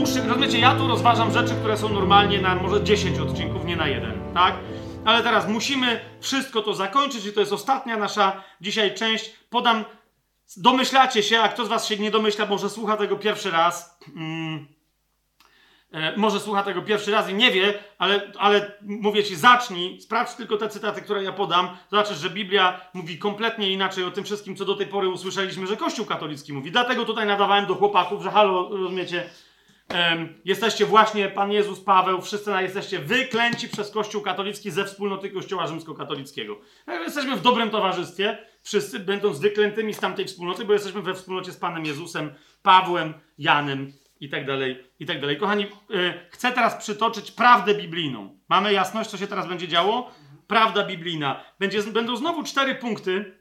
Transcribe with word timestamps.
Rozumiecie, 0.00 0.58
ja 0.58 0.74
tu 0.74 0.88
rozważam 0.88 1.32
rzeczy, 1.32 1.54
które 1.54 1.76
są 1.76 1.88
normalnie 1.88 2.40
na 2.40 2.54
może 2.54 2.84
10 2.84 3.18
odcinków, 3.18 3.64
nie 3.64 3.76
na 3.76 3.88
jeden, 3.88 4.34
tak? 4.34 4.54
Ale 5.04 5.22
teraz 5.22 5.48
musimy 5.48 6.00
wszystko 6.20 6.62
to 6.62 6.74
zakończyć 6.74 7.26
i 7.26 7.32
to 7.32 7.40
jest 7.40 7.52
ostatnia 7.52 7.96
nasza 7.96 8.42
dzisiaj 8.60 8.94
część. 8.94 9.30
Podam, 9.50 9.84
domyślacie 10.56 11.22
się, 11.22 11.40
a 11.40 11.48
kto 11.48 11.64
z 11.64 11.68
was 11.68 11.86
się 11.86 11.96
nie 11.96 12.10
domyśla, 12.10 12.46
może 12.46 12.70
słucha 12.70 12.96
tego 12.96 13.16
pierwszy 13.16 13.50
raz. 13.50 13.98
Mm. 14.16 14.66
E, 15.92 16.16
może 16.16 16.40
słucha 16.40 16.62
tego 16.62 16.82
pierwszy 16.82 17.10
raz 17.10 17.30
i 17.30 17.34
nie 17.34 17.50
wie, 17.50 17.74
ale, 17.98 18.32
ale 18.38 18.72
mówię 18.82 19.24
ci, 19.24 19.36
zacznij, 19.36 20.00
sprawdź 20.00 20.34
tylko 20.34 20.56
te 20.56 20.68
cytaty, 20.68 21.02
które 21.02 21.22
ja 21.22 21.32
podam. 21.32 21.68
Zobaczysz, 21.90 22.18
że 22.18 22.30
Biblia 22.30 22.80
mówi 22.94 23.18
kompletnie 23.18 23.72
inaczej 23.72 24.04
o 24.04 24.10
tym 24.10 24.24
wszystkim, 24.24 24.56
co 24.56 24.64
do 24.64 24.74
tej 24.74 24.86
pory 24.86 25.08
usłyszeliśmy, 25.08 25.66
że 25.66 25.76
Kościół 25.76 26.06
katolicki 26.06 26.52
mówi. 26.52 26.72
Dlatego 26.72 27.04
tutaj 27.04 27.26
nadawałem 27.26 27.66
do 27.66 27.74
chłopaków, 27.74 28.22
że 28.22 28.30
halo, 28.30 28.68
rozumiecie, 28.68 29.30
jesteście 30.44 30.86
właśnie, 30.86 31.28
Pan 31.28 31.52
Jezus, 31.52 31.80
Paweł, 31.80 32.22
wszyscy 32.22 32.50
jesteście 32.60 32.98
wyklęci 32.98 33.68
przez 33.68 33.90
Kościół 33.90 34.22
katolicki 34.22 34.70
ze 34.70 34.84
wspólnoty 34.84 35.30
Kościoła 35.30 35.66
rzymskokatolickiego. 35.66 36.60
E, 36.86 37.02
jesteśmy 37.02 37.36
w 37.36 37.42
dobrym 37.42 37.70
towarzystwie, 37.70 38.38
wszyscy 38.62 39.00
będąc 39.00 39.38
wyklętymi 39.38 39.94
z 39.94 39.98
tamtej 39.98 40.24
wspólnoty, 40.24 40.64
bo 40.64 40.72
jesteśmy 40.72 41.02
we 41.02 41.14
wspólnocie 41.14 41.52
z 41.52 41.56
Panem 41.56 41.84
Jezusem, 41.84 42.34
Pawłem, 42.62 43.14
Janem 43.38 43.92
i 44.20 44.28
tak 44.28 44.46
dalej, 44.46 44.84
i 45.00 45.06
tak 45.06 45.20
dalej. 45.20 45.36
Kochani, 45.36 45.66
yy, 45.88 46.26
chcę 46.30 46.52
teraz 46.52 46.74
przytoczyć 46.74 47.30
prawdę 47.30 47.74
biblijną. 47.74 48.38
Mamy 48.48 48.72
jasność, 48.72 49.10
co 49.10 49.16
się 49.16 49.26
teraz 49.26 49.48
będzie 49.48 49.68
działo? 49.68 50.10
Prawda 50.46 50.86
biblijna. 50.86 51.44
Będzie, 51.58 51.82
będą 51.82 52.16
znowu 52.16 52.42
cztery 52.42 52.74
punkty, 52.74 53.40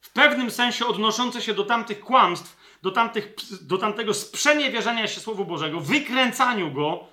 w 0.00 0.12
pewnym 0.12 0.50
sensie 0.50 0.86
odnoszące 0.86 1.42
się 1.42 1.54
do 1.54 1.64
tamtych 1.64 2.00
kłamstw, 2.00 2.63
do, 2.84 2.90
tamtych, 2.90 3.34
do 3.62 3.78
tamtego 3.78 4.14
sprzeniewierzenia 4.14 5.06
się 5.06 5.20
Słowu 5.20 5.44
Bożego, 5.44 5.80
wykręcaniu 5.80 6.72
go, 6.72 7.06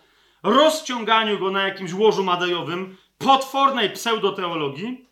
rozciąganiu 0.44 1.39
go 1.39 1.52
na 1.52 1.63
jakimś 1.63 1.94
łożu 1.94 2.23
madejowym, 2.23 2.97
potwornej 3.17 3.89
pseudoteologii. 3.89 5.05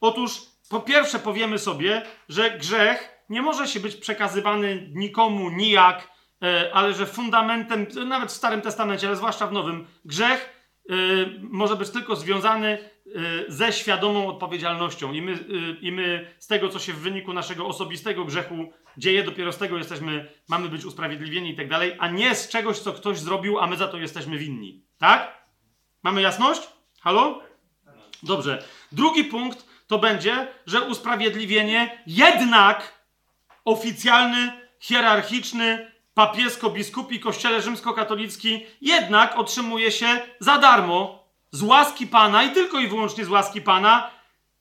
Otóż 0.00 0.42
po 0.68 0.80
pierwsze 0.80 1.18
powiemy 1.18 1.58
sobie, 1.58 2.02
że 2.28 2.50
grzech 2.50 3.24
nie 3.28 3.42
może 3.42 3.68
się 3.68 3.80
być 3.80 3.96
przekazywany 3.96 4.90
nikomu 4.94 5.50
nijak, 5.50 6.14
E, 6.44 6.74
ale 6.74 6.94
że 6.94 7.06
fundamentem, 7.06 7.86
nawet 8.06 8.32
w 8.32 8.34
Starym 8.34 8.60
Testamencie, 8.60 9.06
ale 9.06 9.16
zwłaszcza 9.16 9.46
w 9.46 9.52
Nowym, 9.52 9.86
grzech 10.04 10.68
e, 10.90 10.94
może 11.40 11.76
być 11.76 11.90
tylko 11.90 12.16
związany 12.16 12.90
ze 13.48 13.72
świadomą 13.72 14.28
odpowiedzialnością. 14.28 15.12
I 15.12 15.22
my, 15.22 15.38
I 15.80 15.92
my 15.92 16.34
z 16.38 16.46
tego, 16.46 16.68
co 16.68 16.78
się 16.78 16.92
w 16.92 16.98
wyniku 16.98 17.32
naszego 17.32 17.66
osobistego 17.66 18.24
grzechu 18.24 18.72
dzieje, 18.96 19.22
dopiero 19.22 19.52
z 19.52 19.58
tego 19.58 19.78
jesteśmy, 19.78 20.32
mamy 20.48 20.68
być 20.68 20.84
usprawiedliwieni 20.84 21.50
i 21.50 21.56
tak 21.56 21.68
dalej, 21.68 21.96
a 21.98 22.08
nie 22.08 22.34
z 22.34 22.48
czegoś, 22.48 22.78
co 22.78 22.92
ktoś 22.92 23.18
zrobił, 23.18 23.58
a 23.58 23.66
my 23.66 23.76
za 23.76 23.88
to 23.88 23.98
jesteśmy 23.98 24.38
winni. 24.38 24.84
Tak? 24.98 25.44
Mamy 26.02 26.22
jasność? 26.22 26.62
Halo? 27.00 27.42
Dobrze. 28.22 28.64
Drugi 28.92 29.24
punkt 29.24 29.66
to 29.86 29.98
będzie, 29.98 30.48
że 30.66 30.82
usprawiedliwienie 30.82 32.02
jednak 32.06 33.04
oficjalny, 33.64 34.52
hierarchiczny, 34.80 35.92
papiesko-biskupi 36.14 37.20
kościele 37.20 37.62
rzymskokatolicki 37.62 38.66
jednak 38.80 39.38
otrzymuje 39.38 39.92
się 39.92 40.06
za 40.40 40.58
darmo 40.58 41.23
z 41.54 41.62
łaski 41.62 42.06
Pana 42.06 42.42
i 42.42 42.50
tylko 42.50 42.78
i 42.78 42.88
wyłącznie 42.88 43.24
z 43.24 43.28
łaski 43.28 43.60
Pana, 43.60 44.10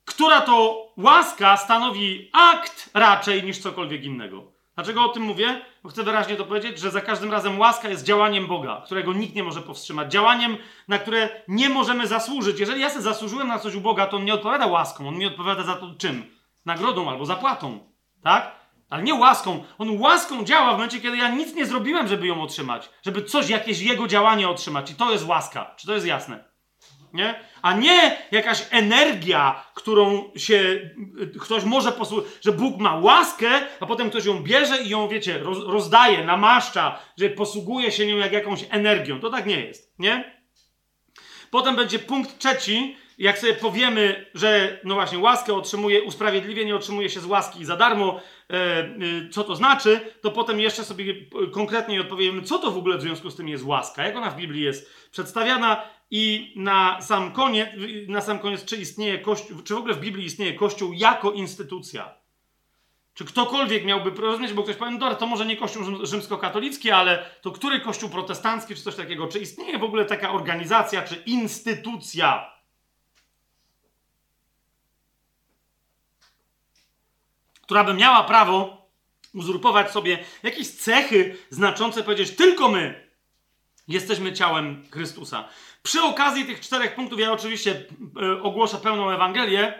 która 0.06 0.42
to 0.42 0.88
łaska 0.98 1.58
stanowi 1.58 2.30
akt 2.34 2.90
raczej 2.94 3.44
niż 3.44 3.58
cokolwiek 3.58 4.04
innego. 4.04 4.44
Dlaczego 4.76 5.06
o 5.06 5.09
tym 5.09 5.24
mówię? 5.24 5.62
Bo 5.84 5.90
chcę 5.90 6.04
wyraźnie 6.04 6.36
to 6.36 6.46
powiedzieć, 6.46 6.80
że 6.80 6.92
za 6.92 7.02
każdym 7.02 7.31
razem 7.31 7.59
łaska 7.59 7.90
jest 7.90 8.04
działaniem 8.04 8.48
Boga, 8.48 8.81
którego 8.86 9.14
nikt 9.14 9.36
nie 9.36 9.44
może 9.44 9.62
powstrzymać. 9.62 10.12
Działaniem, 10.12 10.58
na 10.88 11.00
które 11.00 11.30
nie 11.48 11.70
możemy 11.70 12.08
zasłużyć. 12.08 12.59
Jeżeli 12.59 12.81
ja 12.81 12.90
sobie 12.90 13.02
zasłużyłem 13.02 13.48
na 13.48 13.60
coś 13.60 13.75
u 13.75 13.81
Boga, 13.81 14.08
to 14.08 14.18
on 14.18 14.25
nie 14.25 14.34
odpowiada 14.34 14.66
łaską, 14.66 15.08
on 15.08 15.18
mi 15.18 15.25
odpowiada 15.25 15.64
za 15.64 15.75
to 15.75 15.96
czym? 15.98 16.25
Nagrodą 16.66 17.10
albo 17.10 17.25
zapłatą. 17.25 17.80
Tak? 18.24 18.56
Ale 18.90 19.04
nie 19.04 19.16
łaską. 19.16 19.64
On 19.78 20.02
łaską 20.02 20.44
działa 20.44 20.70
w 20.70 20.74
momencie, 20.74 21.02
kiedy 21.02 21.18
ja 21.18 21.30
nic 21.30 21.56
nie 21.56 21.66
zrobiłem, 21.66 22.08
żeby 22.08 22.28
ją 22.28 22.42
otrzymać. 22.42 22.90
Żeby 23.06 23.24
coś, 23.24 23.50
jakieś 23.50 23.81
jego 23.81 24.08
działanie 24.08 24.50
otrzymać. 24.50 24.92
I 24.92 24.96
to 24.96 25.12
jest 25.12 25.28
łaska. 25.28 25.74
Czy 25.78 25.88
to 25.88 25.94
jest 25.94 26.06
jasne? 26.06 26.53
Nie? 27.13 27.40
A 27.62 27.74
nie 27.74 28.18
jakaś 28.31 28.66
energia, 28.72 29.66
którą 29.74 30.31
się 30.35 30.91
ktoś 31.41 31.63
może 31.63 31.91
posłuchać, 31.91 32.25
że 32.41 32.51
Bóg 32.51 32.79
ma 32.79 32.96
łaskę, 32.96 33.47
a 33.79 33.85
potem 33.85 34.09
ktoś 34.09 34.25
ją 34.25 34.44
bierze 34.44 34.84
i 34.84 34.90
ją, 34.90 35.07
wiecie, 35.07 35.38
roz, 35.38 35.57
rozdaje, 35.68 36.25
namaszcza, 36.25 37.00
że 37.18 37.29
posługuje 37.29 37.91
się 37.91 38.07
nią 38.07 38.18
jak 38.18 38.31
jakąś 38.31 38.66
energią. 38.69 39.19
To 39.19 39.29
tak 39.29 39.46
nie 39.46 39.59
jest, 39.59 39.94
nie? 40.00 40.44
Potem 41.51 41.75
będzie 41.75 42.00
punkt 42.00 42.38
trzeci, 42.38 42.97
jak 43.18 43.40
sobie 43.40 43.53
powiemy, 43.53 44.25
że 44.34 44.80
no 44.84 44.94
właśnie 44.94 45.19
łaskę 45.19 45.53
otrzymuje, 45.53 46.03
usprawiedliwienie 46.03 46.75
otrzymuje 46.75 47.09
się 47.09 47.19
z 47.19 47.25
łaski 47.25 47.66
za 47.66 47.78
darmo, 47.78 48.22
e, 48.50 48.53
e, 48.53 48.90
co 49.31 49.44
to 49.44 49.56
znaczy, 49.56 50.00
to 50.22 50.31
potem 50.31 50.59
jeszcze 50.59 50.84
sobie 50.84 51.16
konkretniej 51.51 52.00
odpowiemy, 52.00 52.41
co 52.41 52.59
to 52.59 52.72
w 52.72 52.78
ogóle 52.78 52.97
w 52.97 53.01
związku 53.01 53.30
z 53.30 53.35
tym 53.35 53.47
jest 53.47 53.66
łaska, 53.66 54.03
jak 54.03 54.16
ona 54.16 54.30
w 54.30 54.35
Biblii 54.35 54.63
jest 54.63 55.09
przedstawiana 55.12 55.84
i 56.16 56.53
na 56.56 57.01
sam 57.01 57.31
koniec, 57.31 57.69
na 58.07 58.22
sam 58.22 58.40
koniec 58.40 58.66
czy 58.66 58.78
istnieje 58.78 59.19
Kościół, 59.19 59.62
czy 59.62 59.74
w 59.74 59.78
ogóle 59.78 59.94
w 59.94 60.00
Biblii 60.00 60.25
istnieje 60.25 60.53
Kościół 60.53 60.94
jako 60.94 61.31
instytucja. 61.31 62.13
Czy 63.13 63.25
ktokolwiek 63.25 63.85
miałby 63.85 64.22
rozumieć, 64.22 64.53
bo 64.53 64.63
ktoś 64.63 64.75
powie, 64.75 64.91
no 64.91 65.16
to 65.16 65.28
może 65.28 65.46
nie 65.46 65.57
Kościół 65.57 66.06
rzymskokatolicki, 66.06 66.91
ale 66.91 67.29
to 67.41 67.51
który 67.51 67.79
Kościół 67.79 68.09
protestancki, 68.09 68.75
czy 68.75 68.81
coś 68.81 68.96
takiego? 68.96 69.28
Czy 69.28 69.40
istnieje 69.40 69.79
w 69.79 69.84
ogóle 69.84 70.06
taka 70.06 70.31
organizacja, 70.31 71.01
czy 71.01 71.16
instytucja, 71.16 72.51
która 77.62 77.84
by 77.84 77.94
miała 77.94 78.24
prawo 78.24 78.88
uzurpować 79.34 79.91
sobie 79.91 80.24
jakieś 80.44 80.72
cechy 80.72 81.38
znaczące, 81.50 82.03
powiedzieć 82.03 82.35
tylko 82.35 82.69
my 82.69 83.07
jesteśmy 83.88 84.34
ciałem 84.34 84.85
Chrystusa. 84.91 85.50
Przy 85.83 86.01
okazji 86.01 86.45
tych 86.45 86.59
czterech 86.59 86.95
punktów 86.95 87.19
ja 87.19 87.31
oczywiście 87.31 87.85
e, 88.21 88.41
ogłoszę 88.41 88.77
pełną 88.77 89.09
Ewangelię 89.09 89.73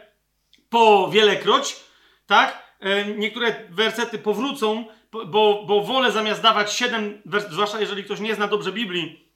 po 0.69 1.09
wielekroć, 1.09 1.75
tak? 2.27 2.75
E, 2.79 3.05
niektóre 3.05 3.55
wersety 3.69 4.17
powrócą, 4.17 4.85
bo, 5.11 5.63
bo 5.67 5.81
wolę 5.83 6.11
zamiast 6.11 6.41
dawać 6.41 6.73
siedem, 6.73 7.21
zwłaszcza 7.49 7.79
jeżeli 7.79 8.03
ktoś 8.03 8.19
nie 8.19 8.35
zna 8.35 8.47
dobrze 8.47 8.71
Biblii, 8.71 9.29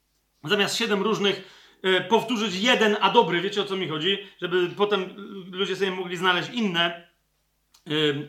zamiast 0.43 0.77
siedem 0.77 1.01
różnych 1.01 1.57
e, 1.83 2.01
powtórzyć 2.01 2.55
jeden, 2.55 2.97
a 3.01 3.09
dobry, 3.09 3.41
wiecie 3.41 3.61
o 3.61 3.65
co 3.65 3.75
mi 3.75 3.87
chodzi, 3.87 4.27
żeby 4.41 4.69
potem 4.77 5.13
ludzie 5.51 5.75
sobie 5.75 5.91
mogli 5.91 6.17
znaleźć 6.17 6.49
inne, 6.49 7.07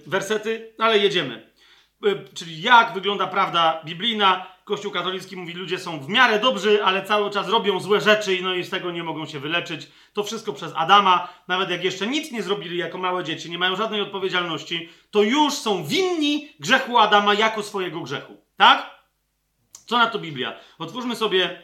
wersety, 0.07 0.75
ale 0.79 0.99
jedziemy. 0.99 1.51
Czyli 2.35 2.63
jak 2.63 2.95
wygląda 2.95 3.27
prawda 3.27 3.83
biblijna? 3.85 4.58
Kościół 4.69 4.93
katolicki 4.93 5.37
mówi, 5.37 5.53
ludzie 5.53 5.79
są 5.79 6.01
w 6.01 6.09
miarę 6.09 6.41
dobrzy, 6.41 6.85
ale 6.85 7.03
cały 7.03 7.31
czas 7.31 7.49
robią 7.49 7.81
złe 7.81 8.01
rzeczy 8.01 8.39
no 8.43 8.55
i 8.55 8.65
z 8.65 8.71
tego 8.71 8.91
nie 8.91 9.03
mogą 9.03 9.27
się 9.27 9.41
wyleczyć. 9.41 9.89
To 10.13 10.25
wszystko 10.25 10.53
przez 10.53 10.73
Adama, 10.77 11.29
nawet 11.49 11.71
jak 11.71 11.85
jeszcze 11.85 12.07
nic 12.07 12.33
nie 12.33 12.43
zrobili 12.43 12.79
jako 12.79 12.99
małe 12.99 13.25
dzieci, 13.25 13.51
nie 13.51 13.59
mają 13.59 13.77
żadnej 13.77 14.01
odpowiedzialności, 14.01 14.89
to 15.11 15.23
już 15.23 15.55
są 15.55 15.85
winni 15.85 16.49
grzechu 16.61 16.99
Adama 16.99 17.35
jako 17.35 17.63
swojego 17.63 18.01
grzechu. 18.01 18.37
Tak? 18.57 18.91
Co 19.87 19.99
na 19.99 20.07
to 20.07 20.19
Biblia? 20.19 20.57
Otwórzmy 20.79 21.17
sobie, 21.17 21.63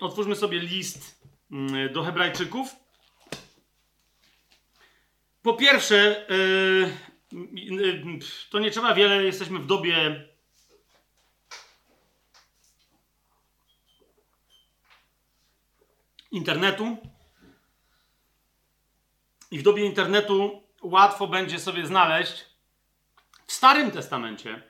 otwórzmy 0.00 0.36
sobie 0.36 0.58
list 0.58 1.20
mm, 1.52 1.92
do 1.92 2.02
Hebrajczyków. 2.02 2.76
Po 5.42 5.54
pierwsze, 5.54 6.26
yy, 7.32 8.26
to 8.50 8.58
nie 8.58 8.70
trzeba 8.70 8.94
wiele, 8.94 9.24
jesteśmy 9.24 9.58
w 9.58 9.66
dobie 9.66 10.25
internetu. 16.36 16.96
I 19.50 19.58
w 19.58 19.62
dobie 19.62 19.84
internetu 19.84 20.62
łatwo 20.82 21.26
będzie 21.26 21.58
sobie 21.58 21.86
znaleźć 21.86 22.46
w 23.46 23.52
Starym 23.52 23.90
Testamencie, 23.90 24.62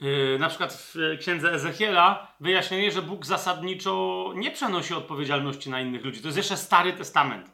yy, 0.00 0.36
na 0.40 0.48
przykład 0.48 0.72
w 0.72 0.94
księdze 1.20 1.52
Ezechiela, 1.52 2.34
wyjaśnienie, 2.40 2.92
że 2.92 3.02
Bóg 3.02 3.26
zasadniczo 3.26 4.32
nie 4.36 4.50
przenosi 4.50 4.94
odpowiedzialności 4.94 5.70
na 5.70 5.80
innych 5.80 6.04
ludzi. 6.04 6.20
To 6.20 6.28
jest 6.28 6.36
jeszcze 6.36 6.56
Stary 6.56 6.92
Testament. 6.92 7.50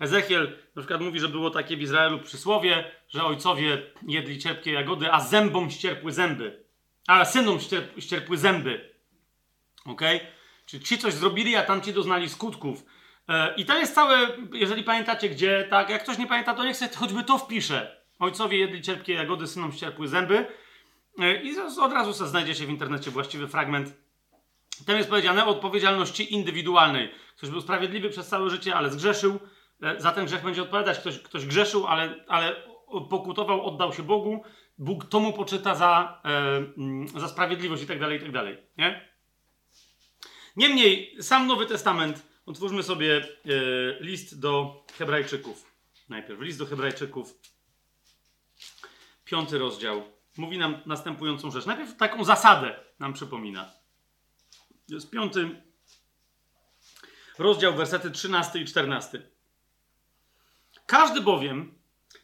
Ezechiel 0.00 0.58
na 0.76 0.82
przykład 0.82 1.00
mówi, 1.00 1.20
że 1.20 1.28
było 1.28 1.50
takie 1.50 1.76
w 1.76 1.82
Izraelu 1.82 2.18
przysłowie, 2.18 2.90
że 3.08 3.24
ojcowie 3.24 3.82
jedli 4.08 4.38
cierpkie 4.38 4.72
jagody, 4.72 5.12
a 5.12 5.20
zębom 5.20 5.70
ścierpły 5.70 6.12
zęby. 6.12 6.64
A 7.06 7.24
synom 7.24 7.60
ścierp, 7.60 8.00
ścierpły 8.00 8.36
zęby. 8.36 8.94
Ok? 9.84 10.00
Czyli 10.74 10.84
ci 10.84 10.98
coś 10.98 11.14
zrobili, 11.14 11.56
a 11.56 11.62
tamci 11.62 11.92
doznali 11.92 12.28
skutków. 12.28 12.84
E, 13.28 13.54
I 13.54 13.64
to 13.64 13.78
jest 13.78 13.94
całe, 13.94 14.18
jeżeli 14.52 14.82
pamiętacie 14.82 15.28
gdzie, 15.28 15.66
tak, 15.70 15.90
jak 15.90 16.02
ktoś 16.02 16.18
nie 16.18 16.26
pamięta, 16.26 16.54
to 16.54 16.64
niech 16.64 16.76
sobie 16.76 16.96
choćby 16.96 17.24
to 17.24 17.38
wpisze. 17.38 18.04
Ojcowie 18.18 18.58
jedli 18.58 18.82
cierpkie 18.82 19.12
jagody, 19.12 19.46
synom 19.46 19.72
ścierpły 19.72 20.08
zęby. 20.08 20.46
E, 21.18 21.42
I 21.42 21.58
od 21.80 21.92
razu 21.92 22.12
sobie 22.12 22.30
znajdziecie 22.30 22.66
w 22.66 22.70
internecie 22.70 23.10
właściwy 23.10 23.48
fragment. 23.48 23.94
Tam 24.86 24.96
jest 24.96 25.08
powiedziane 25.08 25.44
o 25.44 25.48
odpowiedzialności 25.48 26.34
indywidualnej. 26.34 27.10
Ktoś 27.36 27.50
był 27.50 27.60
sprawiedliwy 27.60 28.10
przez 28.10 28.28
całe 28.28 28.50
życie, 28.50 28.74
ale 28.74 28.90
zgrzeszył. 28.90 29.38
E, 29.82 30.00
za 30.00 30.12
ten 30.12 30.26
grzech 30.26 30.44
będzie 30.44 30.62
odpowiadać. 30.62 30.98
Ktoś, 30.98 31.18
ktoś 31.18 31.46
grzeszył, 31.46 31.86
ale, 31.86 32.24
ale 32.28 32.56
pokutował, 33.10 33.66
oddał 33.66 33.92
się 33.92 34.02
Bogu. 34.02 34.42
Bóg 34.78 35.04
to 35.04 35.20
mu 35.20 35.32
poczyta 35.32 35.74
za, 35.74 36.20
e, 37.14 37.20
za 37.20 37.28
sprawiedliwość 37.28 37.82
i 37.82 37.86
tak 37.86 38.00
dalej, 38.00 38.18
i 38.18 38.20
tak 38.20 38.32
dalej. 38.32 38.58
Nie? 38.78 39.13
Niemniej, 40.56 41.16
sam 41.22 41.46
Nowy 41.46 41.66
Testament, 41.66 42.22
otwórzmy 42.46 42.82
sobie 42.82 43.16
e, 43.16 43.24
list 44.00 44.40
do 44.40 44.84
Hebrajczyków. 44.98 45.74
Najpierw 46.08 46.40
list 46.40 46.58
do 46.58 46.66
Hebrajczyków, 46.66 47.38
piąty 49.24 49.58
rozdział, 49.58 50.02
mówi 50.36 50.58
nam 50.58 50.80
następującą 50.86 51.50
rzecz. 51.50 51.66
Najpierw 51.66 51.96
taką 51.96 52.24
zasadę 52.24 52.80
nam 52.98 53.12
przypomina. 53.12 53.70
Jest 54.88 55.10
piąty 55.10 55.62
rozdział, 57.38 57.74
wersety 57.74 58.10
13 58.10 58.58
i 58.58 58.64
14. 58.64 59.22
Każdy 60.86 61.20
bowiem, 61.20 61.74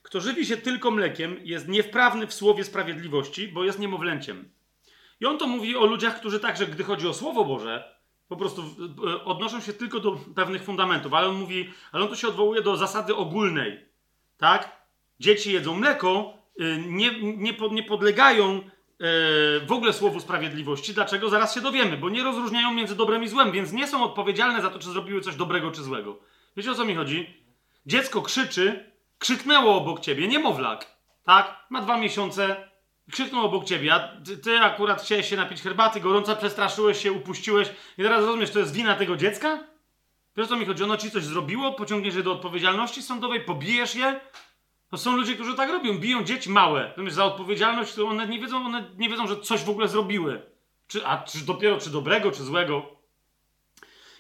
kto 0.03 0.21
żywi 0.21 0.47
się 0.47 0.57
tylko 0.57 0.91
mlekiem, 0.91 1.41
jest 1.43 1.69
niewprawny 1.69 2.27
w 2.27 2.35
słowie 2.35 2.65
sprawiedliwości, 2.65 3.49
bo 3.49 3.65
jest 3.65 3.79
niemowlęciem. 3.79 4.51
I 5.21 5.27
on 5.27 5.39
to 5.39 5.47
mówi 5.47 5.77
o 5.77 5.87
ludziach, 5.87 6.21
którzy 6.21 6.41
także, 6.41 6.67
gdy 6.67 6.85
chodzi 6.85 7.09
o 7.09 7.15
Słowo 7.15 7.45
Boże, 7.45 8.00
po 8.31 8.37
prostu 8.37 8.63
odnoszą 9.25 9.61
się 9.61 9.73
tylko 9.73 10.01
do 10.01 10.13
pewnych 10.35 10.63
fundamentów, 10.63 11.15
ale 11.15 11.29
on 11.29 11.37
mówi, 11.37 11.71
ale 11.93 12.05
on 12.05 12.09
tu 12.09 12.17
się 12.17 12.29
odwołuje 12.29 12.63
do 12.63 12.77
zasady 12.77 13.17
ogólnej. 13.17 13.85
Tak? 14.39 14.87
Dzieci 15.21 15.53
jedzą 15.53 15.75
mleko, 15.75 16.35
y, 16.61 16.85
nie, 16.87 17.21
nie, 17.21 17.55
nie 17.71 17.83
podlegają 17.83 18.49
e, 18.49 18.61
w 19.67 19.73
ogóle 19.73 19.93
słowu 19.93 20.21
sprawiedliwości. 20.21 20.95
Dlaczego? 20.95 21.29
Zaraz 21.29 21.55
się 21.55 21.61
dowiemy, 21.61 21.97
bo 21.97 22.11
nie 22.11 22.23
rozróżniają 22.23 22.75
między 22.75 22.97
dobrem 22.97 23.23
i 23.23 23.29
złem, 23.29 23.53
więc 23.53 23.73
nie 23.73 23.87
są 23.87 24.05
odpowiedzialne 24.05 24.63
za 24.63 24.71
to, 24.71 24.79
czy 24.79 24.89
zrobiły 24.91 25.21
coś 25.21 25.37
dobrego 25.37 25.71
czy 25.71 25.83
złego. 25.83 26.19
Wiecie 26.57 26.71
o 26.71 26.75
co 26.75 26.85
mi 26.85 26.95
chodzi? 26.95 27.45
Dziecko 27.87 28.23
krzyczy, 28.23 28.93
krzyknęło 29.19 29.77
obok 29.77 30.01
ciebie, 30.01 30.29
niemowlak, 30.29 30.97
tak? 31.25 31.67
Ma 31.71 31.81
dwa 31.81 31.99
miesiące, 31.99 32.70
krzyknął 33.11 33.45
obok 33.45 33.65
ciebie, 33.65 33.95
a 33.95 33.99
ty, 34.25 34.39
ty, 34.39 34.59
akurat 34.59 35.03
chciałeś 35.03 35.29
się 35.29 35.37
napić 35.37 35.63
herbaty, 35.63 36.01
gorąca, 36.01 36.37
przestraszyłeś 36.37 37.03
się, 37.03 37.13
upuściłeś 37.13 37.69
i 37.99 38.03
teraz 38.03 38.21
rozumiesz, 38.25 38.51
to 38.51 38.59
jest 38.59 38.73
wina 38.73 38.97
tego 38.97 39.17
dziecka? 39.17 39.65
Wiesz 40.37 40.49
co 40.49 40.57
mi 40.57 40.67
chodzi? 40.67 40.85
Ono 40.85 40.97
ci 40.97 41.11
coś 41.11 41.25
zrobiło, 41.25 41.73
pociągniesz 41.73 42.15
je 42.15 42.23
do 42.23 42.33
odpowiedzialności 42.33 43.03
sądowej, 43.03 43.41
pobijesz 43.41 43.95
je? 43.95 44.21
To 44.91 44.99
są 44.99 45.17
ludzie, 45.17 45.35
którzy 45.35 45.55
tak 45.55 45.71
robią, 45.71 45.99
biją 45.99 46.25
dzieci 46.25 46.51
małe. 46.51 46.85
Natomiast 46.89 47.17
za 47.17 47.25
odpowiedzialność 47.25 47.95
to 47.95 48.07
one 48.07 48.29
nie 48.29 48.39
wiedzą, 48.39 48.67
one 48.67 48.91
nie 48.97 49.09
wiedzą, 49.09 49.27
że 49.27 49.41
coś 49.41 49.65
w 49.65 49.71
ogóle 49.71 49.89
zrobiły. 49.89 50.43
Czy, 50.87 51.07
a 51.07 51.19
czy 51.19 51.39
dopiero 51.39 51.79
czy 51.79 51.91
dobrego, 51.91 52.33
czy 52.33 52.45
złego. 52.45 53.01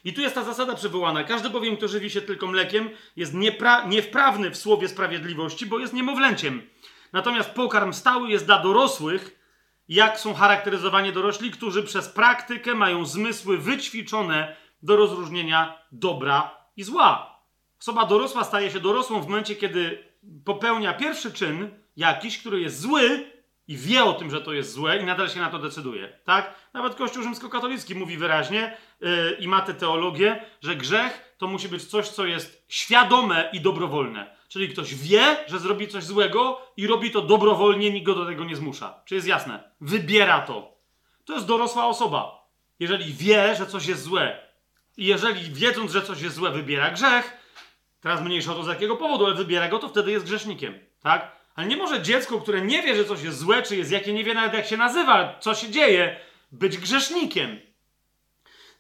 I 0.04 0.12
tu 0.12 0.20
jest 0.20 0.34
ta 0.34 0.44
zasada 0.44 0.74
przywołana. 0.74 1.24
Każdy 1.24 1.50
bowiem, 1.50 1.76
kto 1.76 1.88
żywi 1.88 2.10
się 2.10 2.20
tylko 2.20 2.46
mlekiem, 2.46 2.90
jest 3.16 3.34
niepra- 3.34 3.88
niewprawny 3.88 4.50
w 4.50 4.56
słowie 4.56 4.88
sprawiedliwości, 4.88 5.66
bo 5.66 5.78
jest 5.78 5.92
niemowlęciem. 5.92 6.62
Natomiast 7.12 7.50
pokarm 7.50 7.92
stały 7.92 8.30
jest 8.30 8.46
dla 8.46 8.58
dorosłych, 8.58 9.40
jak 9.88 10.20
są 10.20 10.34
charakteryzowani 10.34 11.12
dorośli, 11.12 11.50
którzy 11.50 11.82
przez 11.82 12.08
praktykę 12.08 12.74
mają 12.74 13.04
zmysły 13.04 13.58
wyćwiczone 13.58 14.56
do 14.82 14.96
rozróżnienia 14.96 15.78
dobra 15.92 16.54
i 16.76 16.82
zła. 16.82 17.40
Osoba 17.80 18.06
dorosła 18.06 18.44
staje 18.44 18.70
się 18.70 18.80
dorosłą 18.80 19.20
w 19.22 19.28
momencie, 19.28 19.56
kiedy 19.56 20.04
popełnia 20.44 20.94
pierwszy 20.94 21.32
czyn 21.32 21.70
jakiś, 21.96 22.38
który 22.38 22.60
jest 22.60 22.80
zły 22.80 23.30
i 23.68 23.76
wie 23.76 24.04
o 24.04 24.12
tym, 24.12 24.30
że 24.30 24.40
to 24.40 24.52
jest 24.52 24.72
złe 24.72 24.98
i 24.98 25.04
nadal 25.04 25.28
się 25.28 25.40
na 25.40 25.50
to 25.50 25.58
decyduje. 25.58 26.18
Tak? 26.24 26.54
Nawet 26.72 26.94
Kościół 26.94 27.22
rzymskokatolicki 27.22 27.94
mówi 27.94 28.16
wyraźnie 28.16 28.76
yy, 29.00 29.36
i 29.40 29.48
ma 29.48 29.60
tę 29.60 29.74
teologię, 29.74 30.44
że 30.62 30.76
grzech 30.76 31.34
to 31.38 31.46
musi 31.46 31.68
być 31.68 31.84
coś, 31.84 32.08
co 32.08 32.26
jest 32.26 32.64
świadome 32.68 33.50
i 33.52 33.60
dobrowolne. 33.60 34.36
Czyli 34.50 34.68
ktoś 34.68 34.94
wie, 34.94 35.36
że 35.46 35.58
zrobi 35.58 35.88
coś 35.88 36.04
złego 36.04 36.60
i 36.76 36.86
robi 36.86 37.10
to 37.10 37.22
dobrowolnie, 37.22 37.90
nikt 37.90 38.06
go 38.06 38.14
do 38.14 38.26
tego 38.26 38.44
nie 38.44 38.56
zmusza. 38.56 39.02
Czy 39.04 39.14
jest 39.14 39.26
jasne? 39.26 39.70
Wybiera 39.80 40.40
to. 40.40 40.76
To 41.24 41.34
jest 41.34 41.46
dorosła 41.46 41.86
osoba. 41.86 42.48
Jeżeli 42.80 43.12
wie, 43.12 43.54
że 43.54 43.66
coś 43.66 43.86
jest 43.86 44.02
złe 44.02 44.50
i 44.96 45.06
jeżeli 45.06 45.50
wiedząc, 45.50 45.92
że 45.92 46.02
coś 46.02 46.22
jest 46.22 46.36
złe, 46.36 46.50
wybiera 46.50 46.90
grzech, 46.90 47.32
teraz 48.00 48.22
mniejsza 48.22 48.54
to 48.54 48.64
z 48.64 48.68
jakiego 48.68 48.96
powodu, 48.96 49.26
ale 49.26 49.34
wybiera 49.34 49.68
go, 49.68 49.78
to 49.78 49.88
wtedy 49.88 50.10
jest 50.10 50.24
grzesznikiem. 50.24 50.78
Tak? 51.02 51.36
Ale 51.54 51.66
nie 51.66 51.76
może 51.76 52.02
dziecko, 52.02 52.40
które 52.40 52.60
nie 52.60 52.82
wie, 52.82 52.96
że 52.96 53.04
coś 53.04 53.22
jest 53.22 53.38
złe, 53.38 53.62
czy 53.62 53.76
jest 53.76 53.90
jakie, 53.90 54.12
nie 54.12 54.24
wie 54.24 54.34
nawet 54.34 54.54
jak 54.54 54.66
się 54.66 54.76
nazywa, 54.76 55.36
co 55.40 55.54
się 55.54 55.70
dzieje, 55.70 56.20
być 56.52 56.78
grzesznikiem. 56.78 57.60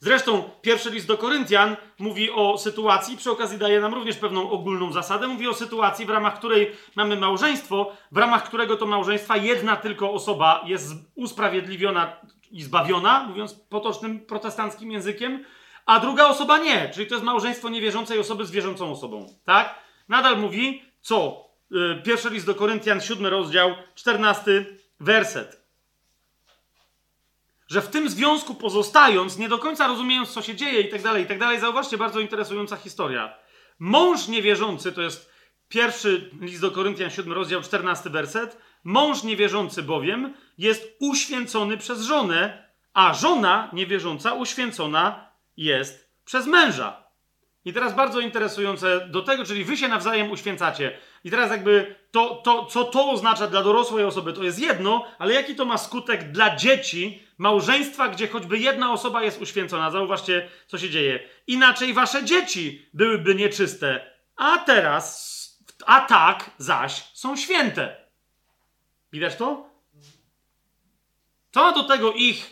Zresztą 0.02 0.50
pierwszy 0.62 0.90
list 0.90 1.06
do 1.06 1.18
Koryntian 1.18 1.76
mówi 1.98 2.30
o 2.30 2.58
sytuacji, 2.58 3.16
przy 3.16 3.30
okazji 3.30 3.58
daje 3.58 3.80
nam 3.80 3.94
również 3.94 4.16
pewną 4.16 4.50
ogólną 4.50 4.92
zasadę, 4.92 5.28
mówi 5.28 5.48
o 5.48 5.54
sytuacji, 5.54 6.06
w 6.06 6.10
ramach 6.10 6.38
której 6.38 6.72
mamy 6.96 7.16
małżeństwo, 7.16 7.92
w 8.12 8.16
ramach 8.16 8.44
którego 8.44 8.76
to 8.76 8.86
małżeństwa 8.86 9.36
jedna 9.36 9.76
tylko 9.76 10.12
osoba 10.12 10.64
jest 10.66 10.92
usprawiedliwiona 11.14 12.16
i 12.50 12.62
zbawiona, 12.62 13.24
mówiąc 13.28 13.54
potocznym 13.54 14.20
protestanckim 14.20 14.92
językiem, 14.92 15.44
a 15.86 16.00
druga 16.00 16.26
osoba 16.26 16.58
nie, 16.58 16.90
czyli 16.94 17.06
to 17.06 17.14
jest 17.14 17.24
małżeństwo 17.24 17.68
niewierzącej 17.68 18.18
osoby 18.18 18.46
z 18.46 18.50
wierzącą 18.50 18.92
osobą, 18.92 19.26
tak? 19.44 19.74
Nadal 20.08 20.38
mówi, 20.38 20.82
co? 21.00 21.44
Yy, 21.70 22.02
pierwszy 22.04 22.30
list 22.30 22.46
do 22.46 22.54
Koryntian, 22.54 23.00
siódmy 23.00 23.30
rozdział, 23.30 23.74
czternasty 23.94 24.76
werset 25.00 25.59
że 27.70 27.82
w 27.82 27.88
tym 27.88 28.08
związku 28.08 28.54
pozostając, 28.54 29.38
nie 29.38 29.48
do 29.48 29.58
końca 29.58 29.86
rozumiejąc, 29.86 30.30
co 30.30 30.42
się 30.42 30.54
dzieje 30.54 30.80
i 30.80 30.88
tak 30.88 31.02
dalej, 31.02 31.24
i 31.24 31.26
tak 31.26 31.38
dalej, 31.38 31.60
zauważcie, 31.60 31.98
bardzo 31.98 32.20
interesująca 32.20 32.76
historia. 32.76 33.34
Mąż 33.78 34.28
niewierzący, 34.28 34.92
to 34.92 35.02
jest 35.02 35.30
pierwszy 35.68 36.30
list 36.40 36.60
do 36.60 36.70
Koryntian, 36.70 37.10
7 37.10 37.32
rozdział, 37.32 37.62
14 37.62 38.10
werset, 38.10 38.58
mąż 38.84 39.22
niewierzący 39.22 39.82
bowiem 39.82 40.34
jest 40.58 40.96
uświęcony 41.00 41.76
przez 41.76 42.02
żonę, 42.02 42.70
a 42.94 43.14
żona 43.14 43.70
niewierząca 43.72 44.34
uświęcona 44.34 45.30
jest 45.56 46.10
przez 46.24 46.46
męża. 46.46 47.10
I 47.64 47.72
teraz 47.72 47.94
bardzo 47.94 48.20
interesujące 48.20 49.08
do 49.08 49.22
tego, 49.22 49.44
czyli 49.44 49.64
wy 49.64 49.76
się 49.76 49.88
nawzajem 49.88 50.30
uświęcacie. 50.30 50.98
I 51.24 51.30
teraz 51.30 51.50
jakby 51.50 51.94
to, 52.10 52.34
to, 52.44 52.66
co 52.66 52.84
to 52.84 53.10
oznacza 53.10 53.46
dla 53.46 53.62
dorosłej 53.62 54.04
osoby, 54.04 54.32
to 54.32 54.42
jest 54.42 54.58
jedno, 54.58 55.06
ale 55.18 55.34
jaki 55.34 55.54
to 55.54 55.64
ma 55.64 55.78
skutek 55.78 56.32
dla 56.32 56.56
dzieci, 56.56 57.22
małżeństwa, 57.40 58.08
gdzie 58.08 58.28
choćby 58.28 58.58
jedna 58.58 58.92
osoba 58.92 59.22
jest 59.22 59.42
uświęcona. 59.42 59.90
Zauważcie, 59.90 60.48
co 60.66 60.78
się 60.78 60.90
dzieje. 60.90 61.28
Inaczej 61.46 61.94
wasze 61.94 62.24
dzieci 62.24 62.86
byłyby 62.94 63.34
nieczyste, 63.34 64.14
a 64.36 64.58
teraz, 64.58 65.40
a 65.86 66.00
tak 66.00 66.50
zaś 66.58 67.04
są 67.14 67.36
święte. 67.36 67.96
Widać 69.12 69.36
to? 69.36 69.70
Co 71.50 71.72
do 71.72 71.84
tego 71.84 72.12
ich, 72.12 72.50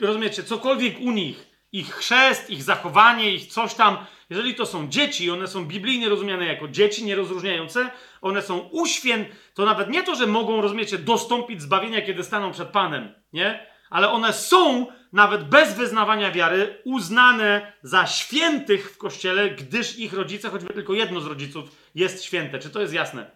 rozumiecie, 0.00 0.42
cokolwiek 0.42 1.00
u 1.00 1.10
nich, 1.10 1.46
ich 1.72 1.94
chrzest, 1.94 2.50
ich 2.50 2.62
zachowanie, 2.62 3.34
ich 3.34 3.46
coś 3.46 3.74
tam, 3.74 4.06
jeżeli 4.30 4.54
to 4.54 4.66
są 4.66 4.88
dzieci, 4.88 5.30
one 5.30 5.48
są 5.48 5.64
biblijnie 5.64 6.08
rozumiane 6.08 6.46
jako 6.46 6.68
dzieci 6.68 7.04
nierozróżniające, 7.04 7.90
one 8.22 8.42
są 8.42 8.58
uświęt, 8.58 9.28
to 9.54 9.64
nawet 9.64 9.90
nie 9.90 10.02
to, 10.02 10.14
że 10.14 10.26
mogą, 10.26 10.60
rozumiecie, 10.60 10.98
dostąpić 10.98 11.62
zbawienia, 11.62 12.02
kiedy 12.02 12.24
staną 12.24 12.52
przed 12.52 12.68
Panem, 12.68 13.14
nie? 13.32 13.69
Ale 13.90 14.10
one 14.10 14.32
są, 14.32 14.86
nawet 15.12 15.48
bez 15.48 15.74
wyznawania 15.74 16.32
wiary, 16.32 16.82
uznane 16.84 17.72
za 17.82 18.06
świętych 18.06 18.92
w 18.92 18.98
Kościele, 18.98 19.50
gdyż 19.50 19.98
ich 19.98 20.12
rodzice, 20.12 20.50
choćby 20.50 20.74
tylko 20.74 20.94
jedno 20.94 21.20
z 21.20 21.26
rodziców, 21.26 21.70
jest 21.94 22.24
święte. 22.24 22.58
Czy 22.58 22.70
to 22.70 22.80
jest 22.80 22.94
jasne? 22.94 23.30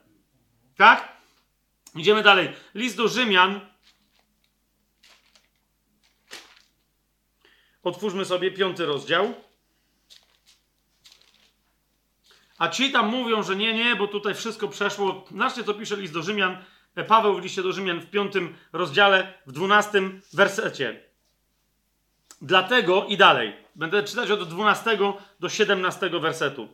Tak? 0.77 1.13
Idziemy 1.95 2.23
dalej. 2.23 2.53
List 2.75 2.97
do 2.97 3.09
Rzymian. 3.09 3.61
Otwórzmy 7.83 8.25
sobie 8.25 8.51
piąty 8.51 8.87
rozdział. 8.87 9.35
A 12.59 12.69
ci 12.69 12.93
tam 12.93 13.09
mówią, 13.09 13.43
że 13.43 13.57
nie, 13.57 13.75
nie, 13.75 13.97
bo 13.97 14.09
tutaj 14.09 14.35
wszystko 14.35 14.69
przeszło. 14.69 15.25
Zobaczcie, 15.31 15.65
co 15.65 15.75
pisze 15.75 15.97
list 15.97 16.15
do 16.15 16.23
Rzymian. 16.23 16.65
Paweł 17.03 17.35
w 17.35 17.43
liście 17.43 17.63
do 17.63 17.73
Rzymian 17.73 18.01
w 18.01 18.11
piątym 18.11 18.57
rozdziale, 18.73 19.33
w 19.47 19.53
dwunastym 19.53 20.21
wersecie. 20.33 21.01
Dlatego 22.43 23.07
i 23.09 23.17
dalej. 23.17 23.57
Będę 23.75 24.03
czytać 24.03 24.31
od 24.31 24.49
12 24.49 24.99
do 25.41 25.49
17 25.49 26.11
wersetu. 26.11 26.69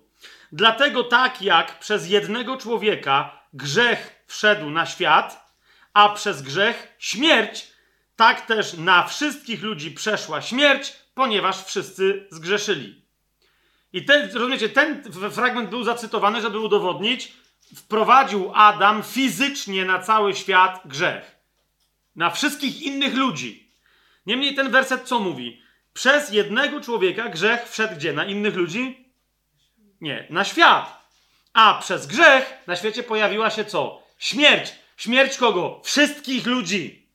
Dlatego 0.52 1.04
tak 1.04 1.42
jak 1.42 1.78
przez 1.78 2.08
jednego 2.08 2.56
człowieka 2.56 3.40
grzech 3.52 4.24
wszedł 4.26 4.70
na 4.70 4.86
świat, 4.86 5.54
a 5.94 6.08
przez 6.08 6.42
grzech 6.42 6.96
śmierć, 6.98 7.72
tak 8.16 8.46
też 8.46 8.74
na 8.74 9.06
wszystkich 9.06 9.62
ludzi 9.62 9.90
przeszła 9.90 10.42
śmierć, 10.42 10.92
ponieważ 11.14 11.64
wszyscy 11.64 12.26
zgrzeszyli. 12.30 13.02
I 13.92 14.04
ten, 14.04 14.32
rozumiecie, 14.32 14.68
ten 14.68 15.02
fragment 15.30 15.70
był 15.70 15.84
zacytowany, 15.84 16.40
żeby 16.40 16.58
udowodnić, 16.58 17.32
wprowadził 17.76 18.52
Adam 18.54 19.02
fizycznie 19.02 19.84
na 19.84 19.98
cały 19.98 20.34
świat 20.34 20.80
grzech. 20.84 21.36
na 22.16 22.30
wszystkich 22.30 22.82
innych 22.82 23.14
ludzi. 23.14 23.70
Niemniej 24.26 24.54
ten 24.54 24.70
werset 24.70 25.02
co 25.08 25.20
mówi? 25.20 25.62
Przez 25.92 26.30
jednego 26.30 26.80
człowieka 26.80 27.28
grzech 27.28 27.68
wszedł 27.68 27.94
gdzie? 27.94 28.12
Na 28.12 28.24
innych 28.24 28.54
ludzi? 28.54 29.08
Nie, 30.00 30.26
na 30.30 30.44
świat. 30.44 31.10
A 31.52 31.78
przez 31.82 32.06
grzech 32.06 32.52
na 32.66 32.76
świecie 32.76 33.02
pojawiła 33.02 33.50
się 33.50 33.64
co? 33.64 34.02
Śmierć. 34.18 34.72
Śmierć 34.96 35.36
kogo? 35.36 35.80
Wszystkich 35.84 36.46
ludzi. 36.46 37.06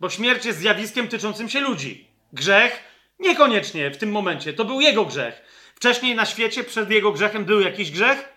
Bo 0.00 0.10
śmierć 0.10 0.44
jest 0.44 0.58
zjawiskiem 0.58 1.08
tyczącym 1.08 1.48
się 1.48 1.60
ludzi. 1.60 2.08
Grzech 2.32 2.84
niekoniecznie 3.18 3.90
w 3.90 3.96
tym 3.96 4.10
momencie. 4.10 4.52
To 4.52 4.64
był 4.64 4.80
jego 4.80 5.04
grzech. 5.04 5.42
Wcześniej 5.74 6.14
na 6.14 6.26
świecie 6.26 6.64
przed 6.64 6.90
jego 6.90 7.12
grzechem 7.12 7.44
był 7.44 7.60
jakiś 7.60 7.90
grzech? 7.90 8.33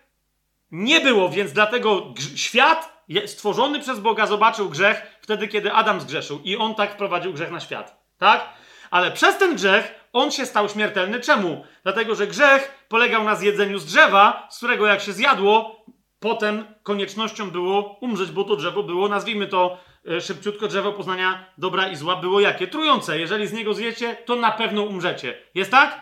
Nie 0.71 1.01
było, 1.01 1.29
więc 1.29 1.53
dlatego 1.53 2.13
świat 2.35 3.03
stworzony 3.25 3.79
przez 3.79 3.99
Boga 3.99 4.27
zobaczył 4.27 4.69
grzech 4.69 5.17
wtedy, 5.21 5.47
kiedy 5.47 5.73
Adam 5.73 6.01
zgrzeszył 6.01 6.39
i 6.43 6.57
on 6.57 6.75
tak 6.75 6.93
wprowadził 6.93 7.33
grzech 7.33 7.51
na 7.51 7.59
świat. 7.59 8.03
Tak? 8.17 8.49
Ale 8.91 9.11
przez 9.11 9.37
ten 9.37 9.55
grzech 9.55 10.07
on 10.13 10.31
się 10.31 10.45
stał 10.45 10.69
śmiertelny. 10.69 11.19
Czemu? 11.19 11.65
Dlatego, 11.83 12.15
że 12.15 12.27
grzech 12.27 12.85
polegał 12.89 13.23
na 13.23 13.35
zjedzeniu 13.35 13.79
z 13.79 13.85
drzewa, 13.85 14.47
z 14.51 14.57
którego 14.57 14.87
jak 14.87 15.01
się 15.01 15.13
zjadło, 15.13 15.85
potem 16.19 16.65
koniecznością 16.83 17.51
było 17.51 17.97
umrzeć, 18.01 18.31
bo 18.31 18.43
to 18.43 18.55
drzewo 18.55 18.83
było, 18.83 19.07
nazwijmy 19.07 19.47
to 19.47 19.77
e, 20.07 20.21
szybciutko, 20.21 20.67
drzewo 20.67 20.93
poznania 20.93 21.45
dobra 21.57 21.87
i 21.87 21.95
zła 21.95 22.15
było 22.15 22.39
jakie? 22.39 22.67
Trujące. 22.67 23.19
Jeżeli 23.19 23.47
z 23.47 23.53
niego 23.53 23.73
zjecie, 23.73 24.17
to 24.25 24.35
na 24.35 24.51
pewno 24.51 24.83
umrzecie. 24.83 25.37
Jest 25.55 25.71
tak? 25.71 26.01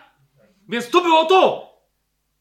Więc 0.69 0.89
to 0.89 1.01
było 1.01 1.25
to. 1.25 1.74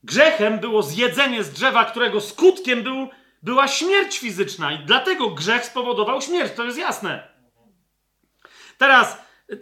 Grzechem 0.04 0.58
było 0.58 0.82
zjedzenie 0.82 1.44
z 1.44 1.50
drzewa, 1.50 1.84
którego 1.84 2.20
skutkiem 2.20 2.82
był, 2.82 3.08
była 3.42 3.68
śmierć 3.68 4.18
fizyczna 4.18 4.72
i 4.72 4.78
dlatego 4.78 5.30
grzech 5.30 5.64
spowodował 5.64 6.22
śmierć. 6.22 6.52
To 6.56 6.64
jest 6.64 6.78
jasne. 6.78 7.28
Teraz 8.78 9.18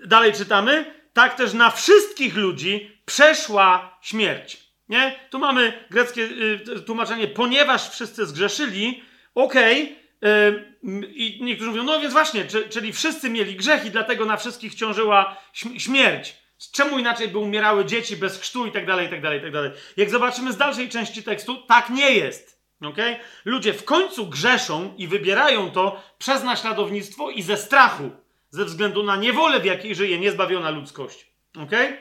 dalej 0.06 0.32
czytamy. 0.32 1.02
Tak 1.12 1.34
też 1.34 1.52
na 1.52 1.70
wszystkich 1.70 2.36
ludzi 2.36 3.00
przeszła 3.04 3.98
śmierć. 4.02 4.62
Nie? 4.88 5.18
Tu 5.30 5.38
mamy 5.38 5.86
greckie 5.90 6.22
y, 6.22 6.80
tłumaczenie, 6.86 7.28
ponieważ 7.28 7.90
wszyscy 7.90 8.26
zgrzeszyli, 8.26 9.02
okej, 9.34 9.82
okay, 9.82 10.72
i 11.14 11.38
niektórzy 11.42 11.70
mówią, 11.70 11.82
no 11.82 12.00
więc 12.00 12.12
właśnie, 12.12 12.44
czyli 12.70 12.92
wszyscy 12.92 13.30
mieli 13.30 13.56
grzech 13.56 13.84
i 13.84 13.90
dlatego 13.90 14.24
na 14.24 14.36
wszystkich 14.36 14.74
ciążyła 14.74 15.36
śmierć. 15.78 16.41
Czemu 16.70 16.98
inaczej 16.98 17.28
by 17.28 17.38
umierały 17.38 17.84
dzieci 17.84 18.16
bez 18.16 18.40
chrztu 18.40 18.66
i 18.66 18.72
tak 18.72 18.86
dalej, 18.86 19.06
i 19.06 19.10
tak 19.10 19.22
dalej, 19.22 19.38
i 19.38 19.42
tak 19.42 19.52
dalej. 19.52 19.70
Jak 19.96 20.10
zobaczymy 20.10 20.52
z 20.52 20.56
dalszej 20.56 20.88
części 20.88 21.22
tekstu, 21.22 21.56
tak 21.56 21.90
nie 21.90 22.10
jest. 22.10 22.62
Okay? 22.84 23.16
Ludzie 23.44 23.72
w 23.72 23.84
końcu 23.84 24.26
grzeszą 24.26 24.94
i 24.98 25.08
wybierają 25.08 25.70
to 25.70 26.02
przez 26.18 26.42
naśladownictwo 26.42 27.30
i 27.30 27.42
ze 27.42 27.56
strachu, 27.56 28.10
ze 28.50 28.64
względu 28.64 29.02
na 29.02 29.16
niewolę, 29.16 29.60
w 29.60 29.64
jakiej 29.64 29.94
żyje 29.94 30.18
niezbawiona 30.18 30.70
ludzkość. 30.70 31.26
Okay? 31.64 31.96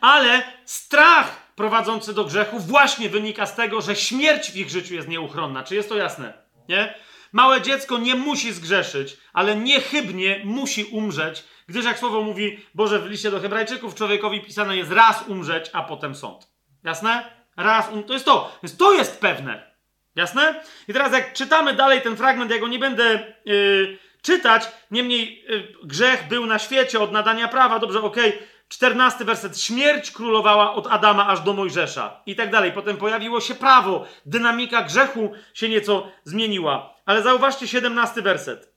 Ale 0.00 0.42
strach 0.64 1.52
prowadzący 1.56 2.14
do 2.14 2.24
grzechu 2.24 2.58
właśnie 2.58 3.08
wynika 3.08 3.46
z 3.46 3.56
tego, 3.56 3.80
że 3.80 3.96
śmierć 3.96 4.50
w 4.50 4.56
ich 4.56 4.70
życiu 4.70 4.94
jest 4.94 5.08
nieuchronna. 5.08 5.62
Czy 5.62 5.74
jest 5.74 5.88
to 5.88 5.96
jasne? 5.96 6.32
Nie? 6.68 6.94
Małe 7.32 7.62
dziecko 7.62 7.98
nie 7.98 8.14
musi 8.14 8.52
zgrzeszyć, 8.52 9.16
ale 9.32 9.56
niechybnie 9.56 10.40
musi 10.44 10.84
umrzeć, 10.84 11.44
gdyż 11.66 11.84
jak 11.84 11.98
słowo 11.98 12.22
mówi 12.22 12.60
Boże 12.74 12.98
w 12.98 13.06
liście 13.06 13.30
do 13.30 13.40
Hebrajczyków, 13.40 13.94
człowiekowi 13.94 14.40
pisane 14.40 14.76
jest 14.76 14.92
raz 14.92 15.28
umrzeć, 15.28 15.70
a 15.72 15.82
potem 15.82 16.14
sąd. 16.14 16.48
Jasne? 16.84 17.30
Raz 17.56 17.90
um... 17.92 18.04
To 18.04 18.12
jest 18.12 18.24
to. 18.24 18.58
Więc 18.62 18.76
to 18.76 18.92
jest 18.92 19.20
pewne. 19.20 19.70
Jasne? 20.16 20.62
I 20.88 20.92
teraz 20.92 21.12
jak 21.12 21.32
czytamy 21.32 21.74
dalej 21.74 22.02
ten 22.02 22.16
fragment, 22.16 22.50
ja 22.50 22.58
go 22.58 22.68
nie 22.68 22.78
będę 22.78 23.34
yy, 23.44 23.98
czytać, 24.22 24.62
niemniej 24.90 25.44
yy, 25.48 25.68
grzech 25.84 26.28
był 26.28 26.46
na 26.46 26.58
świecie 26.58 27.00
od 27.00 27.12
nadania 27.12 27.48
prawa, 27.48 27.78
dobrze, 27.78 28.02
okej. 28.02 28.28
Okay. 28.28 28.48
14 28.70 29.24
werset. 29.24 29.60
Śmierć 29.60 30.10
królowała 30.10 30.74
od 30.74 30.86
Adama 30.86 31.26
aż 31.26 31.40
do 31.40 31.52
Mojżesza. 31.52 32.20
I 32.26 32.36
tak 32.36 32.50
dalej. 32.50 32.72
Potem 32.72 32.96
pojawiło 32.96 33.40
się 33.40 33.54
prawo. 33.54 34.06
Dynamika 34.26 34.82
grzechu 34.82 35.32
się 35.54 35.68
nieco 35.68 36.12
zmieniła. 36.24 36.94
Ale 37.06 37.22
zauważcie 37.22 37.68
17 37.68 38.22
werset. 38.22 38.72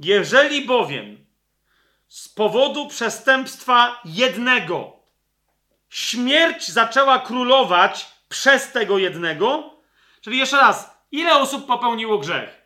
Jeżeli 0.00 0.66
bowiem 0.66 1.26
z 2.08 2.28
powodu 2.28 2.88
przestępstwa 2.88 4.00
jednego 4.04 4.92
śmierć 5.88 6.68
zaczęła 6.68 7.18
królować 7.18 8.06
przez 8.28 8.72
tego 8.72 8.98
jednego, 8.98 9.70
czyli 10.20 10.38
jeszcze 10.38 10.56
raz, 10.56 10.98
ile 11.12 11.38
osób 11.38 11.66
popełniło 11.66 12.18
grzech? 12.18 12.62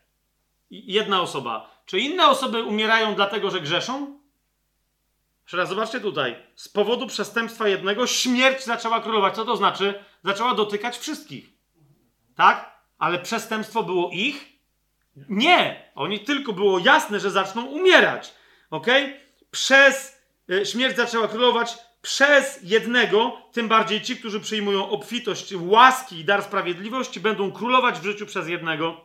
Jedna 0.71 1.21
osoba. 1.21 1.71
Czy 1.87 2.01
inne 2.01 2.27
osoby 2.27 2.63
umierają 2.63 3.15
dlatego, 3.15 3.51
że 3.51 3.61
grzeszą? 3.61 4.22
Jeszcze 5.43 5.67
zobaczcie 5.67 6.01
tutaj. 6.01 6.37
Z 6.57 6.69
powodu 6.69 7.07
przestępstwa 7.07 7.69
jednego 7.69 8.07
śmierć 8.07 8.65
zaczęła 8.65 9.01
królować. 9.01 9.35
Co 9.35 9.45
to 9.45 9.57
znaczy? 9.57 10.05
Zaczęła 10.25 10.55
dotykać 10.55 10.99
wszystkich. 10.99 11.49
Tak? 12.37 12.83
Ale 12.99 13.19
przestępstwo 13.19 13.83
było 13.83 14.11
ich? 14.13 14.53
Nie! 15.29 15.91
Oni 15.95 16.21
tylko 16.21 16.53
było 16.53 16.79
jasne, 16.79 17.21
że 17.21 17.31
zaczną 17.31 17.65
umierać. 17.65 18.35
Ok? 18.71 18.87
Przez 19.51 20.23
y, 20.51 20.67
śmierć 20.67 20.97
zaczęła 20.97 21.29
królować 21.29 21.79
przez 22.03 22.61
jednego, 22.63 23.37
tym 23.53 23.69
bardziej 23.69 24.03
ci, 24.03 24.17
którzy 24.17 24.41
przyjmują 24.41 24.91
obfitość 24.91 25.55
łaski 25.57 26.19
i 26.19 26.25
dar 26.25 26.43
sprawiedliwości, 26.43 27.21
będą 27.21 27.53
królować 27.53 27.99
w 27.99 28.05
życiu 28.05 28.27
przez 28.27 28.49
jednego 28.49 29.05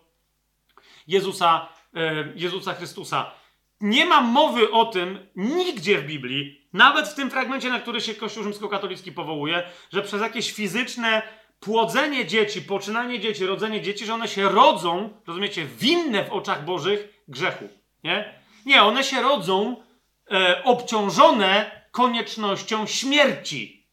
Jezusa, 1.08 1.70
y, 1.98 2.34
Jezusa 2.36 2.74
Chrystusa. 2.74 3.32
Nie 3.82 4.06
ma 4.06 4.22
mowy 4.22 4.72
o 4.72 4.86
tym 4.86 5.28
nigdzie 5.36 5.98
w 5.98 6.06
Biblii, 6.06 6.62
nawet 6.74 7.08
w 7.08 7.16
tym 7.16 7.30
fragmencie, 7.30 7.70
na 7.70 7.80
który 7.80 8.02
się 8.02 8.16
Kościół 8.16 8.44
rzymskokatolicki 8.44 9.12
powołuje, 9.12 9.64
że 9.94 10.02
przez 10.02 10.22
jakieś 10.22 10.52
fizyczne 10.52 11.22
płodzenie 11.60 12.26
dzieci, 12.26 12.62
poczynanie 12.62 13.20
dzieci, 13.20 13.46
rodzenie 13.46 13.82
dzieci, 13.82 14.06
że 14.06 14.14
one 14.14 14.28
się 14.28 14.50
rodzą, 14.50 15.10
rozumiecie, 15.28 15.66
winne 15.66 16.24
w 16.24 16.34
oczach 16.34 16.66
Bożych 16.66 17.24
grzechu. 17.28 17.70
Nie? 18.04 18.34
Nie, 18.66 18.84
one 18.84 19.04
się 19.04 19.22
rodzą 19.22 19.84
e, 20.32 20.64
obciążone 20.64 21.72
koniecznością 21.92 22.88
śmierci. 22.88 23.88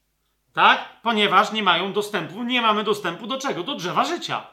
Tak? 0.52 1.00
Ponieważ 1.02 1.52
nie 1.52 1.62
mają 1.62 1.92
dostępu, 1.92 2.42
nie 2.42 2.62
mamy 2.62 2.84
dostępu 2.84 3.26
do 3.26 3.38
czego? 3.38 3.62
Do 3.62 3.74
drzewa 3.74 4.04
życia. 4.04 4.46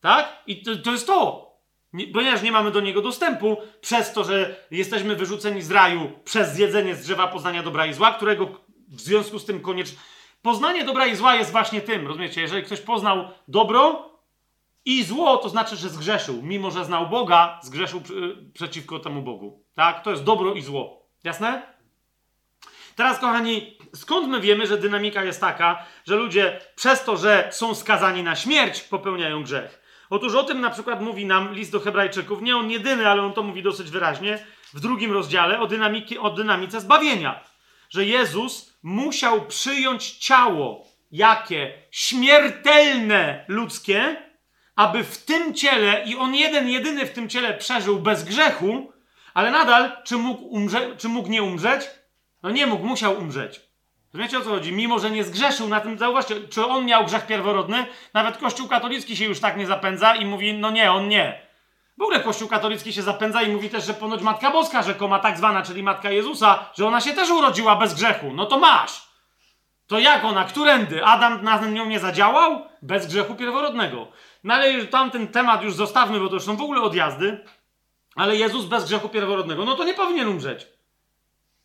Tak? 0.00 0.42
I 0.46 0.62
to, 0.62 0.76
to 0.76 0.90
jest 0.90 1.06
to. 1.06 1.49
Nie, 1.92 2.06
ponieważ 2.06 2.42
nie 2.42 2.52
mamy 2.52 2.70
do 2.70 2.80
niego 2.80 3.02
dostępu, 3.02 3.56
przez 3.80 4.12
to, 4.12 4.24
że 4.24 4.56
jesteśmy 4.70 5.16
wyrzuceni 5.16 5.62
z 5.62 5.70
raju 5.70 6.12
przez 6.24 6.52
zjedzenie 6.52 6.94
z 6.94 7.02
drzewa 7.02 7.26
poznania 7.26 7.62
dobra 7.62 7.86
i 7.86 7.94
zła, 7.94 8.12
którego 8.12 8.46
w 8.88 9.00
związku 9.00 9.38
z 9.38 9.44
tym 9.44 9.60
koniecznie. 9.60 9.98
Poznanie 10.42 10.84
dobra 10.84 11.06
i 11.06 11.16
zła 11.16 11.34
jest 11.34 11.50
właśnie 11.50 11.80
tym, 11.80 12.06
rozumiecie? 12.06 12.40
Jeżeli 12.40 12.62
ktoś 12.62 12.80
poznał 12.80 13.28
dobro 13.48 14.10
i 14.84 15.04
zło, 15.04 15.36
to 15.36 15.48
znaczy, 15.48 15.76
że 15.76 15.88
zgrzeszył. 15.88 16.42
Mimo, 16.42 16.70
że 16.70 16.84
znał 16.84 17.08
Boga, 17.08 17.60
zgrzeszył 17.62 18.02
przeciwko 18.54 18.98
temu 18.98 19.22
Bogu. 19.22 19.64
Tak? 19.74 20.02
To 20.02 20.10
jest 20.10 20.24
dobro 20.24 20.54
i 20.54 20.62
zło. 20.62 21.06
Jasne? 21.24 21.62
Teraz, 22.96 23.18
kochani, 23.18 23.78
skąd 23.94 24.28
my 24.28 24.40
wiemy, 24.40 24.66
że 24.66 24.78
dynamika 24.78 25.24
jest 25.24 25.40
taka, 25.40 25.86
że 26.04 26.16
ludzie 26.16 26.60
przez 26.76 27.04
to, 27.04 27.16
że 27.16 27.48
są 27.52 27.74
skazani 27.74 28.22
na 28.22 28.36
śmierć, 28.36 28.80
popełniają 28.80 29.42
grzech? 29.42 29.79
Otóż 30.10 30.34
o 30.34 30.44
tym 30.44 30.60
na 30.60 30.70
przykład 30.70 31.00
mówi 31.00 31.26
nam 31.26 31.54
list 31.54 31.72
do 31.72 31.80
Hebrajczyków, 31.80 32.42
nie 32.42 32.56
on 32.56 32.70
jedyny, 32.70 33.08
ale 33.08 33.22
on 33.22 33.32
to 33.32 33.42
mówi 33.42 33.62
dosyć 33.62 33.90
wyraźnie, 33.90 34.46
w 34.74 34.80
drugim 34.80 35.12
rozdziale 35.12 35.60
o, 35.60 35.66
dynamiki, 35.66 36.18
o 36.18 36.30
dynamice 36.30 36.80
zbawienia. 36.80 37.44
Że 37.90 38.04
Jezus 38.04 38.78
musiał 38.82 39.46
przyjąć 39.46 40.10
ciało, 40.10 40.86
jakie? 41.10 41.72
Śmiertelne 41.90 43.44
ludzkie, 43.48 44.16
aby 44.76 45.04
w 45.04 45.24
tym 45.24 45.54
ciele, 45.54 46.04
i 46.06 46.16
on 46.16 46.34
jeden, 46.34 46.68
jedyny 46.68 47.06
w 47.06 47.12
tym 47.12 47.28
ciele 47.28 47.54
przeżył 47.54 47.98
bez 47.98 48.24
grzechu, 48.24 48.92
ale 49.34 49.50
nadal, 49.50 49.92
czy 50.04 50.16
mógł, 50.16 50.44
umrze, 50.44 50.96
czy 50.96 51.08
mógł 51.08 51.28
nie 51.28 51.42
umrzeć? 51.42 51.82
No 52.42 52.50
nie 52.50 52.66
mógł, 52.66 52.86
musiał 52.86 53.18
umrzeć. 53.18 53.69
Rozumiecie 54.12 54.38
o 54.38 54.40
co 54.40 54.50
chodzi? 54.50 54.72
Mimo, 54.72 54.98
że 54.98 55.10
nie 55.10 55.24
zgrzeszył 55.24 55.68
na 55.68 55.80
tym, 55.80 55.98
zauważcie, 55.98 56.34
czy 56.48 56.66
on 56.66 56.84
miał 56.84 57.04
grzech 57.04 57.26
pierworodny? 57.26 57.86
Nawet 58.14 58.36
Kościół 58.38 58.68
katolicki 58.68 59.16
się 59.16 59.24
już 59.24 59.40
tak 59.40 59.56
nie 59.56 59.66
zapędza 59.66 60.14
i 60.14 60.26
mówi, 60.26 60.54
no 60.54 60.70
nie, 60.70 60.92
on 60.92 61.08
nie. 61.08 61.42
W 61.98 62.02
ogóle 62.02 62.20
Kościół 62.20 62.48
katolicki 62.48 62.92
się 62.92 63.02
zapędza 63.02 63.42
i 63.42 63.52
mówi 63.52 63.70
też, 63.70 63.84
że 63.86 63.94
ponoć 63.94 64.22
Matka 64.22 64.50
Boska 64.50 64.82
rzekoma 64.82 65.18
tak 65.18 65.38
zwana, 65.38 65.62
czyli 65.62 65.82
Matka 65.82 66.10
Jezusa, 66.10 66.70
że 66.74 66.86
ona 66.86 67.00
się 67.00 67.12
też 67.12 67.30
urodziła 67.30 67.76
bez 67.76 67.94
grzechu. 67.94 68.32
No 68.34 68.46
to 68.46 68.58
masz. 68.58 69.10
To 69.86 69.98
jak 69.98 70.24
ona? 70.24 70.44
Którędy? 70.44 71.04
Adam 71.04 71.44
na 71.44 71.66
nią 71.66 71.86
nie 71.86 72.00
zadziałał? 72.00 72.66
Bez 72.82 73.06
grzechu 73.06 73.34
pierworodnego. 73.34 74.08
No 74.44 74.54
ale 74.54 74.84
tamten 74.84 75.28
temat 75.28 75.62
już 75.62 75.74
zostawmy, 75.74 76.20
bo 76.20 76.28
to 76.28 76.34
już 76.34 76.44
są 76.44 76.56
w 76.56 76.60
ogóle 76.60 76.80
odjazdy. 76.80 77.44
Ale 78.16 78.36
Jezus 78.36 78.64
bez 78.64 78.84
grzechu 78.84 79.08
pierworodnego, 79.08 79.64
no 79.64 79.76
to 79.76 79.84
nie 79.84 79.94
powinien 79.94 80.28
umrzeć. 80.28 80.66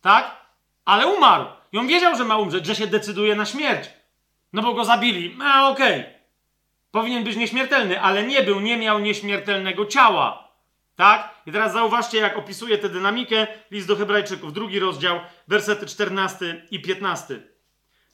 Tak? 0.00 0.36
Ale 0.84 1.06
umarł. 1.06 1.55
I 1.72 1.78
on 1.78 1.86
wiedział, 1.86 2.16
że 2.16 2.24
ma 2.24 2.38
umrzeć, 2.38 2.66
że 2.66 2.74
się 2.74 2.86
decyduje 2.86 3.34
na 3.34 3.44
śmierć. 3.44 3.90
No 4.52 4.62
bo 4.62 4.74
go 4.74 4.84
zabili. 4.84 5.36
A 5.42 5.68
okej. 5.70 6.00
Okay. 6.00 6.16
Powinien 6.90 7.24
być 7.24 7.36
nieśmiertelny, 7.36 8.00
ale 8.00 8.22
nie 8.22 8.42
był, 8.42 8.60
nie 8.60 8.76
miał 8.76 8.98
nieśmiertelnego 8.98 9.86
ciała. 9.86 10.48
Tak? 10.96 11.34
I 11.46 11.52
teraz 11.52 11.72
zauważcie, 11.72 12.18
jak 12.18 12.38
opisuje 12.38 12.78
tę 12.78 12.88
dynamikę 12.88 13.46
list 13.70 13.88
do 13.88 13.96
Hebrajczyków, 13.96 14.52
drugi 14.52 14.78
rozdział, 14.78 15.20
wersety 15.48 15.86
14 15.86 16.66
i 16.70 16.82
15. 16.82 17.40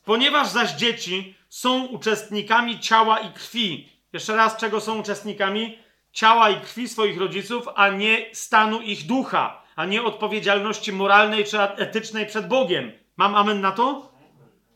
Ponieważ 0.05 0.49
zaś 0.49 0.73
dzieci 0.73 1.35
są 1.49 1.87
uczestnikami 1.87 2.81
ciała 2.81 3.19
i 3.19 3.33
krwi. 3.33 3.89
Jeszcze 4.13 4.37
raz, 4.37 4.57
czego 4.57 4.81
są 4.81 5.01
uczestnikami? 5.01 5.79
Ciała 6.13 6.51
i 6.51 6.61
krwi 6.61 6.89
swoich 6.89 7.19
rodziców, 7.19 7.69
a 7.75 7.89
nie 7.89 8.27
stanu 8.33 8.81
ich 8.81 9.07
ducha, 9.07 9.63
a 9.77 9.85
nie 9.87 10.03
odpowiedzialności 10.03 10.93
moralnej 10.93 11.45
czy 11.45 11.61
etycznej 11.61 12.27
przed 12.27 12.49
Bogiem. 12.49 12.93
Mam 13.16 13.35
amen 13.35 13.61
na 13.61 13.73
to? 13.73 14.12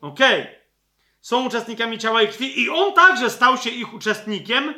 Okej. 0.01 0.41
Okay. 0.41 0.57
Są 1.21 1.45
uczestnikami 1.45 1.97
ciała 1.97 2.21
i 2.21 2.27
krwi 2.27 2.61
i 2.61 2.69
on 2.69 2.93
także 2.93 3.29
stał 3.29 3.57
się 3.57 3.69
ich 3.69 3.93
uczestnikiem, 3.93 4.73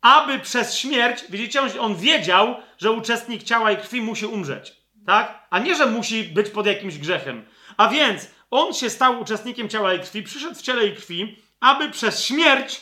aby 0.00 0.38
przez 0.38 0.76
śmierć, 0.76 1.24
widzicie, 1.28 1.80
on, 1.80 1.96
wiedział, 1.96 2.56
że 2.78 2.92
uczestnik 2.92 3.42
ciała 3.42 3.72
i 3.72 3.76
krwi 3.76 4.02
musi 4.02 4.26
umrzeć, 4.26 4.72
tak? 5.06 5.46
A 5.50 5.58
nie, 5.58 5.74
że 5.74 5.86
musi 5.86 6.24
być 6.24 6.50
pod 6.50 6.66
jakimś 6.66 6.98
grzechem. 6.98 7.46
A 7.76 7.88
więc 7.88 8.26
on 8.50 8.74
się 8.74 8.90
stał 8.90 9.20
uczestnikiem 9.20 9.68
ciała 9.68 9.94
i 9.94 10.00
krwi, 10.00 10.22
przyszedł 10.22 10.54
w 10.54 10.62
ciele 10.62 10.86
i 10.86 10.96
krwi, 10.96 11.42
aby 11.60 11.90
przez 11.90 12.24
śmierć 12.24 12.80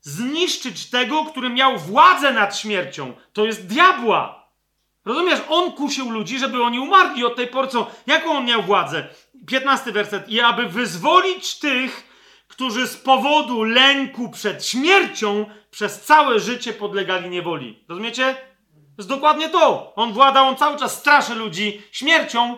zniszczyć 0.00 0.90
tego, 0.90 1.24
który 1.24 1.48
miał 1.48 1.78
władzę 1.78 2.32
nad 2.32 2.58
śmiercią. 2.58 3.14
To 3.32 3.46
jest 3.46 3.66
diabła. 3.66 4.35
Rozumiesz? 5.06 5.40
On 5.48 5.72
kusił 5.72 6.10
ludzi, 6.10 6.38
żeby 6.38 6.62
oni 6.62 6.78
umarli 6.78 7.24
od 7.24 7.36
tej 7.36 7.46
pory. 7.46 7.68
Jaką 8.06 8.30
on 8.30 8.44
miał 8.44 8.62
władzę? 8.62 9.08
15 9.46 9.92
werset. 9.92 10.28
I 10.28 10.40
aby 10.40 10.68
wyzwolić 10.68 11.58
tych, 11.58 12.06
którzy 12.48 12.86
z 12.86 12.96
powodu 12.96 13.62
lęku 13.62 14.28
przed 14.28 14.66
śmiercią 14.66 15.46
przez 15.70 16.02
całe 16.02 16.40
życie 16.40 16.72
podlegali 16.72 17.30
niewoli. 17.30 17.84
Rozumiecie? 17.88 18.34
To 18.74 19.02
jest 19.02 19.08
dokładnie 19.08 19.48
to. 19.48 19.92
On 19.96 20.12
włada, 20.12 20.42
on 20.42 20.56
cały 20.56 20.78
czas 20.78 20.98
straszy 20.98 21.34
ludzi 21.34 21.82
śmiercią, 21.92 22.56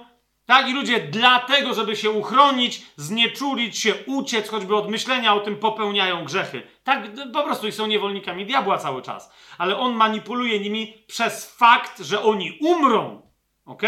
tak? 0.49 0.69
I 0.69 0.73
ludzie 0.73 1.01
dlatego, 1.01 1.75
żeby 1.75 1.97
się 1.97 2.11
uchronić, 2.11 2.83
znieczulić 2.97 3.79
się, 3.79 3.95
uciec 4.07 4.49
choćby 4.49 4.77
od 4.77 4.91
myślenia 4.91 5.35
o 5.35 5.41
tym, 5.41 5.57
popełniają 5.57 6.25
grzechy. 6.25 6.63
Tak, 6.85 7.03
po 7.33 7.43
prostu 7.43 7.67
i 7.67 7.73
są 7.73 7.87
niewolnikami 7.87 8.47
diabła 8.47 8.79
cały 8.79 9.03
czas. 9.03 9.33
Ale 9.59 9.77
on 9.79 9.95
manipuluje 9.95 10.61
nimi 10.61 11.05
przez 11.07 11.55
fakt, 11.55 12.01
że 12.01 12.23
oni 12.23 12.59
umrą. 12.61 13.23
Ok? 13.65 13.83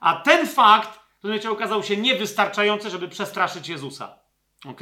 A 0.00 0.14
ten 0.14 0.46
fakt, 0.46 1.00
rozumiecie, 1.22 1.50
okazał 1.50 1.82
się 1.82 1.96
niewystarczający, 1.96 2.90
żeby 2.90 3.08
przestraszyć 3.08 3.68
Jezusa. 3.68 4.18
Ok? 4.66 4.80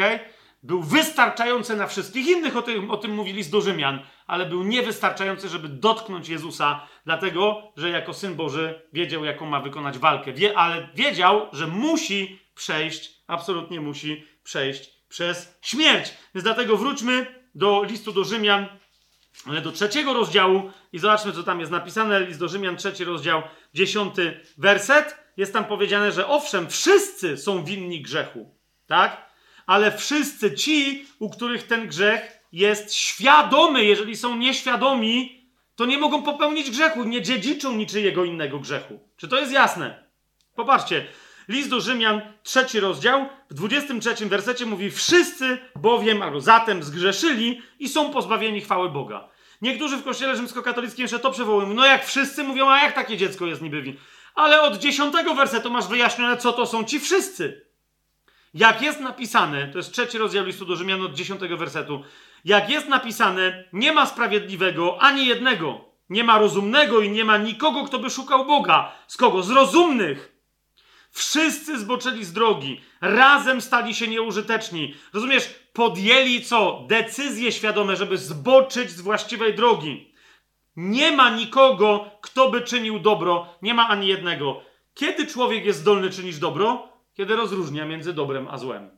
Był 0.67 0.83
wystarczający 0.83 1.77
na 1.77 1.87
wszystkich 1.87 2.27
innych, 2.27 2.57
o 2.57 2.63
tym, 2.63 2.91
o 2.91 2.97
tym 2.97 3.15
mówi 3.15 3.33
list 3.33 3.51
do 3.51 3.61
Rzymian, 3.61 4.01
ale 4.27 4.47
był 4.47 4.63
niewystarczający, 4.63 5.49
żeby 5.49 5.69
dotknąć 5.69 6.29
Jezusa, 6.29 6.87
dlatego, 7.05 7.73
że 7.77 7.91
jako 7.91 8.15
Syn 8.15 8.35
Boży 8.35 8.83
wiedział, 8.93 9.25
jaką 9.25 9.47
ma 9.47 9.61
wykonać 9.61 9.99
walkę. 9.99 10.33
Wie, 10.33 10.59
ale 10.59 10.89
wiedział, 10.95 11.49
że 11.53 11.67
musi 11.67 12.39
przejść, 12.55 13.11
absolutnie 13.27 13.81
musi 13.81 14.25
przejść 14.45 14.91
przez 15.09 15.59
śmierć. 15.63 16.15
Więc 16.35 16.45
dlatego 16.45 16.77
wróćmy 16.77 17.27
do 17.55 17.83
listu 17.83 18.13
do 18.13 18.25
Rzymian, 18.25 18.67
ale 19.47 19.61
do 19.61 19.73
trzeciego 19.73 20.15
rozdziału 20.15 20.71
i 20.93 20.99
zobaczmy, 20.99 21.33
co 21.33 21.43
tam 21.43 21.61
jest 21.61 21.73
napisane. 21.73 22.21
List 22.21 22.41
do 22.41 22.49
Rzymian, 22.49 22.77
trzeci 22.77 23.05
rozdział, 23.05 23.43
dziesiąty 23.75 24.41
werset. 24.59 25.17
Jest 25.37 25.53
tam 25.53 25.65
powiedziane, 25.65 26.13
że 26.13 26.27
owszem, 26.27 26.71
wszyscy 26.71 27.37
są 27.37 27.65
winni 27.65 28.03
grzechu. 28.03 28.57
Tak? 28.87 29.26
Ale 29.67 29.99
wszyscy 29.99 30.55
ci, 30.55 31.07
u 31.19 31.31
których 31.31 31.67
ten 31.67 31.89
grzech 31.89 32.41
jest 32.53 32.95
świadomy, 32.95 33.85
jeżeli 33.85 34.17
są 34.17 34.37
nieświadomi, 34.37 35.47
to 35.77 35.87
nie 35.87 35.99
mogą 35.99 36.23
popełnić 36.23 36.71
grzechu, 36.71 37.05
nie 37.05 37.23
dziedziczą 37.23 37.77
niczyjego 37.77 38.25
innego 38.25 38.59
grzechu. 38.59 39.01
Czy 39.17 39.29
to 39.29 39.41
jest 39.41 39.53
jasne? 39.53 40.05
Popatrzcie, 40.55 41.07
list 41.49 41.71
do 41.71 41.81
Rzymian, 41.81 42.21
trzeci 42.43 42.81
rozdział, 42.81 43.29
w 43.51 43.55
23 43.55 44.27
wersecie 44.27 44.67
mówi: 44.67 44.91
Wszyscy 44.91 45.59
bowiem, 45.77 46.23
albo 46.23 46.41
zatem 46.41 46.83
zgrzeszyli 46.83 47.63
i 47.79 47.89
są 47.89 48.11
pozbawieni 48.11 48.61
chwały 48.61 48.91
Boga. 48.91 49.29
Niektórzy 49.63 49.97
w 49.97 50.05
kościele 50.05 50.37
rzymskokatolickim 50.37 51.03
jeszcze 51.03 51.19
to 51.19 51.31
przywołują. 51.31 51.75
No 51.75 51.87
jak 51.87 52.07
wszyscy 52.07 52.45
mówią, 52.45 52.69
a 52.71 52.83
jak 52.83 52.95
takie 52.95 53.17
dziecko 53.17 53.47
jest 53.47 53.63
niby 53.63 53.83
win? 53.83 53.97
Ale 54.35 54.63
od 54.63 54.79
dziesiątego 54.79 55.35
wersetu 55.35 55.71
masz 55.71 55.89
wyjaśnione, 55.89 56.37
co 56.37 56.53
to 56.53 56.67
są 56.67 56.85
ci 56.85 57.01
wszyscy. 57.01 57.67
Jak 58.57 58.83
jest 58.83 59.01
napisane, 59.01 59.69
to 59.69 59.79
jest 59.79 59.93
trzeci 59.93 60.19
rozdział 60.19 60.45
listu 60.45 60.65
do 60.65 60.77
Rzymian 60.77 61.03
od 61.03 61.15
dziesiątego 61.15 61.57
wersetu, 61.57 62.03
jak 62.45 62.71
jest 62.71 62.89
napisane, 62.89 63.65
nie 63.73 63.93
ma 63.93 64.07
sprawiedliwego 64.07 65.03
ani 65.03 65.27
jednego, 65.27 65.85
nie 66.11 66.25
ma 66.25 66.39
rozumnego 66.39 67.01
i 67.01 67.11
nie 67.11 67.25
ma 67.25 67.39
nikogo, 67.39 67.85
kto 67.85 67.99
by 67.99 68.11
szukał 68.11 68.47
Boga. 68.47 68.93
Z 69.07 69.17
kogo? 69.17 69.43
Z 69.43 69.51
rozumnych. 69.51 70.37
Wszyscy 71.11 71.79
zboczyli 71.79 72.25
z 72.25 72.33
drogi, 72.33 72.81
razem 73.01 73.61
stali 73.61 73.95
się 73.95 74.09
nieużyteczni. 74.09 74.95
Rozumiesz? 75.13 75.55
Podjęli 75.73 76.43
co? 76.43 76.85
Decyzje 76.89 77.53
świadome, 77.53 77.97
żeby 77.97 78.19
zboczyć 78.19 78.91
z 78.91 79.01
właściwej 79.01 79.55
drogi. 79.55 80.13
Nie 80.77 81.13
ma 81.13 81.31
nikogo, 81.31 82.11
kto 82.21 82.51
by 82.51 82.61
czynił 82.61 82.99
dobro, 82.99 83.49
nie 83.63 83.75
ma 83.75 83.89
ani 83.89 84.09
jednego. 84.09 84.61
Kiedy 84.95 85.27
człowiek 85.27 85.65
jest 85.65 85.79
zdolny 85.79 86.11
czynić 86.11 86.39
dobro? 86.39 86.96
Kiedy 87.17 87.37
rozróżnia 87.37 87.85
między 87.85 88.13
dobrem 88.13 88.49
a 88.51 88.59
złem. 88.59 88.91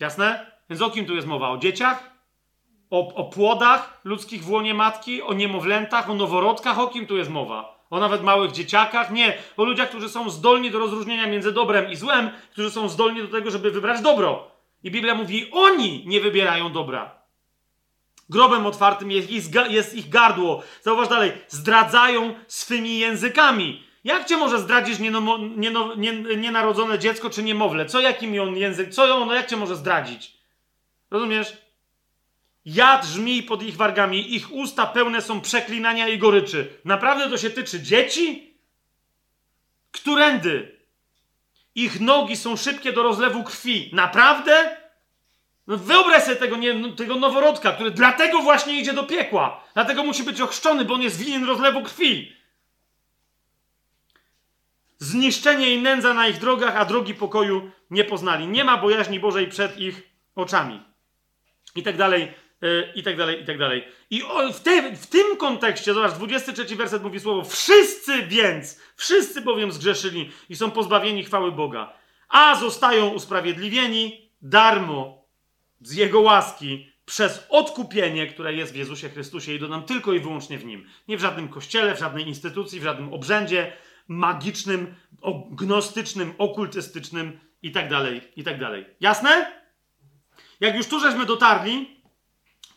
Jasne? 0.00 0.46
Więc 0.70 0.82
o 0.82 0.90
kim 0.90 1.06
tu 1.06 1.14
jest 1.14 1.26
mowa? 1.26 1.50
O 1.50 1.58
dzieciach? 1.58 2.10
O, 2.90 3.14
o 3.14 3.24
płodach 3.24 4.00
ludzkich 4.04 4.44
w 4.44 4.50
łonie 4.50 4.74
matki? 4.74 5.22
O 5.22 5.32
niemowlętach? 5.32 6.10
O 6.10 6.14
noworodkach? 6.14 6.78
O 6.78 6.88
kim 6.88 7.06
tu 7.06 7.16
jest 7.16 7.30
mowa? 7.30 7.86
O 7.90 8.00
nawet 8.00 8.22
małych 8.22 8.52
dzieciakach? 8.52 9.10
Nie. 9.10 9.38
O 9.56 9.64
ludziach, 9.64 9.88
którzy 9.88 10.08
są 10.08 10.30
zdolni 10.30 10.70
do 10.70 10.78
rozróżnienia 10.78 11.26
między 11.26 11.52
dobrem 11.52 11.90
i 11.90 11.96
złem, 11.96 12.30
którzy 12.52 12.70
są 12.70 12.88
zdolni 12.88 13.22
do 13.22 13.28
tego, 13.28 13.50
żeby 13.50 13.70
wybrać 13.70 14.02
dobro. 14.02 14.50
I 14.82 14.90
Biblia 14.90 15.14
mówi, 15.14 15.50
oni 15.52 16.04
nie 16.06 16.20
wybierają 16.20 16.72
dobra. 16.72 17.22
Grobem 18.28 18.66
otwartym 18.66 19.10
jest 19.10 19.30
ich, 19.30 19.44
jest 19.68 19.94
ich 19.94 20.08
gardło. 20.08 20.62
Zauważ 20.82 21.08
dalej, 21.08 21.32
zdradzają 21.48 22.34
swymi 22.46 22.98
językami. 22.98 23.82
Jak 24.04 24.24
cię 24.24 24.36
może 24.36 24.58
zdradzić 24.58 24.98
nieno, 24.98 25.38
nieno, 25.56 25.94
nienarodzone 26.36 26.98
dziecko 26.98 27.30
czy 27.30 27.42
niemowlę? 27.42 27.86
Co 27.86 28.00
jakim 28.00 28.40
on 28.40 28.56
język, 28.56 28.90
co 28.90 29.16
ono, 29.16 29.34
jak 29.34 29.46
cię 29.46 29.56
może 29.56 29.76
zdradzić? 29.76 30.36
Rozumiesz? 31.10 31.56
Jad 32.64 33.06
żmij 33.06 33.42
pod 33.42 33.62
ich 33.62 33.76
wargami, 33.76 34.34
ich 34.34 34.52
usta 34.52 34.86
pełne 34.86 35.22
są 35.22 35.40
przeklinania 35.40 36.08
i 36.08 36.18
goryczy. 36.18 36.78
Naprawdę 36.84 37.30
to 37.30 37.38
się 37.38 37.50
tyczy 37.50 37.82
dzieci? 37.82 38.54
Którędy? 39.90 40.78
Ich 41.74 42.00
nogi 42.00 42.36
są 42.36 42.56
szybkie 42.56 42.92
do 42.92 43.02
rozlewu 43.02 43.44
krwi. 43.44 43.90
Naprawdę? 43.92 44.76
No 45.66 45.76
wyobraź 45.76 46.22
sobie 46.22 46.36
tego, 46.36 46.56
nie, 46.56 46.92
tego 46.92 47.16
noworodka, 47.16 47.72
który 47.72 47.90
dlatego 47.90 48.42
właśnie 48.42 48.80
idzie 48.80 48.92
do 48.92 49.02
piekła. 49.02 49.64
Dlatego 49.74 50.04
musi 50.04 50.22
być 50.22 50.40
ochrzczony, 50.40 50.84
bo 50.84 50.94
on 50.94 51.02
jest 51.02 51.18
winien 51.18 51.44
rozlewu 51.44 51.82
krwi 51.82 52.32
zniszczenie 55.04 55.74
i 55.74 55.82
nędza 55.82 56.14
na 56.14 56.28
ich 56.28 56.38
drogach, 56.38 56.76
a 56.76 56.84
drogi 56.84 57.14
pokoju 57.14 57.70
nie 57.90 58.04
poznali. 58.04 58.48
Nie 58.48 58.64
ma 58.64 58.76
bojaźni 58.76 59.20
Bożej 59.20 59.48
przed 59.48 59.78
ich 59.78 60.02
oczami. 60.34 60.82
I 61.76 61.82
tak 61.82 61.96
dalej, 61.96 62.32
yy, 62.60 62.92
i 62.94 63.02
tak 63.02 63.16
dalej, 63.16 63.42
i 63.42 63.44
tak 63.44 63.58
dalej. 63.58 63.84
I 64.10 64.22
o, 64.22 64.52
w, 64.52 64.60
te, 64.60 64.96
w 64.96 65.06
tym 65.06 65.36
kontekście, 65.36 65.94
zobacz, 65.94 66.12
23 66.12 66.76
werset 66.76 67.02
mówi 67.02 67.20
słowo, 67.20 67.44
wszyscy 67.44 68.22
więc, 68.22 68.80
wszyscy 68.96 69.40
bowiem 69.40 69.72
zgrzeszyli 69.72 70.30
i 70.48 70.56
są 70.56 70.70
pozbawieni 70.70 71.24
chwały 71.24 71.52
Boga, 71.52 71.92
a 72.28 72.56
zostają 72.56 73.08
usprawiedliwieni 73.08 74.30
darmo 74.42 75.24
z 75.80 75.94
Jego 75.94 76.20
łaski 76.20 76.90
przez 77.06 77.46
odkupienie, 77.48 78.26
które 78.26 78.54
jest 78.54 78.72
w 78.72 78.76
Jezusie 78.76 79.08
Chrystusie 79.08 79.52
i 79.52 79.58
dodam 79.58 79.82
tylko 79.82 80.12
i 80.12 80.20
wyłącznie 80.20 80.58
w 80.58 80.64
Nim. 80.64 80.86
Nie 81.08 81.16
w 81.16 81.20
żadnym 81.20 81.48
kościele, 81.48 81.94
w 81.94 81.98
żadnej 81.98 82.28
instytucji, 82.28 82.80
w 82.80 82.84
żadnym 82.84 83.12
obrzędzie, 83.12 83.72
magicznym, 84.08 84.94
gnostycznym, 85.50 86.34
okultystycznym 86.38 87.40
i 87.62 87.72
tak 87.72 87.88
dalej, 87.90 88.20
i 88.36 88.44
tak 88.44 88.60
dalej. 88.60 88.86
Jasne? 89.00 89.52
Jak 90.60 90.76
już 90.76 90.86
tu 90.86 91.00
żeśmy 91.00 91.26
dotarli, 91.26 92.00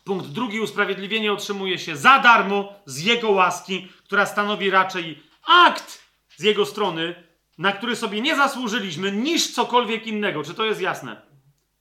punkt 0.04 0.26
drugi, 0.26 0.60
usprawiedliwienie 0.60 1.32
otrzymuje 1.32 1.78
się 1.78 1.96
za 1.96 2.18
darmo 2.18 2.72
z 2.86 3.02
Jego 3.02 3.30
łaski, 3.30 3.88
która 4.04 4.26
stanowi 4.26 4.70
raczej 4.70 5.22
akt 5.46 6.02
z 6.36 6.42
Jego 6.42 6.66
strony, 6.66 7.24
na 7.58 7.72
który 7.72 7.96
sobie 7.96 8.20
nie 8.20 8.36
zasłużyliśmy, 8.36 9.12
niż 9.12 9.50
cokolwiek 9.50 10.06
innego. 10.06 10.44
Czy 10.44 10.54
to 10.54 10.64
jest 10.64 10.80
jasne? 10.80 11.22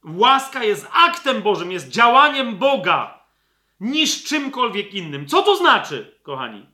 Łaska 0.04 0.64
jest 0.64 0.88
aktem 0.94 1.42
Bożym, 1.42 1.72
jest 1.72 1.90
działaniem 1.90 2.58
Boga, 2.58 3.26
niż 3.80 4.24
czymkolwiek 4.24 4.94
innym. 4.94 5.28
Co 5.28 5.44
to 5.44 5.58
znaczy, 5.58 6.20
kochani? 6.24 6.66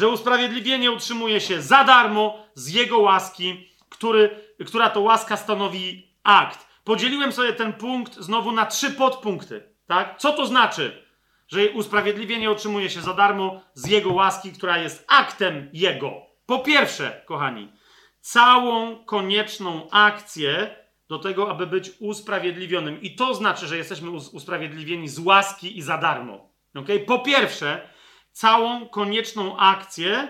Że 0.00 0.08
usprawiedliwienie 0.08 0.92
utrzymuje 0.92 1.40
się 1.40 1.62
za 1.62 1.84
darmo 1.84 2.46
z 2.54 2.68
Jego 2.68 2.98
łaski, 2.98 3.70
który, 3.88 4.54
która 4.66 4.90
to 4.90 5.00
łaska 5.00 5.36
stanowi 5.36 6.10
akt. 6.22 6.66
Podzieliłem 6.84 7.32
sobie 7.32 7.52
ten 7.52 7.72
punkt 7.72 8.14
znowu 8.14 8.52
na 8.52 8.66
trzy 8.66 8.90
podpunkty. 8.90 9.62
Tak? 9.86 10.18
Co 10.18 10.32
to 10.32 10.46
znaczy? 10.46 11.10
że 11.48 11.70
usprawiedliwienie 11.70 12.50
otrzymuje 12.50 12.90
się 12.90 13.00
za 13.00 13.14
darmo 13.14 13.60
z 13.74 13.88
Jego 13.88 14.12
łaski, 14.12 14.52
która 14.52 14.78
jest 14.78 15.04
aktem 15.08 15.70
Jego. 15.72 16.12
Po 16.46 16.58
pierwsze, 16.58 17.22
kochani, 17.26 17.72
całą 18.20 19.04
konieczną 19.04 19.90
akcję 19.90 20.76
do 21.08 21.18
tego, 21.18 21.50
aby 21.50 21.66
być 21.66 21.90
usprawiedliwionym. 21.98 23.02
I 23.02 23.14
to 23.14 23.34
znaczy, 23.34 23.66
że 23.66 23.76
jesteśmy 23.76 24.10
usprawiedliwieni 24.10 25.08
z 25.08 25.18
łaski 25.18 25.78
i 25.78 25.82
za 25.82 25.98
darmo. 25.98 26.50
Okay? 26.74 27.00
Po 27.00 27.18
pierwsze, 27.18 27.88
całą 28.32 28.88
konieczną 28.88 29.56
akcję, 29.56 30.28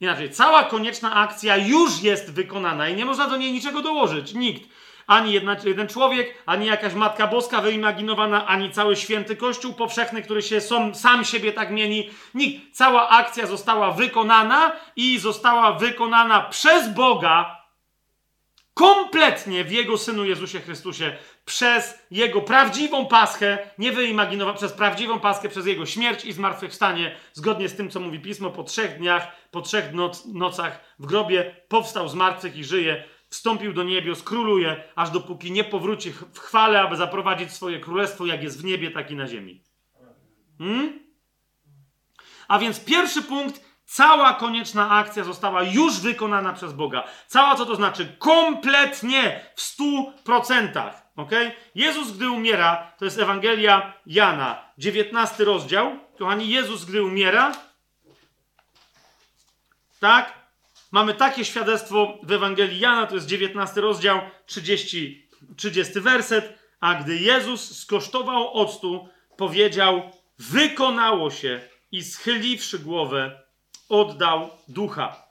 inaczej, 0.00 0.30
cała 0.30 0.64
konieczna 0.64 1.14
akcja 1.14 1.56
już 1.56 2.02
jest 2.02 2.32
wykonana 2.32 2.88
i 2.88 2.96
nie 2.96 3.04
można 3.04 3.28
do 3.28 3.36
niej 3.36 3.52
niczego 3.52 3.82
dołożyć. 3.82 4.34
Nikt. 4.34 4.70
Ani 5.06 5.32
jedna, 5.32 5.56
jeden 5.64 5.88
człowiek, 5.88 6.42
ani 6.46 6.66
jakaś 6.66 6.94
Matka 6.94 7.26
Boska 7.26 7.60
wyimaginowana, 7.60 8.46
ani 8.46 8.70
cały 8.70 8.96
święty 8.96 9.36
Kościół 9.36 9.72
powszechny, 9.72 10.22
który 10.22 10.42
się 10.42 10.60
sam, 10.60 10.94
sam 10.94 11.24
siebie 11.24 11.52
tak 11.52 11.70
mieni. 11.70 12.10
Nikt. 12.34 12.76
Cała 12.76 13.08
akcja 13.08 13.46
została 13.46 13.92
wykonana 13.92 14.72
i 14.96 15.18
została 15.18 15.72
wykonana 15.72 16.40
przez 16.40 16.94
Boga 16.94 17.57
kompletnie 18.78 19.64
w 19.64 19.72
Jego 19.72 19.98
Synu 19.98 20.24
Jezusie 20.24 20.60
Chrystusie 20.60 21.16
przez 21.44 21.98
Jego 22.10 22.40
prawdziwą 22.40 23.06
paschę, 23.06 23.58
nie 23.78 23.92
wyimaginował, 23.92 24.54
przez 24.54 24.72
prawdziwą 24.72 25.20
paschę, 25.20 25.48
przez 25.48 25.66
Jego 25.66 25.86
śmierć 25.86 26.24
i 26.24 26.32
zmartwychwstanie, 26.32 27.16
zgodnie 27.32 27.68
z 27.68 27.76
tym, 27.76 27.90
co 27.90 28.00
mówi 28.00 28.20
Pismo, 28.20 28.50
po 28.50 28.64
trzech 28.64 28.98
dniach, 28.98 29.26
po 29.50 29.62
trzech 29.62 29.92
noc, 29.92 30.26
nocach 30.26 30.80
w 30.98 31.06
grobie 31.06 31.56
powstał 31.68 32.08
z 32.08 32.14
martwych 32.14 32.56
i 32.56 32.64
żyje, 32.64 33.04
wstąpił 33.28 33.72
do 33.72 33.82
niebios, 33.82 34.22
króluje, 34.22 34.84
aż 34.96 35.10
dopóki 35.10 35.52
nie 35.52 35.64
powróci 35.64 36.12
w 36.12 36.38
chwale, 36.38 36.80
aby 36.80 36.96
zaprowadzić 36.96 37.52
swoje 37.52 37.80
królestwo, 37.80 38.26
jak 38.26 38.42
jest 38.42 38.60
w 38.60 38.64
niebie, 38.64 38.90
tak 38.90 39.10
i 39.10 39.16
na 39.16 39.26
ziemi. 39.26 39.62
Hmm? 40.58 40.98
A 42.48 42.58
więc 42.58 42.84
pierwszy 42.84 43.22
punkt, 43.22 43.67
Cała 43.90 44.34
konieczna 44.34 44.90
akcja 44.90 45.24
została 45.24 45.62
już 45.62 46.00
wykonana 46.00 46.52
przez 46.52 46.72
Boga. 46.72 47.04
Cała 47.26 47.56
co 47.56 47.66
to 47.66 47.76
znaczy? 47.76 48.16
Kompletnie, 48.18 49.40
w 49.54 49.62
stu 49.62 50.12
procentach. 50.24 51.02
Ok? 51.16 51.30
Jezus, 51.74 52.10
gdy 52.10 52.30
umiera, 52.30 52.92
to 52.98 53.04
jest 53.04 53.18
Ewangelia 53.18 53.92
Jana, 54.06 54.64
19 54.78 55.44
rozdział. 55.44 55.98
Kochani, 56.18 56.48
Jezus, 56.48 56.84
gdy 56.84 57.02
umiera, 57.02 57.52
tak? 60.00 60.32
Mamy 60.90 61.14
takie 61.14 61.44
świadectwo 61.44 62.18
w 62.22 62.32
Ewangelii 62.32 62.80
Jana, 62.80 63.06
to 63.06 63.14
jest 63.14 63.26
19 63.26 63.80
rozdział, 63.80 64.20
30, 64.46 65.28
30 65.56 66.00
werset. 66.00 66.58
A 66.80 66.94
gdy 66.94 67.16
Jezus 67.18 67.78
skosztował 67.78 68.52
octu, 68.52 69.08
powiedział: 69.36 70.10
Wykonało 70.38 71.30
się, 71.30 71.60
i 71.92 72.04
schyliwszy 72.04 72.78
głowę, 72.78 73.47
oddał 73.88 74.50
ducha. 74.68 75.28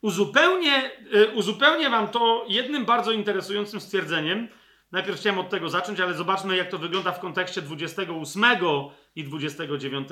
Uzupełnię, 0.00 0.90
y, 1.14 1.32
uzupełnię 1.34 1.90
wam 1.90 2.08
to 2.08 2.44
jednym 2.48 2.84
bardzo 2.84 3.12
interesującym 3.12 3.80
stwierdzeniem. 3.80 4.48
Najpierw 4.92 5.20
chciałem 5.20 5.38
od 5.38 5.50
tego 5.50 5.68
zacząć, 5.68 6.00
ale 6.00 6.14
zobaczmy, 6.14 6.56
jak 6.56 6.70
to 6.70 6.78
wygląda 6.78 7.12
w 7.12 7.20
kontekście 7.20 7.62
28 7.62 8.44
i 9.16 9.24
29 9.24 10.08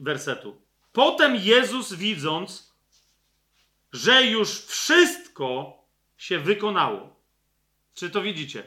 wersetu. 0.00 0.62
Potem 0.92 1.36
Jezus, 1.36 1.92
widząc, 1.92 2.74
że 3.92 4.26
już 4.26 4.60
wszystko 4.60 5.78
się 6.16 6.38
wykonało. 6.38 7.16
Czy 7.94 8.10
to 8.10 8.22
widzicie? 8.22 8.62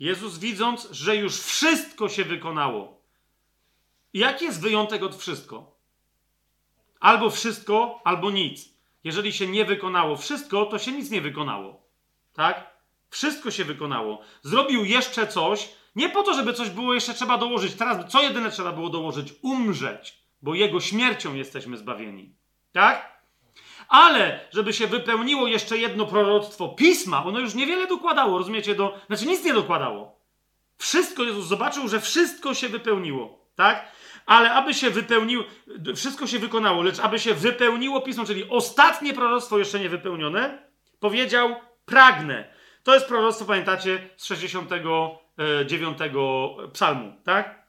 Jezus, 0.00 0.38
widząc, 0.38 0.88
że 0.90 1.16
już 1.16 1.40
wszystko 1.40 2.08
się 2.08 2.24
wykonało. 2.24 3.02
jaki 4.14 4.44
jest 4.44 4.60
wyjątek 4.60 5.02
od 5.02 5.16
wszystko? 5.16 5.77
Albo 7.00 7.30
wszystko, 7.30 8.00
albo 8.04 8.30
nic. 8.30 8.68
Jeżeli 9.04 9.32
się 9.32 9.46
nie 9.46 9.64
wykonało 9.64 10.16
wszystko, 10.16 10.66
to 10.66 10.78
się 10.78 10.92
nic 10.92 11.10
nie 11.10 11.20
wykonało. 11.20 11.82
Tak? 12.34 12.78
Wszystko 13.10 13.50
się 13.50 13.64
wykonało. 13.64 14.20
Zrobił 14.42 14.84
jeszcze 14.84 15.26
coś, 15.26 15.68
nie 15.96 16.08
po 16.08 16.22
to, 16.22 16.34
żeby 16.34 16.54
coś 16.54 16.70
było 16.70 16.94
jeszcze 16.94 17.14
trzeba 17.14 17.38
dołożyć. 17.38 17.74
Teraz 17.74 18.12
co 18.12 18.22
jedyne 18.22 18.50
trzeba 18.50 18.72
było 18.72 18.88
dołożyć? 18.88 19.34
Umrzeć, 19.42 20.18
bo 20.42 20.54
jego 20.54 20.80
śmiercią 20.80 21.34
jesteśmy 21.34 21.76
zbawieni. 21.76 22.34
Tak? 22.72 23.18
Ale, 23.88 24.40
żeby 24.50 24.72
się 24.72 24.86
wypełniło 24.86 25.48
jeszcze 25.48 25.78
jedno 25.78 26.06
proroctwo 26.06 26.68
pisma, 26.68 27.24
ono 27.24 27.40
już 27.40 27.54
niewiele 27.54 27.86
dokładało, 27.86 28.38
rozumiecie? 28.38 28.74
Do, 28.74 28.98
znaczy 29.06 29.26
nic 29.26 29.44
nie 29.44 29.54
dokładało. 29.54 30.18
Wszystko 30.76 31.24
Jezus 31.24 31.46
zobaczył, 31.46 31.88
że 31.88 32.00
wszystko 32.00 32.54
się 32.54 32.68
wypełniło. 32.68 33.38
Tak? 33.54 33.92
Ale 34.28 34.52
aby 34.52 34.74
się 34.74 34.90
wypełniło, 34.90 35.44
wszystko 35.96 36.26
się 36.26 36.38
wykonało, 36.38 36.82
lecz 36.82 37.00
aby 37.00 37.18
się 37.18 37.34
wypełniło 37.34 38.00
pismo, 38.00 38.24
czyli 38.24 38.48
ostatnie 38.48 39.14
proroctwo 39.14 39.58
jeszcze 39.58 39.80
nie 39.80 39.88
wypełnione, 39.88 40.58
powiedział: 41.00 41.56
Pragnę. 41.84 42.48
To 42.82 42.94
jest 42.94 43.06
proroctwo, 43.06 43.44
pamiętacie, 43.44 44.08
z 44.16 44.24
69 44.24 45.98
psalmu, 46.72 47.12
tak? 47.24 47.68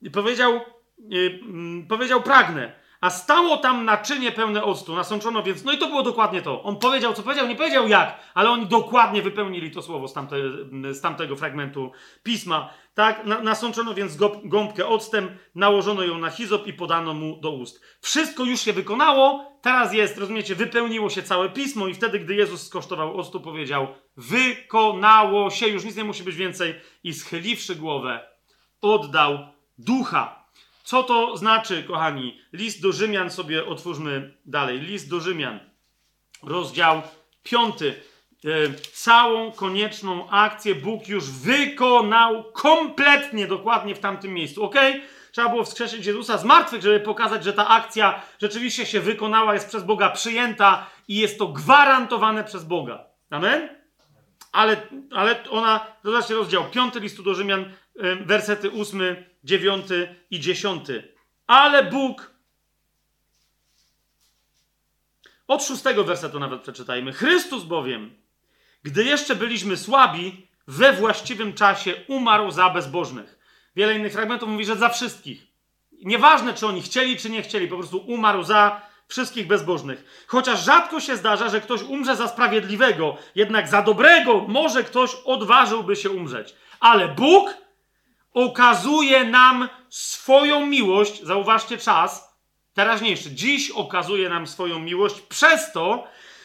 Yy, 0.00 0.10
powiedział, 0.10 0.60
yy, 0.98 1.40
powiedział: 1.88 2.22
Pragnę. 2.22 2.77
A 3.00 3.10
stało 3.10 3.56
tam 3.56 3.84
naczynie 3.84 4.32
pełne 4.32 4.64
octu, 4.64 4.96
nasączono 4.96 5.42
więc, 5.42 5.64
no 5.64 5.72
i 5.72 5.78
to 5.78 5.86
było 5.86 6.02
dokładnie 6.02 6.42
to. 6.42 6.62
On 6.62 6.76
powiedział, 6.76 7.14
co 7.14 7.22
powiedział, 7.22 7.48
nie 7.48 7.56
powiedział 7.56 7.88
jak, 7.88 8.20
ale 8.34 8.50
oni 8.50 8.66
dokładnie 8.66 9.22
wypełnili 9.22 9.70
to 9.70 9.82
słowo 9.82 10.08
z, 10.08 10.12
tamte, 10.12 10.36
z 10.90 11.00
tamtego 11.00 11.36
fragmentu 11.36 11.92
pisma. 12.22 12.70
Tak, 12.94 13.26
nasączono 13.42 13.94
więc 13.94 14.16
gąbkę 14.44 14.86
octem, 14.86 15.36
nałożono 15.54 16.02
ją 16.02 16.18
na 16.18 16.30
hizop 16.30 16.66
i 16.66 16.72
podano 16.72 17.14
mu 17.14 17.40
do 17.40 17.50
ust. 17.50 17.84
Wszystko 18.00 18.44
już 18.44 18.60
się 18.60 18.72
wykonało, 18.72 19.52
teraz 19.62 19.94
jest, 19.94 20.18
rozumiecie, 20.18 20.54
wypełniło 20.54 21.10
się 21.10 21.22
całe 21.22 21.48
pismo 21.48 21.86
i 21.88 21.94
wtedy, 21.94 22.18
gdy 22.18 22.34
Jezus 22.34 22.66
skosztował 22.66 23.16
octu, 23.16 23.40
powiedział, 23.40 23.86
wykonało 24.16 25.50
się, 25.50 25.68
już 25.68 25.84
nic 25.84 25.96
nie 25.96 26.04
musi 26.04 26.22
być 26.22 26.36
więcej 26.36 26.74
i 27.04 27.14
schyliwszy 27.14 27.76
głowę, 27.76 28.28
oddał 28.80 29.38
ducha. 29.78 30.37
Co 30.88 31.02
to 31.02 31.36
znaczy, 31.36 31.82
kochani? 31.82 32.40
List 32.52 32.82
do 32.82 32.92
Rzymian 32.92 33.30
sobie 33.30 33.66
otwórzmy 33.66 34.34
dalej. 34.46 34.80
List 34.80 35.10
do 35.10 35.20
Rzymian, 35.20 35.60
rozdział 36.42 37.02
piąty. 37.42 37.94
E, 38.44 38.48
całą 38.92 39.52
konieczną 39.52 40.30
akcję 40.30 40.74
Bóg 40.74 41.08
już 41.08 41.30
wykonał 41.30 42.44
kompletnie, 42.52 43.46
dokładnie 43.46 43.94
w 43.94 43.98
tamtym 43.98 44.32
miejscu. 44.34 44.64
Ok? 44.64 44.74
Trzeba 45.32 45.48
było 45.48 45.64
wskrzesić 45.64 46.06
Jezusa 46.06 46.38
z 46.38 46.44
martwych, 46.44 46.82
żeby 46.82 47.00
pokazać, 47.00 47.44
że 47.44 47.52
ta 47.52 47.68
akcja 47.68 48.22
rzeczywiście 48.42 48.86
się 48.86 49.00
wykonała, 49.00 49.54
jest 49.54 49.68
przez 49.68 49.82
Boga 49.82 50.10
przyjęta 50.10 50.86
i 51.08 51.16
jest 51.16 51.38
to 51.38 51.48
gwarantowane 51.48 52.44
przez 52.44 52.64
Boga. 52.64 53.04
Amen? 53.30 53.68
Ale, 54.52 54.76
ale 55.12 55.44
ona, 55.50 55.86
zobaczcie 56.04 56.34
rozdział 56.34 56.64
5 56.64 56.94
listu 56.94 57.22
do 57.22 57.34
Rzymian, 57.34 57.60
e, 57.60 58.16
wersety 58.16 58.70
8, 58.72 59.16
9 59.48 59.86
i 60.30 60.40
10. 60.40 60.86
Ale 61.46 61.84
Bóg 61.84 62.30
od 65.46 65.64
szóstego 65.64 66.04
wersetu 66.04 66.38
nawet 66.38 66.62
przeczytajmy. 66.62 67.12
Chrystus 67.12 67.64
bowiem 67.64 68.14
gdy 68.82 69.04
jeszcze 69.04 69.36
byliśmy 69.36 69.76
słabi, 69.76 70.46
we 70.66 70.92
właściwym 70.92 71.52
czasie 71.52 71.94
umarł 72.08 72.50
za 72.50 72.70
bezbożnych. 72.70 73.38
Wiele 73.76 73.94
innych 73.94 74.12
fragmentów 74.12 74.48
mówi, 74.48 74.64
że 74.64 74.76
za 74.76 74.88
wszystkich. 74.88 75.46
Nieważne, 75.92 76.54
czy 76.54 76.66
oni 76.66 76.82
chcieli, 76.82 77.16
czy 77.16 77.30
nie 77.30 77.42
chcieli, 77.42 77.68
po 77.68 77.76
prostu 77.76 77.98
umarł 78.06 78.42
za 78.42 78.80
wszystkich 79.08 79.46
bezbożnych. 79.46 80.24
Chociaż 80.26 80.64
rzadko 80.64 81.00
się 81.00 81.16
zdarza, 81.16 81.48
że 81.48 81.60
ktoś 81.60 81.82
umrze 81.82 82.16
za 82.16 82.28
sprawiedliwego, 82.28 83.16
jednak 83.34 83.68
za 83.68 83.82
dobrego 83.82 84.44
może 84.48 84.84
ktoś 84.84 85.10
odważyłby 85.24 85.96
się 85.96 86.10
umrzeć. 86.10 86.54
Ale 86.80 87.08
Bóg 87.08 87.54
okazuje 88.32 89.24
nam 89.24 89.68
swoją 89.88 90.66
miłość, 90.66 91.22
zauważcie 91.22 91.78
czas 91.78 92.38
teraźniejszy, 92.74 93.30
dziś 93.30 93.70
okazuje 93.70 94.28
nam 94.28 94.46
swoją 94.46 94.78
miłość 94.78 95.20
przez 95.20 95.72
to, 95.72 96.04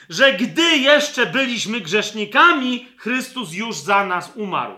że 0.10 0.34
gdy 0.34 0.78
jeszcze 0.78 1.26
byliśmy 1.26 1.82
grzesznikami, 1.82 2.88
Chrystus 2.98 3.54
już 3.54 3.76
za 3.76 4.06
nas 4.06 4.32
umarł. 4.36 4.74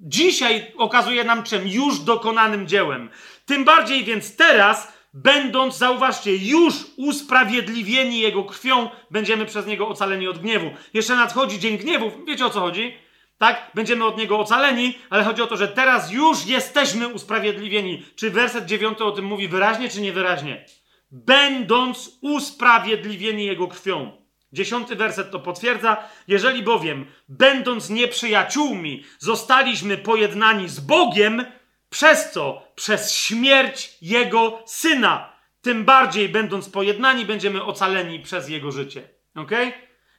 Dzisiaj 0.00 0.72
okazuje 0.76 1.24
nam 1.24 1.42
czym? 1.42 1.68
Już 1.68 1.98
dokonanym 1.98 2.66
dziełem. 2.66 3.10
Tym 3.46 3.64
bardziej 3.64 4.04
więc 4.04 4.36
teraz, 4.36 4.92
będąc, 5.14 5.76
zauważcie, 5.78 6.36
już 6.36 6.74
usprawiedliwieni 6.96 8.18
Jego 8.20 8.44
krwią, 8.44 8.90
będziemy 9.10 9.46
przez 9.46 9.66
Niego 9.66 9.88
ocaleni 9.88 10.28
od 10.28 10.38
gniewu. 10.38 10.70
Jeszcze 10.94 11.16
nadchodzi 11.16 11.58
dzień 11.58 11.78
gniewu. 11.78 12.12
Wiecie 12.26 12.46
o 12.46 12.50
co 12.50 12.60
chodzi? 12.60 13.05
Tak? 13.38 13.70
Będziemy 13.74 14.04
od 14.04 14.18
Niego 14.18 14.38
ocaleni, 14.38 14.98
ale 15.10 15.24
chodzi 15.24 15.42
o 15.42 15.46
to, 15.46 15.56
że 15.56 15.68
teraz 15.68 16.12
już 16.12 16.46
jesteśmy 16.46 17.08
usprawiedliwieni. 17.08 18.06
Czy 18.16 18.30
werset 18.30 18.66
dziewiąty 18.66 19.04
o 19.04 19.12
tym 19.12 19.24
mówi 19.24 19.48
wyraźnie, 19.48 19.88
czy 19.88 20.00
niewyraźnie? 20.00 20.64
Będąc 21.10 22.18
usprawiedliwieni 22.20 23.44
Jego 23.44 23.68
krwią. 23.68 24.26
Dziesiąty 24.52 24.96
werset 24.96 25.30
to 25.30 25.40
potwierdza. 25.40 25.96
Jeżeli 26.28 26.62
bowiem, 26.62 27.06
będąc 27.28 27.90
nieprzyjaciółmi, 27.90 29.04
zostaliśmy 29.18 29.98
pojednani 29.98 30.68
z 30.68 30.80
Bogiem, 30.80 31.44
przez 31.90 32.30
co? 32.32 32.62
Przez 32.74 33.14
śmierć 33.14 33.98
Jego 34.02 34.62
Syna. 34.66 35.32
Tym 35.60 35.84
bardziej, 35.84 36.28
będąc 36.28 36.68
pojednani, 36.68 37.24
będziemy 37.24 37.64
ocaleni 37.64 38.20
przez 38.20 38.48
Jego 38.48 38.72
życie. 38.72 39.08
Ok? 39.34 39.50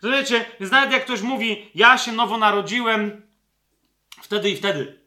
Rozumiecie? 0.01 0.45
Więc 0.59 0.71
nawet 0.71 0.91
jak 0.91 1.03
ktoś 1.03 1.21
mówi, 1.21 1.71
ja 1.75 1.97
się 1.97 2.11
nowo 2.11 2.37
narodziłem 2.37 3.21
wtedy 4.21 4.49
i 4.49 4.55
wtedy. 4.55 5.01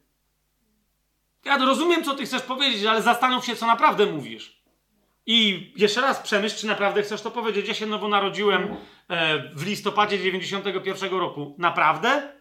Ja 1.45 1.59
rozumiem, 1.59 2.05
co 2.05 2.15
ty 2.15 2.25
chcesz 2.25 2.43
powiedzieć, 2.43 2.85
ale 2.85 3.03
zastanów 3.03 3.45
się, 3.47 3.57
co 3.57 3.67
naprawdę 3.67 4.07
mówisz. 4.07 4.61
I 5.27 5.73
jeszcze 5.77 6.01
raz 6.01 6.21
przemyśl, 6.21 6.57
czy 6.57 6.67
naprawdę 6.67 7.03
chcesz 7.03 7.23
to 7.23 7.31
powiedzieć. 7.31 7.69
Ja 7.69 7.75
się 7.75 7.87
nowo 7.87 8.09
narodziłem 8.09 8.77
e, 9.09 9.39
w 9.55 9.67
listopadzie 9.67 10.19
91 10.19 11.11
roku. 11.11 11.55
Naprawdę? 11.59 12.33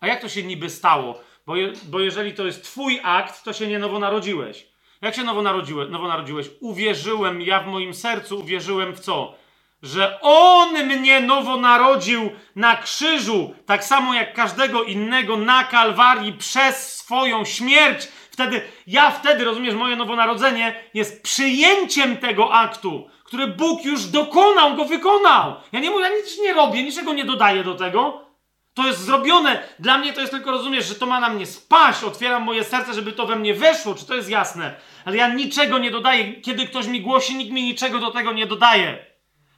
A 0.00 0.06
jak 0.06 0.20
to 0.20 0.28
się 0.28 0.42
niby 0.42 0.70
stało? 0.70 1.20
Bo, 1.46 1.56
je, 1.56 1.72
bo 1.84 2.00
jeżeli 2.00 2.34
to 2.34 2.46
jest 2.46 2.64
twój 2.64 3.00
akt, 3.02 3.44
to 3.44 3.52
się 3.52 3.66
nie 3.66 3.78
nowo 3.78 3.98
narodziłeś. 3.98 4.66
Jak 5.02 5.14
się 5.14 5.24
nowo, 5.24 5.42
narodziłeś? 5.42 5.90
nowo 5.90 6.08
narodziłeś? 6.08 6.50
Uwierzyłem, 6.60 7.42
ja 7.42 7.60
w 7.60 7.66
moim 7.66 7.94
sercu 7.94 8.38
uwierzyłem 8.38 8.94
w 8.94 9.00
co? 9.00 9.34
Że 9.82 10.20
On 10.20 10.86
mnie 10.86 11.20
nowo 11.20 11.56
narodził 11.56 12.30
na 12.56 12.76
krzyżu, 12.76 13.54
tak 13.66 13.84
samo 13.84 14.14
jak 14.14 14.34
każdego 14.34 14.82
innego 14.82 15.36
na 15.36 15.64
Kalwarii 15.64 16.32
przez 16.32 16.96
swoją 16.96 17.44
śmierć. 17.44 18.08
Wtedy, 18.30 18.62
ja 18.86 19.10
wtedy, 19.10 19.44
rozumiesz, 19.44 19.74
moje 19.74 19.96
nowonarodzenie 19.96 20.74
jest 20.94 21.22
przyjęciem 21.22 22.16
tego 22.16 22.54
aktu, 22.54 23.10
który 23.24 23.46
Bóg 23.46 23.84
już 23.84 24.04
dokonał, 24.04 24.76
go 24.76 24.84
wykonał. 24.84 25.54
Ja 25.72 25.80
nie 25.80 25.90
mówię, 25.90 26.04
ja 26.04 26.16
nic 26.16 26.38
nie 26.42 26.52
robię, 26.52 26.82
niczego 26.82 27.12
nie 27.12 27.24
dodaję 27.24 27.64
do 27.64 27.74
tego. 27.74 28.26
To 28.74 28.86
jest 28.86 28.98
zrobione. 28.98 29.62
Dla 29.78 29.98
mnie 29.98 30.12
to 30.12 30.20
jest 30.20 30.32
tylko, 30.32 30.50
rozumiesz, 30.50 30.86
że 30.86 30.94
to 30.94 31.06
ma 31.06 31.20
na 31.20 31.28
mnie 31.28 31.46
spaść. 31.46 32.04
Otwieram 32.04 32.42
moje 32.42 32.64
serce, 32.64 32.94
żeby 32.94 33.12
to 33.12 33.26
we 33.26 33.36
mnie 33.36 33.54
weszło. 33.54 33.94
Czy 33.94 34.06
to 34.06 34.14
jest 34.14 34.30
jasne? 34.30 34.74
Ale 35.04 35.16
ja 35.16 35.28
niczego 35.28 35.78
nie 35.78 35.90
dodaję. 35.90 36.40
Kiedy 36.40 36.66
ktoś 36.66 36.86
mi 36.86 37.00
głosi, 37.00 37.36
nikt 37.36 37.52
mi 37.52 37.62
niczego 37.62 37.98
do 37.98 38.10
tego 38.10 38.32
nie 38.32 38.46
dodaje. 38.46 39.11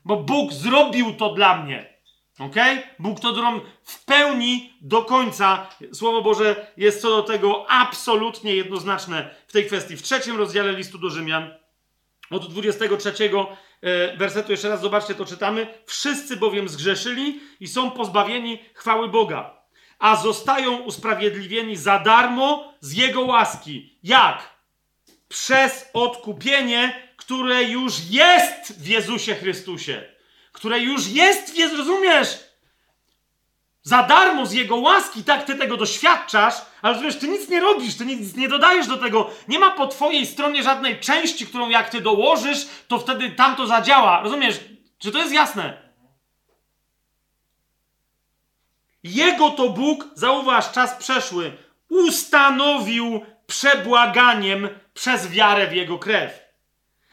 Bo 0.05 0.17
Bóg 0.17 0.53
zrobił 0.53 1.13
to 1.13 1.33
dla 1.33 1.63
mnie. 1.63 1.95
Ok? 2.39 2.55
Bóg 2.99 3.19
to 3.19 3.35
zrobił 3.35 3.61
w 3.83 4.05
pełni 4.05 4.73
do 4.81 5.01
końca. 5.01 5.69
Słowo 5.93 6.21
Boże 6.21 6.73
jest 6.77 7.01
co 7.01 7.09
do 7.09 7.23
tego 7.23 7.65
absolutnie 7.69 8.55
jednoznaczne 8.55 9.35
w 9.47 9.51
tej 9.51 9.65
kwestii. 9.65 9.97
W 9.97 10.01
trzecim 10.01 10.37
rozdziale 10.37 10.73
listu 10.73 10.97
do 10.97 11.09
Rzymian, 11.09 11.53
od 12.31 12.51
23 12.51 13.13
e, 13.81 14.17
wersetu, 14.17 14.51
jeszcze 14.51 14.69
raz 14.69 14.81
zobaczcie, 14.81 15.15
to 15.15 15.25
czytamy. 15.25 15.67
Wszyscy 15.85 16.37
bowiem 16.37 16.69
zgrzeszyli 16.69 17.39
i 17.59 17.67
są 17.67 17.91
pozbawieni 17.91 18.59
chwały 18.73 19.07
Boga, 19.07 19.61
a 19.99 20.15
zostają 20.15 20.77
usprawiedliwieni 20.77 21.75
za 21.75 21.99
darmo 21.99 22.73
z 22.79 22.93
Jego 22.93 23.21
łaski. 23.21 23.99
Jak? 24.03 24.55
Przez 25.27 25.89
odkupienie, 25.93 27.04
które 27.25 27.63
już 27.63 27.93
jest 28.09 28.79
w 28.79 28.87
Jezusie 28.87 29.35
Chrystusie. 29.35 30.03
Które 30.51 30.79
już 30.79 31.07
jest 31.07 31.53
w 31.53 31.55
Jezusie, 31.55 31.77
rozumiesz? 31.77 32.39
Za 33.83 34.03
darmo 34.03 34.45
z 34.45 34.51
Jego 34.51 34.75
łaski, 34.75 35.23
tak 35.23 35.45
ty 35.45 35.55
tego 35.55 35.77
doświadczasz, 35.77 36.55
ale 36.81 36.93
rozumiesz, 36.93 37.19
ty 37.19 37.27
nic 37.27 37.49
nie 37.49 37.59
robisz, 37.59 37.95
ty 37.95 38.05
nic 38.05 38.35
nie 38.35 38.47
dodajesz 38.47 38.87
do 38.87 38.97
tego. 38.97 39.29
Nie 39.47 39.59
ma 39.59 39.71
po 39.71 39.87
twojej 39.87 40.25
stronie 40.25 40.63
żadnej 40.63 40.99
części, 40.99 41.47
którą 41.47 41.69
jak 41.69 41.89
ty 41.89 42.01
dołożysz, 42.01 42.67
to 42.87 42.99
wtedy 42.99 43.31
tam 43.31 43.55
to 43.55 43.67
zadziała. 43.67 44.21
Rozumiesz? 44.21 44.59
Czy 44.99 45.11
to 45.11 45.17
jest 45.17 45.33
jasne? 45.33 45.77
Jego 49.03 49.49
to 49.49 49.69
Bóg, 49.69 50.07
zauważ, 50.13 50.71
czas 50.71 50.95
przeszły, 50.95 51.51
ustanowił 51.89 53.25
przebłaganiem 53.47 54.69
przez 54.93 55.27
wiarę 55.27 55.67
w 55.67 55.75
Jego 55.75 55.99
krew 55.99 56.44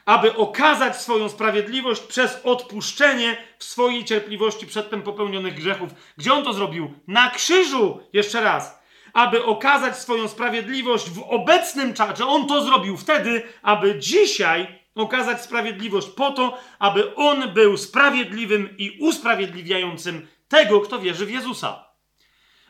aby 0.04 0.36
okazać 0.36 1.00
swoją 1.00 1.28
sprawiedliwość 1.28 2.02
przez 2.02 2.40
odpuszczenie 2.44 3.36
w 3.58 3.64
swojej 3.64 4.04
cierpliwości 4.04 4.66
przedtem 4.66 5.02
popełnionych 5.02 5.54
grzechów. 5.54 5.90
Gdzie 6.18 6.32
on 6.32 6.44
to 6.44 6.52
zrobił? 6.52 6.92
Na 7.06 7.30
krzyżu! 7.30 8.00
Jeszcze 8.12 8.40
raz. 8.40 8.82
Aby 9.12 9.44
okazać 9.44 9.98
swoją 9.98 10.28
sprawiedliwość 10.28 11.10
w 11.10 11.22
obecnym 11.22 11.94
czasie. 11.94 12.26
On 12.26 12.46
to 12.46 12.62
zrobił 12.62 12.96
wtedy, 12.96 13.42
aby 13.62 13.98
dzisiaj 13.98 14.82
okazać 14.94 15.42
sprawiedliwość 15.42 16.08
po 16.08 16.30
to, 16.30 16.58
aby 16.78 17.14
on 17.14 17.54
był 17.54 17.76
sprawiedliwym 17.76 18.74
i 18.78 18.98
usprawiedliwiającym 19.00 20.26
tego, 20.48 20.80
kto 20.80 20.98
wierzy 20.98 21.26
w 21.26 21.30
Jezusa. 21.30 21.92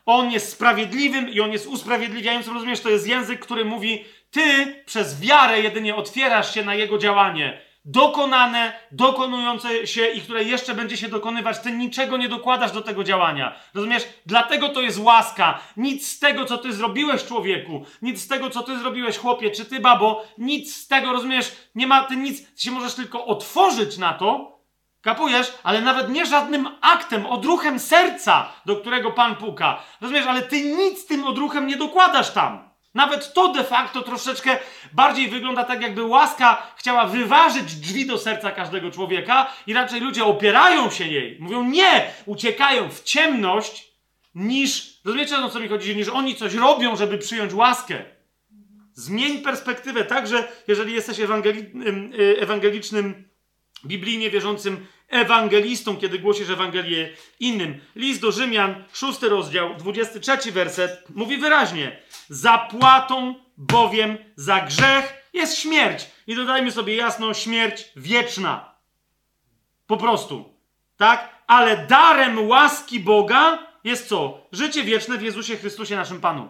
On 0.07 0.31
jest 0.31 0.53
sprawiedliwym 0.53 1.29
i 1.29 1.41
on 1.41 1.53
jest 1.53 1.67
usprawiedliwiającym. 1.67 2.55
Rozumiesz, 2.55 2.81
to 2.81 2.91
jest 2.91 3.07
język, 3.07 3.41
który 3.41 3.65
mówi, 3.65 4.05
ty 4.33 4.83
przez 4.87 5.21
wiarę 5.21 5.61
jedynie 5.61 5.97
otwierasz 5.97 6.55
się 6.55 6.65
na 6.65 6.75
Jego 6.75 6.99
działanie. 6.99 7.63
Dokonane, 7.85 8.73
dokonujące 8.93 9.87
się 9.87 10.07
i 10.07 10.21
które 10.21 10.45
jeszcze 10.45 10.75
będzie 10.75 10.97
się 10.97 11.09
dokonywać, 11.09 11.59
ty 11.59 11.73
niczego 11.73 12.17
nie 12.17 12.29
dokładasz 12.29 12.73
do 12.73 12.81
tego 12.81 13.05
działania. 13.05 13.55
Rozumiesz? 13.75 14.03
Dlatego 14.27 14.69
to 14.69 14.81
jest 14.81 14.99
łaska. 14.99 15.61
Nic 15.77 16.09
z 16.09 16.19
tego, 16.19 16.45
co 16.45 16.59
ty 16.59 16.73
zrobiłeś, 16.73 17.25
człowieku, 17.25 17.85
nic 18.03 18.23
z 18.23 18.29
tego, 18.29 18.51
co 18.51 18.63
ty 18.63 18.79
zrobiłeś, 18.79 19.19
chłopie, 19.19 19.51
czy 19.51 19.65
ty, 19.65 19.81
babo, 19.81 20.25
nic 20.39 20.77
z 20.77 20.89
tego, 20.89 21.13
rozumiesz? 21.13 21.53
Nie 21.75 21.87
ma, 21.87 22.05
ty 22.05 22.17
nic, 22.17 22.55
ty 22.55 22.63
się 22.63 22.71
możesz 22.71 22.95
tylko 22.95 23.27
otworzyć 23.27 23.99
na 23.99 24.13
to, 24.13 24.53
Kapujesz? 25.03 25.53
Ale 25.63 25.81
nawet 25.81 26.11
nie 26.11 26.27
żadnym 26.27 26.69
aktem, 26.81 27.27
odruchem 27.27 27.79
serca, 27.79 28.49
do 28.67 28.77
którego 28.77 29.11
Pan 29.11 29.37
puka. 29.37 29.83
Rozumiesz? 30.01 30.27
Ale 30.27 30.43
ty 30.43 30.63
nic 30.63 31.07
tym 31.07 31.25
odruchem 31.25 31.67
nie 31.67 31.77
dokładasz 31.77 32.31
tam. 32.31 32.72
Nawet 32.95 33.33
to 33.33 33.53
de 33.53 33.65
facto 33.65 34.03
troszeczkę 34.03 34.59
bardziej 34.93 35.29
wygląda 35.29 35.65
tak, 35.65 35.83
jakby 35.83 36.03
łaska 36.03 36.73
chciała 36.77 37.07
wyważyć 37.07 37.75
drzwi 37.75 38.07
do 38.07 38.19
serca 38.19 38.51
każdego 38.51 38.91
człowieka 38.91 39.53
i 39.67 39.73
raczej 39.73 40.01
ludzie 40.01 40.25
opierają 40.25 40.91
się 40.91 41.05
jej. 41.05 41.37
Mówią 41.41 41.65
nie, 41.65 42.13
uciekają 42.27 42.91
w 42.91 43.03
ciemność, 43.03 43.93
niż, 44.35 45.01
rozumiecie 45.05 45.37
o 45.37 45.51
co 45.51 45.61
mi 45.61 45.69
chodzi, 45.69 45.97
niż 45.97 46.09
oni 46.09 46.35
coś 46.35 46.55
robią, 46.55 46.97
żeby 46.97 47.19
przyjąć 47.19 47.55
łaskę. 47.55 48.05
Zmień 48.95 49.39
perspektywę, 49.39 50.05
także 50.05 50.49
jeżeli 50.69 50.93
jesteś 50.93 51.21
ewangeli 51.21 51.61
y, 52.19 52.41
ewangelicznym, 52.41 53.29
biblijnie 53.87 54.31
wierzącym 54.31 54.87
ewangelistą, 55.13 55.97
kiedy 55.97 56.19
głosisz 56.19 56.51
Ewangelię 56.51 57.11
innym. 57.41 57.81
List 57.97 58.21
do 58.21 58.33
Rzymian, 58.33 58.85
szósty 58.93 59.29
rozdział, 59.29 59.75
23 59.75 60.53
werset, 60.53 61.05
mówi 61.15 61.37
wyraźnie: 61.37 61.99
Zapłatą 62.29 63.35
bowiem 63.57 64.19
za 64.37 64.61
grzech 64.61 65.29
jest 65.33 65.59
śmierć. 65.59 66.07
I 66.27 66.35
dodajmy 66.35 66.73
sobie 66.73 66.97
jasno, 66.97 67.35
śmierć 67.35 67.85
wieczna. 67.97 68.75
Po 69.87 69.97
prostu. 69.97 70.55
Tak? 70.97 71.43
Ale 71.47 71.87
darem 71.87 72.49
łaski 72.49 73.01
Boga 73.01 73.59
jest 73.85 74.09
co? 74.09 74.47
Życie 74.53 74.83
wieczne 74.83 75.19
w 75.19 75.23
Jezusie 75.23 75.57
Chrystusie 75.57 75.97
naszym 75.97 76.21
Panu. 76.21 76.49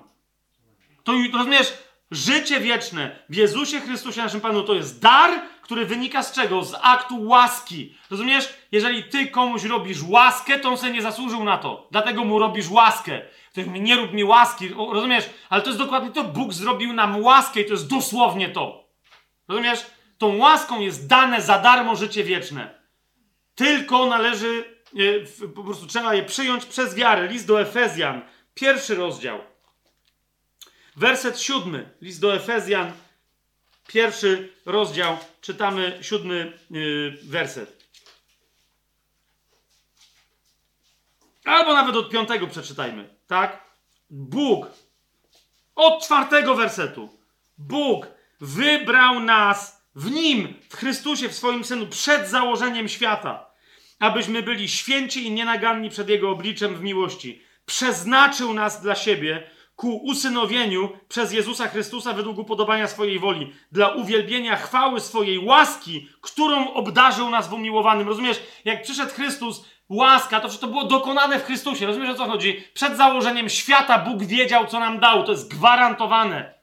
To 1.04 1.12
rozumiesz? 1.32 1.72
Życie 2.10 2.60
wieczne 2.60 3.18
w 3.28 3.34
Jezusie 3.34 3.80
Chrystusie 3.80 4.22
naszym 4.22 4.40
Panu 4.40 4.62
to 4.62 4.74
jest 4.74 5.00
dar, 5.00 5.30
który 5.62 5.86
wynika 5.86 6.22
z 6.22 6.32
czego? 6.32 6.64
Z 6.64 6.74
aktu 6.82 7.26
łaski. 7.26 7.94
Rozumiesz? 8.10 8.54
Jeżeli 8.72 9.04
ty 9.04 9.26
komuś 9.26 9.64
robisz 9.64 10.02
łaskę, 10.02 10.58
to 10.58 10.68
on 10.68 10.78
sobie 10.78 10.92
nie 10.92 11.02
zasłużył 11.02 11.44
na 11.44 11.58
to. 11.58 11.88
Dlatego 11.90 12.24
mu 12.24 12.38
robisz 12.38 12.70
łaskę. 12.70 13.20
Nie 13.66 13.96
rób 13.96 14.12
mi 14.12 14.24
łaski. 14.24 14.68
rozumiesz? 14.68 15.30
Ale 15.50 15.62
to 15.62 15.68
jest 15.68 15.78
dokładnie 15.78 16.10
to. 16.10 16.24
Bóg 16.24 16.52
zrobił 16.52 16.92
nam 16.92 17.22
łaskę 17.22 17.60
i 17.60 17.64
to 17.64 17.72
jest 17.72 17.88
dosłownie 17.88 18.48
to. 18.48 18.88
Rozumiesz? 19.48 19.86
Tą 20.18 20.36
łaską 20.36 20.80
jest 20.80 21.06
dane 21.06 21.42
za 21.42 21.58
darmo 21.58 21.96
życie 21.96 22.24
wieczne. 22.24 22.82
Tylko 23.54 24.06
należy, 24.06 24.64
e, 25.42 25.48
po 25.48 25.64
prostu 25.64 25.86
trzeba 25.86 26.14
je 26.14 26.22
przyjąć 26.22 26.64
przez 26.64 26.94
wiarę. 26.94 27.28
List 27.28 27.46
do 27.46 27.60
Efezjan, 27.60 28.22
pierwszy 28.54 28.94
rozdział. 28.94 29.38
Werset 30.96 31.40
siódmy. 31.40 31.90
List 32.00 32.20
do 32.20 32.34
Efezjan, 32.34 32.92
pierwszy 33.86 34.52
rozdział, 34.66 35.18
czytamy 35.40 35.98
siódmy 36.02 36.58
yy, 36.70 37.18
werset. 37.22 37.82
Albo 41.44 41.74
nawet 41.74 41.96
od 41.96 42.10
piątego 42.10 42.46
przeczytajmy, 42.46 43.08
tak? 43.26 43.64
Bóg, 44.10 44.66
od 45.74 46.04
czwartego 46.04 46.54
wersetu. 46.54 47.18
Bóg 47.58 48.06
wybrał 48.40 49.20
nas 49.20 49.82
w 49.94 50.10
Nim, 50.10 50.54
w 50.70 50.76
Chrystusie, 50.76 51.28
w 51.28 51.34
swoim 51.34 51.64
Synu, 51.64 51.86
przed 51.86 52.28
założeniem 52.28 52.88
świata, 52.88 53.46
abyśmy 53.98 54.42
byli 54.42 54.68
święci 54.68 55.26
i 55.26 55.30
nienaganni 55.30 55.90
przed 55.90 56.08
Jego 56.08 56.30
obliczem 56.30 56.74
w 56.74 56.82
miłości. 56.82 57.42
Przeznaczył 57.66 58.54
nas 58.54 58.82
dla 58.82 58.94
siebie 58.94 59.50
ku 59.82 59.96
usynowieniu 59.96 60.88
przez 61.08 61.32
Jezusa 61.32 61.68
Chrystusa 61.68 62.12
według 62.12 62.38
upodobania 62.38 62.88
swojej 62.88 63.18
woli, 63.18 63.52
dla 63.72 63.88
uwielbienia 63.88 64.56
chwały 64.56 65.00
swojej 65.00 65.38
łaski, 65.38 66.08
którą 66.20 66.72
obdarzył 66.72 67.30
nas 67.30 67.48
w 67.48 67.52
umiłowanym. 67.52 68.08
Rozumiesz, 68.08 68.42
jak 68.64 68.82
przyszedł 68.82 69.12
Chrystus, 69.12 69.64
łaska, 69.88 70.40
to 70.40 70.48
to 70.48 70.66
było 70.66 70.84
dokonane 70.84 71.38
w 71.38 71.44
Chrystusie. 71.44 71.86
Rozumiesz 71.86 72.10
o 72.10 72.14
co 72.14 72.24
chodzi? 72.24 72.64
Przed 72.74 72.96
założeniem 72.96 73.48
świata 73.48 73.98
Bóg 73.98 74.22
wiedział, 74.22 74.66
co 74.66 74.80
nam 74.80 75.00
dał. 75.00 75.24
To 75.24 75.32
jest 75.32 75.48
gwarantowane. 75.48 76.54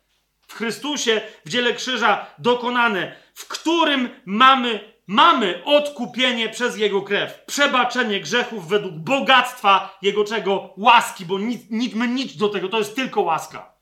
W 0.48 0.54
Chrystusie, 0.54 1.22
w 1.46 1.50
dziele 1.50 1.74
krzyża 1.74 2.26
dokonane, 2.38 3.16
w 3.34 3.48
którym 3.48 4.10
mamy 4.26 4.94
mamy 5.10 5.62
odkupienie 5.66 6.50
przez 6.50 6.78
Jego 6.78 7.02
krew, 7.02 7.46
przebaczenie 7.46 8.20
grzechów 8.20 8.68
według 8.68 8.94
bogactwa 8.94 9.98
Jego 10.02 10.24
czego? 10.24 10.74
Łaski, 10.78 11.26
bo 11.26 11.40
nic, 11.40 11.62
nic, 11.70 11.94
my 11.94 12.08
nic 12.08 12.38
do 12.38 12.50
tego, 12.50 12.70
to 12.70 12.78
jest 12.78 12.96
tylko 12.96 13.22
łaska. 13.22 13.74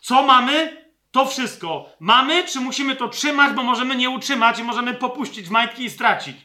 Co 0.00 0.22
mamy? 0.22 0.84
To 1.10 1.26
wszystko. 1.26 1.88
Mamy, 2.00 2.44
czy 2.44 2.60
musimy 2.60 2.96
to 2.96 3.08
trzymać, 3.08 3.52
bo 3.52 3.62
możemy 3.62 3.96
nie 3.96 4.10
utrzymać 4.10 4.58
i 4.58 4.64
możemy 4.64 4.94
popuścić 4.94 5.46
w 5.46 5.50
majtki 5.50 5.84
i 5.84 5.90
stracić? 5.90 6.36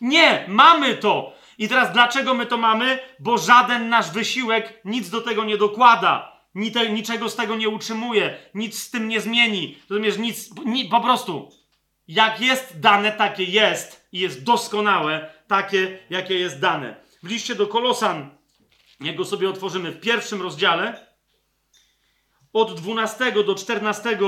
Nie, 0.00 0.44
mamy 0.48 0.94
to. 0.94 1.32
I 1.58 1.68
teraz 1.68 1.92
dlaczego 1.92 2.34
my 2.34 2.46
to 2.46 2.56
mamy? 2.56 2.98
Bo 3.18 3.38
żaden 3.38 3.88
nasz 3.88 4.10
wysiłek 4.10 4.80
nic 4.84 5.10
do 5.10 5.20
tego 5.20 5.44
nie 5.44 5.56
dokłada. 5.56 6.40
Niczego 6.90 7.28
z 7.28 7.36
tego 7.36 7.56
nie 7.56 7.68
utrzymuje, 7.68 8.36
nic 8.54 8.82
z 8.82 8.90
tym 8.90 9.08
nie 9.08 9.20
zmieni. 9.20 9.78
Rozumiesz, 9.90 10.18
nic, 10.18 10.50
ni, 10.64 10.84
po 10.84 11.00
prostu 11.00 11.59
jak 12.10 12.40
jest 12.40 12.80
dane, 12.80 13.12
takie 13.12 13.44
jest 13.44 14.08
i 14.12 14.18
jest 14.18 14.44
doskonałe, 14.44 15.34
takie, 15.46 15.98
jakie 16.10 16.34
jest 16.34 16.60
dane. 16.60 16.96
W 17.22 17.28
liście 17.28 17.54
do 17.54 17.66
Kolosan, 17.66 18.30
jak 19.00 19.16
go 19.16 19.24
sobie 19.24 19.50
otworzymy 19.50 19.90
w 19.90 20.00
pierwszym 20.00 20.42
rozdziale, 20.42 21.06
od 22.52 22.80
12 22.80 23.32
do 23.32 23.54
14 23.54 24.10
e, 24.10 24.18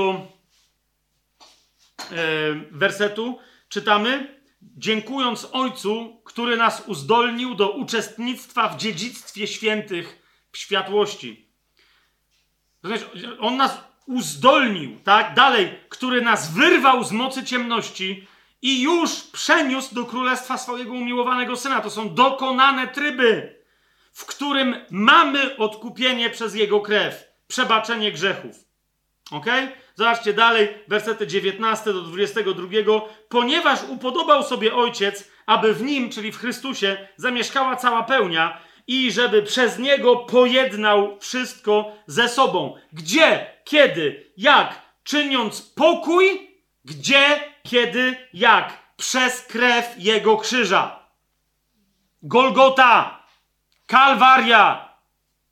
wersetu 2.71 3.39
czytamy: 3.69 4.41
Dziękując 4.61 5.47
Ojcu, 5.51 6.21
który 6.25 6.57
nas 6.57 6.83
uzdolnił 6.87 7.55
do 7.55 7.69
uczestnictwa 7.69 8.69
w 8.69 8.77
dziedzictwie 8.77 9.47
świętych 9.47 10.19
w 10.51 10.57
światłości. 10.57 11.49
Rozumiesz, 12.83 13.05
on 13.39 13.57
nas 13.57 13.92
uzdolnił, 14.05 14.99
tak? 15.03 15.33
Dalej, 15.33 15.79
który 15.89 16.21
nas 16.21 16.51
wyrwał 16.51 17.03
z 17.03 17.11
mocy 17.11 17.43
ciemności 17.43 18.27
i 18.61 18.81
już 18.81 19.11
przeniósł 19.21 19.95
do 19.95 20.05
królestwa 20.05 20.57
swojego 20.57 20.93
umiłowanego 20.93 21.55
syna. 21.55 21.81
To 21.81 21.89
są 21.89 22.13
dokonane 22.13 22.87
tryby, 22.87 23.55
w 24.13 24.25
którym 24.25 24.75
mamy 24.89 25.57
odkupienie 25.57 26.29
przez 26.29 26.55
jego 26.55 26.81
krew, 26.81 27.23
przebaczenie 27.47 28.11
grzechów. 28.11 28.55
Ok? 29.31 29.45
Zobaczcie 29.95 30.33
dalej, 30.33 30.67
wersety 30.87 31.27
19 31.27 31.93
do 31.93 32.01
22. 32.01 32.67
Ponieważ 33.29 33.79
upodobał 33.83 34.43
sobie 34.43 34.75
ojciec, 34.75 35.31
aby 35.45 35.73
w 35.73 35.81
nim, 35.81 36.09
czyli 36.09 36.31
w 36.31 36.37
Chrystusie, 36.37 37.07
zamieszkała 37.17 37.75
cała 37.75 38.03
pełnia 38.03 38.61
i 38.87 39.11
żeby 39.11 39.43
przez 39.43 39.79
niego 39.79 40.15
pojednał 40.15 41.17
wszystko 41.19 41.91
ze 42.07 42.29
sobą. 42.29 42.75
Gdzie? 42.93 43.52
Kiedy? 43.63 44.31
Jak? 44.37 44.81
Czyniąc 45.03 45.61
pokój? 45.61 46.51
Gdzie? 46.85 47.39
Kiedy? 47.63 48.27
Jak? 48.33 48.73
Przez 48.97 49.41
krew 49.41 49.95
jego 49.97 50.37
krzyża. 50.37 50.99
Golgota, 52.23 53.23
Kalwaria, 53.87 54.89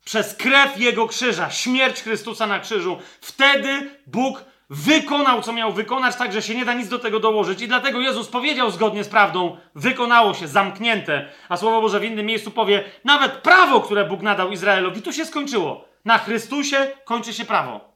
przez 0.04 0.34
krew 0.34 0.80
jego 0.80 1.08
krzyża, 1.08 1.50
śmierć 1.50 2.02
Chrystusa 2.02 2.46
na 2.46 2.60
krzyżu. 2.60 2.98
Wtedy 3.20 3.90
Bóg 4.06 4.44
wykonał, 4.70 5.42
co 5.42 5.52
miał 5.52 5.72
wykonać, 5.72 6.16
tak 6.16 6.32
że 6.32 6.42
się 6.42 6.54
nie 6.54 6.64
da 6.64 6.74
nic 6.74 6.88
do 6.88 6.98
tego 6.98 7.20
dołożyć. 7.20 7.62
I 7.62 7.68
dlatego 7.68 8.00
Jezus 8.00 8.28
powiedział 8.28 8.70
zgodnie 8.70 9.04
z 9.04 9.08
prawdą, 9.08 9.56
wykonało 9.74 10.34
się, 10.34 10.48
zamknięte. 10.48 11.28
A 11.48 11.56
Słowo 11.56 11.80
Boże 11.80 12.00
w 12.00 12.04
innym 12.04 12.26
miejscu 12.26 12.50
powie, 12.50 12.84
nawet 13.04 13.32
prawo, 13.32 13.80
które 13.80 14.04
Bóg 14.04 14.22
nadał 14.22 14.50
Izraelowi, 14.50 15.02
tu 15.02 15.12
się 15.12 15.24
skończyło. 15.24 15.84
Na 16.04 16.18
Chrystusie 16.18 16.90
kończy 17.04 17.32
się 17.32 17.44
prawo. 17.44 17.91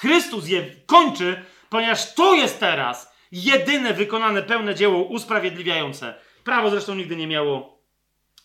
Chrystus 0.00 0.48
je 0.48 0.62
kończy, 0.86 1.44
ponieważ 1.68 2.14
to 2.14 2.34
jest 2.34 2.60
teraz 2.60 3.12
jedyne 3.32 3.94
wykonane 3.94 4.42
pełne 4.42 4.74
dzieło 4.74 5.04
usprawiedliwiające. 5.04 6.14
Prawo 6.44 6.70
zresztą 6.70 6.94
nigdy 6.94 7.16
nie 7.16 7.26
miało 7.26 7.82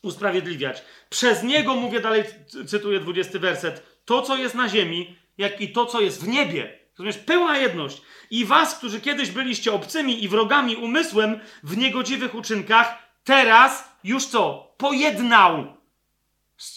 usprawiedliwiać. 0.02 0.82
Przez 1.10 1.44
niego, 1.44 1.76
mówię 1.76 2.00
dalej, 2.00 2.24
cytuję 2.68 3.00
20 3.00 3.40
werset, 3.40 4.02
to 4.06 4.22
co 4.22 4.38
jest 4.38 4.56
na 4.56 4.70
ziemi, 4.70 5.16
jak 5.38 5.62
i 5.62 5.72
to 5.72 5.86
co 5.86 6.02
jest 6.02 6.24
w 6.24 6.28
niebie 6.28 6.86
Rozumiesz? 6.98 7.18
Pełna 7.18 7.58
jedność. 7.58 8.02
I 8.30 8.46
was, 8.46 8.78
którzy 8.78 9.02
kiedyś 9.02 9.32
byliście 9.32 9.74
obcymi 9.74 10.24
i 10.24 10.30
wrogami 10.30 10.76
umysłem 10.76 11.40
w 11.64 11.78
niegodziwych 11.78 12.36
uczynkach, 12.36 12.98
teraz 13.24 13.92
już 14.04 14.26
co? 14.26 14.74
Pojednał. 14.78 15.78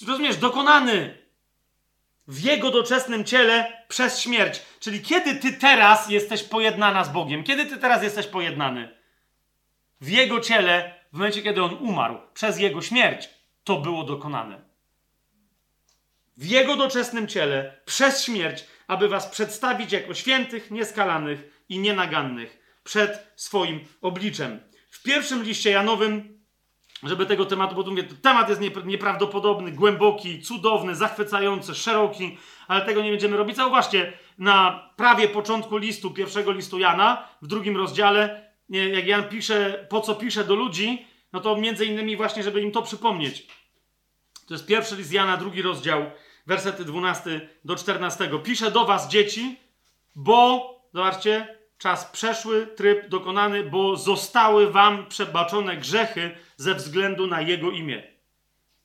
Rozumiesz? 0.06 0.36
Dokonany. 0.36 1.18
W 2.28 2.44
jego 2.44 2.70
doczesnym 2.70 3.24
ciele 3.24 3.77
przez 3.88 4.20
śmierć. 4.20 4.62
Czyli 4.80 5.00
kiedy 5.00 5.34
ty 5.34 5.52
teraz 5.52 6.10
jesteś 6.10 6.42
pojednana 6.42 7.04
z 7.04 7.08
Bogiem? 7.08 7.44
Kiedy 7.44 7.66
ty 7.66 7.76
teraz 7.76 8.02
jesteś 8.02 8.26
pojednany? 8.26 8.98
W 10.00 10.08
jego 10.08 10.40
ciele, 10.40 10.94
w 11.12 11.16
momencie, 11.16 11.42
kiedy 11.42 11.62
on 11.62 11.74
umarł, 11.74 12.18
przez 12.34 12.58
jego 12.58 12.82
śmierć, 12.82 13.28
to 13.64 13.80
było 13.80 14.04
dokonane. 14.04 14.60
W 16.36 16.46
jego 16.46 16.76
doczesnym 16.76 17.28
ciele, 17.28 17.80
przez 17.84 18.24
śmierć, 18.24 18.64
aby 18.86 19.08
was 19.08 19.26
przedstawić 19.26 19.92
jako 19.92 20.14
świętych, 20.14 20.70
nieskalanych 20.70 21.64
i 21.68 21.78
nienagannych 21.78 22.80
przed 22.84 23.32
swoim 23.36 23.80
obliczem. 24.00 24.60
W 24.90 25.02
pierwszym 25.02 25.42
liście 25.42 25.70
Janowym, 25.70 26.37
żeby 27.02 27.26
tego 27.26 27.46
tematu, 27.46 27.74
bo 27.74 27.84
tu 27.84 27.90
mówię, 27.90 28.02
temat 28.02 28.48
jest 28.48 28.60
nieprawdopodobny, 28.84 29.72
głęboki, 29.72 30.42
cudowny, 30.42 30.94
zachwycający, 30.94 31.74
szeroki, 31.74 32.38
ale 32.68 32.80
tego 32.84 33.02
nie 33.02 33.10
będziemy 33.10 33.36
robić. 33.36 33.56
Zauważcie, 33.56 34.12
na 34.38 34.88
prawie 34.96 35.28
początku 35.28 35.76
listu, 35.76 36.10
pierwszego 36.10 36.52
listu 36.52 36.78
Jana, 36.78 37.28
w 37.42 37.46
drugim 37.46 37.76
rozdziale, 37.76 38.50
jak 38.68 39.06
Jan 39.06 39.28
pisze, 39.28 39.86
po 39.88 40.00
co 40.00 40.14
pisze 40.14 40.44
do 40.44 40.54
ludzi, 40.54 41.06
no 41.32 41.40
to 41.40 41.56
między 41.56 41.86
innymi 41.86 42.16
właśnie, 42.16 42.42
żeby 42.42 42.60
im 42.60 42.72
to 42.72 42.82
przypomnieć. 42.82 43.46
To 44.46 44.54
jest 44.54 44.66
pierwszy 44.66 44.96
list 44.96 45.12
Jana, 45.12 45.36
drugi 45.36 45.62
rozdział, 45.62 46.10
wersety 46.46 46.84
12 46.84 47.48
do 47.64 47.76
14. 47.76 48.30
Piszę 48.44 48.70
do 48.70 48.84
was, 48.84 49.08
dzieci, 49.08 49.56
bo, 50.14 50.74
zobaczcie, 50.94 51.58
czas 51.78 52.04
przeszły, 52.04 52.66
tryb 52.66 53.08
dokonany, 53.08 53.64
bo 53.64 53.96
zostały 53.96 54.70
wam 54.70 55.06
przebaczone 55.06 55.76
grzechy 55.76 56.36
ze 56.58 56.74
względu 56.74 57.26
na 57.26 57.40
Jego 57.40 57.70
imię. 57.70 58.02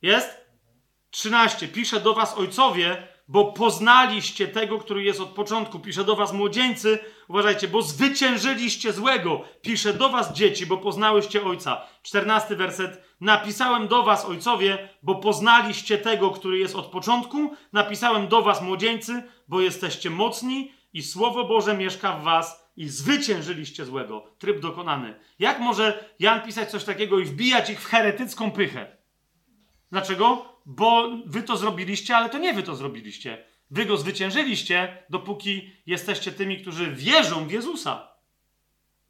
Jest? 0.01 0.45
13. 1.09 1.67
Piszę 1.67 1.99
do 1.99 2.13
was, 2.13 2.37
ojcowie, 2.37 3.07
bo 3.27 3.45
poznaliście 3.45 4.47
tego, 4.47 4.79
który 4.79 5.03
jest 5.03 5.19
od 5.19 5.29
początku. 5.29 5.79
Piszę 5.79 6.03
do 6.03 6.15
was, 6.15 6.33
młodzieńcy, 6.33 6.99
uważajcie, 7.27 7.67
bo 7.67 7.81
zwyciężyliście 7.81 8.93
złego. 8.93 9.41
Piszę 9.61 9.93
do 9.93 10.09
was, 10.09 10.33
dzieci, 10.33 10.65
bo 10.65 10.77
poznałyście 10.77 11.45
Ojca. 11.45 11.81
14 12.03 12.55
werset. 12.55 13.03
Napisałem 13.21 13.87
do 13.87 14.03
was, 14.03 14.25
ojcowie, 14.25 14.89
bo 15.03 15.15
poznaliście 15.15 15.97
tego, 15.97 16.31
który 16.31 16.57
jest 16.57 16.75
od 16.75 16.85
początku. 16.85 17.55
Napisałem 17.73 18.27
do 18.27 18.41
was, 18.41 18.61
młodzieńcy, 18.61 19.23
bo 19.47 19.61
jesteście 19.61 20.09
mocni 20.09 20.71
i 20.93 21.03
Słowo 21.03 21.43
Boże 21.43 21.77
mieszka 21.77 22.11
w 22.13 22.23
was 22.23 22.62
i 22.75 22.89
zwyciężyliście 22.89 23.85
złego. 23.85 24.35
Tryb 24.37 24.59
dokonany. 24.59 25.19
Jak 25.39 25.59
może 25.59 26.09
Jan 26.19 26.41
pisać 26.41 26.71
coś 26.71 26.83
takiego 26.83 27.19
i 27.19 27.25
wbijać 27.25 27.69
ich 27.69 27.81
w 27.81 27.85
heretycką 27.85 28.51
pychę? 28.51 28.97
Dlaczego? 29.91 30.53
Bo 30.65 31.09
wy 31.25 31.43
to 31.43 31.57
zrobiliście, 31.57 32.17
ale 32.17 32.29
to 32.29 32.37
nie 32.37 32.53
wy 32.53 32.63
to 32.63 32.75
zrobiliście. 32.75 33.45
Wy 33.71 33.85
go 33.85 33.97
zwyciężyliście, 33.97 35.03
dopóki 35.09 35.71
jesteście 35.85 36.31
tymi, 36.31 36.61
którzy 36.61 36.91
wierzą 36.91 37.47
w 37.47 37.51
Jezusa. 37.51 38.07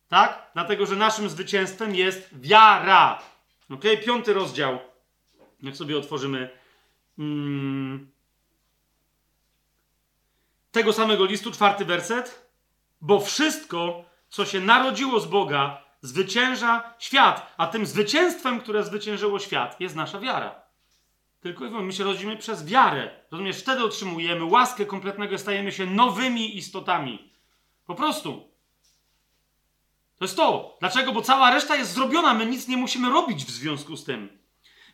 Tak? 0.08 0.52
Dlatego, 0.54 0.86
że 0.86 0.96
naszym 0.96 1.30
zwycięstwem 1.30 1.96
jest 1.96 2.30
wiara. 2.40 3.22
Ok? 3.70 3.84
Piąty 4.06 4.34
rozdział. 4.34 4.80
Jak 5.62 5.76
sobie 5.76 5.98
otworzymy. 5.98 6.50
Hmm, 7.18 8.12
tego 10.72 10.94
samego 10.94 11.26
listu, 11.26 11.52
czwarty 11.52 11.86
werset. 11.86 12.43
Bo 13.04 13.20
wszystko, 13.20 14.06
co 14.30 14.46
się 14.46 14.60
narodziło 14.60 15.20
z 15.20 15.26
Boga, 15.26 15.84
zwycięża 16.02 16.94
świat. 17.00 17.54
A 17.58 17.68
tym 17.68 17.86
zwycięstwem, 17.86 18.62
które 18.62 18.84
zwyciężyło 18.84 19.40
świat, 19.40 19.80
jest 19.80 19.96
nasza 19.96 20.20
wiara. 20.20 20.62
Tylko 21.42 21.70
my 21.70 21.94
się 21.94 22.04
rodzimy 22.04 22.38
przez 22.38 22.66
wiarę. 22.66 23.10
Rozumiesz? 23.32 23.60
Wtedy 23.60 23.84
otrzymujemy 23.84 24.46
łaskę 24.46 24.86
kompletnego, 24.86 25.38
stajemy 25.38 25.72
się 25.72 25.86
nowymi 25.86 26.58
istotami. 26.58 27.32
Po 27.86 27.96
prostu. 27.96 28.50
To 30.18 30.26
jest 30.26 30.38
to. 30.38 30.78
Dlaczego? 30.80 31.12
Bo 31.12 31.22
cała 31.22 31.52
reszta 31.52 31.76
jest 31.76 31.94
zrobiona, 31.94 32.34
my 32.34 32.46
nic 32.46 32.68
nie 32.68 32.78
musimy 32.78 33.10
robić 33.10 33.46
w 33.46 33.52
związku 33.52 33.98
z 33.98 34.04
tym. 34.04 34.40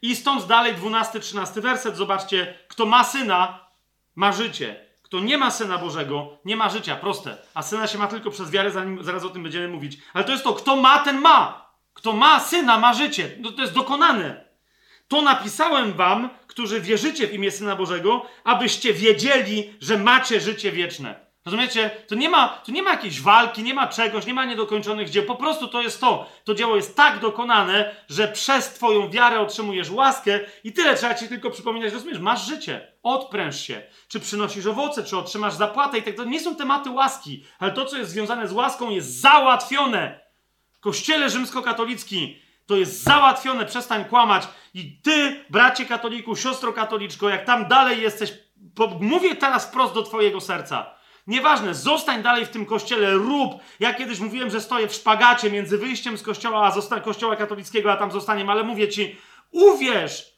I 0.02 0.16
stąd 0.16 0.46
dalej 0.46 0.76
12-13 0.76 1.62
werset. 1.62 1.98
Zobaczcie, 1.98 2.60
kto 2.68 2.86
ma 2.86 3.04
syna, 3.04 3.70
ma 4.16 4.32
życie. 4.32 4.89
Kto 5.10 5.20
nie 5.20 5.38
ma 5.38 5.52
Syna 5.52 5.78
Bożego, 5.78 6.38
nie 6.46 6.56
ma 6.56 6.70
życia. 6.70 6.96
Proste. 6.96 7.38
A 7.54 7.62
Syna 7.62 7.88
się 7.88 7.98
ma 7.98 8.08
tylko 8.08 8.32
przez 8.32 8.52
wiarę, 8.52 8.72
zanim, 8.72 9.04
zaraz 9.04 9.24
o 9.24 9.30
tym 9.30 9.44
będziemy 9.44 9.68
mówić. 9.68 9.98
Ale 10.14 10.24
to 10.24 10.32
jest 10.32 10.44
to, 10.44 10.54
kto 10.54 10.76
ma, 10.76 11.00
ten 11.00 11.22
ma. 11.22 11.70
Kto 11.94 12.14
ma 12.14 12.40
Syna, 12.40 12.78
ma 12.78 12.94
życie. 12.94 13.32
No, 13.40 13.52
to 13.52 13.62
jest 13.62 13.74
dokonane. 13.74 14.46
To 15.08 15.22
napisałem 15.22 15.94
wam, 15.94 16.30
którzy 16.48 16.82
wierzycie 16.82 17.28
w 17.28 17.34
imię 17.34 17.52
Syna 17.52 17.76
Bożego, 17.76 18.26
abyście 18.44 18.94
wiedzieli, 18.94 19.74
że 19.82 19.98
macie 19.98 20.40
życie 20.40 20.72
wieczne. 20.72 21.29
Rozumiecie? 21.50 21.92
To 22.08 22.16
nie, 22.16 22.30
ma, 22.30 22.48
to 22.48 22.72
nie 22.72 22.84
ma 22.84 22.92
jakiejś 22.92 23.22
walki, 23.22 23.64
nie 23.64 23.74
ma 23.74 23.88
czegoś, 23.88 24.26
nie 24.26 24.34
ma 24.34 24.46
niedokończonych 24.46 25.10
dzieł. 25.10 25.24
Po 25.24 25.36
prostu 25.36 25.68
to 25.68 25.82
jest 25.82 26.02
to. 26.02 26.30
To 26.44 26.54
dzieło 26.54 26.76
jest 26.76 26.96
tak 26.96 27.20
dokonane, 27.20 27.96
że 28.10 28.28
przez 28.28 28.74
Twoją 28.74 29.10
wiarę 29.10 29.40
otrzymujesz 29.40 29.90
łaskę 29.90 30.40
i 30.64 30.74
tyle 30.74 30.96
trzeba 30.96 31.16
Ci 31.16 31.28
tylko 31.28 31.50
przypominać. 31.50 31.94
Rozumiesz? 31.94 32.20
Masz 32.20 32.46
życie. 32.46 32.94
Odpręż 33.04 33.62
się. 33.62 33.82
Czy 34.08 34.20
przynosisz 34.20 34.66
owoce, 34.66 35.04
czy 35.04 35.18
otrzymasz 35.18 35.54
zapłatę 35.54 35.98
i 35.98 36.04
tak 36.04 36.16
To 36.16 36.24
nie 36.24 36.40
są 36.40 36.56
tematy 36.56 36.90
łaski, 36.90 37.46
ale 37.60 37.72
to, 37.72 37.86
co 37.86 37.98
jest 37.98 38.12
związane 38.12 38.48
z 38.48 38.52
łaską, 38.52 38.90
jest 38.90 39.22
załatwione. 39.22 40.20
W 40.72 40.80
kościele 40.80 41.30
rzymskokatolickim 41.30 42.30
to 42.66 42.76
jest 42.76 43.04
załatwione. 43.04 43.66
Przestań 43.66 44.06
kłamać. 44.06 44.48
I 44.74 45.02
ty, 45.02 45.46
bracie 45.50 45.86
katoliku, 45.86 46.36
siostro 46.36 46.74
katoliczko, 46.74 47.30
jak 47.30 47.46
tam 47.46 47.68
dalej 47.68 48.02
jesteś, 48.02 48.34
mówię 49.00 49.36
teraz 49.36 49.68
wprost 49.68 49.94
do 49.94 50.04
Twojego 50.04 50.42
serca 50.42 50.99
Nieważne, 51.28 51.74
zostań 51.76 52.24
dalej 52.24 52.46
w 52.46 52.50
tym 52.50 52.66
kościele, 52.66 53.14
rób. 53.14 53.52
Ja 53.80 53.94
kiedyś 53.94 54.20
mówiłem, 54.20 54.50
że 54.50 54.62
stoję 54.62 54.88
w 54.88 54.94
szpagacie 54.94 55.52
między 55.52 55.78
wyjściem 55.78 56.18
z 56.18 56.24
kościoła, 56.24 56.68
a 56.68 56.72
zosta- 56.72 57.02
kościoła 57.02 57.36
katolickiego, 57.36 57.92
a 57.92 57.98
tam 57.98 58.12
zostaniem, 58.12 58.50
ale 58.50 58.64
mówię 58.64 58.88
ci, 58.88 59.16
uwierz 59.52 60.34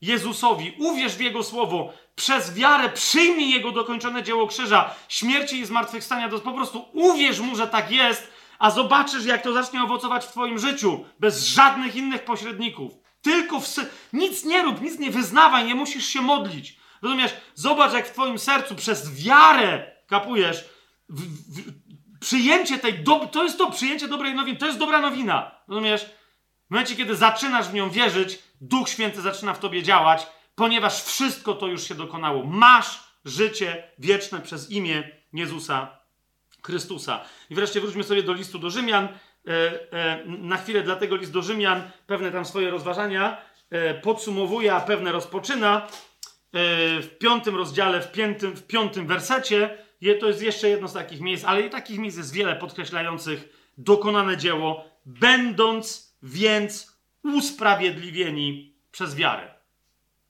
Jezusowi, 0.00 0.74
uwierz 0.78 1.14
w 1.16 1.20
Jego 1.20 1.42
słowo, 1.42 1.92
przez 2.14 2.54
wiarę 2.54 2.88
przyjmij 2.88 3.50
Jego 3.50 3.72
dokończone 3.72 4.22
dzieło 4.22 4.46
krzyża, 4.46 4.94
śmierci 5.08 5.58
i 5.58 5.66
zmartwychwstania, 5.66 6.28
po 6.28 6.52
prostu 6.52 6.84
uwierz 6.92 7.40
Mu, 7.40 7.56
że 7.56 7.66
tak 7.66 7.90
jest, 7.90 8.32
a 8.58 8.70
zobaczysz, 8.70 9.24
jak 9.24 9.42
to 9.42 9.52
zacznie 9.52 9.82
owocować 9.82 10.24
w 10.24 10.30
Twoim 10.30 10.58
życiu, 10.58 11.04
bez 11.20 11.46
żadnych 11.46 11.96
innych 11.96 12.24
pośredników. 12.24 12.92
Tylko 13.22 13.60
w 13.60 13.68
nic 14.12 14.44
nie 14.44 14.62
rób, 14.62 14.80
nic 14.80 14.98
nie 14.98 15.10
wyznawaj, 15.10 15.66
nie 15.66 15.74
musisz 15.74 16.06
się 16.06 16.22
modlić. 16.22 16.76
Rozumiesz? 17.02 17.32
Zobacz, 17.54 17.92
jak 17.92 18.08
w 18.08 18.12
Twoim 18.12 18.38
sercu 18.38 18.74
przez 18.74 19.24
wiarę 19.24 19.97
Kapujesz? 20.08 20.64
W, 21.08 21.20
w, 21.56 21.72
przyjęcie 22.20 22.78
tej, 22.78 22.98
do, 22.98 23.26
to 23.26 23.44
jest 23.44 23.58
to, 23.58 23.70
przyjęcie 23.70 24.08
dobrej 24.08 24.34
nowiny, 24.34 24.58
to 24.58 24.66
jest 24.66 24.78
dobra 24.78 25.00
nowina. 25.00 25.50
Rozumiesz? 25.68 26.04
W 26.66 26.70
momencie, 26.70 26.96
kiedy 26.96 27.16
zaczynasz 27.16 27.68
w 27.68 27.74
nią 27.74 27.90
wierzyć, 27.90 28.38
Duch 28.60 28.88
Święty 28.88 29.20
zaczyna 29.20 29.54
w 29.54 29.58
tobie 29.58 29.82
działać, 29.82 30.26
ponieważ 30.54 31.02
wszystko 31.02 31.54
to 31.54 31.66
już 31.66 31.88
się 31.88 31.94
dokonało. 31.94 32.44
Masz 32.44 33.00
życie 33.24 33.82
wieczne 33.98 34.40
przez 34.40 34.70
imię 34.70 35.10
Jezusa 35.32 35.98
Chrystusa. 36.62 37.24
I 37.50 37.54
wreszcie 37.54 37.80
wróćmy 37.80 38.04
sobie 38.04 38.22
do 38.22 38.32
listu 38.32 38.58
do 38.58 38.70
Rzymian. 38.70 39.04
E, 39.04 39.92
e, 39.92 40.24
na 40.26 40.56
chwilę 40.56 40.82
dlatego 40.82 41.16
list 41.16 41.32
do 41.32 41.42
Rzymian, 41.42 41.90
pewne 42.06 42.32
tam 42.32 42.44
swoje 42.44 42.70
rozważania 42.70 43.36
e, 43.70 43.94
podsumowuje, 43.94 44.74
a 44.74 44.80
pewne 44.80 45.12
rozpoczyna. 45.12 45.86
E, 45.86 45.88
w 47.02 47.18
piątym 47.18 47.56
rozdziale, 47.56 48.00
w 48.00 48.12
piątym, 48.12 48.56
w 48.56 48.66
piątym 48.66 49.06
wersecie 49.06 49.78
to 50.20 50.26
jest 50.26 50.42
jeszcze 50.42 50.68
jedno 50.68 50.88
z 50.88 50.92
takich 50.92 51.20
miejsc, 51.20 51.44
ale 51.44 51.60
i 51.60 51.70
takich 51.70 51.98
miejsc 51.98 52.16
jest 52.16 52.32
wiele 52.32 52.56
podkreślających 52.56 53.72
dokonane 53.78 54.36
dzieło, 54.36 54.84
będąc 55.06 56.16
więc 56.22 56.98
usprawiedliwieni 57.22 58.74
przez 58.90 59.14
wiarę. 59.14 59.54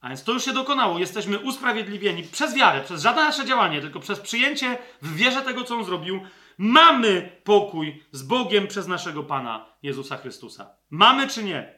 A 0.01 0.07
więc 0.07 0.23
to 0.23 0.31
już 0.31 0.45
się 0.45 0.53
dokonało. 0.53 0.99
Jesteśmy 0.99 1.39
usprawiedliwieni 1.39 2.23
przez 2.23 2.55
wiarę, 2.55 2.81
przez 2.81 3.01
żadne 3.01 3.23
nasze 3.23 3.45
działanie, 3.45 3.81
tylko 3.81 3.99
przez 3.99 4.19
przyjęcie 4.19 4.77
w 5.01 5.15
wierze 5.15 5.41
tego, 5.41 5.63
co 5.63 5.75
On 5.75 5.85
zrobił. 5.85 6.19
Mamy 6.57 7.41
pokój 7.43 8.03
z 8.11 8.23
Bogiem 8.23 8.67
przez 8.67 8.87
naszego 8.87 9.23
Pana 9.23 9.65
Jezusa 9.83 10.17
Chrystusa. 10.17 10.75
Mamy 10.89 11.27
czy 11.27 11.43
nie? 11.43 11.73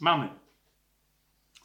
Mamy. 0.00 0.28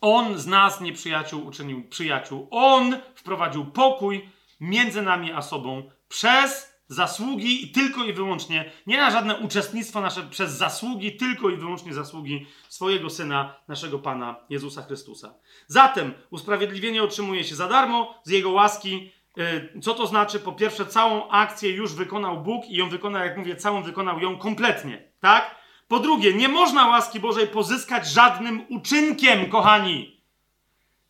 On 0.02 0.38
z 0.38 0.48
nas 0.48 0.82
nieprzyjaciół 0.82 1.46
uczynił 1.46 1.90
przyjaciół. 1.90 2.48
On 2.52 2.98
wprowadził 3.16 3.66
pokój 3.66 4.30
między 4.60 5.02
nami 5.02 5.32
a 5.32 5.42
sobą 5.42 5.92
przez 6.10 6.80
zasługi 6.90 7.66
i 7.66 7.72
tylko 7.72 8.04
i 8.04 8.14
wyłącznie, 8.14 8.72
nie 8.88 8.98
na 8.98 9.12
żadne 9.12 9.38
uczestnictwo 9.38 10.02
nasze, 10.02 10.24
przez 10.24 10.52
zasługi, 10.52 11.18
tylko 11.18 11.50
i 11.50 11.58
wyłącznie 11.58 11.94
zasługi 11.94 12.48
swojego 12.70 13.10
Syna, 13.10 13.56
naszego 13.68 14.00
Pana 14.00 14.36
Jezusa 14.50 14.82
Chrystusa. 14.82 15.34
Zatem 15.68 16.14
usprawiedliwienie 16.30 17.04
otrzymuje 17.04 17.44
się 17.44 17.56
za 17.56 17.68
darmo 17.68 18.22
z 18.24 18.30
Jego 18.30 18.50
łaski. 18.50 19.12
Y, 19.38 19.82
co 19.82 19.94
to 19.94 20.08
znaczy? 20.08 20.40
Po 20.40 20.52
pierwsze, 20.52 20.86
całą 20.86 21.30
akcję 21.30 21.70
już 21.70 21.94
wykonał 21.94 22.44
Bóg 22.44 22.66
i 22.70 22.76
ją 22.76 22.90
wykonał, 22.90 23.24
jak 23.24 23.38
mówię, 23.38 23.56
całą 23.56 23.84
wykonał 23.84 24.20
ją 24.20 24.38
kompletnie, 24.38 25.04
tak? 25.20 25.56
Po 25.88 26.00
drugie, 26.00 26.34
nie 26.34 26.48
można 26.48 26.88
łaski 26.88 27.20
Bożej 27.20 27.48
pozyskać 27.48 28.08
żadnym 28.08 28.66
uczynkiem, 28.70 29.50
kochani. 29.50 30.22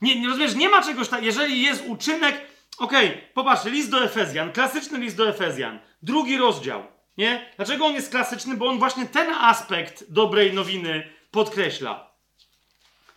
Nie, 0.02 0.22
nie 0.22 0.28
rozumiesz, 0.28 0.56
nie 0.56 0.70
ma 0.70 0.82
czegoś 0.82 1.10
takiego. 1.10 1.26
Jeżeli 1.26 1.62
jest 1.62 1.84
uczynek, 1.88 2.49
Okej, 2.80 3.08
okay, 3.10 3.22
popatrzcie, 3.34 3.70
list 3.70 3.92
do 3.92 4.04
Efezjan, 4.04 4.52
klasyczny 4.52 5.00
list 5.00 5.18
do 5.18 5.30
Efezjan, 5.30 5.80
drugi 6.02 6.38
rozdział, 6.38 6.84
nie? 7.18 7.52
Dlaczego 7.56 7.86
on 7.86 7.94
jest 7.94 8.12
klasyczny? 8.12 8.58
Bo 8.58 8.68
on 8.68 8.80
właśnie 8.80 9.06
ten 9.06 9.34
aspekt 9.34 10.12
dobrej 10.12 10.54
nowiny 10.54 11.10
podkreśla. 11.32 12.10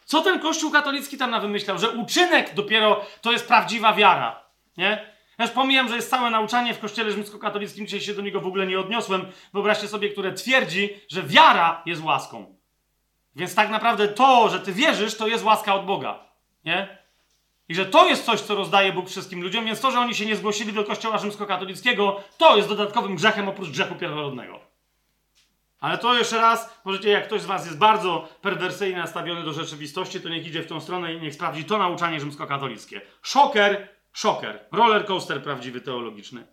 Co 0.05 0.23
ten 0.23 0.41
Kościół 0.41 0.71
katolicki 0.71 1.17
tam 1.17 1.31
na 1.31 1.41
wymyślał? 1.41 1.79
Że 1.79 1.91
uczynek 1.91 2.55
dopiero 2.55 3.07
to 3.21 3.33
jest 3.33 3.49
prawdziwa 3.49 3.93
wiara, 3.93 4.45
nie? 4.77 5.13
Ja 5.39 5.45
już 5.45 5.55
pomijam, 5.55 5.89
że 5.89 5.97
jest 5.97 6.11
całe 6.11 6.31
nauczanie 6.31 6.75
w 6.75 6.79
kościele 6.79 7.13
rzymskokatolickim, 7.13 7.87
dzisiaj 7.87 8.01
się 8.01 8.15
do 8.15 8.23
niego 8.23 8.41
w 8.41 8.47
ogóle 8.47 8.67
nie 8.67 8.81
odniosłem. 8.81 9.27
Wyobraźcie 9.53 9.89
sobie, 9.89 10.09
które 10.09 10.33
twierdzi, 10.33 11.01
że 11.09 11.23
wiara 11.23 11.83
jest 11.87 12.03
łaską. 12.03 12.57
Więc 13.37 13.55
tak 13.55 13.71
naprawdę 13.71 14.09
to, 14.09 14.49
że 14.49 14.61
ty 14.61 14.73
wierzysz, 14.73 15.17
to 15.17 15.27
jest 15.27 15.45
łaska 15.45 15.75
od 15.75 15.87
Boga, 15.87 16.25
nie? 16.65 17.02
I 17.73 17.75
że 17.75 17.87
to 17.87 18.09
jest 18.09 18.25
coś, 18.25 18.41
co 18.41 18.55
rozdaje 18.55 18.93
Bóg 18.93 19.09
wszystkim 19.09 19.43
ludziom, 19.43 19.65
więc 19.65 19.81
to, 19.81 19.91
że 19.91 20.01
oni 20.01 20.15
się 20.15 20.27
nie 20.27 20.37
zgłosili 20.37 20.73
do 20.73 20.85
kościoła 20.85 21.19
rzymskokatolickiego, 21.19 22.21
to 22.39 22.57
jest 22.57 22.69
dodatkowym 22.69 23.17
grzechem 23.17 23.49
oprócz 23.49 23.71
grzechu 23.71 23.95
pierworodnego. 23.95 24.61
Ale 25.81 25.99
to 25.99 26.15
jeszcze 26.15 26.41
raz, 26.41 26.81
możecie, 26.85 27.09
jak 27.09 27.27
ktoś 27.27 27.41
z 27.41 27.47
Was 27.47 27.67
jest 27.67 27.79
bardzo 27.79 28.29
perwersyjnie 28.43 28.99
nastawiony 28.99 29.45
do 29.45 29.53
rzeczywistości, 29.53 30.21
to 30.21 30.29
niech 30.29 30.47
idzie 30.47 30.63
w 30.63 30.67
tą 30.67 30.81
stronę 30.81 31.15
i 31.15 31.21
niech 31.21 31.35
sprawdzi 31.35 31.65
to 31.65 31.79
nauczanie 31.79 32.21
rzymskokatolickie. 32.21 33.01
Szoker, 33.23 33.89
szoker. 34.13 34.61
Roller 34.73 35.07
coaster 35.07 35.43
prawdziwy 35.43 35.81
teologiczny. 35.81 36.47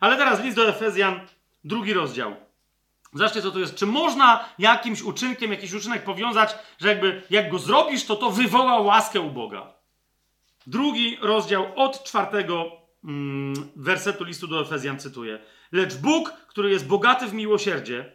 Ale 0.00 0.16
teraz 0.16 0.40
list 0.40 0.56
do 0.56 0.68
Efezjan, 0.68 1.20
drugi 1.64 1.92
rozdział. 1.92 2.36
Zobaczcie, 3.12 3.42
co 3.42 3.50
to 3.50 3.58
jest. 3.58 3.74
Czy 3.74 3.86
można 3.86 4.44
jakimś 4.58 5.02
uczynkiem, 5.02 5.50
jakiś 5.50 5.72
uczynek 5.72 6.04
powiązać, 6.04 6.54
że 6.80 6.88
jakby 6.88 7.22
jak 7.30 7.50
go 7.50 7.58
zrobisz, 7.58 8.04
to 8.04 8.16
to 8.16 8.30
wywoła 8.30 8.80
łaskę 8.80 9.20
u 9.20 9.30
Boga? 9.30 9.71
Drugi 10.66 11.16
rozdział 11.20 11.66
od 11.76 12.04
czwartego 12.04 12.70
mm, 13.04 13.54
wersetu 13.76 14.24
listu 14.24 14.46
do 14.46 14.60
Efezjan 14.60 14.98
cytuję. 14.98 15.38
Lecz 15.72 15.94
Bóg, 15.94 16.30
który 16.30 16.70
jest 16.70 16.86
bogaty 16.86 17.26
w 17.26 17.34
miłosierdzie, 17.34 18.12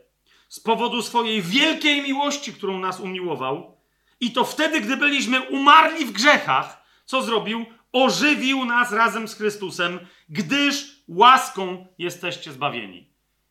z 0.50 0.60
powodu 0.60 1.02
swojej 1.02 1.42
wielkiej 1.42 2.02
miłości, 2.02 2.54
którą 2.54 2.80
nas 2.80 3.00
umiłował, 3.00 3.78
i 4.20 4.32
to 4.32 4.44
wtedy, 4.44 4.82
gdy 4.82 4.98
byliśmy 4.98 5.42
umarli 5.42 6.06
w 6.06 6.12
grzechach, 6.12 6.84
co 7.06 7.22
zrobił? 7.22 7.66
Ożywił 7.92 8.66
nas 8.66 8.92
razem 8.92 9.28
z 9.28 9.36
Chrystusem, 9.36 10.00
gdyż 10.30 11.04
łaską 11.08 11.88
jesteście 11.98 12.52
zbawieni. 12.52 13.10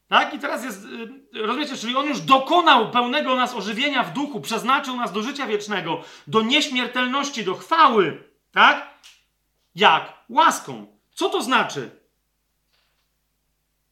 Tak? 0.08 0.34
I 0.34 0.38
teraz 0.38 0.64
jest, 0.64 0.84
y, 1.34 1.46
rozumiecie, 1.46 1.76
czyli 1.76 1.96
on 1.96 2.06
już 2.06 2.20
dokonał 2.20 2.90
pełnego 2.90 3.36
nas 3.36 3.54
ożywienia 3.54 4.02
w 4.02 4.12
duchu, 4.12 4.40
przeznaczył 4.40 4.96
nas 4.96 5.12
do 5.12 5.22
życia 5.22 5.46
wiecznego, 5.46 6.02
do 6.26 6.42
nieśmiertelności, 6.42 7.44
do 7.44 7.54
chwały. 7.54 8.24
Tak? 8.56 8.94
Jak? 9.74 10.12
Łaską. 10.28 10.86
Co 11.14 11.28
to 11.28 11.42
znaczy? 11.42 11.90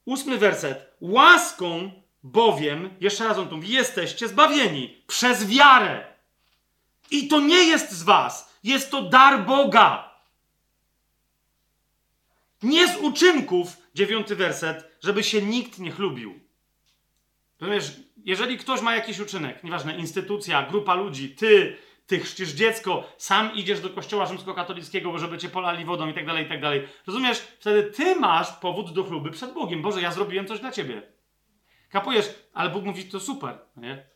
Ósmy 0.04 0.38
werset. 0.38 0.96
Łaską 1.00 1.92
bowiem, 2.22 2.90
jeszcze 3.00 3.24
raz 3.24 3.38
on 3.38 3.48
tu 3.48 3.56
mówi, 3.56 3.72
jesteście 3.72 4.28
zbawieni 4.28 5.02
przez 5.06 5.46
wiarę. 5.46 6.04
I 7.10 7.28
to 7.28 7.40
nie 7.40 7.64
jest 7.64 7.90
z 7.90 8.02
was, 8.02 8.54
jest 8.62 8.90
to 8.90 9.02
dar 9.02 9.46
Boga. 9.46 10.14
Nie 12.62 12.88
z 12.88 12.96
uczynków, 12.96 13.76
dziewiąty 13.94 14.36
werset, 14.36 14.98
żeby 15.02 15.24
się 15.24 15.42
nikt 15.42 15.78
nie 15.78 15.90
chlubił. 15.90 16.40
Rozumiesz, 17.60 17.92
jeżeli 18.16 18.58
ktoś 18.58 18.80
ma 18.80 18.96
jakiś 18.96 19.20
uczynek, 19.20 19.64
nieważne, 19.64 19.96
instytucja, 19.96 20.62
grupa 20.62 20.94
ludzi, 20.94 21.36
ty, 21.36 21.76
ty 22.06 22.18
chrzcisz 22.18 22.52
dziecko, 22.52 23.04
sam 23.18 23.54
idziesz 23.54 23.80
do 23.80 23.90
kościoła 23.90 24.26
rzymskokatolickiego, 24.26 25.18
żeby 25.18 25.38
cię 25.38 25.48
polali 25.48 25.84
wodą 25.84 26.08
i 26.08 26.14
tak 26.14 26.26
dalej, 26.26 26.46
i 26.46 26.48
tak 26.48 26.60
dalej. 26.60 26.88
Rozumiesz? 27.06 27.38
Wtedy 27.38 27.82
ty 27.82 28.16
masz 28.16 28.52
powód 28.52 28.92
do 28.92 29.04
chluby 29.04 29.30
przed 29.30 29.52
Bogiem. 29.52 29.82
Boże, 29.82 30.02
ja 30.02 30.12
zrobiłem 30.12 30.46
coś 30.46 30.60
dla 30.60 30.72
ciebie. 30.72 31.02
Kapujesz? 31.90 32.34
Ale 32.54 32.70
Bóg 32.70 32.84
mówi, 32.84 33.04
to 33.04 33.20
super, 33.20 33.58
nie? 33.76 34.14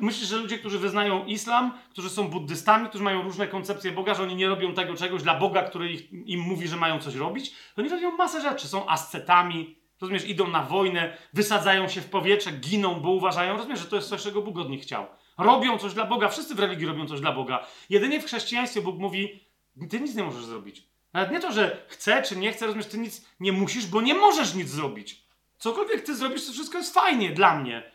Myślisz, 0.00 0.28
że 0.28 0.36
ludzie, 0.36 0.58
którzy 0.58 0.78
wyznają 0.78 1.24
islam, 1.24 1.72
którzy 1.90 2.10
są 2.10 2.28
buddystami, 2.28 2.88
którzy 2.88 3.04
mają 3.04 3.22
różne 3.22 3.48
koncepcje 3.48 3.92
Boga, 3.92 4.14
że 4.14 4.22
oni 4.22 4.34
nie 4.34 4.48
robią 4.48 4.74
tego 4.74 4.94
czegoś 4.94 5.22
dla 5.22 5.34
Boga, 5.34 5.62
który 5.62 5.92
ich, 5.92 6.12
im 6.12 6.40
mówi, 6.40 6.68
że 6.68 6.76
mają 6.76 6.98
coś 7.00 7.14
robić? 7.14 7.54
Oni 7.76 7.88
robią 7.88 8.10
masę 8.10 8.40
rzeczy. 8.40 8.68
Są 8.68 8.88
ascetami, 8.88 9.78
rozumiesz, 10.00 10.28
idą 10.28 10.48
na 10.48 10.62
wojnę, 10.62 11.16
wysadzają 11.32 11.88
się 11.88 12.00
w 12.00 12.10
powietrze, 12.10 12.52
giną, 12.52 13.00
bo 13.00 13.10
uważają, 13.10 13.56
rozumiesz, 13.56 13.78
że 13.78 13.86
to 13.86 13.96
jest 13.96 14.08
coś, 14.08 14.22
czego 14.22 14.42
Bóg 14.42 14.58
od 14.58 14.70
nich 14.70 14.82
chciał. 14.82 15.06
Robią 15.38 15.78
coś 15.78 15.94
dla 15.94 16.04
Boga, 16.04 16.28
wszyscy 16.28 16.54
w 16.54 16.58
religii 16.58 16.86
robią 16.86 17.06
coś 17.06 17.20
dla 17.20 17.32
Boga. 17.32 17.66
Jedynie 17.90 18.20
w 18.20 18.24
chrześcijaństwie 18.24 18.80
Bóg 18.80 18.98
mówi, 18.98 19.44
ty 19.90 20.00
nic 20.00 20.14
nie 20.14 20.22
możesz 20.22 20.44
zrobić. 20.44 20.88
Nawet 21.12 21.30
nie 21.30 21.40
to, 21.40 21.52
że 21.52 21.84
chce 21.88 22.22
czy 22.22 22.36
nie 22.36 22.52
chce, 22.52 22.66
rozumiesz, 22.66 22.86
ty 22.86 22.98
nic 22.98 23.26
nie 23.40 23.52
musisz, 23.52 23.86
bo 23.86 24.00
nie 24.00 24.14
możesz 24.14 24.54
nic 24.54 24.68
zrobić. 24.68 25.22
Cokolwiek 25.58 26.00
ty 26.02 26.16
zrobisz, 26.16 26.46
to 26.46 26.52
wszystko 26.52 26.78
jest 26.78 26.94
fajnie 26.94 27.30
dla 27.30 27.58
mnie. 27.58 27.90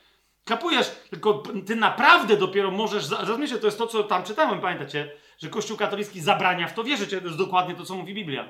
Kapujesz, 0.45 0.91
tylko 1.09 1.43
ty 1.65 1.75
naprawdę 1.75 2.37
dopiero 2.37 2.71
możesz. 2.71 3.09
Rozumiecie, 3.09 3.57
to 3.57 3.67
jest 3.67 3.77
to, 3.77 3.87
co 3.87 4.03
tam 4.03 4.23
czytałem, 4.23 4.61
pamiętacie, 4.61 5.11
że 5.37 5.49
Kościół 5.49 5.77
katolicki 5.77 6.21
zabrania 6.21 6.67
w 6.67 6.73
to 6.73 6.83
wierzyć. 6.83 7.09
To 7.09 7.15
jest 7.15 7.37
dokładnie 7.37 7.75
to, 7.75 7.85
co 7.85 7.95
mówi 7.95 8.13
Biblia. 8.13 8.49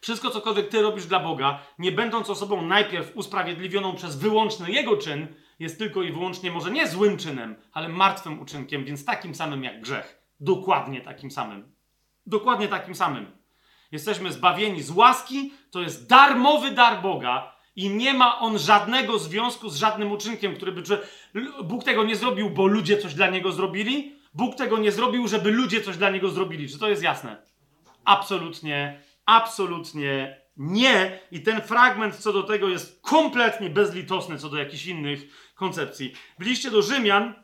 Wszystko, 0.00 0.30
cokolwiek 0.30 0.68
ty 0.68 0.82
robisz 0.82 1.06
dla 1.06 1.20
Boga, 1.20 1.58
nie 1.78 1.92
będąc 1.92 2.30
osobą 2.30 2.62
najpierw 2.62 3.16
usprawiedliwioną 3.16 3.96
przez 3.96 4.16
wyłączny 4.16 4.70
jego 4.70 4.96
czyn, 4.96 5.34
jest 5.58 5.78
tylko 5.78 6.02
i 6.02 6.12
wyłącznie 6.12 6.50
może 6.50 6.70
nie 6.70 6.88
złym 6.88 7.16
czynem, 7.16 7.56
ale 7.72 7.88
martwym 7.88 8.40
uczynkiem, 8.40 8.84
więc 8.84 9.04
takim 9.04 9.34
samym 9.34 9.64
jak 9.64 9.80
grzech. 9.80 10.22
Dokładnie 10.40 11.00
takim 11.00 11.30
samym. 11.30 11.72
Dokładnie 12.26 12.68
takim 12.68 12.94
samym. 12.94 13.26
Jesteśmy 13.92 14.32
zbawieni 14.32 14.82
z 14.82 14.90
łaski, 14.90 15.52
to 15.70 15.80
jest 15.80 16.08
darmowy 16.08 16.70
dar 16.70 17.02
Boga 17.02 17.52
i 17.76 17.90
nie 17.90 18.14
ma 18.14 18.38
on 18.38 18.58
żadnego 18.58 19.18
związku 19.18 19.68
z 19.68 19.76
żadnym 19.76 20.12
uczynkiem, 20.12 20.56
który 20.56 20.72
by. 20.72 20.82
Bóg 21.64 21.84
tego 21.84 22.04
nie 22.04 22.16
zrobił, 22.16 22.50
bo 22.50 22.66
ludzie 22.66 22.98
coś 22.98 23.14
dla 23.14 23.30
niego 23.30 23.52
zrobili. 23.52 24.16
Bóg 24.34 24.54
tego 24.54 24.78
nie 24.78 24.92
zrobił, 24.92 25.28
żeby 25.28 25.50
ludzie 25.50 25.82
coś 25.82 25.96
dla 25.96 26.10
niego 26.10 26.28
zrobili. 26.28 26.68
Czy 26.68 26.78
to 26.78 26.88
jest 26.88 27.02
jasne? 27.02 27.42
Absolutnie, 28.04 29.00
absolutnie 29.26 30.40
nie. 30.56 31.20
I 31.30 31.42
ten 31.42 31.60
fragment 31.60 32.16
co 32.16 32.32
do 32.32 32.42
tego 32.42 32.68
jest 32.68 33.02
kompletnie 33.02 33.70
bezlitosny 33.70 34.38
co 34.38 34.48
do 34.48 34.56
jakichś 34.56 34.86
innych 34.86 35.47
koncepcji. 35.58 36.12
W 36.38 36.46
liście 36.46 36.70
do 36.70 36.82
Rzymian, 36.82 37.34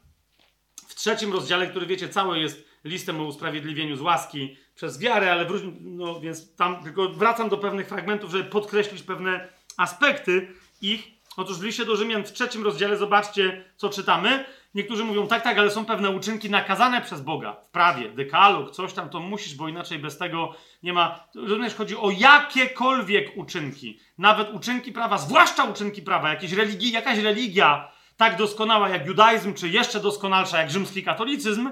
w 0.89 0.95
trzecim 0.95 1.33
rozdziale, 1.33 1.67
który 1.67 1.87
wiecie, 1.87 2.09
cały 2.09 2.39
jest 2.39 2.65
listem 2.85 3.21
o 3.21 3.25
usprawiedliwieniu 3.25 3.97
z 3.97 4.01
łaski 4.01 4.57
przez 4.75 4.99
wiarę, 4.99 5.33
ale 5.33 5.45
wróć, 5.45 5.63
no 5.81 6.21
więc 6.21 6.57
tam 6.57 6.83
tylko 6.83 7.09
wracam 7.09 7.49
do 7.49 7.59
pewnych 7.59 7.89
fragmentów, 7.89 8.31
żeby 8.31 8.45
podkreślić 8.45 9.03
pewne 9.03 9.49
aspekty 9.77 10.49
ich. 10.83 11.15
Otóż 11.37 11.59
w 11.59 11.63
liście 11.63 11.85
do 11.85 11.97
Rzymian 11.97 12.25
w 12.25 12.33
trzecim 12.33 12.65
rozdziale 12.65 12.97
zobaczcie, 12.97 13.65
co 13.77 13.89
czytamy. 13.89 14.45
Niektórzy 14.75 15.05
mówią, 15.05 15.27
tak, 15.27 15.43
tak, 15.43 15.59
ale 15.59 15.71
są 15.71 15.85
pewne 15.85 16.11
uczynki 16.11 16.51
nakazane 16.51 17.03
przez 17.03 17.21
Boga 17.21 17.53
w 17.53 17.69
prawie, 17.69 18.09
dekalog, 18.09 18.71
coś 18.71 18.93
tam, 18.93 19.11
to 19.11 19.21
musisz, 19.21 19.55
bo 19.55 19.69
inaczej 19.69 19.99
bez 19.99 20.19
tego 20.19 20.55
nie 20.83 20.93
ma. 20.93 21.29
Również 21.35 21.75
chodzi 21.75 21.97
o 21.97 22.11
jakiekolwiek 22.11 23.37
uczynki, 23.37 24.01
nawet 24.19 24.55
uczynki 24.55 24.93
prawa, 24.93 25.19
zwłaszcza 25.19 25.65
uczynki 25.65 26.03
prawa, 26.03 26.31
jakieś 26.31 26.53
religii, 26.53 26.93
jakaś 26.93 27.19
religia 27.19 27.94
tak 28.17 28.37
doskonała 28.37 28.89
jak 28.89 29.07
judaizm, 29.07 29.55
czy 29.55 29.69
jeszcze 29.69 30.01
doskonalsza 30.01 30.59
jak 30.59 30.71
rzymski 30.71 31.03
katolicyzm, 31.03 31.71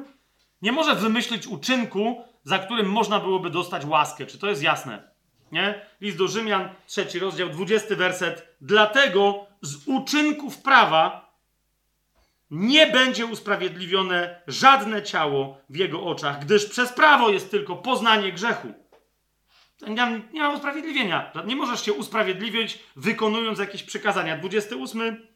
nie 0.63 0.73
może 0.73 0.95
wymyślić 0.95 1.47
uczynku, 1.47 2.25
za 2.45 2.59
którym 2.59 2.91
można 2.91 3.21
byłoby 3.21 3.51
dostać 3.51 3.85
łaskę. 3.85 4.27
Czy 4.27 4.39
to 4.39 4.49
jest 4.49 4.63
jasne? 4.63 5.13
Nie? 5.53 5.87
List 6.01 6.19
do 6.19 6.29
Rzymian, 6.29 6.69
trzeci 6.87 7.19
rozdział, 7.19 7.49
dwudziesty 7.49 7.97
werset. 7.97 8.57
Dlatego 8.61 9.47
z 9.63 9.89
uczynków 9.89 10.59
prawa 10.59 11.33
nie 12.51 12.87
będzie 12.87 13.27
usprawiedliwione 13.27 14.43
żadne 14.47 15.03
ciało 15.03 15.59
w 15.71 15.77
jego 15.77 16.05
oczach, 16.05 16.45
gdyż 16.45 16.67
przez 16.67 16.93
prawo 16.93 17.31
jest 17.31 17.51
tylko 17.51 17.77
poznanie 17.77 18.33
grzechu. 18.33 18.69
Nie 19.89 20.23
nie 20.33 20.41
ma 20.41 20.51
usprawiedliwienia. 20.51 21.33
Nie 21.47 21.57
możesz 21.57 21.85
się 21.85 21.93
usprawiedliwić, 21.93 22.79
wykonując 22.97 23.59
jakieś 23.59 23.83
przykazania. 23.83 24.37
28 24.37 25.27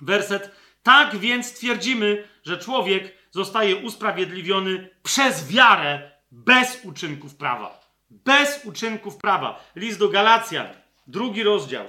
werset. 0.00 0.50
Tak 0.82 1.16
więc 1.16 1.52
twierdzimy, 1.52 2.28
że 2.42 2.58
człowiek 2.58 3.14
zostaje 3.30 3.76
usprawiedliwiony 3.76 4.90
przez 5.02 5.48
wiarę 5.48 6.10
bez 6.30 6.78
uczynków 6.84 7.34
prawa. 7.34 7.80
Bez 8.10 8.64
uczynków 8.64 9.16
prawa. 9.16 9.64
List 9.76 9.98
do 9.98 10.08
Galacjan, 10.08 10.66
drugi 11.06 11.42
rozdział. 11.42 11.84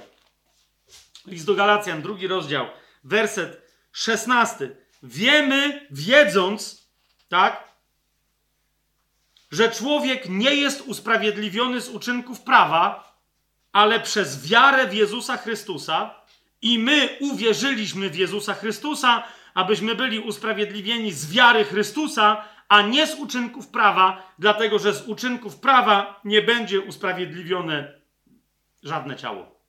List 1.26 1.46
do 1.46 1.54
Galacjan, 1.54 2.02
drugi 2.02 2.26
rozdział, 2.26 2.66
werset 3.04 3.62
16. 3.92 4.70
Wiemy, 5.02 5.86
wiedząc, 5.90 6.88
tak, 7.28 7.64
że 9.50 9.70
człowiek 9.70 10.28
nie 10.28 10.54
jest 10.54 10.80
usprawiedliwiony 10.80 11.80
z 11.80 11.88
uczynków 11.88 12.40
prawa, 12.40 13.16
ale 13.72 14.00
przez 14.00 14.48
wiarę 14.48 14.86
w 14.86 14.94
Jezusa 14.94 15.36
Chrystusa, 15.36 16.14
i 16.66 16.78
my 16.78 17.08
uwierzyliśmy 17.20 18.10
w 18.10 18.16
Jezusa 18.16 18.54
Chrystusa, 18.54 19.22
abyśmy 19.54 19.94
byli 19.94 20.18
usprawiedliwieni 20.18 21.12
z 21.12 21.32
wiary 21.32 21.64
Chrystusa, 21.64 22.44
a 22.68 22.82
nie 22.82 23.06
z 23.06 23.14
uczynków 23.14 23.68
prawa, 23.68 24.34
dlatego 24.38 24.78
że 24.78 24.92
z 24.92 25.08
uczynków 25.08 25.56
prawa 25.56 26.20
nie 26.24 26.42
będzie 26.42 26.80
usprawiedliwione 26.80 27.92
żadne 28.82 29.16
ciało. 29.16 29.60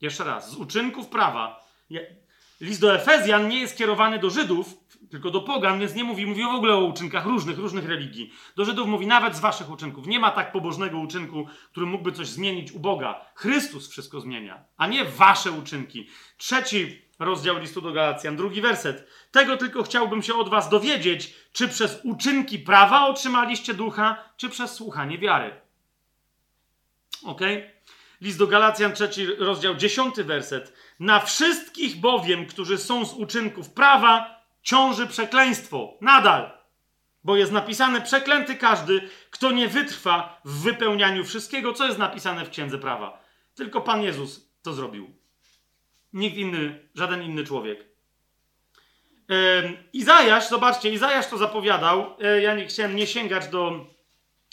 Jeszcze 0.00 0.24
raz, 0.24 0.50
z 0.50 0.54
uczynków 0.54 1.08
prawa. 1.08 1.64
List 2.62 2.80
do 2.80 2.94
Efezjan 2.94 3.48
nie 3.48 3.60
jest 3.60 3.78
kierowany 3.78 4.18
do 4.18 4.30
Żydów, 4.30 4.74
tylko 5.10 5.30
do 5.30 5.40
pogan, 5.40 5.80
więc 5.80 5.94
nie 5.94 6.04
mówi, 6.04 6.26
mówi 6.26 6.42
w 6.42 6.46
ogóle 6.46 6.74
o 6.74 6.84
uczynkach 6.84 7.26
różnych, 7.26 7.58
różnych 7.58 7.88
religii. 7.88 8.32
Do 8.56 8.64
Żydów 8.64 8.86
mówi 8.86 9.06
nawet 9.06 9.36
z 9.36 9.40
waszych 9.40 9.70
uczynków. 9.70 10.06
Nie 10.06 10.18
ma 10.18 10.30
tak 10.30 10.52
pobożnego 10.52 10.98
uczynku, 10.98 11.46
który 11.70 11.86
mógłby 11.86 12.12
coś 12.12 12.26
zmienić 12.26 12.72
u 12.72 12.80
Boga. 12.80 13.24
Chrystus 13.34 13.90
wszystko 13.90 14.20
zmienia, 14.20 14.64
a 14.76 14.86
nie 14.86 15.04
wasze 15.04 15.50
uczynki. 15.50 16.08
Trzeci 16.36 17.02
rozdział 17.18 17.58
listu 17.58 17.80
do 17.80 17.92
Galacjan, 17.92 18.36
drugi 18.36 18.60
werset. 18.60 19.08
Tego 19.30 19.56
tylko 19.56 19.82
chciałbym 19.82 20.22
się 20.22 20.34
od 20.34 20.48
was 20.48 20.68
dowiedzieć, 20.68 21.34
czy 21.52 21.68
przez 21.68 22.00
uczynki 22.04 22.58
prawa 22.58 23.06
otrzymaliście 23.06 23.74
ducha, 23.74 24.24
czy 24.36 24.48
przez 24.48 24.74
słuchanie 24.74 25.18
wiary. 25.18 25.60
Ok? 27.24 27.40
List 28.20 28.38
do 28.38 28.46
Galacjan, 28.46 28.92
trzeci 28.92 29.26
rozdział, 29.26 29.74
dziesiąty 29.74 30.24
werset. 30.24 30.72
Na 31.02 31.20
wszystkich 31.20 31.96
bowiem, 31.96 32.46
którzy 32.46 32.78
są 32.78 33.04
z 33.04 33.14
uczynków 33.14 33.70
prawa, 33.70 34.42
ciąży 34.62 35.06
przekleństwo. 35.06 35.98
Nadal. 36.00 36.50
Bo 37.24 37.36
jest 37.36 37.52
napisane, 37.52 38.00
przeklęty 38.00 38.54
każdy, 38.54 39.08
kto 39.30 39.52
nie 39.52 39.68
wytrwa 39.68 40.40
w 40.44 40.62
wypełnianiu 40.62 41.24
wszystkiego, 41.24 41.72
co 41.72 41.86
jest 41.86 41.98
napisane 41.98 42.44
w 42.44 42.50
Księdze 42.50 42.78
Prawa. 42.78 43.22
Tylko 43.54 43.80
Pan 43.80 44.02
Jezus 44.02 44.50
to 44.62 44.72
zrobił. 44.72 45.10
Nikt 46.12 46.36
inny, 46.36 46.88
żaden 46.94 47.22
inny 47.22 47.44
człowiek. 47.44 47.84
Izajasz, 49.92 50.48
zobaczcie, 50.48 50.90
Izajasz 50.90 51.26
to 51.26 51.38
zapowiadał. 51.38 52.16
E, 52.20 52.42
ja 52.42 52.54
nie 52.54 52.66
chciałem 52.66 52.96
nie 52.96 53.06
sięgać 53.06 53.48
do 53.48 53.86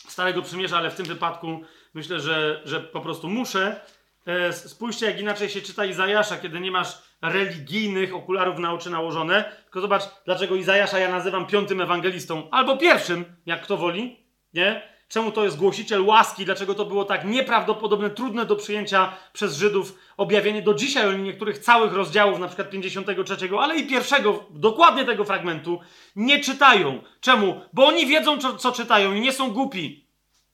Starego 0.07 0.41
Przymierza, 0.41 0.77
ale 0.77 0.91
w 0.91 0.95
tym 0.95 1.05
wypadku 1.05 1.61
myślę, 1.93 2.19
że, 2.19 2.61
że 2.65 2.79
po 2.79 3.01
prostu 3.01 3.29
muszę. 3.29 3.81
E, 4.25 4.53
spójrzcie, 4.53 5.05
jak 5.05 5.19
inaczej 5.19 5.49
się 5.49 5.61
czyta 5.61 5.85
Izajasza, 5.85 6.37
kiedy 6.37 6.59
nie 6.59 6.71
masz 6.71 7.01
religijnych 7.21 8.15
okularów 8.15 8.59
na 8.59 8.73
oczy 8.73 8.89
nałożone. 8.89 9.51
Tylko 9.63 9.81
zobacz, 9.81 10.03
dlaczego 10.25 10.55
Izajasza 10.55 10.99
ja 10.99 11.11
nazywam 11.11 11.47
piątym 11.47 11.81
ewangelistą, 11.81 12.49
albo 12.51 12.77
pierwszym, 12.77 13.25
jak 13.45 13.61
kto 13.61 13.77
woli, 13.77 14.19
nie? 14.53 14.89
Czemu 15.09 15.31
to 15.31 15.43
jest 15.43 15.57
głosiciel 15.57 16.05
łaski? 16.05 16.45
Dlaczego 16.45 16.75
to 16.75 16.85
było 16.85 17.05
tak 17.05 17.25
nieprawdopodobne, 17.25 18.09
trudne 18.09 18.45
do 18.45 18.55
przyjęcia 18.55 19.13
przez 19.33 19.57
Żydów 19.57 19.99
objawienie 20.17 20.61
do 20.61 20.73
dzisiaj 20.73 21.19
niektórych 21.19 21.59
całych 21.59 21.93
rozdziałów, 21.93 22.39
na 22.39 22.47
przykład 22.47 22.69
53, 22.69 23.35
ale 23.59 23.77
i 23.77 23.87
pierwszego, 23.87 24.45
dokładnie 24.49 25.05
tego 25.05 25.25
fragmentu, 25.25 25.79
nie 26.15 26.39
czytają. 26.39 27.01
Czemu? 27.21 27.61
Bo 27.73 27.87
oni 27.87 28.05
wiedzą, 28.05 28.37
co, 28.37 28.57
co 28.57 28.71
czytają 28.71 29.13
i 29.13 29.21
nie 29.21 29.33
są 29.33 29.51
głupi. 29.51 30.07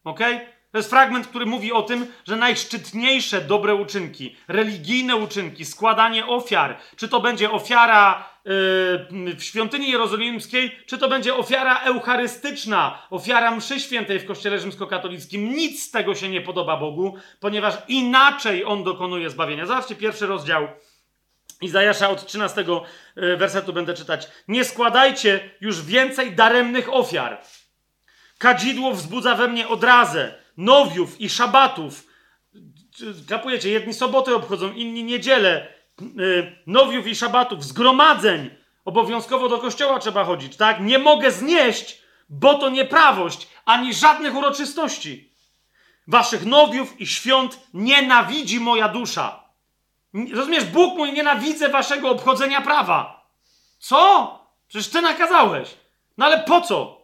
Ok? 0.04 0.20
To 0.76 0.80
jest 0.80 0.90
fragment, 0.90 1.28
który 1.28 1.46
mówi 1.46 1.72
o 1.72 1.82
tym, 1.82 2.08
że 2.28 2.36
najszczytniejsze 2.36 3.42
dobre 3.42 3.76
uczynki, 3.76 4.36
religijne 4.48 5.16
uczynki, 5.16 5.66
składanie 5.66 6.26
ofiar, 6.26 6.78
czy 6.96 7.10
to 7.10 7.20
będzie 7.20 7.52
ofiara 7.52 8.30
yy, 8.46 9.36
w 9.36 9.44
świątyni 9.44 9.92
jerozolimskiej, 9.92 10.80
czy 10.86 10.98
to 10.98 11.10
będzie 11.10 11.36
ofiara 11.36 11.80
eucharystyczna, 11.80 13.08
ofiara 13.10 13.52
mszy 13.52 13.80
świętej 13.80 14.20
w 14.20 14.26
kościele 14.26 14.60
rzymskokatolickim, 14.60 15.50
nic 15.50 15.84
z 15.84 15.92
tego 15.92 16.16
się 16.16 16.30
nie 16.30 16.42
podoba 16.42 16.78
Bogu, 16.78 17.16
ponieważ 17.40 17.74
inaczej 17.88 18.66
On 18.66 18.84
dokonuje 18.84 19.30
zbawienia. 19.30 19.66
Zobaczcie 19.66 19.96
pierwszy 19.96 20.28
rozdział 20.28 20.68
Izajasza 21.62 22.10
od 22.10 22.26
13 22.26 22.66
yy, 23.16 23.38
wersetu 23.38 23.74
będę 23.74 23.94
czytać. 23.94 24.28
Nie 24.48 24.66
składajcie 24.66 25.50
już 25.62 25.82
więcej 25.82 26.32
daremnych 26.32 26.94
ofiar. 26.94 27.42
Kadzidło 28.38 28.92
wzbudza 28.92 29.36
we 29.36 29.48
mnie 29.48 29.68
odrazę 29.68 30.45
nowiów 30.58 31.22
i 31.22 31.30
szabatów. 31.30 32.08
Kapujecie, 33.30 33.70
jedni 33.70 33.94
soboty 33.94 34.36
obchodzą, 34.36 34.74
inni 34.74 35.04
niedzielę. 35.04 35.68
Y, 36.20 36.56
nowiów 36.68 37.08
i 37.08 37.16
szabatów, 37.16 37.64
zgromadzeń. 37.64 38.50
Obowiązkowo 38.86 39.50
do 39.50 39.58
kościoła 39.58 40.00
trzeba 40.00 40.24
chodzić, 40.24 40.58
tak? 40.58 40.82
Nie 40.82 41.00
mogę 41.00 41.32
znieść, 41.32 42.02
bo 42.30 42.54
to 42.54 42.70
nieprawość, 42.70 43.48
ani 43.66 43.94
żadnych 43.94 44.36
uroczystości. 44.36 45.32
Waszych 46.08 46.46
nowiów 46.46 47.02
i 47.02 47.08
świąt 47.08 47.60
nienawidzi 47.74 48.60
moja 48.60 48.90
dusza. 48.90 49.44
Rozumiesz, 50.34 50.66
Bóg 50.66 50.98
mój, 50.98 51.14
nienawidzę 51.14 51.70
waszego 51.70 52.10
obchodzenia 52.10 52.62
prawa. 52.62 53.30
Co? 53.80 54.40
Przecież 54.68 54.90
ty 54.92 55.02
nakazałeś. 55.02 55.70
No 56.18 56.26
ale 56.26 56.44
po 56.44 56.62
co? 56.62 56.95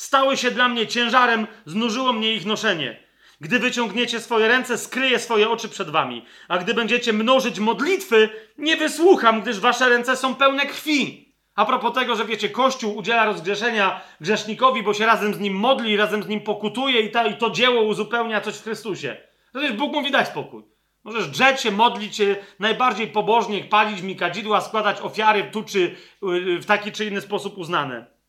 Stały 0.00 0.36
się 0.36 0.50
dla 0.50 0.68
mnie 0.68 0.86
ciężarem, 0.86 1.46
znużyło 1.66 2.12
mnie 2.12 2.34
ich 2.34 2.46
noszenie. 2.46 3.00
Gdy 3.40 3.58
wyciągniecie 3.58 4.20
swoje 4.20 4.48
ręce, 4.48 4.78
skryję 4.78 5.18
swoje 5.18 5.50
oczy 5.50 5.68
przed 5.68 5.90
wami. 5.90 6.24
A 6.48 6.58
gdy 6.58 6.74
będziecie 6.74 7.12
mnożyć 7.12 7.58
modlitwy, 7.58 8.28
nie 8.58 8.76
wysłucham, 8.76 9.42
gdyż 9.42 9.60
wasze 9.60 9.88
ręce 9.88 10.16
są 10.16 10.34
pełne 10.34 10.66
krwi. 10.66 11.34
A 11.54 11.66
propos 11.66 11.94
tego, 11.94 12.16
że 12.16 12.24
wiecie, 12.24 12.48
Kościół 12.48 12.96
udziela 12.96 13.24
rozgrzeszenia 13.24 14.00
grzesznikowi, 14.20 14.82
bo 14.82 14.94
się 14.94 15.06
razem 15.06 15.34
z 15.34 15.40
nim 15.40 15.54
modli, 15.54 15.96
razem 15.96 16.22
z 16.22 16.28
nim 16.28 16.40
pokutuje 16.40 17.00
i, 17.00 17.10
ta, 17.10 17.26
i 17.26 17.36
to 17.36 17.50
dzieło 17.50 17.82
uzupełnia 17.82 18.40
coś 18.40 18.54
w 18.54 18.64
Chrystusie. 18.64 19.16
Jest 19.54 19.76
Bóg 19.76 19.92
mówi, 19.92 20.10
daj 20.10 20.26
spokój. 20.26 20.62
Możesz 21.04 21.28
drzeć 21.28 21.60
się, 21.60 21.70
modlić 21.70 22.16
się 22.16 22.36
najbardziej 22.58 23.06
pobożnie, 23.06 23.64
palić 23.64 24.02
mi 24.02 24.16
kadzidła, 24.16 24.60
składać 24.60 25.00
ofiary 25.00 25.50
tu 25.52 25.62
czy 25.62 25.78
y, 25.78 26.58
w 26.58 26.66
taki 26.66 26.92
czy 26.92 27.04
inny 27.04 27.20
sposób 27.20 27.58
uznane. 27.58 28.19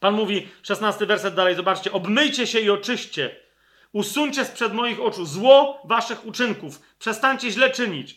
Pan 0.00 0.14
mówi, 0.14 0.48
szesnasty 0.62 1.06
werset 1.06 1.34
dalej, 1.34 1.54
zobaczcie, 1.54 1.92
obmyjcie 1.92 2.46
się 2.46 2.60
i 2.60 2.70
oczyście. 2.70 3.36
Usuńcie 3.92 4.44
sprzed 4.44 4.72
moich 4.72 5.00
oczu 5.00 5.26
zło 5.26 5.82
waszych 5.84 6.26
uczynków. 6.26 6.80
Przestańcie 6.98 7.50
źle 7.50 7.70
czynić. 7.70 8.16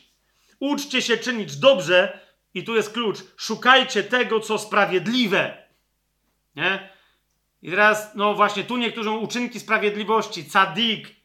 Uczcie 0.60 1.02
się 1.02 1.18
czynić 1.18 1.56
dobrze, 1.56 2.20
i 2.54 2.64
tu 2.64 2.76
jest 2.76 2.94
klucz. 2.94 3.18
Szukajcie 3.38 4.04
tego, 4.04 4.40
co 4.40 4.58
sprawiedliwe. 4.58 5.58
Nie? 6.56 6.90
I 7.62 7.70
teraz, 7.70 8.16
no 8.16 8.34
właśnie, 8.34 8.64
tu 8.64 8.78
niektórzy 8.78 9.10
uczynki 9.10 9.60
sprawiedliwości, 9.60 10.46
cadik, 10.46 11.24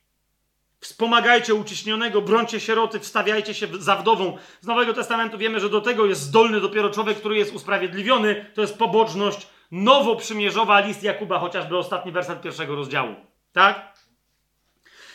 Wspomagajcie 0.81 1.55
uciśnionego, 1.55 2.23
brońcie 2.23 2.61
sieroty, 2.61 3.01
wstawiajcie 3.01 3.55
się 3.55 3.67
za 3.79 3.97
wdową. 3.97 4.39
Z 4.61 4.67
Nowego 4.67 4.95
Testamentu 4.95 5.39
wiemy, 5.39 5.61
że 5.61 5.71
do 5.71 5.81
tego 5.81 6.07
jest 6.07 6.21
zdolny 6.21 6.61
dopiero 6.61 6.91
człowiek, 6.91 7.19
który 7.19 7.37
jest 7.37 7.55
usprawiedliwiony. 7.55 8.51
To 8.55 8.61
jest 8.61 8.79
pobożność 8.79 9.47
nowoprzymierzowa, 9.71 10.81
list 10.81 11.03
Jakuba, 11.03 11.39
chociażby 11.39 11.79
ostatni 11.79 12.13
werset 12.13 12.41
pierwszego 12.41 12.77
rozdziału. 12.77 13.15
Tak? 13.53 13.99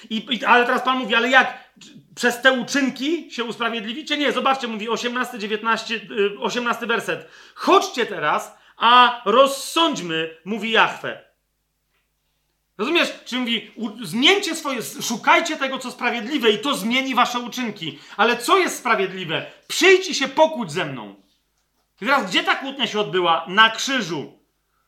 I, 0.09 0.25
I, 0.35 0.45
ale 0.45 0.65
teraz 0.65 0.81
Pan 0.81 0.97
mówi, 0.97 1.15
ale 1.15 1.29
jak? 1.29 1.73
Przez 2.15 2.41
te 2.41 2.51
uczynki 2.51 3.31
się 3.31 3.43
usprawiedliwicie? 3.43 4.17
Nie, 4.17 4.31
zobaczcie, 4.31 4.67
mówi 4.67 4.89
18, 4.89 5.39
19, 5.39 5.99
18 6.39 6.85
werset. 6.85 7.27
Chodźcie 7.55 8.05
teraz, 8.05 8.57
a 8.77 9.21
rozsądźmy, 9.25 10.37
mówi 10.45 10.71
Jahwe. 10.71 11.23
Rozumiesz? 12.77 13.13
Czy 13.25 13.37
mówi, 13.37 13.71
zmieńcie 14.01 14.55
swoje, 14.55 14.79
szukajcie 15.01 15.57
tego, 15.57 15.79
co 15.79 15.91
sprawiedliwe 15.91 16.51
i 16.51 16.59
to 16.59 16.75
zmieni 16.75 17.15
wasze 17.15 17.39
uczynki. 17.39 17.99
Ale 18.17 18.37
co 18.37 18.57
jest 18.57 18.77
sprawiedliwe? 18.77 19.45
Przyjdź 19.67 20.09
i 20.09 20.15
się 20.15 20.27
pokłóć 20.27 20.71
ze 20.71 20.85
mną. 20.85 21.15
I 22.01 22.05
teraz, 22.05 22.29
gdzie 22.29 22.43
ta 22.43 22.55
kłótnia 22.55 22.87
się 22.87 22.99
odbyła? 22.99 23.45
Na 23.47 23.69
krzyżu. 23.69 24.39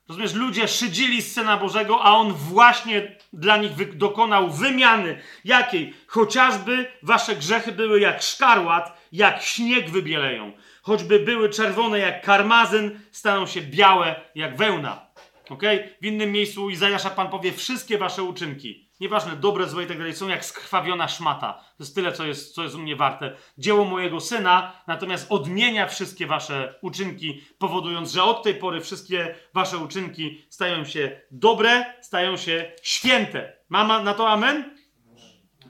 Rozumiesz, 0.09 0.33
ludzie 0.33 0.67
szydzili 0.67 1.21
z 1.21 1.33
Syna 1.33 1.57
Bożego, 1.57 2.03
a 2.03 2.17
On 2.17 2.33
właśnie 2.33 3.15
dla 3.33 3.57
nich 3.57 3.97
dokonał 3.97 4.49
wymiany. 4.49 5.21
Jakiej? 5.45 5.93
Chociażby 6.07 6.91
wasze 7.03 7.35
grzechy 7.35 7.71
były 7.71 7.99
jak 7.99 8.21
szkarłat, 8.21 9.07
jak 9.11 9.41
śnieg 9.41 9.89
wybieleją. 9.89 10.51
Choćby 10.81 11.19
były 11.19 11.49
czerwone 11.49 11.99
jak 11.99 12.21
karmazyn, 12.21 12.99
staną 13.11 13.47
się 13.47 13.61
białe 13.61 14.15
jak 14.35 14.57
wełna. 14.57 15.05
Okay? 15.49 15.89
W 16.01 16.05
innym 16.05 16.31
miejscu 16.31 16.69
Izajasza 16.69 17.09
Pan 17.09 17.29
powie, 17.29 17.51
wszystkie 17.51 17.97
wasze 17.97 18.23
uczynki, 18.23 18.84
nieważne, 18.99 19.35
dobre, 19.35 19.67
złe 19.67 19.83
i 19.83 19.87
tak 19.87 19.97
dalej, 19.97 20.15
są 20.15 20.27
jak 20.27 20.45
skrwawiona 20.45 21.07
szmata. 21.07 21.53
To 21.53 21.83
jest 21.83 21.95
tyle, 21.95 22.11
co 22.11 22.25
jest, 22.25 22.55
co 22.55 22.63
jest 22.63 22.75
u 22.75 22.79
mnie 22.79 22.95
warte. 22.95 23.35
Dzieło 23.57 23.85
mojego 23.85 24.19
Syna, 24.19 24.81
natomiast 24.87 25.31
odmienia 25.31 25.87
wszystkie 25.87 26.27
wasze 26.27 26.79
uczynki, 26.81 27.41
powodując, 27.57 28.11
że 28.11 28.23
od 28.23 28.43
tej 28.43 28.55
pory 28.55 28.81
wszystkie 28.81 29.35
wasze 29.53 29.77
uczynki 29.77 30.45
stają 30.49 30.85
się 30.85 31.21
dobre, 31.31 31.85
stają 32.01 32.37
się 32.37 32.71
święte. 32.81 33.53
Mama 33.69 34.01
na 34.01 34.13
to 34.13 34.29
amen? 34.29 34.75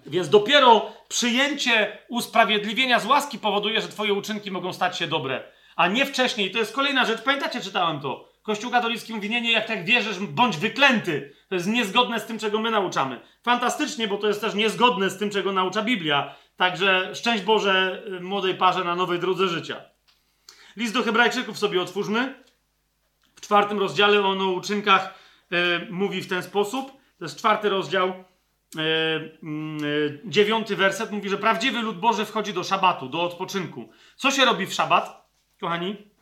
Więc 0.05 0.29
dopiero 0.29 0.93
przyjęcie 1.07 1.97
usprawiedliwienia 2.09 2.99
z 2.99 3.05
łaski 3.05 3.39
powoduje, 3.39 3.81
że 3.81 3.87
twoje 3.87 4.13
uczynki 4.13 4.51
mogą 4.51 4.73
stać 4.73 4.97
się 4.97 5.07
dobre. 5.07 5.43
A 5.75 5.87
nie 5.87 6.05
wcześniej. 6.05 6.51
To 6.51 6.59
jest 6.59 6.75
kolejna 6.75 7.05
rzecz. 7.05 7.21
Pamiętacie, 7.21 7.61
czytałem 7.61 7.99
to 7.99 8.34
Kościół 8.45 8.71
katolicki 8.71 9.13
mówi, 9.13 9.29
nie, 9.29 9.41
nie, 9.41 9.51
jak 9.51 9.67
tak 9.67 9.85
wierzysz, 9.85 10.19
bądź 10.19 10.57
wyklęty. 10.57 11.33
To 11.49 11.55
jest 11.55 11.67
niezgodne 11.67 12.19
z 12.19 12.25
tym, 12.25 12.39
czego 12.39 12.59
my 12.59 12.71
nauczamy. 12.71 13.19
Fantastycznie, 13.43 14.07
bo 14.07 14.17
to 14.17 14.27
jest 14.27 14.41
też 14.41 14.53
niezgodne 14.53 15.09
z 15.09 15.17
tym, 15.17 15.29
czego 15.29 15.51
naucza 15.51 15.81
Biblia. 15.81 16.35
Także 16.55 17.15
szczęść 17.15 17.43
Boże 17.43 18.03
y, 18.07 18.19
młodej 18.19 18.55
parze 18.55 18.83
na 18.83 18.95
nowej 18.95 19.19
drodze 19.19 19.47
życia. 19.47 19.81
List 20.77 20.93
do 20.93 21.03
Hebrajczyków 21.03 21.57
sobie 21.57 21.81
otwórzmy. 21.81 22.43
W 23.35 23.41
czwartym 23.41 23.79
rozdziale 23.79 24.21
o 24.21 24.51
uczynkach 24.51 25.13
y, 25.51 25.87
mówi 25.91 26.21
w 26.21 26.27
ten 26.27 26.43
sposób. 26.43 26.91
To 27.19 27.25
jest 27.25 27.37
czwarty 27.37 27.69
rozdział, 27.69 28.13
y, 28.75 30.21
dziewiąty 30.25 30.75
werset. 30.75 31.11
Mówi, 31.11 31.29
że 31.29 31.37
prawdziwy 31.37 31.81
lud 31.81 31.99
Boży 31.99 32.25
wchodzi 32.25 32.53
do 32.53 32.63
szabatu, 32.63 33.09
do 33.09 33.21
odpoczynku. 33.21 33.89
Co 34.15 34.31
się 34.31 34.45
robi 34.45 34.65
w 34.65 34.73
szabat, 34.73 35.27
kochani? 35.59 36.14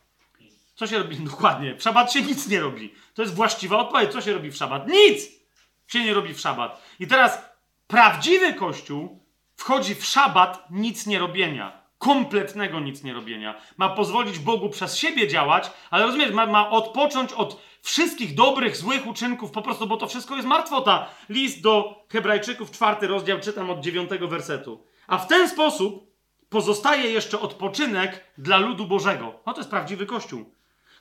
Co 0.74 0.86
się 0.86 0.98
robi? 0.98 1.16
Dokładnie. 1.30 1.76
W 1.76 1.82
szabat 1.82 2.12
się 2.12 2.22
nic 2.22 2.48
nie 2.48 2.60
robi. 2.60 2.94
To 3.14 3.22
jest 3.22 3.34
właściwa 3.34 3.78
odpowiedź. 3.78 4.12
Co 4.12 4.20
się 4.20 4.32
robi 4.32 4.50
w 4.50 4.56
szabat? 4.56 4.88
Nic 4.88 5.22
się 5.86 6.04
nie 6.04 6.14
robi 6.14 6.34
w 6.34 6.40
szabat. 6.40 6.82
I 7.00 7.06
teraz 7.06 7.38
prawdziwy 7.86 8.54
Kościół 8.54 9.24
wchodzi 9.56 9.94
w 9.94 10.04
szabat 10.04 10.66
nic 10.70 11.06
nie 11.06 11.18
robienia. 11.18 11.84
Kompletnego 11.98 12.80
nic 12.80 13.02
nie 13.02 13.12
robienia. 13.12 13.54
Ma 13.76 13.88
pozwolić 13.88 14.38
Bogu 14.38 14.68
przez 14.68 14.96
siebie 14.96 15.28
działać, 15.28 15.70
ale 15.90 16.06
rozumiesz, 16.06 16.32
ma, 16.32 16.46
ma 16.46 16.70
odpocząć 16.70 17.32
od 17.32 17.60
wszystkich 17.82 18.34
dobrych, 18.34 18.76
złych 18.76 19.06
uczynków, 19.06 19.50
po 19.50 19.62
prostu, 19.62 19.86
bo 19.86 19.96
to 19.96 20.06
wszystko 20.06 20.36
jest 20.36 20.48
martwota. 20.48 21.06
List 21.28 21.62
do 21.62 22.04
Hebrajczyków, 22.08 22.70
czwarty 22.70 23.06
rozdział, 23.06 23.40
czytam 23.40 23.70
od 23.70 23.80
dziewiątego 23.80 24.28
wersetu. 24.28 24.84
A 25.06 25.18
w 25.18 25.26
ten 25.26 25.48
sposób 25.48 26.14
pozostaje 26.48 27.10
jeszcze 27.10 27.40
odpoczynek 27.40 28.24
dla 28.38 28.56
ludu 28.56 28.86
Bożego. 28.86 29.34
No 29.46 29.52
to 29.52 29.60
jest 29.60 29.70
prawdziwy 29.70 30.06
Kościół. 30.06 30.54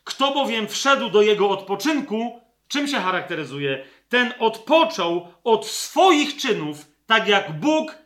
Kto 0.03 0.33
bowiem 0.33 0.67
wszedł 0.67 1.09
do 1.09 1.21
jego 1.21 1.49
odpoczynku, 1.49 2.41
czym 2.67 2.87
się 2.87 2.97
charakteryzuje? 2.97 3.85
Ten 4.09 4.33
odpoczął 4.39 5.27
od 5.43 5.67
swoich 5.67 6.37
czynów, 6.37 6.85
tak 7.05 7.27
jak 7.27 7.59
Bóg 7.59 8.03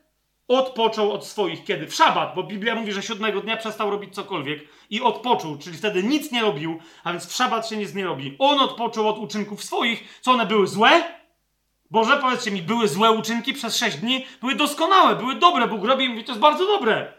odpoczął 0.48 1.12
od 1.12 1.26
swoich. 1.26 1.64
Kiedy? 1.64 1.88
W 1.88 1.96
szabat, 1.96 2.36
bo 2.36 2.44
Biblia 2.44 2.76
mówi, 2.76 2.92
że 2.92 3.04
siódmego 3.04 3.42
dnia 3.42 3.58
przestał 3.58 3.90
robić 3.90 4.16
cokolwiek 4.16 4.60
i 4.90 5.02
odpoczął, 5.02 5.58
czyli 5.58 5.78
wtedy 5.78 6.04
nic 6.04 6.32
nie 6.32 6.42
robił, 6.42 6.80
a 7.04 7.12
więc 7.12 7.28
w 7.28 7.36
szabat 7.36 7.70
się 7.70 7.78
nic 7.78 7.94
nie 7.94 8.06
robi. 8.06 8.36
On 8.40 8.60
odpoczął 8.60 9.08
od 9.10 9.18
uczynków 9.18 9.64
swoich. 9.64 10.20
Co 10.22 10.32
one 10.32 10.46
były 10.46 10.68
złe? 10.68 11.04
Boże, 11.92 12.18
powiedzcie 12.18 12.52
mi, 12.52 12.62
były 12.62 12.88
złe 12.88 13.12
uczynki 13.12 13.54
przez 13.54 13.78
sześć 13.78 13.98
dni? 13.98 14.26
Były 14.42 14.56
doskonałe, 14.56 15.16
były 15.16 15.36
dobre. 15.36 15.68
Bóg 15.68 15.86
robi 15.86 16.06
i 16.06 16.10
mówi, 16.10 16.24
to 16.24 16.32
jest 16.32 16.42
bardzo 16.42 16.66
dobre. 16.66 17.14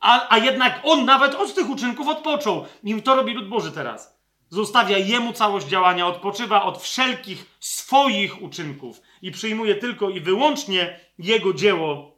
A, 0.00 0.34
a 0.34 0.38
jednak 0.38 0.80
on 0.82 1.04
nawet 1.04 1.34
od 1.34 1.54
tych 1.54 1.70
uczynków 1.70 2.08
odpoczął. 2.08 2.64
I 2.84 3.02
to 3.02 3.14
robi 3.14 3.34
lud 3.34 3.48
Boży 3.48 3.72
teraz. 3.72 4.15
Zostawia 4.48 4.98
jemu 4.98 5.32
całość 5.32 5.66
działania, 5.66 6.06
odpoczywa 6.06 6.62
od 6.62 6.82
wszelkich 6.82 7.56
swoich 7.60 8.42
uczynków 8.42 9.00
i 9.22 9.30
przyjmuje 9.30 9.74
tylko 9.74 10.10
i 10.10 10.20
wyłącznie 10.20 11.00
jego 11.18 11.52
dzieło. 11.52 12.16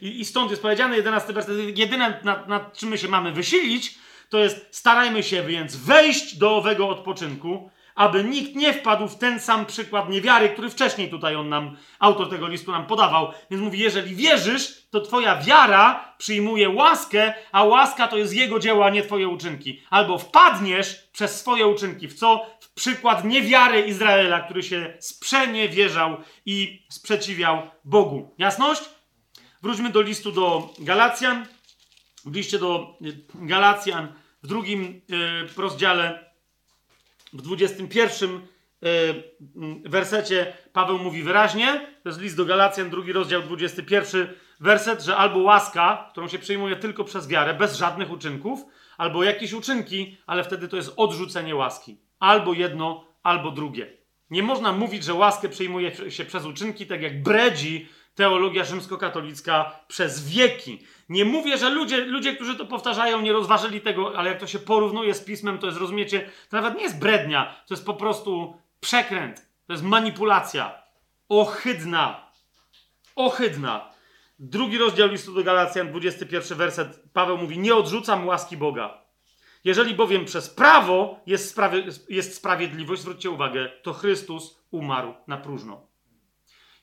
I, 0.00 0.20
I, 0.20 0.24
stąd 0.24 0.50
jest 0.50 0.62
powiedziane, 0.62 0.96
11 0.96 1.32
werset, 1.32 1.78
jedyne 1.78 2.20
nad, 2.24 2.48
nad 2.48 2.78
czym 2.78 2.88
my 2.88 2.98
się 2.98 3.08
mamy 3.08 3.32
wysilić, 3.32 3.98
to 4.30 4.38
jest 4.38 4.66
starajmy 4.70 5.22
się 5.22 5.42
więc 5.42 5.76
wejść 5.76 6.36
do 6.36 6.56
owego 6.56 6.88
odpoczynku, 6.88 7.70
aby 7.94 8.24
nikt 8.24 8.56
nie 8.56 8.72
wpadł 8.72 9.08
w 9.08 9.18
ten 9.18 9.40
sam 9.40 9.66
przykład 9.66 10.08
niewiary, 10.08 10.48
który 10.48 10.70
wcześniej 10.70 11.10
tutaj 11.10 11.36
on 11.36 11.48
nam, 11.48 11.76
autor 11.98 12.30
tego 12.30 12.48
listu 12.48 12.72
nam 12.72 12.86
podawał. 12.86 13.32
Więc 13.50 13.62
mówi, 13.62 13.78
jeżeli 13.78 14.16
wierzysz, 14.16 14.86
to 14.90 15.00
twoja 15.00 15.36
wiara 15.36 16.14
przyjmuje 16.18 16.70
łaskę, 16.70 17.34
a 17.52 17.64
łaska 17.64 18.08
to 18.08 18.16
jest 18.16 18.34
jego 18.34 18.58
dzieło, 18.58 18.86
a 18.86 18.90
nie 18.90 19.02
twoje 19.02 19.28
uczynki. 19.28 19.82
Albo 19.90 20.18
wpadniesz 20.18 21.08
przez 21.12 21.40
swoje 21.40 21.66
uczynki 21.66 22.08
w 22.08 22.14
co? 22.14 22.46
W 22.60 22.74
przykład 22.74 23.24
niewiary 23.24 23.80
Izraela, 23.80 24.40
który 24.40 24.62
się 24.62 24.96
sprzeniewierzał 25.00 26.16
i 26.46 26.86
sprzeciwiał 26.88 27.62
Bogu. 27.84 28.34
Jasność? 28.38 28.82
Wróćmy 29.62 29.90
do 29.90 30.02
listu 30.02 30.32
do 30.32 30.68
Galacjan. 30.78 31.46
W 32.24 32.34
liście 32.34 32.58
do 32.58 32.98
Galacjan 33.34 34.12
w 34.42 34.46
drugim 34.46 35.00
y, 35.56 35.60
rozdziale 35.60 36.23
w 37.34 37.42
21 37.42 38.30
e, 38.30 38.40
wersecie 39.84 40.52
Paweł 40.72 40.98
mówi 40.98 41.22
wyraźnie, 41.22 41.86
to 42.02 42.08
jest 42.08 42.20
list 42.20 42.36
do 42.36 42.44
Galacjan, 42.44 42.90
drugi 42.90 43.12
rozdział, 43.12 43.42
21 43.42 44.28
werset, 44.60 45.02
że 45.02 45.16
albo 45.16 45.38
łaska, 45.38 46.08
którą 46.10 46.28
się 46.28 46.38
przyjmuje 46.38 46.76
tylko 46.76 47.04
przez 47.04 47.28
wiarę, 47.28 47.54
bez 47.54 47.76
żadnych 47.76 48.10
uczynków, 48.10 48.64
albo 48.96 49.24
jakieś 49.24 49.52
uczynki, 49.52 50.16
ale 50.26 50.44
wtedy 50.44 50.68
to 50.68 50.76
jest 50.76 50.92
odrzucenie 50.96 51.54
łaski. 51.54 51.98
Albo 52.18 52.52
jedno, 52.52 53.04
albo 53.22 53.50
drugie. 53.50 53.96
Nie 54.30 54.42
można 54.42 54.72
mówić, 54.72 55.04
że 55.04 55.14
łaskę 55.14 55.48
przyjmuje 55.48 56.10
się 56.10 56.24
przez 56.24 56.44
uczynki, 56.44 56.86
tak 56.86 57.02
jak 57.02 57.22
bredzi 57.22 57.88
teologia 58.14 58.64
rzymskokatolicka 58.64 59.80
przez 59.88 60.28
wieki. 60.28 60.78
Nie 61.08 61.24
mówię, 61.24 61.58
że 61.58 61.70
ludzie, 61.70 62.04
ludzie, 62.04 62.34
którzy 62.34 62.56
to 62.56 62.66
powtarzają, 62.66 63.20
nie 63.20 63.32
rozważyli 63.32 63.80
tego, 63.80 64.18
ale 64.18 64.30
jak 64.30 64.40
to 64.40 64.46
się 64.46 64.58
porównuje 64.58 65.14
z 65.14 65.24
pismem, 65.24 65.58
to 65.58 65.66
jest, 65.66 65.78
rozumiecie, 65.78 66.30
to 66.50 66.56
nawet 66.56 66.74
nie 66.74 66.82
jest 66.82 66.98
brednia, 66.98 67.62
to 67.66 67.74
jest 67.74 67.86
po 67.86 67.94
prostu 67.94 68.56
przekręt, 68.80 69.48
to 69.66 69.72
jest 69.72 69.84
manipulacja. 69.84 70.82
Ohydna. 71.28 72.30
Ohydna. 73.16 73.90
Drugi 74.38 74.78
rozdział 74.78 75.08
listu 75.08 75.34
do 75.34 75.44
Galacjan, 75.44 75.88
21 75.88 76.58
werset, 76.58 77.02
Paweł 77.12 77.38
mówi: 77.38 77.58
Nie 77.58 77.74
odrzucam 77.74 78.26
łaski 78.26 78.56
Boga. 78.56 79.04
Jeżeli 79.64 79.94
bowiem 79.94 80.24
przez 80.24 80.50
prawo 80.50 81.20
jest, 81.26 81.58
jest 82.08 82.36
sprawiedliwość, 82.36 83.02
zwróćcie 83.02 83.30
uwagę, 83.30 83.70
to 83.82 83.92
Chrystus 83.92 84.60
umarł 84.70 85.14
na 85.26 85.36
próżno. 85.36 85.93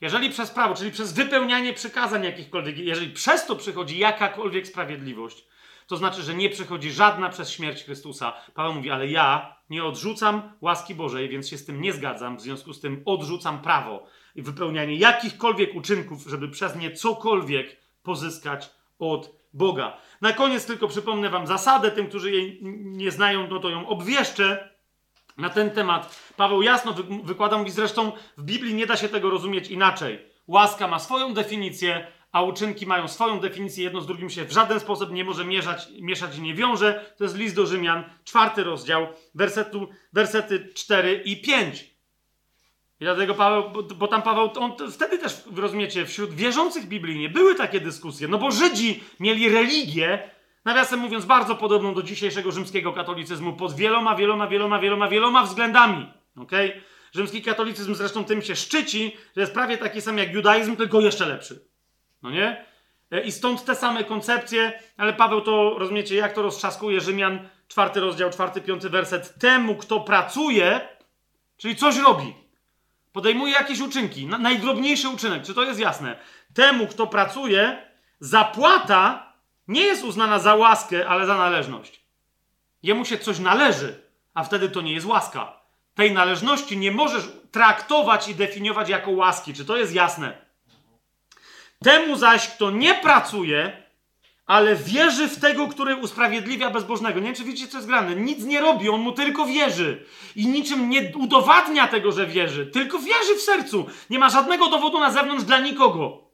Jeżeli 0.01 0.29
przez 0.29 0.51
prawo, 0.51 0.75
czyli 0.75 0.91
przez 0.91 1.13
wypełnianie 1.13 1.73
przykazań 1.73 2.23
jakichkolwiek, 2.23 2.77
jeżeli 2.77 3.09
przez 3.09 3.45
to 3.45 3.55
przychodzi 3.55 3.99
jakakolwiek 3.99 4.67
sprawiedliwość, 4.67 5.45
to 5.87 5.97
znaczy, 5.97 6.21
że 6.21 6.35
nie 6.35 6.49
przychodzi 6.49 6.91
żadna 6.91 7.29
przez 7.29 7.49
śmierć 7.49 7.83
Chrystusa. 7.83 8.33
Paweł 8.53 8.73
mówi, 8.73 8.91
ale 8.91 9.07
ja 9.07 9.55
nie 9.69 9.83
odrzucam 9.83 10.41
łaski 10.61 10.95
Bożej, 10.95 11.29
więc 11.29 11.49
się 11.49 11.57
z 11.57 11.65
tym 11.65 11.81
nie 11.81 11.93
zgadzam, 11.93 12.37
w 12.37 12.41
związku 12.41 12.73
z 12.73 12.79
tym 12.79 13.01
odrzucam 13.05 13.61
prawo 13.61 14.07
i 14.35 14.41
wypełnianie 14.41 14.95
jakichkolwiek 14.95 15.75
uczynków, 15.75 16.23
żeby 16.27 16.49
przez 16.49 16.75
nie 16.75 16.91
cokolwiek 16.91 17.77
pozyskać 18.03 18.69
od 18.99 19.35
Boga. 19.53 19.97
Na 20.21 20.33
koniec 20.33 20.65
tylko 20.65 20.87
przypomnę 20.87 21.29
Wam 21.29 21.47
zasadę, 21.47 21.91
tym, 21.91 22.07
którzy 22.07 22.31
jej 22.31 22.59
nie 22.81 23.11
znają, 23.11 23.47
no 23.47 23.59
to 23.59 23.69
ją 23.69 23.87
obwieszczę 23.87 24.69
na 25.41 25.49
ten 25.49 25.71
temat. 25.71 26.31
Paweł 26.37 26.61
jasno 26.61 26.93
wy 26.93 27.03
wykłada, 27.23 27.57
mówi 27.57 27.71
zresztą 27.71 28.11
w 28.37 28.43
Biblii 28.43 28.73
nie 28.73 28.85
da 28.85 28.97
się 28.97 29.09
tego 29.09 29.29
rozumieć 29.29 29.67
inaczej. 29.67 30.19
Łaska 30.47 30.87
ma 30.87 30.99
swoją 30.99 31.33
definicję, 31.33 32.07
a 32.31 32.41
uczynki 32.41 32.85
mają 32.85 33.07
swoją 33.07 33.39
definicję, 33.39 33.83
jedno 33.83 34.01
z 34.01 34.07
drugim 34.07 34.29
się 34.29 34.45
w 34.45 34.51
żaden 34.51 34.79
sposób 34.79 35.11
nie 35.11 35.23
może 35.23 35.45
mieszać, 35.45 35.87
mieszać 36.01 36.37
i 36.37 36.41
nie 36.41 36.53
wiąże. 36.53 37.13
To 37.17 37.23
jest 37.23 37.37
list 37.37 37.55
do 37.55 37.65
Rzymian, 37.65 38.03
czwarty 38.23 38.63
rozdział, 38.63 39.07
wersetu, 39.35 39.87
wersety 40.13 40.69
4 40.73 41.21
i 41.25 41.41
5. 41.41 41.91
I 42.99 43.03
dlatego 43.03 43.33
Paweł, 43.33 43.69
bo, 43.69 43.83
bo 43.83 44.07
tam 44.07 44.21
Paweł, 44.21 44.49
on 44.59 44.73
wtedy 44.91 45.17
też, 45.17 45.43
rozumiecie, 45.55 46.05
wśród 46.05 46.33
wierzących 46.33 46.87
biblijnie 46.87 47.29
były 47.29 47.55
takie 47.55 47.79
dyskusje, 47.79 48.27
no 48.27 48.37
bo 48.37 48.51
Żydzi 48.51 49.03
mieli 49.19 49.49
religię, 49.49 50.29
nawiasem 50.65 50.99
mówiąc, 50.99 51.25
bardzo 51.25 51.55
podobną 51.55 51.93
do 51.93 52.03
dzisiejszego 52.03 52.51
rzymskiego 52.51 52.93
katolicyzmu 52.93 53.53
pod 53.53 53.75
wieloma, 53.75 54.15
wieloma, 54.15 54.47
wieloma, 54.47 54.79
wieloma, 54.79 55.07
wieloma 55.07 55.43
względami. 55.43 56.13
Okay? 56.37 56.81
Rzymski 57.11 57.41
katolicyzm 57.41 57.95
zresztą 57.95 58.25
tym 58.25 58.41
się 58.41 58.55
szczyci, 58.55 59.17
że 59.35 59.41
jest 59.41 59.53
prawie 59.53 59.77
taki 59.77 60.01
sam 60.01 60.17
jak 60.17 60.33
judaizm, 60.33 60.75
tylko 60.75 61.01
jeszcze 61.01 61.25
lepszy. 61.25 61.65
No 62.23 62.31
nie? 62.31 62.65
E, 63.11 63.21
I 63.21 63.31
stąd 63.31 63.65
te 63.65 63.75
same 63.75 64.03
koncepcje, 64.03 64.79
ale 64.97 65.13
Paweł 65.13 65.41
to, 65.41 65.75
rozumiecie, 65.77 66.15
jak 66.15 66.33
to 66.33 66.41
roztrzaskuje 66.41 67.01
Rzymian, 67.01 67.49
czwarty 67.67 67.99
rozdział, 67.99 68.29
czwarty, 68.29 68.61
piąty 68.61 68.89
werset. 68.89 69.39
Temu, 69.39 69.75
kto 69.75 69.99
pracuje, 69.99 70.81
czyli 71.57 71.75
coś 71.75 71.97
robi, 71.97 72.33
podejmuje 73.11 73.53
jakieś 73.53 73.79
uczynki, 73.79 74.25
najdrobniejszy 74.25 75.09
uczynek, 75.09 75.43
czy 75.43 75.53
to 75.53 75.63
jest 75.63 75.79
jasne? 75.79 76.19
Temu, 76.53 76.87
kto 76.87 77.07
pracuje, 77.07 77.87
zapłata 78.19 79.30
nie 79.71 79.81
jest 79.81 80.03
uznana 80.03 80.39
za 80.39 80.55
łaskę, 80.55 81.07
ale 81.07 81.25
za 81.25 81.37
należność. 81.37 82.01
Jemu 82.83 83.05
się 83.05 83.17
coś 83.17 83.39
należy, 83.39 84.01
a 84.33 84.43
wtedy 84.43 84.69
to 84.69 84.81
nie 84.81 84.93
jest 84.93 85.05
łaska. 85.05 85.61
Tej 85.95 86.11
należności 86.11 86.77
nie 86.77 86.91
możesz 86.91 87.23
traktować 87.51 88.27
i 88.27 88.35
definiować 88.35 88.89
jako 88.89 89.11
łaski. 89.11 89.53
Czy 89.53 89.65
to 89.65 89.77
jest 89.77 89.93
jasne? 89.93 90.45
Temu 91.83 92.15
zaś, 92.15 92.47
kto 92.47 92.71
nie 92.71 92.93
pracuje, 92.93 93.83
ale 94.45 94.75
wierzy 94.75 95.27
w 95.27 95.39
tego, 95.39 95.67
który 95.67 95.95
usprawiedliwia 95.95 96.69
bezbożnego. 96.69 97.19
Nie 97.19 97.25
wiem, 97.25 97.35
czy 97.35 97.43
widzicie, 97.43 97.67
co 97.67 97.77
jest 97.77 97.87
grane. 97.87 98.15
Nic 98.15 98.43
nie 98.43 98.61
robi, 98.61 98.89
on 98.89 99.01
mu 99.01 99.11
tylko 99.11 99.45
wierzy. 99.45 100.05
I 100.35 100.47
niczym 100.47 100.89
nie 100.89 101.11
udowadnia 101.17 101.87
tego, 101.87 102.11
że 102.11 102.27
wierzy. 102.27 102.65
Tylko 102.65 102.99
wierzy 102.99 103.35
w 103.35 103.41
sercu. 103.41 103.85
Nie 104.09 104.19
ma 104.19 104.29
żadnego 104.29 104.67
dowodu 104.67 104.99
na 104.99 105.11
zewnątrz 105.11 105.43
dla 105.43 105.59
nikogo. 105.59 106.30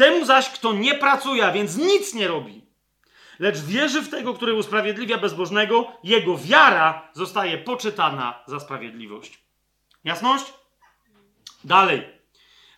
Temu 0.00 0.24
zaś, 0.24 0.50
kto 0.50 0.72
nie 0.72 0.94
pracuje, 0.94 1.46
a 1.46 1.52
więc 1.52 1.76
nic 1.76 2.14
nie 2.14 2.28
robi, 2.28 2.64
lecz 3.38 3.58
wierzy 3.60 4.02
w 4.02 4.10
tego, 4.10 4.34
który 4.34 4.54
usprawiedliwia 4.54 5.18
bezbożnego, 5.18 5.92
jego 6.04 6.38
wiara 6.38 7.10
zostaje 7.12 7.58
poczytana 7.58 8.42
za 8.46 8.60
sprawiedliwość. 8.60 9.38
Jasność? 10.04 10.44
Dalej. 11.64 12.08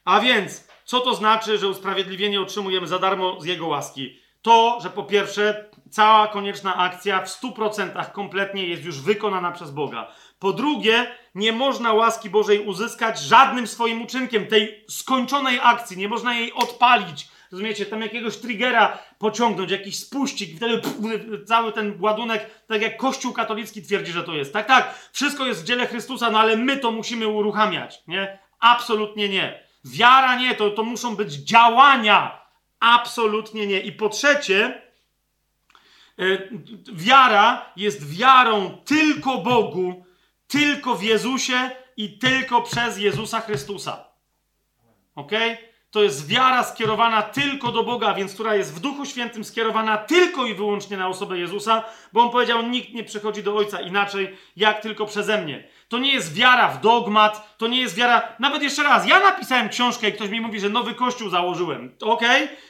A 0.05 0.21
więc, 0.21 0.69
co 0.85 1.01
to 1.01 1.15
znaczy, 1.15 1.59
że 1.59 1.69
usprawiedliwienie 1.69 2.41
otrzymujemy 2.41 2.87
za 2.87 2.99
darmo 2.99 3.41
z 3.41 3.45
Jego 3.45 3.67
łaski? 3.67 4.19
To, 4.43 4.79
że 4.83 4.91
po 4.91 5.03
pierwsze, 5.03 5.71
cała 5.91 6.29
konieczna 6.29 6.77
akcja 6.77 7.21
w 7.21 7.29
100% 7.29 8.13
kompletnie 8.13 8.67
jest 8.67 8.85
już 8.85 9.01
wykonana 9.01 9.53
przez 9.53 9.71
Boga. 9.71 10.13
Po 10.43 10.53
drugie, 10.53 11.07
nie 11.35 11.53
można 11.53 11.93
łaski 11.93 12.31
Bożej 12.31 12.61
uzyskać 12.61 13.21
żadnym 13.21 13.67
swoim 13.67 14.03
uczynkiem, 14.03 14.47
tej 14.47 14.85
skończonej 14.89 15.59
akcji, 15.63 15.97
nie 15.97 16.09
można 16.09 16.35
jej 16.35 16.53
odpalić. 16.53 17.29
Rozumiecie, 17.53 17.87
tam 17.87 18.01
jakiegoś 18.01 18.37
triggera 18.37 18.99
pociągnąć, 19.19 19.71
jakiś 19.71 19.99
spuścik 19.99 20.51
i 20.51 20.57
wtedy 20.57 20.79
pff, 20.79 20.97
cały 21.47 21.73
ten 21.73 21.97
ładunek, 22.01 22.51
tak 22.67 22.83
jak 22.83 22.97
Kościół 22.97 23.33
katolicki 23.33 23.83
twierdzi, 23.83 24.13
że 24.13 24.25
to 24.25 24.35
jest. 24.35 24.53
Tak, 24.53 24.67
tak, 24.67 25.09
wszystko 25.13 25.47
jest 25.47 25.63
w 25.63 25.65
dziele 25.65 25.87
Chrystusa, 25.87 26.31
no 26.31 26.39
ale 26.41 26.57
my 26.57 26.77
to 26.77 26.93
musimy 26.93 27.29
uruchamiać, 27.29 28.03
nie? 28.07 28.39
Absolutnie 28.61 29.29
nie. 29.29 29.63
Wiara 29.85 30.37
nie, 30.37 30.55
to, 30.55 30.71
to 30.71 30.83
muszą 30.85 31.17
być 31.17 31.33
działania. 31.33 32.41
Absolutnie 32.81 33.67
nie. 33.67 33.81
I 33.81 33.93
po 33.93 34.09
trzecie, 34.09 34.83
yy, 36.19 36.51
wiara 36.93 37.73
jest 37.77 38.17
wiarą 38.17 38.79
tylko 38.85 39.39
Bogu, 39.39 40.05
tylko 40.53 40.95
w 40.95 41.03
Jezusie 41.03 41.71
i 41.97 42.19
tylko 42.19 42.63
przez 42.63 42.99
Jezusa 42.99 43.41
Chrystusa. 43.41 44.05
Ok? 45.15 45.33
To 45.91 46.03
jest 46.03 46.29
wiara 46.29 46.65
skierowana 46.65 47.23
tylko 47.23 47.73
do 47.73 47.83
Boga, 47.83 48.15
więc 48.15 48.35
która 48.35 48.55
jest 48.55 48.75
w 48.75 48.81
Duchu 48.81 49.07
Świętym 49.07 49.45
skierowana 49.45 49.99
tylko 49.99 50.47
i 50.47 50.55
wyłącznie 50.55 50.97
na 50.97 51.09
osobę 51.09 51.39
Jezusa, 51.39 51.85
bo 52.13 52.23
on 52.23 52.31
powiedział: 52.31 52.63
Nikt 52.63 52.95
nie 52.95 53.05
przychodzi 53.05 53.43
do 53.43 53.57
Ojca 53.57 53.81
inaczej, 53.81 54.37
jak 54.57 54.81
tylko 54.81 55.07
przeze 55.07 55.43
mnie. 55.43 55.69
To 55.89 55.99
nie 55.99 56.13
jest 56.13 56.35
wiara 56.35 56.69
w 56.69 56.81
dogmat, 56.81 57.59
to 57.59 57.67
nie 57.67 57.81
jest 57.81 57.95
wiara. 57.95 58.37
Nawet 58.39 58.63
jeszcze 58.63 58.83
raz, 58.83 59.07
ja 59.07 59.21
napisałem 59.21 59.69
książkę 59.69 60.09
i 60.09 60.13
ktoś 60.13 60.29
mi 60.29 60.41
mówi, 60.41 60.61
że 60.61 60.69
nowy 60.69 60.95
kościół 60.95 61.29
założyłem. 61.29 61.97
Ok? 62.01 62.23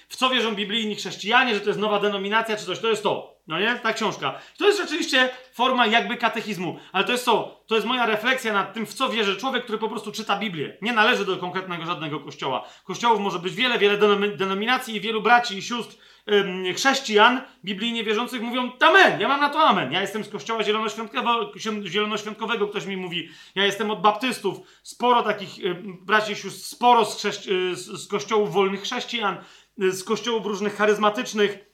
W 0.09 0.16
co 0.16 0.30
wierzą 0.30 0.55
biblijni 0.55 0.95
chrześcijanie, 0.95 1.55
że 1.55 1.61
to 1.61 1.68
jest 1.68 1.80
nowa 1.80 2.01
denominacja 2.01 2.57
czy 2.57 2.66
coś, 2.66 2.78
to 2.78 2.89
jest 2.89 3.03
to. 3.03 3.32
No 3.47 3.61
nie? 3.61 3.74
Ta 3.82 3.93
książka. 3.93 4.38
To 4.59 4.66
jest 4.66 4.80
rzeczywiście 4.80 5.30
forma 5.53 5.86
jakby 5.86 6.16
katechizmu. 6.16 6.78
Ale 6.93 7.05
to 7.05 7.12
jest 7.12 7.24
co? 7.24 7.64
To 7.66 7.74
jest 7.74 7.86
moja 7.86 8.07
refleksja 8.07 8.53
nad 8.53 8.74
tym, 8.74 8.86
w 8.86 8.95
co 8.95 9.09
wierzy 9.09 9.36
człowiek, 9.36 9.62
który 9.64 9.78
po 9.78 9.88
prostu 9.88 10.12
czyta 10.12 10.38
Biblię. 10.38 10.78
Nie 10.82 10.93
należy 10.93 11.24
do 11.24 11.36
konkretnego 11.36 11.86
żadnego 11.86 12.20
kościoła. 12.20 12.68
Kościołów 12.84 13.20
może 13.20 13.38
być 13.38 13.55
wiele, 13.55 13.78
wiele 13.78 13.99
denominacji 14.36 14.97
i 14.97 15.01
wielu 15.01 15.22
braci 15.22 15.59
i 15.59 15.62
sióstr 15.62 15.97
ym, 16.32 16.74
chrześcijan 16.74 17.40
biblijnie 17.64 18.05
wierzących 18.05 18.43
mówią 18.43 18.70
amen. 18.80 19.20
Ja 19.20 19.28
mam 19.28 19.40
na 19.40 19.51
to 19.51 19.61
amen. 19.61 19.93
Ja 19.93 20.01
jestem 20.01 20.24
z 20.24 20.28
kościoła 20.28 20.64
zielonoświątkowego, 20.64 21.53
zielonoświątkowego 21.84 22.68
ktoś 22.68 22.86
mi 22.86 22.97
mówi. 22.97 23.28
Ja 23.55 23.64
jestem 23.64 23.90
od 23.90 24.01
baptystów. 24.01 24.59
Sporo 24.82 25.22
takich 25.22 25.64
ym, 25.64 25.99
braci 26.03 26.32
i 26.32 26.36
sióstr, 26.36 26.66
sporo 26.66 27.05
z, 27.05 27.22
z, 27.22 28.03
z 28.03 28.09
kościołów 28.09 28.53
wolnych 28.53 28.82
chrześcijan, 28.82 29.36
z 29.78 30.05
kościołów 30.05 30.47
różnych 30.47 30.76
charyzmatycznych 30.76 31.72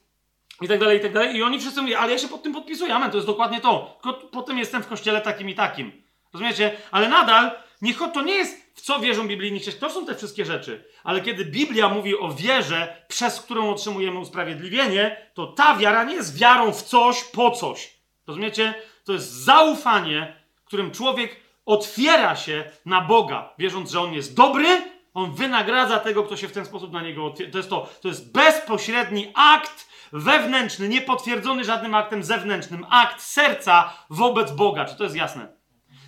i 0.61 0.67
tak 0.67 0.79
dalej, 0.79 0.97
i 0.97 1.01
tak 1.01 1.13
dalej. 1.13 1.35
I 1.35 1.43
oni 1.43 1.59
wszyscy 1.59 1.81
mówią, 1.81 1.97
ale 1.97 2.11
ja 2.11 2.17
się 2.17 2.27
pod 2.27 2.43
tym 2.43 2.53
podpisuję, 2.53 2.95
amen, 2.95 3.11
to 3.11 3.17
jest 3.17 3.27
dokładnie 3.27 3.61
to. 3.61 3.99
Tylko 4.03 4.27
potem 4.27 4.57
jestem 4.57 4.83
w 4.83 4.87
kościele 4.87 5.21
takim 5.21 5.49
i 5.49 5.55
takim. 5.55 5.91
Rozumiecie? 6.33 6.71
Ale 6.91 7.09
nadal, 7.09 7.51
niech 7.81 7.97
to 8.13 8.21
nie 8.21 8.33
jest 8.33 8.71
w 8.75 8.81
co 8.81 8.99
wierzą 8.99 9.27
biblijni 9.27 9.59
chrześcijanie. 9.59 9.93
To 9.93 9.99
są 9.99 10.05
te 10.05 10.15
wszystkie 10.15 10.45
rzeczy. 10.45 10.83
Ale 11.03 11.21
kiedy 11.21 11.45
Biblia 11.45 11.89
mówi 11.89 12.19
o 12.19 12.33
wierze, 12.33 13.05
przez 13.07 13.41
którą 13.41 13.69
otrzymujemy 13.69 14.19
usprawiedliwienie, 14.19 15.17
to 15.33 15.47
ta 15.47 15.77
wiara 15.77 16.03
nie 16.03 16.15
jest 16.15 16.39
wiarą 16.39 16.71
w 16.71 16.83
coś, 16.83 17.23
po 17.23 17.51
coś. 17.51 17.93
Rozumiecie? 18.27 18.73
To 19.05 19.13
jest 19.13 19.31
zaufanie, 19.31 20.35
którym 20.65 20.91
człowiek 20.91 21.35
otwiera 21.65 22.35
się 22.35 22.63
na 22.85 23.01
Boga, 23.01 23.53
wierząc, 23.57 23.91
że 23.91 24.01
On 24.01 24.13
jest 24.13 24.35
dobry, 24.35 24.81
On 25.13 25.31
wynagradza 25.31 25.99
tego, 25.99 26.23
kto 26.23 26.37
się 26.37 26.47
w 26.47 26.51
ten 26.51 26.65
sposób 26.65 26.93
na 26.93 27.01
Niego 27.01 27.25
otwiera. 27.25 27.51
To 27.51 27.57
jest 27.57 27.69
to. 27.69 27.89
To 28.01 28.07
jest 28.07 28.31
bezpośredni 28.31 29.31
akt 29.35 29.88
wewnętrzny, 30.11 30.89
niepotwierdzony 30.89 31.63
żadnym 31.63 31.95
aktem 31.95 32.23
zewnętrznym, 32.23 32.85
akt 32.89 33.21
serca 33.21 33.93
wobec 34.09 34.51
Boga. 34.51 34.85
Czy 34.85 34.95
to 34.95 35.03
jest 35.03 35.15
jasne? 35.15 35.59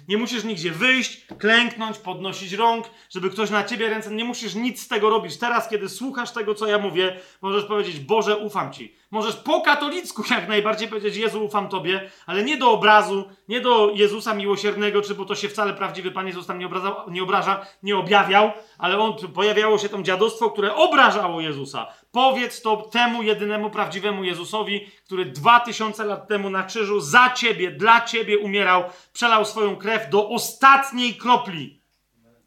Nie 0.07 0.17
musisz 0.17 0.43
nigdzie 0.43 0.71
wyjść, 0.71 1.25
klęknąć, 1.39 1.97
podnosić 1.97 2.53
rąk, 2.53 2.89
żeby 3.09 3.29
ktoś 3.29 3.49
na 3.49 3.63
ciebie 3.63 3.89
ręce. 3.89 4.11
Nie 4.11 4.25
musisz 4.25 4.55
nic 4.55 4.81
z 4.81 4.87
tego 4.87 5.09
robić. 5.09 5.37
Teraz, 5.37 5.69
kiedy 5.69 5.89
słuchasz 5.89 6.31
tego, 6.31 6.55
co 6.55 6.67
ja 6.67 6.77
mówię, 6.77 7.19
możesz 7.41 7.65
powiedzieć: 7.65 7.99
Boże, 7.99 8.37
ufam 8.37 8.73
ci. 8.73 8.95
Możesz 9.11 9.35
po 9.35 9.61
katolicku 9.61 10.23
jak 10.31 10.47
najbardziej 10.47 10.87
powiedzieć 10.87 11.15
Jezu, 11.15 11.45
ufam 11.45 11.69
Tobie, 11.69 12.09
ale 12.25 12.43
nie 12.43 12.57
do 12.57 12.71
obrazu, 12.71 13.29
nie 13.47 13.61
do 13.61 13.91
Jezusa 13.95 14.33
miłosiernego, 14.33 15.01
czy 15.01 15.15
bo 15.15 15.25
to 15.25 15.35
się 15.35 15.49
wcale 15.49 15.73
prawdziwy 15.73 16.11
Pan 16.11 16.27
Jezus 16.27 16.47
tam 16.47 16.59
nie, 16.59 16.65
obraza, 16.65 17.05
nie 17.07 17.23
obraża, 17.23 17.65
nie 17.83 17.97
objawiał, 17.97 18.51
ale 18.77 18.99
on, 18.99 19.13
pojawiało 19.33 19.77
się 19.77 19.89
tam 19.89 20.03
dziadostwo, 20.03 20.49
które 20.49 20.75
obrażało 20.75 21.41
Jezusa. 21.41 21.87
Powiedz 22.11 22.61
to 22.61 22.77
temu 22.77 23.23
jedynemu 23.23 23.69
prawdziwemu 23.69 24.23
Jezusowi, 24.23 24.87
który 25.05 25.25
dwa 25.25 25.59
tysiące 25.59 26.05
lat 26.05 26.27
temu 26.27 26.49
na 26.49 26.63
krzyżu 26.63 26.99
za 26.99 27.29
Ciebie, 27.29 27.71
dla 27.71 28.01
Ciebie 28.01 28.37
umierał, 28.37 28.83
przelał 29.13 29.45
swoją 29.45 29.75
krew 29.75 30.09
do 30.09 30.29
ostatniej 30.29 31.15
kropli. 31.15 31.81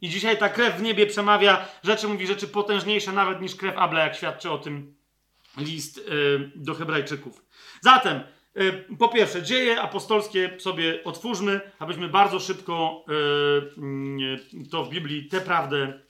I 0.00 0.08
dzisiaj 0.08 0.38
ta 0.38 0.48
krew 0.48 0.74
w 0.76 0.82
niebie 0.82 1.06
przemawia 1.06 1.64
rzeczy, 1.82 2.08
mówi 2.08 2.26
rzeczy 2.26 2.48
potężniejsze 2.48 3.12
nawet 3.12 3.40
niż 3.40 3.54
krew 3.54 3.78
Abla, 3.78 4.00
jak 4.00 4.16
świadczy 4.16 4.50
o 4.50 4.58
tym 4.58 5.03
list 5.56 5.98
y, 5.98 6.02
do 6.54 6.74
Hebrajczyków. 6.74 7.44
Zatem, 7.80 8.20
y, 8.56 8.96
po 8.98 9.08
pierwsze, 9.08 9.42
dzieje 9.42 9.80
apostolskie 9.80 10.60
sobie 10.60 11.04
otwórzmy, 11.04 11.60
abyśmy 11.78 12.08
bardzo 12.08 12.40
szybko 12.40 13.04
y, 14.60 14.70
to 14.70 14.84
w 14.84 14.88
Biblii 14.88 15.28
tę 15.28 15.40
prawdę 15.40 16.00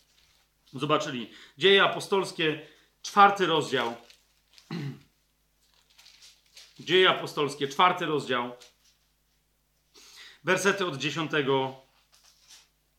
zobaczyli. 0.73 1.31
Dzieje 1.59 1.85
apostolskie, 1.85 2.67
czwarty 3.03 3.47
rozdział. 3.47 3.95
Dzieje 6.81 7.11
apostolskie, 7.11 7.69
czwarty 7.69 8.07
rozdział. 8.07 8.53
Wersety 10.45 10.87
od 10.87 10.97
10 10.97 11.31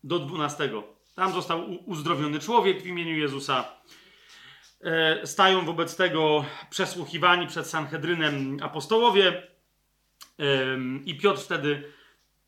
do 0.04 0.20
12. 0.20 0.70
Tam 1.16 1.34
został 1.34 1.66
uzdrowiony 1.86 2.40
człowiek 2.40 2.82
w 2.82 2.88
imieniu 2.88 3.18
Jezusa. 3.18 3.72
E, 4.86 5.28
stają 5.28 5.66
wobec 5.66 5.96
tego 5.96 6.46
przesłuchiwani 6.70 7.48
przed 7.48 7.68
Sanhedrynem 7.68 8.58
apostołowie 8.62 9.48
i 11.06 11.18
Piotr 11.18 11.42
wtedy 11.42 11.92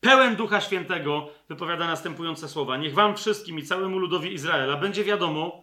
pełen 0.00 0.36
Ducha 0.36 0.60
Świętego 0.60 1.28
wypowiada 1.48 1.86
następujące 1.86 2.48
słowa. 2.48 2.76
Niech 2.76 2.94
wam 2.94 3.16
wszystkim 3.16 3.58
i 3.58 3.62
całemu 3.62 3.98
ludowi 3.98 4.32
Izraela 4.32 4.76
będzie 4.76 5.04
wiadomo, 5.04 5.62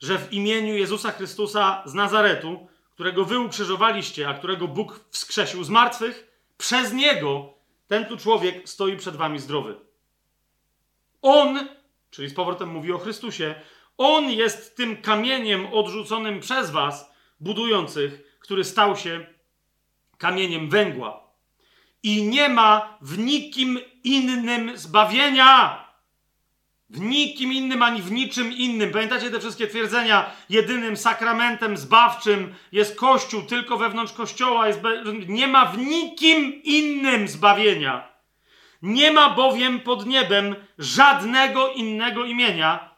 że 0.00 0.18
w 0.18 0.32
imieniu 0.32 0.74
Jezusa 0.74 1.10
Chrystusa 1.10 1.82
z 1.86 1.94
Nazaretu, 1.94 2.68
którego 2.90 3.24
wy 3.24 3.38
ukrzyżowaliście, 3.38 4.28
a 4.28 4.34
którego 4.34 4.68
Bóg 4.68 5.00
wskrzesił 5.10 5.64
z 5.64 5.68
martwych, 5.68 6.26
przez 6.58 6.92
Niego 6.92 7.54
ten 7.88 8.06
tu 8.06 8.16
człowiek 8.16 8.68
stoi 8.68 8.96
przed 8.96 9.16
wami 9.16 9.38
zdrowy. 9.38 9.76
On, 11.22 11.68
czyli 12.10 12.28
z 12.28 12.34
powrotem 12.34 12.68
mówi 12.68 12.92
o 12.92 12.98
Chrystusie, 12.98 13.54
On 13.98 14.30
jest 14.30 14.76
tym 14.76 15.02
kamieniem 15.02 15.66
odrzuconym 15.66 16.40
przez 16.40 16.70
was, 16.70 17.10
budujących, 17.40 18.38
który 18.40 18.64
stał 18.64 18.96
się 18.96 19.26
kamieniem 20.18 20.70
węgła. 20.70 21.26
I 22.02 22.22
nie 22.22 22.48
ma 22.48 22.98
w 23.00 23.18
nikim 23.18 23.78
innym 24.04 24.78
zbawienia. 24.78 25.86
W 26.90 27.00
nikim 27.00 27.52
innym 27.52 27.82
ani 27.82 28.02
w 28.02 28.12
niczym 28.12 28.52
innym. 28.52 28.92
Pamiętacie 28.92 29.30
te 29.30 29.40
wszystkie 29.40 29.66
twierdzenia? 29.66 30.30
Jedynym 30.48 30.96
sakramentem 30.96 31.76
zbawczym 31.76 32.54
jest 32.72 32.96
Kościół, 32.96 33.42
tylko 33.42 33.76
wewnątrz 33.76 34.12
Kościoła 34.12 34.66
jest. 34.66 34.80
Nie 35.28 35.46
ma 35.46 35.66
w 35.66 35.78
nikim 35.78 36.62
innym 36.62 37.28
zbawienia. 37.28 38.08
Nie 38.82 39.12
ma 39.12 39.30
bowiem 39.30 39.80
pod 39.80 40.06
niebem 40.06 40.56
żadnego 40.78 41.72
innego 41.72 42.24
imienia. 42.24 42.95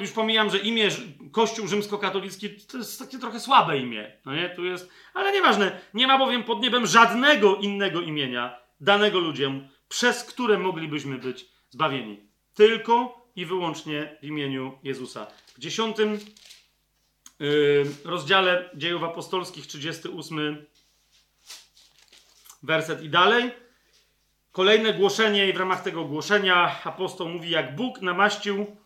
Już 0.00 0.10
pomijam, 0.10 0.50
że 0.50 0.58
imię 0.58 0.88
Kościół 1.32 1.66
rzymskokatolicki 1.66 2.50
to 2.50 2.78
jest 2.78 2.98
takie 2.98 3.18
trochę 3.18 3.40
słabe 3.40 3.78
imię. 3.78 4.12
No 4.24 4.34
nie? 4.34 4.50
Tu 4.50 4.64
jest, 4.64 4.90
ale 5.14 5.32
nieważne. 5.32 5.80
Nie 5.94 6.06
ma 6.06 6.18
bowiem 6.18 6.44
pod 6.44 6.60
niebem 6.60 6.86
żadnego 6.86 7.56
innego 7.56 8.00
imienia 8.00 8.58
danego 8.80 9.18
ludziom, 9.18 9.68
przez 9.88 10.24
które 10.24 10.58
moglibyśmy 10.58 11.18
być 11.18 11.46
zbawieni. 11.70 12.20
Tylko 12.54 13.24
i 13.36 13.46
wyłącznie 13.46 14.18
w 14.22 14.24
imieniu 14.24 14.78
Jezusa. 14.82 15.26
W 15.56 15.58
dziesiątym 15.58 16.18
yy, 17.38 17.84
rozdziale 18.04 18.70
dziejów 18.74 19.02
apostolskich, 19.02 19.66
38 19.66 20.66
werset 22.62 23.02
i 23.02 23.08
dalej. 23.08 23.50
Kolejne 24.52 24.92
głoszenie 24.92 25.48
i 25.48 25.52
w 25.52 25.56
ramach 25.56 25.82
tego 25.82 26.04
głoszenia 26.04 26.80
apostoł 26.84 27.28
mówi, 27.28 27.50
jak 27.50 27.76
Bóg 27.76 28.02
namaścił, 28.02 28.76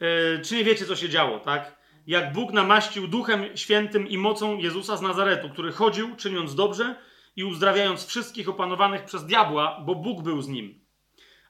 yy, 0.00 0.40
czy 0.44 0.56
nie 0.56 0.64
wiecie, 0.64 0.86
co 0.86 0.96
się 0.96 1.08
działo, 1.08 1.38
tak? 1.38 1.84
Jak 2.06 2.32
Bóg 2.32 2.52
namaścił 2.52 3.08
Duchem 3.08 3.44
Świętym 3.56 4.08
i 4.08 4.18
mocą 4.18 4.58
Jezusa 4.58 4.96
z 4.96 5.02
Nazaretu, 5.02 5.50
który 5.50 5.72
chodził, 5.72 6.16
czyniąc 6.16 6.54
dobrze 6.54 6.96
i 7.36 7.44
uzdrawiając 7.44 8.06
wszystkich 8.06 8.48
opanowanych 8.48 9.04
przez 9.04 9.26
diabła, 9.26 9.80
bo 9.86 9.94
Bóg 9.94 10.22
był 10.22 10.42
z 10.42 10.48
nim. 10.48 10.84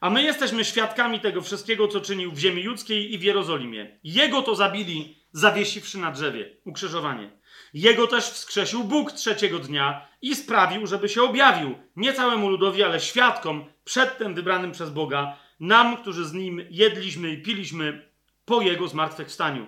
A 0.01 0.11
my 0.11 0.23
jesteśmy 0.23 0.65
świadkami 0.65 1.21
tego 1.21 1.43
wszystkiego, 1.43 1.89
co 1.89 2.01
czynił 2.01 2.33
w 2.33 2.39
ziemi 2.39 2.63
ludzkiej 2.63 3.15
i 3.15 3.19
w 3.19 3.23
Jerozolimie. 3.23 3.99
Jego 4.05 4.43
to 4.43 4.55
zabili, 4.55 5.19
zawiesiwszy 5.33 5.99
na 5.99 6.11
drzewie, 6.11 6.57
ukrzyżowanie. 6.65 7.31
Jego 7.75 8.07
też 8.07 8.25
wskrzesił 8.25 8.85
Bóg 8.85 9.13
trzeciego 9.13 9.59
dnia 9.59 10.09
i 10.23 10.35
sprawił, 10.35 10.87
żeby 10.87 11.09
się 11.09 11.23
objawił 11.23 11.75
nie 11.97 12.13
całemu 12.13 12.49
ludowi, 12.49 12.83
ale 12.83 13.01
świadkom, 13.01 13.65
przedtem 13.85 14.35
wybranym 14.35 14.73
przez 14.73 14.91
Boga, 14.91 15.37
nam, 15.61 15.97
którzy 15.97 16.25
z 16.25 16.33
nim 16.33 16.67
jedliśmy 16.71 17.31
i 17.31 17.43
piliśmy 17.43 18.14
po 18.45 18.61
jego 18.61 18.89
zmartwychwstaniu. 18.89 19.67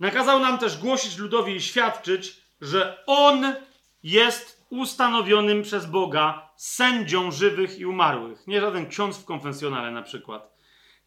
Nakazał 0.00 0.40
nam 0.40 0.58
też 0.58 0.78
głosić 0.78 1.18
ludowi 1.18 1.56
i 1.56 1.62
świadczyć, 1.62 2.40
że 2.60 3.04
on 3.06 3.54
jest 4.02 4.66
ustanowionym 4.70 5.62
przez 5.62 5.86
Boga 5.86 6.50
sędzią 6.56 7.30
żywych 7.30 7.78
i 7.78 7.86
umarłych. 7.86 8.46
Nie 8.46 8.60
żaden 8.60 8.88
ksiądz 8.88 9.18
w 9.18 9.24
konfesjonale 9.24 9.90
na 9.90 10.02
przykład. 10.02 10.58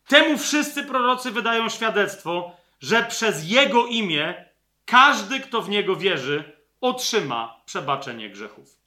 Temu 0.07 0.37
wszyscy 0.37 0.83
prorocy 0.83 1.31
wydają 1.31 1.69
świadectwo, 1.69 2.57
że 2.79 3.03
przez 3.03 3.49
jego 3.49 3.85
imię 3.85 4.45
każdy, 4.85 5.39
kto 5.39 5.61
w 5.61 5.69
niego 5.69 5.95
wierzy, 5.95 6.43
otrzyma 6.81 7.61
przebaczenie 7.65 8.29
grzechów. 8.29 8.81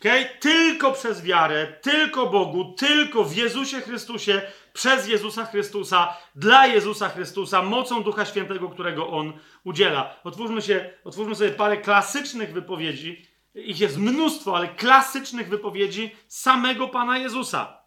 Okay? 0.00 0.24
Tylko 0.40 0.92
przez 0.92 1.22
wiarę, 1.22 1.66
tylko 1.82 2.26
Bogu, 2.26 2.74
tylko 2.78 3.24
w 3.24 3.36
Jezusie 3.36 3.80
Chrystusie, 3.80 4.42
przez 4.72 5.08
Jezusa 5.08 5.44
Chrystusa, 5.44 6.16
dla 6.34 6.66
Jezusa 6.66 7.08
Chrystusa, 7.08 7.62
mocą 7.62 8.02
Ducha 8.02 8.24
Świętego, 8.24 8.68
którego 8.68 9.08
On 9.08 9.32
udziela. 9.64 10.16
Otwórzmy, 10.24 10.62
się, 10.62 10.90
otwórzmy 11.04 11.34
sobie 11.34 11.50
parę 11.50 11.76
klasycznych 11.76 12.52
wypowiedzi. 12.52 13.26
Ich 13.54 13.80
jest 13.80 13.98
mnóstwo, 13.98 14.56
ale 14.56 14.68
klasycznych 14.68 15.48
wypowiedzi 15.48 16.16
samego 16.28 16.88
Pana 16.88 17.18
Jezusa. 17.18 17.78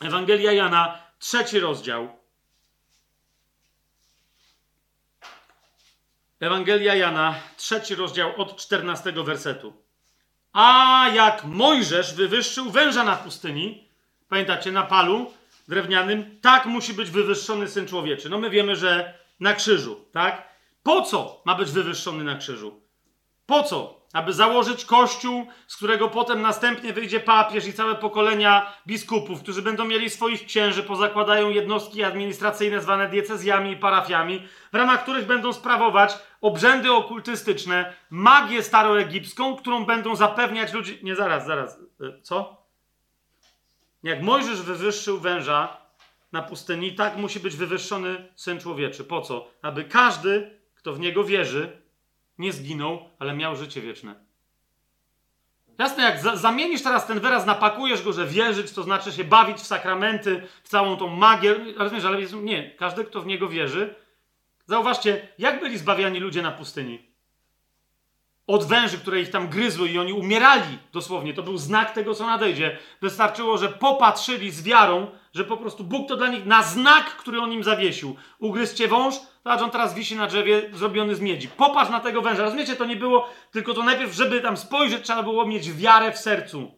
Ewangelia 0.00 0.52
Jana, 0.52 0.98
trzeci 1.18 1.60
rozdział. 1.60 2.08
Ewangelia 6.40 6.94
Jana, 6.94 7.34
trzeci 7.56 7.94
rozdział 7.94 8.40
od 8.40 8.56
14 8.56 9.12
wersetu. 9.12 9.84
A 10.52 11.06
jak 11.14 11.44
Mojżesz 11.44 12.14
wywyższył 12.14 12.70
węża 12.70 13.04
na 13.04 13.16
pustyni, 13.16 13.88
pamiętacie, 14.28 14.72
na 14.72 14.82
palu 14.82 15.32
drewnianym, 15.68 16.40
tak 16.40 16.66
musi 16.66 16.94
być 16.94 17.10
wywyższony 17.10 17.68
syn 17.68 17.86
człowieczy. 17.86 18.30
No 18.30 18.38
my 18.38 18.50
wiemy, 18.50 18.76
że 18.76 19.18
na 19.40 19.54
krzyżu, 19.54 20.04
tak? 20.12 20.48
Po 20.82 21.02
co 21.02 21.42
ma 21.44 21.54
być 21.54 21.70
wywyższony 21.70 22.24
na 22.24 22.36
krzyżu? 22.36 22.80
Po 23.46 23.62
co? 23.62 24.04
Aby 24.12 24.32
założyć 24.32 24.84
kościół, 24.84 25.46
z 25.66 25.76
którego 25.76 26.08
potem 26.08 26.42
następnie 26.42 26.92
wyjdzie 26.92 27.20
papież 27.20 27.66
i 27.66 27.72
całe 27.72 27.94
pokolenia 27.94 28.72
biskupów, 28.86 29.42
którzy 29.42 29.62
będą 29.62 29.84
mieli 29.84 30.10
swoich 30.10 30.46
księży, 30.46 30.82
pozakładają 30.82 31.50
jednostki 31.50 32.04
administracyjne 32.04 32.80
zwane 32.80 33.08
diecezjami 33.08 33.70
i 33.70 33.76
parafiami, 33.76 34.48
w 34.72 34.76
ramach 34.76 35.02
których 35.02 35.26
będą 35.26 35.52
sprawować 35.52 36.18
obrzędy 36.40 36.92
okultystyczne, 36.92 37.92
magię 38.10 38.62
staroegipską, 38.62 39.56
którą 39.56 39.84
będą 39.84 40.16
zapewniać 40.16 40.72
ludzi. 40.72 40.98
Nie, 41.02 41.16
zaraz, 41.16 41.46
zaraz. 41.46 41.78
E, 42.00 42.22
co? 42.22 42.63
Jak 44.04 44.22
Mojżesz 44.22 44.62
wywyższył 44.62 45.20
węża 45.20 45.76
na 46.32 46.42
pustyni, 46.42 46.94
tak 46.94 47.16
musi 47.16 47.40
być 47.40 47.56
wywyższony 47.56 48.28
syn 48.36 48.60
człowieczy. 48.60 49.04
Po 49.04 49.20
co? 49.20 49.50
Aby 49.62 49.84
każdy, 49.84 50.50
kto 50.74 50.92
w 50.92 51.00
niego 51.00 51.24
wierzy, 51.24 51.72
nie 52.38 52.52
zginął, 52.52 53.08
ale 53.18 53.34
miał 53.34 53.56
życie 53.56 53.80
wieczne. 53.80 54.14
Jasne, 55.78 56.02
jak 56.02 56.20
za 56.20 56.36
zamienisz 56.36 56.82
teraz 56.82 57.06
ten 57.06 57.20
wyraz, 57.20 57.46
napakujesz 57.46 58.02
go, 58.02 58.12
że 58.12 58.26
wierzyć, 58.26 58.72
to 58.72 58.82
znaczy 58.82 59.12
się 59.12 59.24
bawić 59.24 59.56
w 59.56 59.66
sakramenty, 59.66 60.46
w 60.62 60.68
całą 60.68 60.96
tą 60.96 61.08
magię. 61.08 61.56
Rozumiesz, 61.76 62.04
ale 62.04 62.22
nie, 62.22 62.70
każdy, 62.70 63.04
kto 63.04 63.20
w 63.20 63.26
niego 63.26 63.48
wierzy. 63.48 63.94
Zauważcie, 64.66 65.28
jak 65.38 65.60
byli 65.60 65.78
zbawiani 65.78 66.20
ludzie 66.20 66.42
na 66.42 66.50
pustyni. 66.50 67.13
Od 68.46 68.64
węży, 68.64 68.98
które 68.98 69.20
ich 69.20 69.30
tam 69.30 69.48
gryzły 69.48 69.88
i 69.88 69.98
oni 69.98 70.12
umierali 70.12 70.78
dosłownie. 70.92 71.34
To 71.34 71.42
był 71.42 71.58
znak 71.58 71.90
tego, 71.90 72.14
co 72.14 72.26
nadejdzie. 72.26 72.78
Wystarczyło, 73.02 73.58
że 73.58 73.68
popatrzyli 73.68 74.50
z 74.50 74.62
wiarą, 74.62 75.06
że 75.34 75.44
po 75.44 75.56
prostu 75.56 75.84
Bóg 75.84 76.08
to 76.08 76.16
dla 76.16 76.28
nich 76.28 76.46
na 76.46 76.62
znak, 76.62 77.04
który 77.04 77.40
on 77.40 77.52
im 77.52 77.64
zawiesił. 77.64 78.16
Ugryzcie 78.38 78.88
wąż, 78.88 79.14
Zobacz, 79.44 79.62
on 79.62 79.70
teraz 79.70 79.94
wisi 79.94 80.16
na 80.16 80.26
drzewie 80.26 80.70
zrobiony 80.72 81.14
z 81.14 81.20
miedzi. 81.20 81.48
Popatrz 81.48 81.90
na 81.90 82.00
tego 82.00 82.22
węża. 82.22 82.42
Rozumiecie, 82.42 82.76
to 82.76 82.84
nie 82.84 82.96
było 82.96 83.28
tylko 83.50 83.74
to 83.74 83.82
najpierw, 83.82 84.12
żeby 84.12 84.40
tam 84.40 84.56
spojrzeć, 84.56 85.04
trzeba 85.04 85.22
było 85.22 85.46
mieć 85.46 85.72
wiarę 85.72 86.12
w 86.12 86.18
sercu. 86.18 86.74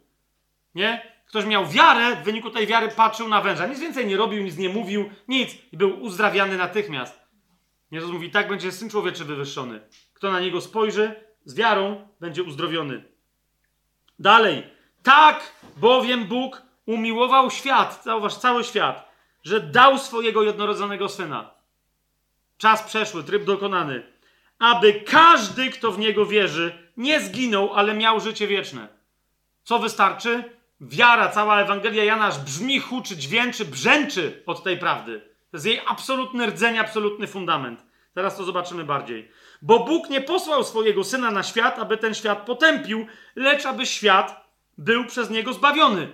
Nie? 0.74 1.16
Ktoś 1.26 1.44
miał 1.44 1.66
wiarę, 1.66 2.16
w 2.16 2.24
wyniku 2.24 2.50
tej 2.50 2.66
wiary 2.66 2.88
patrzył 2.88 3.28
na 3.28 3.40
węża. 3.40 3.66
Nic 3.66 3.80
więcej 3.80 4.06
nie 4.06 4.16
robił, 4.16 4.42
nic 4.42 4.56
nie 4.56 4.68
mówił, 4.68 5.10
nic. 5.28 5.50
I 5.72 5.76
był 5.76 6.02
uzdrawiany 6.02 6.56
natychmiast. 6.56 7.20
Jezus 7.90 8.10
mówi, 8.10 8.30
tak 8.30 8.48
będzie 8.48 8.72
Syn 8.72 8.90
Człowieczy 8.90 9.24
wywyższony. 9.24 9.80
Kto 10.14 10.32
na 10.32 10.40
Niego 10.40 10.60
spojrzy 10.60 11.14
z 11.46 11.54
wiarą, 11.54 12.08
będzie 12.20 12.42
uzdrowiony. 12.42 13.04
Dalej. 14.18 14.62
Tak 15.02 15.52
bowiem 15.76 16.24
Bóg 16.24 16.62
umiłował 16.86 17.50
świat, 17.50 18.02
zauważ, 18.04 18.36
cały 18.36 18.64
świat, 18.64 19.08
że 19.44 19.60
dał 19.60 19.98
swojego 19.98 20.42
jednorodzonego 20.42 21.08
Syna. 21.08 21.50
Czas 22.58 22.82
przeszły, 22.82 23.24
tryb 23.24 23.44
dokonany. 23.44 24.02
Aby 24.58 24.92
każdy, 24.92 25.70
kto 25.70 25.92
w 25.92 25.98
Niego 25.98 26.26
wierzy, 26.26 26.78
nie 26.96 27.20
zginął, 27.20 27.74
ale 27.74 27.94
miał 27.94 28.20
życie 28.20 28.46
wieczne. 28.46 28.88
Co 29.64 29.78
wystarczy? 29.78 30.44
Wiara, 30.80 31.28
cała 31.28 31.60
Ewangelia 31.60 32.04
Jana 32.04 32.30
brzmi, 32.30 32.80
huczy, 32.80 33.16
dźwięczy, 33.16 33.64
brzęczy 33.64 34.42
od 34.46 34.62
tej 34.62 34.78
prawdy. 34.78 35.20
To 35.20 35.56
jest 35.56 35.66
jej 35.66 35.80
absolutny 35.86 36.46
rdzeń, 36.46 36.78
absolutny 36.78 37.26
fundament. 37.26 37.82
Teraz 38.14 38.36
to 38.36 38.44
zobaczymy 38.44 38.84
bardziej. 38.84 39.30
Bo 39.62 39.84
Bóg 39.84 40.10
nie 40.10 40.20
posłał 40.20 40.64
swojego 40.64 41.04
Syna 41.04 41.30
na 41.30 41.42
świat, 41.42 41.78
aby 41.78 41.96
ten 41.96 42.14
świat 42.14 42.46
potępił, 42.46 43.06
lecz 43.36 43.66
aby 43.66 43.86
świat 43.86 44.46
był 44.78 45.04
przez 45.04 45.30
Niego 45.30 45.52
zbawiony. 45.52 46.12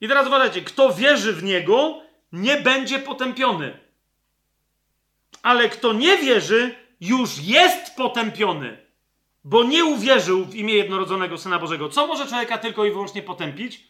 I 0.00 0.08
teraz 0.08 0.26
uważajcie, 0.26 0.62
kto 0.62 0.94
wierzy 0.94 1.32
w 1.32 1.42
Niego, 1.42 2.00
nie 2.32 2.56
będzie 2.56 2.98
potępiony. 2.98 3.78
Ale 5.42 5.68
kto 5.68 5.92
nie 5.92 6.18
wierzy, 6.18 6.74
już 7.00 7.38
jest 7.38 7.96
potępiony, 7.96 8.86
bo 9.44 9.64
nie 9.64 9.84
uwierzył 9.84 10.44
w 10.44 10.54
imię 10.54 10.74
jednorodzonego 10.74 11.38
Syna 11.38 11.58
Bożego. 11.58 11.88
Co 11.88 12.06
może 12.06 12.26
człowieka 12.26 12.58
tylko 12.58 12.84
i 12.84 12.90
wyłącznie 12.90 13.22
potępić? 13.22 13.88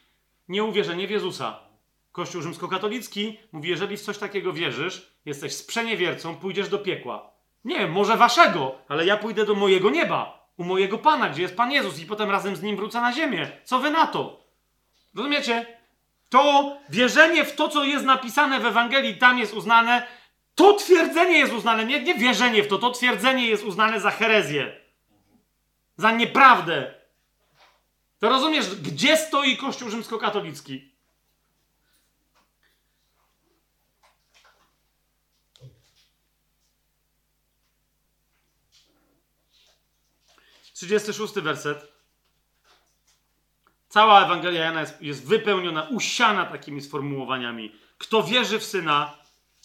Nieuwierzenie 0.48 1.06
w 1.06 1.10
Jezusa. 1.10 1.60
Kościół 2.12 2.42
rzymskokatolicki 2.42 3.38
mówi, 3.52 3.68
jeżeli 3.68 3.96
w 3.96 4.02
coś 4.02 4.18
takiego 4.18 4.52
wierzysz, 4.52 5.12
jesteś 5.24 5.54
sprzeniewiercą, 5.54 6.36
pójdziesz 6.36 6.68
do 6.68 6.78
piekła. 6.78 7.35
Nie 7.66 7.86
może 7.86 8.16
waszego, 8.16 8.74
ale 8.88 9.06
ja 9.06 9.16
pójdę 9.16 9.46
do 9.46 9.54
mojego 9.54 9.90
nieba, 9.90 10.48
u 10.56 10.64
mojego 10.64 10.98
Pana, 10.98 11.28
gdzie 11.28 11.42
jest 11.42 11.56
Pan 11.56 11.72
Jezus 11.72 11.98
i 11.98 12.06
potem 12.06 12.30
razem 12.30 12.56
z 12.56 12.62
Nim 12.62 12.76
wrócę 12.76 13.00
na 13.00 13.12
ziemię. 13.12 13.50
Co 13.64 13.78
wy 13.78 13.90
na 13.90 14.06
to? 14.06 14.44
Rozumiecie? 15.14 15.66
To 16.28 16.76
wierzenie 16.88 17.44
w 17.44 17.54
to, 17.54 17.68
co 17.68 17.84
jest 17.84 18.04
napisane 18.04 18.60
w 18.60 18.66
Ewangelii, 18.66 19.18
tam 19.18 19.38
jest 19.38 19.54
uznane, 19.54 20.06
to 20.54 20.72
twierdzenie 20.72 21.38
jest 21.38 21.52
uznane, 21.52 21.84
nie, 21.84 22.02
nie 22.02 22.14
wierzenie 22.14 22.62
w 22.62 22.68
to, 22.68 22.78
to 22.78 22.90
twierdzenie 22.90 23.46
jest 23.46 23.64
uznane 23.64 24.00
za 24.00 24.10
herezję, 24.10 24.80
za 25.96 26.10
nieprawdę. 26.10 26.94
To 28.18 28.28
rozumiesz, 28.28 28.74
gdzie 28.74 29.16
stoi 29.16 29.56
Kościół 29.56 29.90
rzymskokatolicki? 29.90 30.95
36 40.76 41.34
werset. 41.34 41.92
Cała 43.88 44.24
Ewangelia 44.24 44.64
Jana 44.64 44.80
jest, 44.80 45.02
jest 45.02 45.26
wypełniona, 45.26 45.82
usiana 45.82 46.44
takimi 46.44 46.80
sformułowaniami. 46.80 47.72
Kto 47.98 48.22
wierzy 48.22 48.58
w 48.58 48.64
Syna, 48.64 49.18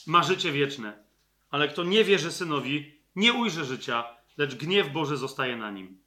ma 0.07 0.23
życie 0.23 0.51
wieczne. 0.51 1.03
Ale 1.49 1.67
kto 1.67 1.83
nie 1.83 2.03
wierzy 2.03 2.31
Synowi, 2.31 2.95
nie 3.15 3.33
ujrzy 3.33 3.65
życia, 3.65 4.03
lecz 4.37 4.55
gniew 4.55 4.91
Boży 4.91 5.17
zostaje 5.17 5.55
na 5.55 5.71
nim. 5.71 5.97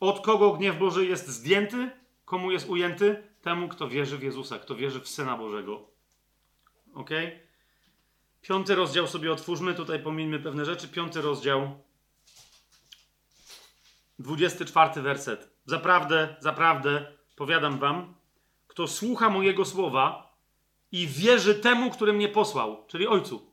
Od 0.00 0.20
kogo 0.20 0.52
gniew 0.52 0.78
Boży 0.78 1.06
jest 1.06 1.28
zdjęty? 1.28 1.90
Komu 2.24 2.50
jest 2.50 2.68
ujęty? 2.68 3.22
Temu, 3.42 3.68
kto 3.68 3.88
wierzy 3.88 4.18
w 4.18 4.22
Jezusa, 4.22 4.58
kto 4.58 4.74
wierzy 4.74 5.00
w 5.00 5.08
Syna 5.08 5.36
Bożego. 5.36 5.90
Ok? 6.94 7.10
Piąty 8.42 8.74
rozdział 8.74 9.06
sobie 9.06 9.32
otwórzmy, 9.32 9.74
tutaj 9.74 10.02
pomińmy 10.02 10.38
pewne 10.38 10.64
rzeczy. 10.64 10.88
Piąty 10.88 11.20
rozdział, 11.20 11.87
24 14.18 15.02
werset. 15.02 15.50
Zaprawdę, 15.64 16.36
zaprawdę, 16.40 17.06
powiadam 17.36 17.78
wam, 17.78 18.14
kto 18.66 18.86
słucha 18.86 19.30
mojego 19.30 19.64
słowa 19.64 20.36
i 20.92 21.06
wierzy 21.06 21.54
temu, 21.54 21.90
który 21.90 22.12
mnie 22.12 22.28
posłał, 22.28 22.84
czyli 22.86 23.06
Ojcu, 23.06 23.52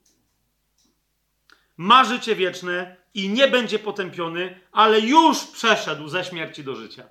ma 1.77 2.03
życie 2.03 2.35
wieczne 2.35 2.97
i 3.13 3.29
nie 3.29 3.47
będzie 3.47 3.79
potępiony, 3.79 4.59
ale 4.71 4.99
już 4.99 5.43
przeszedł 5.43 6.07
ze 6.07 6.23
śmierci 6.23 6.63
do 6.63 6.75
życia. 6.75 7.09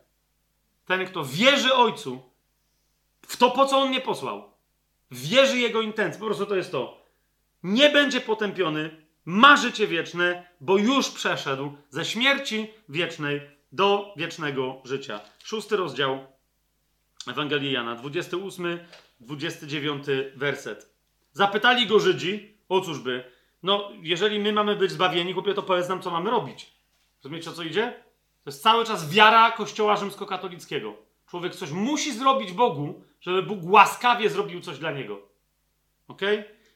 Ten, 0.87 1.07
kto 1.07 1.25
wierzy 1.25 1.75
Ojcu, 1.75 2.23
w 3.27 3.37
to, 3.37 3.51
po 3.51 3.67
co 3.67 3.79
On 3.79 3.89
mnie 3.89 4.01
posłał, 4.01 4.53
wierzy 5.11 5.59
Jego 5.59 5.83
intencji, 5.83 6.21
po 6.21 6.27
prostu 6.27 6.47
to 6.47 6.57
jest 6.57 6.73
to. 6.73 7.05
Nie 7.63 7.91
będzie 7.91 8.21
potępiony, 8.21 9.04
ma 9.25 9.57
życie 9.57 9.87
wieczne, 9.87 10.47
bo 10.61 10.77
już 10.77 11.11
przeszedł 11.11 11.77
ze 11.91 12.05
śmierci 12.05 12.71
wiecznej 12.89 13.41
do 13.73 14.15
wiecznego 14.17 14.83
życia. 14.85 15.21
Szósty 15.45 15.77
rozdział 15.77 16.27
Ewangelii 17.29 17.73
Jana, 17.73 17.95
28, 17.95 18.79
29 19.21 20.07
werset. 20.37 20.95
Zapytali 21.33 21.87
go 21.87 22.01
Żydzi, 22.01 22.55
o 22.69 22.81
cóżby, 22.81 23.25
no 23.63 23.91
jeżeli 24.03 24.39
my 24.39 24.53
mamy 24.53 24.77
być 24.77 24.91
zbawieni, 24.91 25.33
chłopie, 25.33 25.55
to 25.55 25.63
powiedz 25.63 25.89
nam, 25.89 26.03
co 26.03 26.11
mamy 26.11 26.31
robić. 26.31 26.73
Rozumiecie, 27.25 27.51
o 27.51 27.53
co 27.53 27.63
idzie? 27.63 28.05
To 28.45 28.51
jest 28.51 28.63
cały 28.63 28.85
czas 28.85 29.11
wiara 29.11 29.53
Kościoła 29.53 29.97
rzymskokatolickiego. 29.97 30.95
Człowiek 31.27 31.55
coś 31.55 31.71
musi 31.71 32.13
zrobić 32.13 32.53
Bogu, 32.53 33.03
żeby 33.21 33.43
Bóg 33.43 33.59
łaskawie 33.63 34.31
zrobił 34.31 34.61
coś 34.61 34.79
dla 34.79 34.91
niego. 34.91 35.29
Ok? 36.09 36.21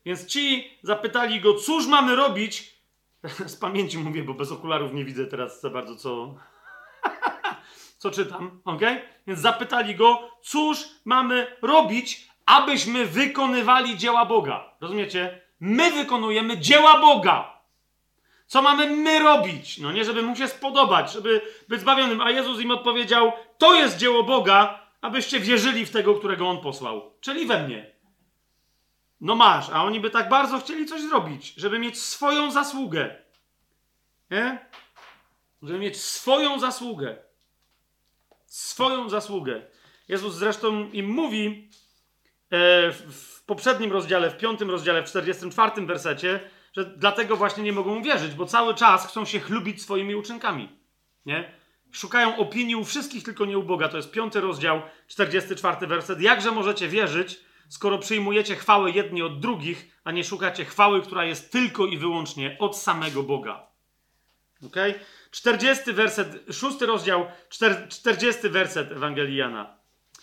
Więc 0.08 0.26
ci 0.26 0.70
zapytali 0.82 1.40
go, 1.40 1.54
cóż 1.54 1.86
mamy 1.86 2.16
robić? 2.16 2.74
Z 3.46 3.56
pamięci 3.56 3.98
mówię, 3.98 4.22
bo 4.22 4.34
bez 4.34 4.52
okularów 4.52 4.92
nie 4.92 5.04
widzę 5.04 5.26
teraz 5.26 5.60
za 5.60 5.70
bardzo, 5.70 5.96
co, 5.96 6.34
co 8.00 8.10
czytam, 8.10 8.60
ok? 8.64 8.80
Więc 9.26 9.40
zapytali 9.40 9.94
go, 9.94 10.30
cóż 10.42 10.84
mamy 11.04 11.46
robić, 11.62 12.28
abyśmy 12.46 13.06
wykonywali 13.06 13.96
dzieła 13.96 14.26
Boga. 14.26 14.76
Rozumiecie? 14.80 15.42
My 15.60 15.90
wykonujemy 15.90 16.58
dzieła 16.58 17.00
Boga. 17.00 17.60
Co 18.46 18.62
mamy 18.62 18.86
my 18.86 19.18
robić? 19.18 19.78
No 19.78 19.92
nie, 19.92 20.04
żeby 20.04 20.22
mu 20.22 20.36
się 20.36 20.48
spodobać, 20.48 21.12
żeby 21.12 21.40
być 21.68 21.80
zbawionym. 21.80 22.20
A 22.20 22.30
Jezus 22.30 22.60
im 22.60 22.70
odpowiedział: 22.70 23.32
To 23.58 23.74
jest 23.74 23.96
dzieło 23.96 24.22
Boga, 24.22 24.86
abyście 25.00 25.40
wierzyli 25.40 25.86
w 25.86 25.90
tego, 25.90 26.14
którego 26.14 26.48
on 26.48 26.60
posłał, 26.60 27.12
czyli 27.20 27.46
we 27.46 27.66
mnie. 27.66 27.97
No 29.20 29.34
masz, 29.34 29.70
a 29.70 29.84
oni 29.84 30.00
by 30.00 30.10
tak 30.10 30.28
bardzo 30.28 30.58
chcieli 30.58 30.86
coś 30.86 31.02
zrobić, 31.02 31.54
żeby 31.56 31.78
mieć 31.78 31.98
swoją 32.00 32.50
zasługę. 32.50 33.16
Nie? 34.30 34.66
Żeby 35.62 35.78
mieć 35.78 36.00
swoją 36.00 36.58
zasługę. 36.60 37.16
Swoją 38.46 39.08
zasługę. 39.08 39.62
Jezus 40.08 40.34
zresztą 40.34 40.90
im 40.90 41.08
mówi 41.08 41.70
e, 42.50 42.92
w 42.92 43.42
poprzednim 43.46 43.92
rozdziale, 43.92 44.30
w 44.30 44.36
piątym 44.36 44.70
rozdziale, 44.70 45.02
w 45.02 45.06
44 45.06 45.86
wersecie, 45.86 46.40
że 46.72 46.84
dlatego 46.84 47.36
właśnie 47.36 47.62
nie 47.62 47.72
mogą 47.72 48.02
wierzyć, 48.02 48.34
bo 48.34 48.46
cały 48.46 48.74
czas 48.74 49.06
chcą 49.06 49.24
się 49.24 49.40
chlubić 49.40 49.82
swoimi 49.82 50.14
uczynkami. 50.14 50.68
Nie? 51.26 51.52
Szukają 51.92 52.36
opinii 52.36 52.76
u 52.76 52.84
wszystkich, 52.84 53.24
tylko 53.24 53.44
nie 53.44 53.58
u 53.58 53.62
Boga. 53.62 53.88
To 53.88 53.96
jest 53.96 54.10
piąty 54.10 54.40
rozdział, 54.40 54.82
44 55.06 55.86
werset. 55.86 56.20
Jakże 56.20 56.50
możecie 56.50 56.88
wierzyć, 56.88 57.40
skoro 57.68 57.98
przyjmujecie 57.98 58.56
chwałę 58.56 58.90
jedni 58.90 59.22
od 59.22 59.40
drugich, 59.40 60.00
a 60.04 60.12
nie 60.12 60.24
szukacie 60.24 60.64
chwały, 60.64 61.02
która 61.02 61.24
jest 61.24 61.52
tylko 61.52 61.86
i 61.86 61.98
wyłącznie 61.98 62.56
od 62.58 62.76
samego 62.76 63.22
Boga? 63.22 63.66
Okay? 64.66 64.94
40 65.30 65.92
werset, 65.92 66.44
6 66.50 66.80
rozdział, 66.80 67.26
40 67.88 68.48
werset 68.48 68.92
Ewangelii 68.92 69.36
Jana. 69.36 69.76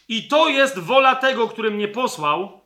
I 0.07 0.27
to 0.27 0.49
jest 0.49 0.79
wola 0.79 1.15
tego, 1.15 1.47
który 1.47 1.71
mnie 1.71 1.87
posłał. 1.87 2.61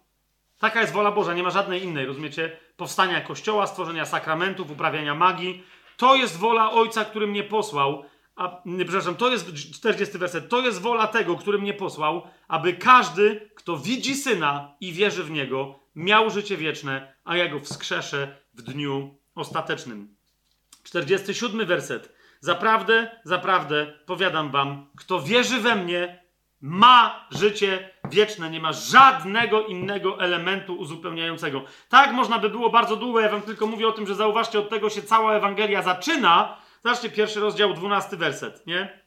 Taka 0.60 0.82
jest 0.82 0.94
wola 0.94 1.12
Boża, 1.12 1.34
nie 1.34 1.44
ma 1.44 1.50
żadnej 1.50 1.84
innej, 1.84 2.06
rozumiecie? 2.06 2.58
Powstania 2.78 3.22
kościoła, 3.22 3.68
stworzenia 3.68 4.06
sakramentów, 4.06 4.72
uprawiania 4.72 5.16
magii. 5.16 5.64
To 5.98 6.16
jest 6.16 6.38
wola 6.38 6.72
Ojca, 6.72 7.06
który 7.06 7.28
mnie 7.28 7.44
posłał. 7.44 8.06
A, 8.40 8.62
nie, 8.66 8.86
przepraszam, 8.86 9.16
to 9.16 9.32
jest 9.32 9.54
40 9.74 10.18
werset. 10.18 10.50
To 10.50 10.62
jest 10.62 10.82
wola 10.82 11.08
tego, 11.08 11.36
który 11.36 11.60
mnie 11.60 11.74
posłał, 11.74 12.22
aby 12.48 12.74
każdy, 12.74 13.50
kto 13.56 13.78
widzi 13.78 14.16
syna 14.16 14.76
i 14.82 14.92
wierzy 14.94 15.24
w 15.24 15.32
niego, 15.32 15.80
miał 15.96 16.30
życie 16.30 16.58
wieczne, 16.58 17.14
a 17.24 17.38
ja 17.38 17.48
go 17.48 17.60
wskrzeszę 17.60 18.38
w 18.54 18.62
dniu 18.62 19.16
ostatecznym. 19.36 20.16
47 20.84 21.66
werset. 21.66 22.16
Zaprawdę, 22.40 23.20
zaprawdę, 23.24 23.94
powiadam 24.06 24.52
wam, 24.52 24.90
kto 24.98 25.22
wierzy 25.22 25.60
we 25.60 25.76
mnie, 25.76 26.24
ma 26.62 27.28
życie 27.32 27.90
wieczne, 28.10 28.50
nie 28.50 28.60
ma 28.60 28.74
żadnego 28.74 29.66
innego 29.66 30.20
elementu 30.20 30.76
uzupełniającego. 30.76 31.64
Tak 31.90 32.12
można 32.12 32.40
by 32.40 32.50
było 32.50 32.70
bardzo 32.70 32.96
długo, 32.96 33.20
ja 33.20 33.30
wam 33.30 33.42
tylko 33.42 33.68
mówię 33.68 33.88
o 33.88 33.92
tym, 33.92 34.08
że 34.08 34.16
zauważcie, 34.16 34.60
od 34.60 34.70
tego 34.70 34.90
się 34.90 35.02
cała 35.02 35.34
Ewangelia 35.34 35.82
zaczyna. 35.82 36.58
Zobaczcie 36.84 37.10
pierwszy 37.10 37.40
rozdział, 37.40 37.74
dwunasty 37.74 38.18
werset, 38.18 38.68
nie? 38.68 39.00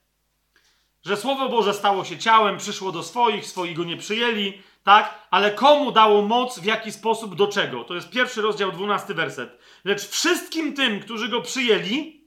Że 1.05 1.17
Słowo 1.17 1.49
Boże 1.49 1.75
stało 1.75 2.05
się 2.05 2.19
ciałem, 2.19 2.59
przyszło 2.59 2.93
do 2.93 3.03
swoich, 3.03 3.47
swoi 3.47 3.75
go 3.75 3.85
nie 3.85 3.97
przyjęli, 3.97 4.63
tak? 4.85 5.29
Ale 5.31 5.51
komu 5.51 5.93
dało 5.93 6.23
moc, 6.23 6.59
w 6.59 6.65
jaki 6.65 6.93
sposób, 6.93 7.35
do 7.35 7.47
czego? 7.47 7.85
To 7.85 7.95
jest 7.95 8.11
pierwszy 8.11 8.43
rozdział, 8.43 8.73
dwunasty 8.73 9.15
werset. 9.15 9.59
Lecz 9.85 10.09
wszystkim 10.09 10.75
tym, 10.75 11.01
którzy 11.01 11.29
go 11.29 11.41
przyjęli, 11.41 12.27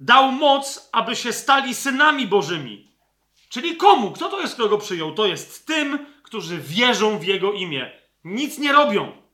dał 0.00 0.32
moc, 0.32 0.88
aby 0.92 1.16
się 1.16 1.32
stali 1.32 1.74
synami 1.74 2.26
Bożymi. 2.26 2.92
Czyli 3.48 3.76
komu? 3.76 4.10
Kto 4.10 4.28
to 4.28 4.40
jest, 4.40 4.54
kto 4.54 4.68
go 4.68 4.78
przyjął? 4.78 5.14
To 5.14 5.26
jest 5.26 5.66
tym, 5.66 6.06
którzy 6.22 6.58
wierzą 6.58 7.18
w 7.18 7.24
jego 7.24 7.52
imię. 7.52 7.90
Nic 8.24 8.58
nie 8.58 8.72
robią. 8.72 9.25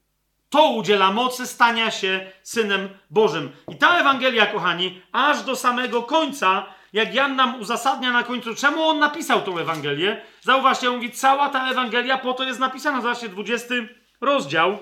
To 0.53 0.71
udziela 0.71 1.13
mocy 1.13 1.47
stania 1.47 1.91
się 1.91 2.33
synem 2.43 2.89
Bożym. 3.11 3.53
I 3.69 3.77
ta 3.77 3.99
Ewangelia, 3.99 4.47
kochani, 4.47 5.03
aż 5.13 5.43
do 5.43 5.57
samego 5.57 6.03
końca, 6.03 6.67
jak 6.93 7.15
Jan 7.15 7.37
nam 7.37 7.61
uzasadnia 7.61 8.13
na 8.13 8.23
końcu, 8.23 8.55
czemu 8.55 8.83
on 8.83 8.99
napisał 8.99 9.43
tą 9.43 9.59
Ewangelię, 9.59 10.23
zauważcie, 10.41 10.89
on 10.89 10.97
mówi, 10.97 11.11
cała 11.11 11.49
ta 11.49 11.71
Ewangelia 11.71 12.19
po 12.19 12.35
to 12.35 12.45
jest 12.45 12.61
napisana. 12.61 13.01
Zobaczcie, 13.01 13.29
20 13.29 13.75
rozdział, 14.21 14.79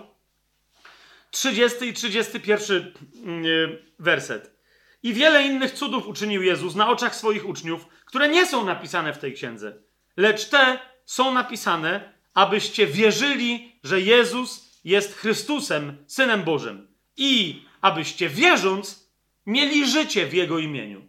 30 1.30 1.84
i 1.84 1.92
31 1.92 2.94
mm, 3.24 3.78
werset. 3.98 4.56
I 5.02 5.14
wiele 5.14 5.42
innych 5.42 5.72
cudów 5.72 6.06
uczynił 6.06 6.42
Jezus 6.42 6.74
na 6.74 6.88
oczach 6.88 7.16
swoich 7.16 7.48
uczniów, 7.48 7.86
które 8.04 8.28
nie 8.28 8.46
są 8.46 8.64
napisane 8.64 9.12
w 9.12 9.18
tej 9.18 9.34
księdze, 9.34 9.74
lecz 10.16 10.44
te 10.44 10.78
są 11.04 11.34
napisane, 11.34 12.12
abyście 12.34 12.86
wierzyli, 12.86 13.80
że 13.84 14.00
Jezus 14.00 14.69
jest 14.84 15.14
Chrystusem, 15.14 16.04
Synem 16.06 16.42
Bożym, 16.42 16.88
i 17.16 17.62
abyście 17.80 18.28
wierząc, 18.28 19.10
mieli 19.46 19.90
życie 19.90 20.26
w 20.26 20.32
Jego 20.32 20.58
imieniu. 20.58 21.06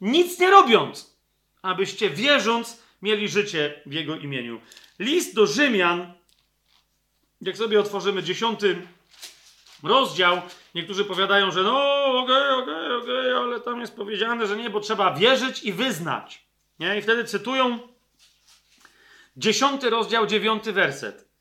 Nic 0.00 0.38
nie 0.38 0.50
robiąc, 0.50 1.16
abyście 1.62 2.10
wierząc, 2.10 2.82
mieli 3.02 3.28
życie 3.28 3.82
w 3.86 3.92
Jego 3.92 4.16
imieniu. 4.16 4.60
List 4.98 5.34
do 5.34 5.46
Rzymian, 5.46 6.12
jak 7.40 7.56
sobie 7.56 7.80
otworzymy 7.80 8.22
dziesiąty 8.22 8.86
rozdział, 9.82 10.42
niektórzy 10.74 11.04
powiadają, 11.04 11.50
że 11.50 11.62
no 11.62 12.04
okej, 12.04 12.36
okay, 12.36 12.54
okej, 12.54 12.74
okay, 12.74 12.96
okej, 12.96 13.32
okay, 13.32 13.36
ale 13.36 13.60
tam 13.60 13.80
jest 13.80 13.96
powiedziane, 13.96 14.46
że 14.46 14.56
nie, 14.56 14.70
bo 14.70 14.80
trzeba 14.80 15.14
wierzyć 15.14 15.62
i 15.62 15.72
wyznać. 15.72 16.46
Nie? 16.78 16.98
I 16.98 17.02
wtedy 17.02 17.24
cytują 17.24 17.78
dziesiąty 19.36 19.90
rozdział, 19.90 20.26
dziewiąty 20.26 20.72
werset. 20.72 21.31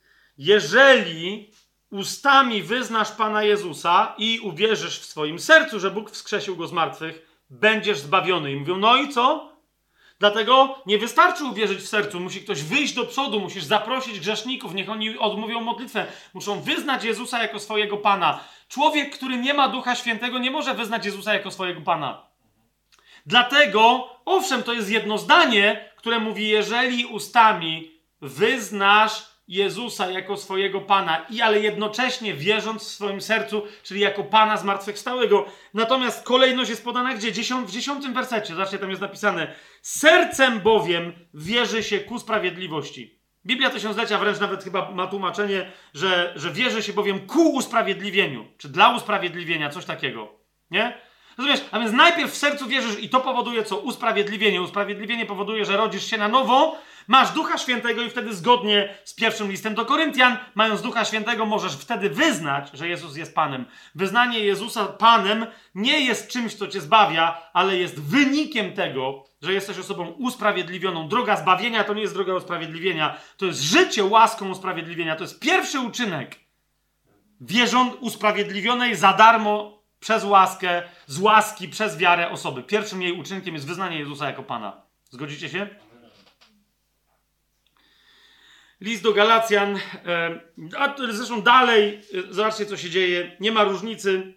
Jeżeli 0.44 1.52
ustami 1.92 2.64
wyznasz 2.64 3.12
Pana 3.12 3.44
Jezusa 3.44 4.14
i 4.18 4.40
uwierzysz 4.40 5.00
w 5.00 5.06
swoim 5.06 5.40
sercu, 5.40 5.80
że 5.80 5.92
Bóg 5.92 6.12
wskrzesił 6.12 6.56
go 6.56 6.68
z 6.68 6.72
martwych, 6.72 7.44
będziesz 7.50 8.00
zbawiony. 8.00 8.52
I 8.52 8.56
mówią, 8.56 8.78
no 8.78 8.98
i 8.98 9.10
co? 9.10 9.52
Dlatego 10.20 10.82
nie 10.86 10.98
wystarczy 10.98 11.46
uwierzyć 11.46 11.80
w 11.80 11.88
sercu, 11.88 12.20
musi 12.20 12.42
ktoś 12.42 12.64
wyjść 12.64 12.94
do 12.94 13.06
przodu, 13.06 13.40
musisz 13.40 13.64
zaprosić 13.64 14.20
grzeszników, 14.20 14.74
niech 14.74 14.90
oni 14.90 15.18
odmówią 15.18 15.62
modlitwę, 15.62 16.06
muszą 16.34 16.62
wyznać 16.62 17.04
Jezusa 17.04 17.42
jako 17.42 17.60
swojego 17.60 17.98
Pana. 17.98 18.40
Człowiek, 18.68 19.16
który 19.16 19.38
nie 19.38 19.54
ma 19.54 19.70
Ducha 19.70 19.96
Świętego, 19.96 20.40
nie 20.40 20.52
może 20.52 20.74
wyznać 20.74 21.06
Jezusa 21.06 21.34
jako 21.34 21.52
swojego 21.52 21.82
Pana. 21.82 22.26
Dlatego, 23.26 24.10
owszem, 24.26 24.64
to 24.64 24.74
jest 24.74 24.90
jedno 24.90 25.18
zdanie, 25.18 25.90
które 25.98 26.20
mówi: 26.20 26.48
Jeżeli 26.48 27.06
ustami 27.06 27.92
wyznasz 28.22 29.31
Jezusa 29.52 30.12
jako 30.12 30.38
swojego 30.38 30.82
Pana, 30.82 31.26
i 31.30 31.42
ale 31.42 31.60
jednocześnie 31.60 32.34
wierząc 32.34 32.84
w 32.84 32.88
swoim 32.88 33.22
sercu, 33.22 33.64
czyli 33.84 34.00
jako 34.00 34.24
Pana 34.24 34.58
zmartwychwstałego. 34.58 35.46
Natomiast 35.74 36.24
kolejność 36.24 36.70
jest 36.70 36.84
podana 36.84 37.14
gdzie? 37.14 37.32
W 37.66 37.72
dziesiątym 37.72 38.14
wersecie, 38.14 38.54
zobaczcie, 38.54 38.78
tam 38.78 38.90
jest 38.90 39.02
napisane: 39.02 39.56
Sercem 39.82 40.60
bowiem 40.60 41.14
wierzy 41.34 41.84
się 41.84 42.00
ku 42.00 42.20
sprawiedliwości. 42.20 43.22
Biblia 43.46 43.70
Tysiąclecia 43.70 44.18
wręcz 44.18 44.40
nawet 44.40 44.64
chyba 44.64 44.92
ma 44.92 45.08
tłumaczenie, 45.08 45.72
że, 45.94 46.34
że 46.36 46.52
wierzy 46.52 46.84
się 46.84 46.94
bowiem 46.94 47.20
ku 47.20 47.54
usprawiedliwieniu, 47.54 48.46
czy 48.58 48.70
dla 48.70 48.96
usprawiedliwienia, 48.96 49.70
coś 49.70 49.86
takiego. 49.86 50.40
Nie? 50.72 50.98
Rozumiesz? 51.38 51.62
A 51.72 51.80
więc 51.80 51.92
najpierw 51.92 52.32
w 52.32 52.38
sercu 52.38 52.68
wierzysz 52.68 53.04
i 53.04 53.10
to 53.10 53.20
powoduje 53.20 53.64
co? 53.64 53.78
Usprawiedliwienie. 53.78 54.62
Usprawiedliwienie 54.62 55.26
powoduje, 55.26 55.66
że 55.66 55.78
rodzisz 55.78 56.06
się 56.10 56.18
na 56.18 56.28
nowo, 56.28 56.78
masz 57.08 57.32
Ducha 57.32 57.58
Świętego 57.58 58.02
i 58.02 58.10
wtedy 58.10 58.34
zgodnie 58.34 58.96
z 59.04 59.14
pierwszym 59.14 59.52
listem 59.52 59.76
do 59.76 59.86
Koryntian, 59.86 60.38
mając 60.56 60.82
Ducha 60.82 61.06
Świętego, 61.06 61.46
możesz 61.46 61.74
wtedy 61.74 62.10
wyznać, 62.10 62.70
że 62.74 62.88
Jezus 62.88 63.16
jest 63.18 63.36
Panem. 63.36 63.66
Wyznanie 63.96 64.40
Jezusa 64.40 64.86
Panem 64.86 65.46
nie 65.76 66.06
jest 66.06 66.28
czymś, 66.28 66.54
co 66.54 66.68
cię 66.68 66.82
zbawia, 66.82 67.50
ale 67.54 67.78
jest 67.78 68.02
wynikiem 68.02 68.74
tego, 68.74 69.26
że 69.42 69.54
jesteś 69.54 69.80
osobą 69.80 70.08
usprawiedliwioną. 70.08 71.08
Droga 71.08 71.38
zbawienia 71.38 71.84
to 71.84 71.94
nie 71.94 72.02
jest 72.02 72.14
droga 72.14 72.34
usprawiedliwienia, 72.34 73.18
to 73.38 73.46
jest 73.46 73.62
życie 73.62 74.04
łaską 74.04 74.50
usprawiedliwienia. 74.50 75.16
To 75.16 75.24
jest 75.24 75.40
pierwszy 75.40 75.80
uczynek 75.80 76.40
wierząc 77.42 77.94
usprawiedliwionej 78.00 78.96
za 78.96 79.14
darmo 79.14 79.82
przez 80.00 80.24
łaskę, 80.24 80.84
z 81.08 81.20
łaski, 81.20 81.68
przez 81.68 81.98
wiarę 81.98 82.30
osoby. 82.30 82.64
Pierwszym 82.64 83.02
jej 83.02 83.12
uczynkiem 83.20 83.54
jest 83.54 83.68
wyznanie 83.68 84.00
Jezusa 84.00 84.28
jako 84.28 84.44
Pana. 84.44 84.82
Zgodzicie 85.10 85.50
się? 85.50 85.70
List 88.82 89.04
do 89.04 89.14
Galacjan, 89.14 89.80
a 90.78 90.96
zresztą 91.12 91.42
dalej, 91.42 92.02
e, 92.30 92.34
zobaczcie 92.34 92.66
co 92.66 92.78
się 92.78 92.90
dzieje, 92.90 93.38
nie 93.40 93.52
ma 93.52 93.64
różnicy. 93.64 94.34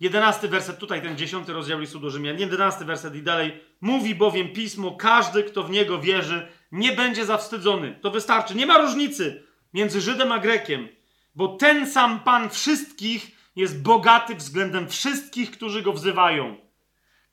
Jedenasty 0.00 0.48
werset, 0.48 0.78
tutaj 0.78 1.02
ten 1.02 1.16
dziesiąty 1.16 1.52
rozdział 1.52 1.78
listu 1.78 2.00
do 2.00 2.10
Rzymian, 2.10 2.38
jedenasty 2.38 2.84
werset 2.84 3.14
i 3.14 3.22
dalej. 3.22 3.60
Mówi 3.80 4.14
bowiem 4.14 4.52
Pismo, 4.52 4.96
każdy, 4.96 5.44
kto 5.44 5.62
w 5.62 5.70
Niego 5.70 6.00
wierzy, 6.00 6.48
nie 6.72 6.92
będzie 6.92 7.26
zawstydzony. 7.26 7.98
To 8.00 8.10
wystarczy. 8.10 8.54
Nie 8.54 8.66
ma 8.66 8.78
różnicy 8.78 9.42
między 9.74 10.00
Żydem 10.00 10.32
a 10.32 10.38
Grekiem, 10.38 10.88
bo 11.34 11.48
ten 11.48 11.86
sam 11.86 12.20
Pan 12.20 12.50
wszystkich 12.50 13.30
jest 13.56 13.82
bogaty 13.82 14.34
względem 14.34 14.88
wszystkich, 14.88 15.50
którzy 15.50 15.82
Go 15.82 15.92
wzywają. 15.92 16.56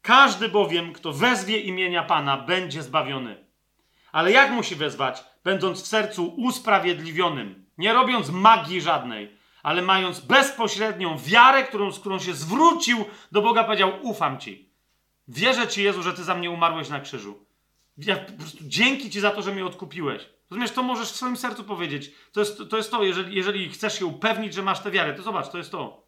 Każdy 0.02 0.50
bowiem, 0.50 0.94
kto 0.94 1.14
wezwie 1.14 1.60
imienia 1.60 2.04
Pana, 2.04 2.38
będzie 2.38 2.84
zbawiony. 2.84 3.45
Ale 4.16 4.32
jak 4.32 4.52
musi 4.52 4.76
wezwać? 4.76 5.24
Będąc 5.44 5.82
w 5.82 5.88
sercu 5.88 6.34
usprawiedliwionym, 6.38 7.66
nie 7.78 7.94
robiąc 7.94 8.30
magii 8.30 8.82
żadnej, 8.82 9.38
ale 9.64 9.82
mając 9.82 10.20
bezpośrednią 10.20 11.18
wiarę, 11.18 11.64
którą, 11.64 11.92
z 11.92 12.00
którą 12.00 12.20
się 12.20 12.34
zwrócił 12.34 13.06
do 13.32 13.42
Boga, 13.42 13.64
powiedział: 13.64 13.92
Ufam 14.02 14.40
Ci. 14.40 14.70
Wierzę 15.28 15.68
Ci, 15.68 15.84
Jezu, 15.84 16.04
że 16.04 16.14
Ty 16.14 16.24
za 16.24 16.36
mnie 16.36 16.52
umarłeś 16.52 16.90
na 16.90 17.00
krzyżu. 17.00 17.46
Ja 17.98 18.16
po 18.16 18.32
prostu 18.32 18.58
dzięki 18.62 19.10
Ci 19.10 19.20
za 19.20 19.32
to, 19.32 19.42
że 19.42 19.52
mnie 19.52 19.66
odkupiłeś. 19.66 20.30
Rozumiesz, 20.50 20.72
to 20.72 20.84
możesz 20.84 21.12
w 21.12 21.16
swoim 21.16 21.38
sercu 21.38 21.64
powiedzieć. 21.64 22.12
To 22.32 22.40
jest 22.40 22.70
to, 22.70 22.78
jest 22.78 22.92
to 22.92 23.04
jeżeli, 23.04 23.36
jeżeli 23.36 23.70
chcesz 23.70 24.00
się 24.00 24.06
upewnić, 24.06 24.54
że 24.54 24.64
masz 24.64 24.80
tę 24.80 24.92
wiarę, 24.92 25.14
to 25.14 25.24
zobacz, 25.24 25.50
to 25.50 25.58
jest 25.58 25.72
to. 25.72 26.08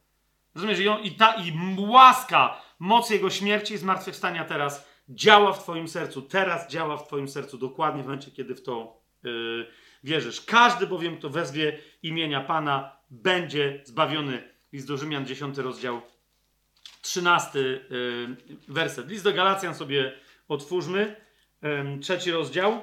Rozumiesz, 0.55 0.79
i, 0.79 0.87
on, 0.87 1.01
i 1.01 1.11
ta 1.11 1.33
i 1.33 1.53
łaska, 1.77 2.61
moc 2.79 3.09
Jego 3.09 3.29
śmierci 3.29 3.73
i 3.73 3.77
zmartwychwstania 3.77 4.45
teraz 4.45 4.87
działa 5.09 5.53
w 5.53 5.63
Twoim 5.63 5.87
sercu. 5.87 6.21
Teraz 6.21 6.69
działa 6.69 6.97
w 6.97 7.07
Twoim 7.07 7.27
sercu, 7.27 7.57
dokładnie 7.57 8.03
w 8.03 8.05
momencie, 8.05 8.31
kiedy 8.31 8.55
w 8.55 8.63
to 8.63 9.01
yy, 9.23 9.67
wierzysz. 10.03 10.41
Każdy 10.41 10.87
bowiem, 10.87 11.17
kto 11.17 11.29
wezwie 11.29 11.79
imienia 12.03 12.41
Pana, 12.41 12.97
będzie 13.09 13.81
zbawiony. 13.85 14.57
List 14.73 14.87
do 14.87 14.97
Rzymian, 14.97 15.25
10 15.25 15.57
rozdział, 15.57 16.01
13 17.01 17.59
yy, 17.59 17.79
werset. 18.67 19.09
List 19.09 19.23
do 19.23 19.33
Galacjan 19.33 19.75
sobie 19.75 20.13
otwórzmy, 20.47 21.15
yy, 21.61 21.99
trzeci 22.01 22.31
rozdział. 22.31 22.81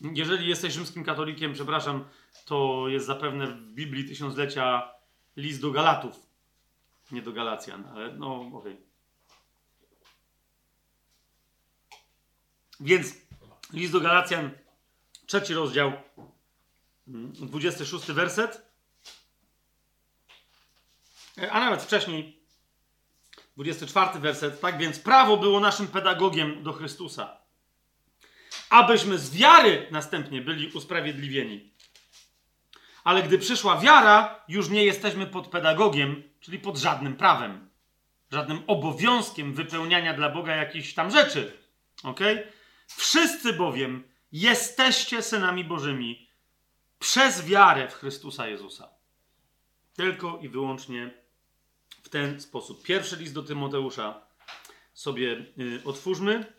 Jeżeli 0.00 0.48
jesteś 0.48 0.72
rzymskim 0.72 1.04
katolikiem, 1.04 1.52
przepraszam, 1.52 2.04
to 2.44 2.84
jest 2.88 3.06
zapewne 3.06 3.46
w 3.46 3.60
Biblii 3.60 4.08
Tysiąclecia 4.08 4.90
list 5.36 5.60
do 5.60 5.70
Galatów. 5.70 6.28
Nie 7.12 7.22
do 7.22 7.32
Galacjan, 7.32 7.84
ale 7.86 8.12
no 8.12 8.40
okej. 8.40 8.72
Okay. 8.72 8.87
Więc 12.80 13.14
list 13.72 13.92
do 13.92 14.00
Galacjan, 14.00 14.50
trzeci 15.26 15.54
rozdział, 15.54 15.92
26 17.06 18.06
werset. 18.06 18.68
A 21.50 21.60
nawet 21.60 21.82
wcześniej, 21.82 22.38
24 23.56 24.18
werset. 24.18 24.60
Tak 24.60 24.78
więc 24.78 24.98
prawo 24.98 25.36
było 25.36 25.60
naszym 25.60 25.88
pedagogiem 25.88 26.62
do 26.62 26.72
Chrystusa. 26.72 27.36
Abyśmy 28.70 29.18
z 29.18 29.36
wiary 29.36 29.88
następnie 29.90 30.42
byli 30.42 30.72
usprawiedliwieni. 30.72 31.72
Ale 33.04 33.22
gdy 33.22 33.38
przyszła 33.38 33.80
wiara, 33.80 34.44
już 34.48 34.68
nie 34.68 34.84
jesteśmy 34.84 35.26
pod 35.26 35.48
pedagogiem, 35.48 36.22
czyli 36.40 36.58
pod 36.58 36.76
żadnym 36.76 37.16
prawem, 37.16 37.68
żadnym 38.32 38.62
obowiązkiem 38.66 39.54
wypełniania 39.54 40.14
dla 40.14 40.28
Boga 40.28 40.56
jakichś 40.56 40.94
tam 40.94 41.10
rzeczy. 41.10 41.58
Ok? 42.02 42.20
Wszyscy 42.96 43.52
bowiem 43.52 44.08
jesteście 44.32 45.22
synami 45.22 45.64
Bożymi 45.64 46.28
przez 46.98 47.44
wiarę 47.44 47.88
w 47.88 47.94
Chrystusa 47.94 48.48
Jezusa. 48.48 48.88
Tylko 49.94 50.38
i 50.42 50.48
wyłącznie 50.48 51.14
w 52.02 52.08
ten 52.08 52.40
sposób. 52.40 52.82
Pierwszy 52.82 53.16
list 53.16 53.34
do 53.34 53.42
Tymoteusza 53.42 54.26
sobie 54.94 55.46
y, 55.58 55.82
otwórzmy. 55.84 56.52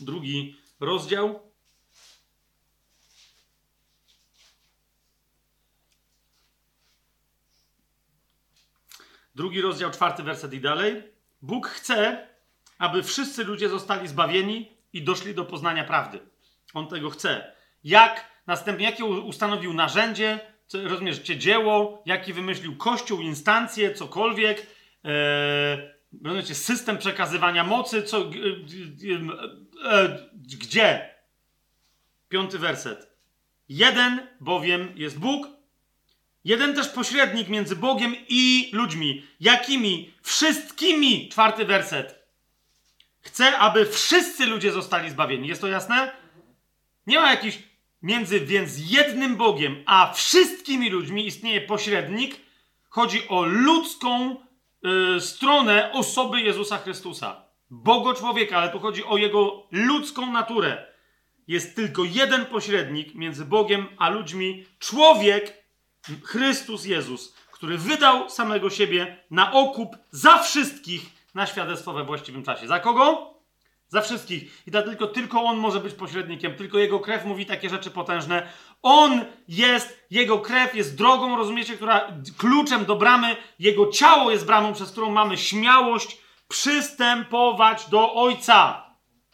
Drugi 0.00 0.56
rozdział. 0.80 1.50
Drugi 9.34 9.60
rozdział, 9.60 9.90
czwarty 9.90 10.22
werset 10.22 10.52
i 10.52 10.60
dalej. 10.60 11.02
Bóg 11.42 11.68
chce, 11.68 12.28
aby 12.78 13.02
wszyscy 13.02 13.44
ludzie 13.44 13.68
zostali 13.68 14.08
zbawieni 14.08 14.79
i 14.92 15.02
doszli 15.02 15.34
do 15.34 15.44
poznania 15.44 15.84
prawdy. 15.84 16.18
On 16.74 16.88
tego 16.88 17.10
chce. 17.10 17.52
Jak 17.84 18.30
następnie, 18.46 18.86
jakie 18.86 19.04
ustanowił 19.04 19.74
narzędzie, 19.74 20.40
co, 20.66 20.82
rozumiesz, 20.88 21.18
dzieło, 21.18 22.02
jaki 22.06 22.32
wymyślił 22.32 22.76
kościół, 22.76 23.20
instancje, 23.20 23.94
cokolwiek, 23.94 24.66
e, 25.04 25.92
rozumiecie, 26.24 26.54
system 26.54 26.98
przekazywania 26.98 27.64
mocy, 27.64 28.02
co, 28.02 28.18
e, 28.18 28.28
e, 29.90 30.28
gdzie? 30.44 31.14
Piąty 32.28 32.58
werset. 32.58 33.10
Jeden 33.68 34.26
bowiem 34.40 34.92
jest 34.96 35.18
Bóg, 35.18 35.46
jeden 36.44 36.74
też 36.74 36.88
pośrednik 36.88 37.48
między 37.48 37.76
Bogiem 37.76 38.14
i 38.28 38.70
ludźmi. 38.72 39.26
Jakimi? 39.40 40.14
Wszystkimi. 40.22 41.28
Czwarty 41.28 41.64
werset. 41.64 42.19
Chce, 43.20 43.58
aby 43.58 43.86
wszyscy 43.86 44.46
ludzie 44.46 44.72
zostali 44.72 45.10
zbawieni. 45.10 45.48
Jest 45.48 45.60
to 45.60 45.68
jasne? 45.68 46.12
Nie 47.06 47.20
ma 47.20 47.30
jakichś 47.30 47.58
między 48.02 48.40
więc 48.40 48.90
jednym 48.90 49.36
Bogiem 49.36 49.82
a 49.86 50.12
wszystkimi 50.12 50.90
ludźmi 50.90 51.26
istnieje 51.26 51.60
pośrednik. 51.60 52.36
Chodzi 52.88 53.28
o 53.28 53.44
ludzką 53.44 54.36
y, 55.16 55.20
stronę 55.20 55.92
osoby 55.92 56.40
Jezusa 56.40 56.78
Chrystusa. 56.78 57.44
Bogo 57.70 58.14
człowieka, 58.14 58.58
ale 58.58 58.72
tu 58.72 58.78
chodzi 58.78 59.04
o 59.04 59.16
jego 59.16 59.66
ludzką 59.70 60.32
naturę. 60.32 60.86
Jest 61.48 61.76
tylko 61.76 62.04
jeden 62.04 62.46
pośrednik 62.46 63.14
między 63.14 63.44
Bogiem 63.44 63.86
a 63.98 64.08
ludźmi. 64.08 64.64
Człowiek, 64.78 65.64
Chrystus 66.22 66.84
Jezus, 66.84 67.34
który 67.52 67.78
wydał 67.78 68.30
samego 68.30 68.70
siebie 68.70 69.24
na 69.30 69.52
okup 69.52 69.96
za 70.10 70.38
wszystkich 70.38 71.19
na 71.34 71.46
świadectwo 71.46 71.92
we 71.92 72.04
właściwym 72.04 72.42
czasie. 72.42 72.68
Za 72.68 72.80
kogo? 72.80 73.34
Za 73.88 74.00
wszystkich. 74.00 74.62
I 74.66 74.70
dlatego 74.70 75.06
tylko 75.06 75.42
On 75.42 75.56
może 75.56 75.80
być 75.80 75.94
pośrednikiem, 75.94 76.54
tylko 76.54 76.78
Jego 76.78 77.00
krew 77.00 77.24
mówi 77.24 77.46
takie 77.46 77.68
rzeczy 77.68 77.90
potężne. 77.90 78.48
On 78.82 79.24
jest, 79.48 80.06
Jego 80.10 80.38
krew 80.38 80.74
jest 80.74 80.96
drogą, 80.96 81.36
rozumiecie, 81.36 81.76
która 81.76 82.12
kluczem 82.38 82.84
do 82.84 82.96
bramy, 82.96 83.36
Jego 83.58 83.86
ciało 83.86 84.30
jest 84.30 84.46
bramą, 84.46 84.72
przez 84.72 84.90
którą 84.90 85.10
mamy 85.10 85.38
śmiałość 85.38 86.18
przystępować 86.48 87.88
do 87.88 88.14
Ojca. 88.14 88.89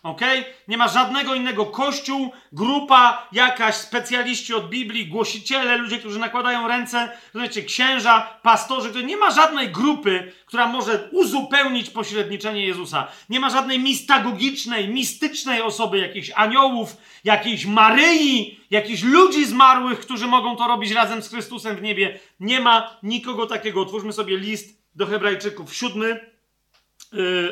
Ok? 0.06 0.20
Nie 0.68 0.76
ma 0.76 0.88
żadnego 0.88 1.34
innego 1.34 1.66
kościół, 1.66 2.32
grupa, 2.52 3.28
jakaś 3.32 3.74
specjaliści 3.74 4.54
od 4.54 4.68
Biblii, 4.68 5.06
głosiciele, 5.06 5.76
ludzie, 5.76 5.98
którzy 5.98 6.18
nakładają 6.18 6.68
ręce, 6.68 7.12
rozumiecie, 7.34 7.62
księża, 7.62 8.38
pastorzy, 8.42 8.92
to 8.92 9.00
nie 9.00 9.16
ma 9.16 9.30
żadnej 9.30 9.68
grupy, 9.68 10.32
która 10.46 10.66
może 10.66 11.08
uzupełnić 11.12 11.90
pośredniczenie 11.90 12.66
Jezusa. 12.66 13.08
Nie 13.28 13.40
ma 13.40 13.50
żadnej 13.50 13.78
mistagogicznej, 13.78 14.88
mistycznej 14.88 15.62
osoby, 15.62 15.98
jakichś 15.98 16.30
aniołów, 16.34 16.96
jakiejś 17.24 17.66
Maryi, 17.66 18.60
jakichś 18.70 19.02
ludzi 19.02 19.46
zmarłych, 19.46 20.00
którzy 20.00 20.26
mogą 20.26 20.56
to 20.56 20.68
robić 20.68 20.92
razem 20.92 21.22
z 21.22 21.28
Chrystusem 21.28 21.76
w 21.76 21.82
niebie. 21.82 22.18
Nie 22.40 22.60
ma 22.60 22.98
nikogo 23.02 23.46
takiego. 23.46 23.80
Otwórzmy 23.80 24.12
sobie 24.12 24.36
list 24.36 24.82
do 24.94 25.06
Hebrajczyków, 25.06 25.74
siódmy 25.74 26.35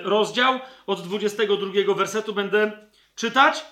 rozdział, 0.03 0.61
od 0.87 1.03
22 1.03 1.95
wersetu 1.95 2.35
będę 2.35 2.73
czytać. 3.17 3.65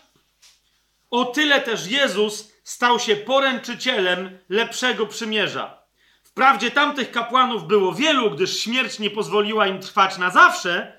O 1.11 1.25
tyle 1.25 1.61
też 1.61 1.87
Jezus 1.87 2.53
stał 2.65 2.99
się 2.99 3.17
poręczycielem 3.17 4.39
lepszego 4.49 5.07
przymierza. 5.07 5.83
Wprawdzie 6.23 6.71
tamtych 6.71 7.11
kapłanów 7.11 7.67
było 7.67 7.93
wielu, 7.93 8.31
gdyż 8.31 8.61
śmierć 8.61 8.99
nie 8.99 9.11
pozwoliła 9.11 9.67
im 9.67 9.81
trwać 9.81 10.19
na 10.19 10.31
zawsze, 10.31 10.99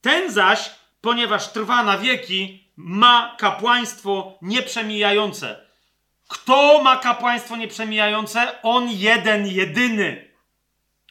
ten 0.00 0.32
zaś, 0.32 0.70
ponieważ 1.00 1.52
trwa 1.52 1.82
na 1.82 1.98
wieki, 1.98 2.68
ma 2.76 3.36
kapłaństwo 3.38 4.38
nieprzemijające. 4.42 5.64
Kto 6.28 6.82
ma 6.82 6.96
kapłaństwo 6.96 7.56
nieprzemijające? 7.56 8.62
On 8.62 8.88
jeden, 8.90 9.46
jedyny. 9.46 10.30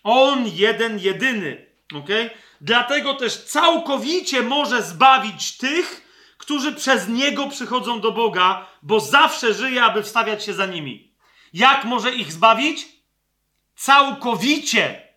On 0.03 0.47
jeden, 0.47 0.99
jedyny. 0.99 1.65
Okay? 1.95 2.30
Dlatego 2.64 3.14
też 3.14 3.44
całkowicie 3.44 4.41
może 4.41 4.84
zbawić 4.84 5.57
tych, 5.57 6.07
którzy 6.38 6.73
przez 6.73 7.07
Niego 7.07 7.48
przychodzą 7.48 7.99
do 7.99 8.11
Boga, 8.11 8.68
bo 8.81 8.99
zawsze 8.99 9.53
żyje, 9.53 9.84
aby 9.84 10.03
wstawiać 10.03 10.44
się 10.44 10.53
za 10.53 10.65
nimi. 10.65 11.14
Jak 11.53 11.85
może 11.85 12.15
ich 12.15 12.31
zbawić? 12.31 12.88
Całkowicie. 13.76 15.07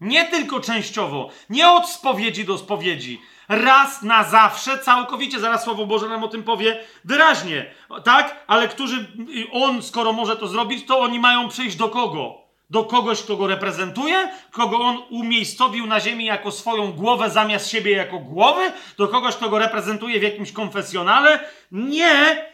Nie 0.00 0.24
tylko 0.24 0.60
częściowo, 0.60 1.30
nie 1.50 1.70
od 1.70 1.88
spowiedzi 1.88 2.44
do 2.44 2.58
spowiedzi. 2.58 3.20
Raz 3.48 4.02
na 4.02 4.24
zawsze, 4.24 4.78
całkowicie. 4.78 5.40
Zaraz 5.40 5.64
Słowo 5.64 5.86
Boże 5.86 6.08
nam 6.08 6.24
o 6.24 6.28
tym 6.28 6.42
powie 6.42 6.84
wyraźnie. 7.04 7.74
Tak? 8.04 8.44
Ale 8.46 8.68
którzy, 8.68 9.06
on, 9.52 9.82
skoro 9.82 10.12
może 10.12 10.36
to 10.36 10.48
zrobić, 10.48 10.86
to 10.86 10.98
oni 10.98 11.18
mają 11.18 11.48
przyjść 11.48 11.76
do 11.76 11.88
kogo? 11.88 12.49
Do 12.70 12.84
kogoś, 12.84 13.22
kto 13.22 13.36
go 13.36 13.46
reprezentuje, 13.46 14.28
kogo 14.50 14.78
on 14.78 15.02
umiejscowił 15.10 15.86
na 15.86 16.00
ziemi 16.00 16.24
jako 16.24 16.50
swoją 16.50 16.92
głowę 16.92 17.30
zamiast 17.30 17.70
siebie 17.70 17.92
jako 17.92 18.18
głowy, 18.18 18.72
do 18.98 19.08
kogoś, 19.08 19.36
kto 19.36 19.48
go 19.48 19.58
reprezentuje 19.58 20.20
w 20.20 20.22
jakimś 20.22 20.52
konfesjonale. 20.52 21.40
Nie! 21.72 22.46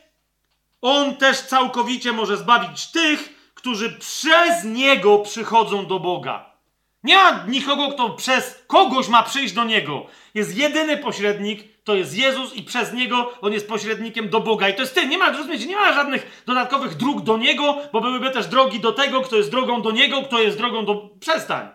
On 0.81 1.17
też 1.17 1.41
całkowicie 1.41 2.13
może 2.13 2.37
zbawić 2.37 2.87
tych, 2.87 3.51
którzy 3.55 3.99
przez 3.99 4.65
niego 4.65 5.19
przychodzą 5.19 5.87
do 5.87 6.01
Boga. 6.01 6.57
Nie 7.03 7.17
ma 7.17 7.45
nikogo, 7.49 7.89
kto 7.89 8.11
przez 8.11 8.65
kogoś 8.67 9.09
ma 9.09 9.23
przyjść 9.23 9.55
do 9.55 9.65
niego. 9.65 10.07
Jest 10.35 10.57
jedyny 10.57 10.97
pośrednik, 10.97 11.76
to 11.87 11.95
jest 11.95 12.17
Jezus 12.17 12.55
i 12.55 12.63
przez 12.63 12.93
Niego 12.93 13.33
On 13.41 13.53
jest 13.53 13.69
pośrednikiem 13.69 14.29
do 14.29 14.41
Boga. 14.41 14.69
I 14.69 14.75
to 14.75 14.81
jest 14.81 14.95
Ty. 14.95 15.07
Nie 15.07 15.19
ma, 15.19 15.31
rozumiecie, 15.31 15.67
nie 15.67 15.77
ma 15.77 15.93
żadnych 15.93 16.43
dodatkowych 16.47 16.95
dróg 16.95 17.21
do 17.21 17.37
Niego, 17.37 17.79
bo 17.93 18.01
byłyby 18.01 18.31
też 18.31 18.47
drogi 18.47 18.81
do 18.81 18.93
tego, 18.93 19.21
kto 19.21 19.37
jest 19.37 19.51
drogą 19.51 19.83
do 19.83 19.91
Niego, 19.91 20.23
kto 20.23 20.39
jest 20.39 20.59
drogą 20.59 20.85
do... 20.85 21.11
Przestań. 21.21 21.69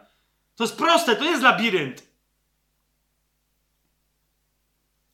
To 0.55 0.63
jest 0.63 0.77
proste, 0.77 1.15
to 1.15 1.23
jest 1.23 1.43
labirynt. 1.43 2.03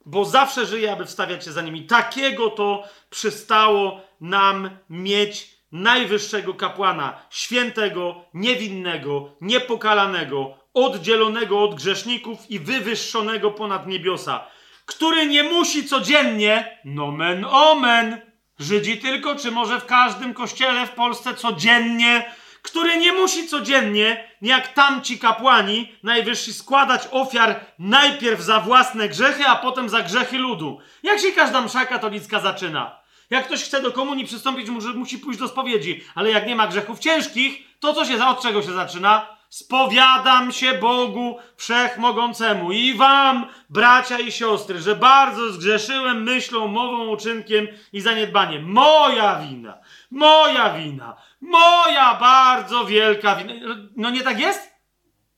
Bo 0.06 0.26
zawsze 0.26 0.65
żyje, 0.65 0.91
aby 0.91 1.06
wstawiać 1.06 1.45
się 1.45 1.52
za 1.52 1.61
nimi. 1.61 1.84
Takiego 1.84 2.49
to 2.49 2.84
przystało 3.10 4.02
nam 4.22 4.69
mieć 4.90 5.57
najwyższego 5.72 6.53
kapłana, 6.53 7.22
świętego, 7.30 8.26
niewinnego, 8.34 9.30
niepokalanego, 9.41 10.57
oddzielonego 10.74 11.64
od 11.64 11.76
grzeszników 11.76 12.52
i 12.52 12.60
wywyższonego 12.60 13.52
ponad 13.52 13.88
niebiosa 13.88 14.56
który 14.88 15.27
nie 15.27 15.43
musi 15.43 15.85
codziennie, 15.85 16.80
nomen 16.85 17.45
omen, 17.45 18.22
Żydzi 18.59 18.97
tylko, 18.97 19.35
czy 19.35 19.51
może 19.51 19.80
w 19.80 19.85
każdym 19.85 20.34
kościele 20.34 20.88
w 20.88 20.91
Polsce 20.91 21.34
codziennie, 21.34 22.31
który 22.61 22.97
nie 22.97 23.14
musi 23.14 23.47
codziennie, 23.47 24.30
jak 24.41 24.73
tamci 24.73 25.19
kapłani 25.19 25.95
najwyżsi, 26.03 26.53
składać 26.53 27.07
ofiar 27.11 27.65
najpierw 27.80 28.41
za 28.41 28.59
własne 28.59 29.09
grzechy, 29.09 29.45
a 29.47 29.55
potem 29.55 29.89
za 29.89 30.01
grzechy 30.01 30.38
ludu. 30.38 30.80
Jak 31.03 31.19
się 31.19 31.31
każda 31.31 31.61
msza 31.61 31.85
katolicka 31.85 32.39
zaczyna? 32.39 32.99
Jak 33.30 33.45
ktoś 33.45 33.64
chce 33.64 33.81
do 33.81 33.91
komunii 33.91 34.26
przystąpić, 34.26 34.69
musi 34.95 35.19
pójść 35.19 35.39
do 35.39 35.47
spowiedzi, 35.47 36.03
ale 36.15 36.31
jak 36.31 36.47
nie 36.47 36.55
ma 36.55 36.68
grzechów 36.68 36.99
ciężkich, 36.99 37.80
to 37.80 37.93
co 37.93 38.05
się, 38.05 38.26
od 38.26 38.41
czego 38.41 38.61
się 38.61 38.72
zaczyna? 38.72 39.36
Spowiadam 39.49 40.52
się 40.52 40.74
Bogu 40.74 41.40
Wszechmogącemu 41.56 42.72
i 42.72 42.94
wam, 42.94 43.48
bracia 43.69 44.19
i 44.19 44.32
siostry, 44.32 44.80
że 44.80 44.95
bardzo 44.95 45.52
zgrzeszyłem 45.52 46.24
myślą, 46.24 46.68
mową, 46.68 47.07
uczynkiem 47.07 47.68
i 47.94 48.02
zaniedbaniem. 48.02 48.72
Moja 48.72 49.36
wina, 49.36 49.78
moja 50.11 50.74
wina, 50.74 51.15
moja 51.41 52.14
bardzo 52.14 52.86
wielka 52.86 53.36
wina. 53.36 53.76
No 53.95 54.10
nie 54.10 54.22
tak 54.22 54.40
jest? 54.40 54.78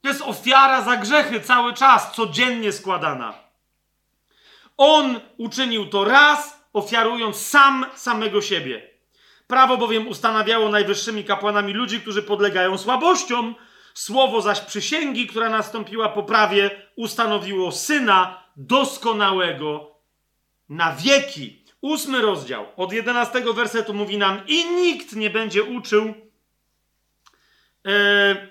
To 0.01 0.07
jest 0.07 0.21
ofiara 0.21 0.81
za 0.81 0.97
grzechy 0.97 1.41
cały 1.41 1.73
czas, 1.73 2.11
codziennie 2.11 2.71
składana. 2.71 3.33
On 4.77 5.19
uczynił 5.37 5.85
to 5.85 6.05
raz, 6.05 6.67
ofiarując 6.73 7.47
sam 7.47 7.85
samego 7.95 8.41
siebie. 8.41 8.89
Prawo 9.47 9.77
bowiem 9.77 10.07
ustanawiało 10.07 10.69
najwyższymi 10.69 11.23
kapłanami 11.23 11.73
ludzi, 11.73 12.01
którzy 12.01 12.23
podlegają 12.23 12.77
słabościom, 12.77 13.55
Słowo 13.99 14.41
zaś 14.41 14.61
przysięgi, 14.61 15.27
która 15.27 15.49
nastąpiła 15.49 16.09
po 16.09 16.23
prawie, 16.23 16.87
ustanowiło 16.95 17.71
syna 17.71 18.43
doskonałego 18.55 19.95
na 20.69 20.95
wieki. 20.95 21.65
Ósmy 21.81 22.21
rozdział, 22.21 22.65
od 22.75 22.93
jedenastego 22.93 23.53
wersetu 23.53 23.93
mówi 23.93 24.17
nam 24.17 24.41
i 24.47 24.65
nikt 24.65 25.15
nie 25.15 25.29
będzie 25.29 25.63
uczył 25.63 26.13
e... 27.85 28.47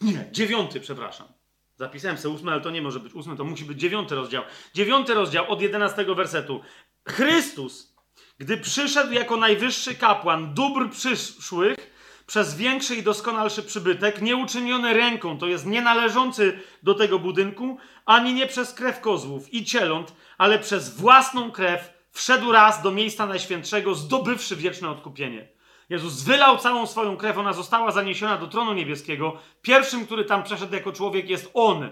nie, 0.00 0.28
dziewiąty, 0.32 0.80
przepraszam. 0.80 1.28
Zapisałem 1.76 2.18
sobie 2.18 2.34
ósmy, 2.34 2.52
ale 2.52 2.60
to 2.60 2.70
nie 2.70 2.82
może 2.82 3.00
być 3.00 3.14
ósmy, 3.14 3.36
to 3.36 3.44
musi 3.44 3.64
być 3.64 3.80
dziewiąty 3.80 4.14
rozdział. 4.14 4.42
Dziewiąty 4.74 5.14
rozdział 5.14 5.50
od 5.52 5.62
jedenastego 5.62 6.14
wersetu. 6.14 6.60
Chrystus, 7.08 7.94
gdy 8.38 8.56
przyszedł 8.56 9.12
jako 9.12 9.36
najwyższy 9.36 9.94
kapłan 9.94 10.54
dóbr 10.54 10.90
przyszłych, 10.90 11.89
przez 12.30 12.56
większy 12.56 12.96
i 12.96 13.02
doskonalszy 13.02 13.62
przybytek, 13.62 14.22
nie 14.22 14.36
uczyniony 14.36 14.94
ręką, 14.94 15.38
to 15.38 15.46
jest 15.46 15.66
nienależący 15.66 16.58
do 16.82 16.94
tego 16.94 17.18
budynku, 17.18 17.78
ani 18.06 18.34
nie 18.34 18.46
przez 18.46 18.74
krew 18.74 19.00
kozłów 19.00 19.54
i 19.54 19.64
cieląt, 19.64 20.14
ale 20.38 20.58
przez 20.58 20.96
własną 20.96 21.50
krew 21.50 21.92
wszedł 22.10 22.52
raz 22.52 22.82
do 22.82 22.90
miejsca 22.90 23.26
najświętszego, 23.26 23.94
zdobywszy 23.94 24.56
wieczne 24.56 24.90
odkupienie. 24.90 25.48
Jezus 25.88 26.22
wylał 26.22 26.58
całą 26.58 26.86
swoją 26.86 27.16
krew, 27.16 27.38
ona 27.38 27.52
została 27.52 27.90
zaniesiona 27.90 28.36
do 28.36 28.46
tronu 28.46 28.74
niebieskiego. 28.74 29.36
Pierwszym, 29.62 30.06
który 30.06 30.24
tam 30.24 30.42
przeszedł 30.42 30.74
jako 30.74 30.92
człowiek, 30.92 31.30
jest 31.30 31.50
on, 31.54 31.88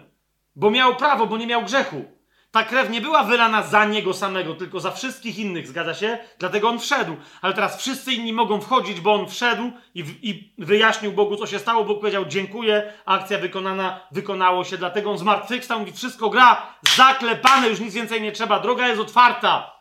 bo 0.56 0.70
miał 0.70 0.96
prawo, 0.96 1.26
bo 1.26 1.36
nie 1.36 1.46
miał 1.46 1.64
grzechu. 1.64 2.17
Ta 2.50 2.64
krew 2.64 2.90
nie 2.90 3.00
była 3.00 3.24
wylana 3.24 3.62
za 3.62 3.84
niego 3.84 4.14
samego, 4.14 4.54
tylko 4.54 4.80
za 4.80 4.90
wszystkich 4.90 5.38
innych, 5.38 5.68
zgadza 5.68 5.94
się? 5.94 6.18
Dlatego 6.38 6.68
on 6.68 6.78
wszedł. 6.78 7.16
Ale 7.42 7.54
teraz 7.54 7.78
wszyscy 7.78 8.12
inni 8.12 8.32
mogą 8.32 8.60
wchodzić, 8.60 9.00
bo 9.00 9.14
on 9.14 9.28
wszedł 9.28 9.72
i, 9.94 10.02
w, 10.04 10.24
i 10.24 10.52
wyjaśnił 10.58 11.12
Bogu, 11.12 11.36
co 11.36 11.46
się 11.46 11.58
stało. 11.58 11.84
Bóg 11.84 12.00
powiedział: 12.00 12.24
Dziękuję, 12.24 12.92
akcja 13.06 13.38
wykonana, 13.38 14.00
wykonało 14.12 14.64
się. 14.64 14.78
Dlatego 14.78 15.10
on 15.10 15.18
zmartwychwstał, 15.18 15.80
mówi: 15.80 15.92
Wszystko 15.92 16.30
gra, 16.30 16.74
zaklepane, 16.96 17.68
już 17.68 17.80
nic 17.80 17.94
więcej 17.94 18.22
nie 18.22 18.32
trzeba, 18.32 18.60
droga 18.60 18.88
jest 18.88 19.00
otwarta. 19.00 19.77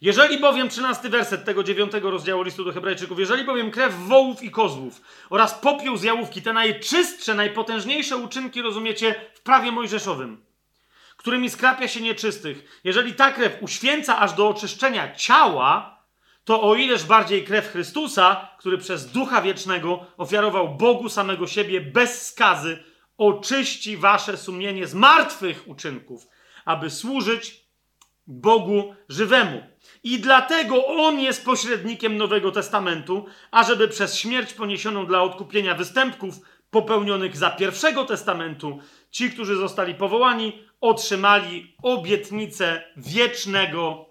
Jeżeli 0.00 0.38
bowiem, 0.38 0.68
13 0.68 1.08
werset 1.08 1.44
tego 1.44 1.62
dziewiątego 1.62 2.10
rozdziału 2.10 2.42
listu 2.42 2.64
do 2.64 2.72
Hebrajczyków, 2.72 3.18
jeżeli 3.18 3.44
bowiem 3.44 3.70
krew 3.70 3.94
wołów 3.94 4.42
i 4.42 4.50
kozłów 4.50 5.00
oraz 5.30 5.54
popiół 5.54 5.96
z 5.96 6.02
jałówki, 6.02 6.42
te 6.42 6.52
najczystsze, 6.52 7.34
najpotężniejsze 7.34 8.16
uczynki, 8.16 8.62
rozumiecie, 8.62 9.14
w 9.34 9.40
prawie 9.40 9.72
mojżeszowym, 9.72 10.44
którymi 11.16 11.50
skrapia 11.50 11.88
się 11.88 12.00
nieczystych, 12.00 12.80
jeżeli 12.84 13.14
ta 13.14 13.32
krew 13.32 13.56
uświęca 13.60 14.18
aż 14.18 14.32
do 14.32 14.48
oczyszczenia 14.48 15.14
ciała, 15.14 16.00
to 16.44 16.62
o 16.62 16.74
ileż 16.74 17.04
bardziej 17.04 17.44
krew 17.44 17.72
Chrystusa, 17.72 18.48
który 18.58 18.78
przez 18.78 19.12
Ducha 19.12 19.42
Wiecznego 19.42 20.06
ofiarował 20.16 20.76
Bogu 20.76 21.08
samego 21.08 21.46
siebie 21.46 21.80
bez 21.80 22.26
skazy, 22.26 22.84
oczyści 23.18 23.96
wasze 23.96 24.36
sumienie 24.36 24.86
z 24.86 24.94
martwych 24.94 25.68
uczynków, 25.68 26.26
aby 26.64 26.90
służyć 26.90 27.64
Bogu 28.26 28.94
żywemu. 29.08 29.69
I 30.04 30.18
dlatego 30.18 30.86
On 30.86 31.20
jest 31.20 31.44
pośrednikiem 31.44 32.16
Nowego 32.16 32.52
Testamentu, 32.52 33.26
ażeby 33.50 33.88
przez 33.88 34.18
śmierć 34.18 34.52
poniesioną 34.52 35.06
dla 35.06 35.22
odkupienia 35.22 35.74
występków 35.74 36.34
popełnionych 36.70 37.36
za 37.36 37.50
pierwszego 37.50 38.04
testamentu, 38.04 38.78
ci, 39.10 39.30
którzy 39.30 39.56
zostali 39.56 39.94
powołani, 39.94 40.62
otrzymali 40.80 41.76
obietnicę 41.82 42.82
wiecznego 42.96 44.06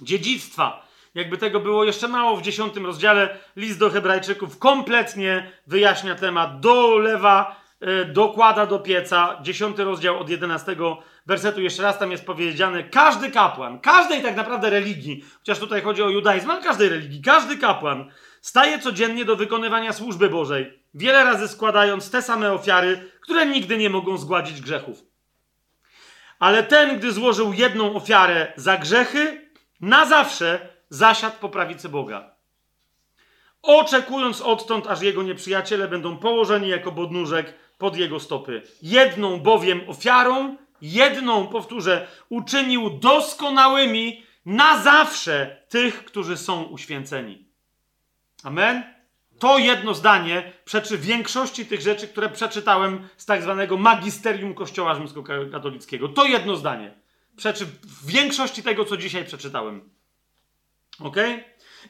dziedzictwa. 0.00 0.86
Jakby 1.14 1.38
tego 1.38 1.60
było 1.60 1.84
jeszcze 1.84 2.08
mało, 2.08 2.36
w 2.36 2.42
dziesiątym 2.42 2.86
rozdziale 2.86 3.38
list 3.56 3.78
do 3.78 3.90
Hebrajczyków 3.90 4.58
kompletnie 4.58 5.52
wyjaśnia 5.66 6.14
temat, 6.14 6.60
dolewa, 6.60 7.60
yy, 7.80 8.04
dokłada 8.04 8.66
do 8.66 8.78
pieca. 8.78 9.38
Dziesiąty 9.42 9.84
rozdział 9.84 10.18
od 10.18 10.28
jedenastego 10.30 11.02
wersetu 11.26 11.60
jeszcze 11.60 11.82
raz 11.82 11.98
tam 11.98 12.10
jest 12.10 12.26
powiedziane, 12.26 12.84
każdy 12.84 13.30
kapłan, 13.30 13.80
każdej 13.80 14.22
tak 14.22 14.36
naprawdę 14.36 14.70
religii, 14.70 15.24
chociaż 15.38 15.58
tutaj 15.58 15.82
chodzi 15.82 16.02
o 16.02 16.08
judaizm, 16.08 16.50
ale 16.50 16.62
każdej 16.62 16.88
religii, 16.88 17.22
każdy 17.22 17.56
kapłan 17.56 18.10
staje 18.40 18.78
codziennie 18.78 19.24
do 19.24 19.36
wykonywania 19.36 19.92
służby 19.92 20.30
Bożej, 20.30 20.80
wiele 20.94 21.24
razy 21.24 21.48
składając 21.48 22.10
te 22.10 22.22
same 22.22 22.52
ofiary, 22.52 23.10
które 23.20 23.46
nigdy 23.46 23.76
nie 23.78 23.90
mogą 23.90 24.16
zgładzić 24.16 24.60
grzechów. 24.60 25.02
Ale 26.38 26.62
ten, 26.62 26.98
gdy 26.98 27.12
złożył 27.12 27.52
jedną 27.52 27.94
ofiarę 27.94 28.52
za 28.56 28.76
grzechy, 28.76 29.50
na 29.80 30.06
zawsze 30.06 30.68
zasiadł 30.88 31.36
po 31.40 31.48
prawicy 31.48 31.88
Boga. 31.88 32.30
Oczekując 33.62 34.40
odtąd, 34.40 34.86
aż 34.86 35.02
jego 35.02 35.22
nieprzyjaciele 35.22 35.88
będą 35.88 36.16
położeni 36.16 36.68
jako 36.68 36.92
bodnóżek 36.92 37.54
pod 37.78 37.96
jego 37.96 38.20
stopy. 38.20 38.62
Jedną 38.82 39.40
bowiem 39.40 39.80
ofiarą 39.86 40.56
jedną, 40.82 41.46
powtórzę, 41.46 42.06
uczynił 42.28 42.90
doskonałymi 42.90 44.22
na 44.46 44.82
zawsze 44.82 45.62
tych, 45.68 46.04
którzy 46.04 46.36
są 46.36 46.62
uświęceni. 46.62 47.44
Amen? 48.44 48.82
To 49.38 49.58
jedno 49.58 49.94
zdanie 49.94 50.52
przeczy 50.64 50.98
większości 50.98 51.66
tych 51.66 51.80
rzeczy, 51.80 52.08
które 52.08 52.28
przeczytałem 52.28 53.08
z 53.16 53.26
tak 53.26 53.42
zwanego 53.42 53.76
magisterium 53.76 54.54
Kościoła 54.54 54.94
Rzymskokatolickiego. 54.94 56.08
To 56.08 56.24
jedno 56.24 56.56
zdanie 56.56 56.94
przeczy 57.36 57.66
większości 58.06 58.62
tego, 58.62 58.84
co 58.84 58.96
dzisiaj 58.96 59.24
przeczytałem. 59.24 59.90
Ok? 60.98 61.16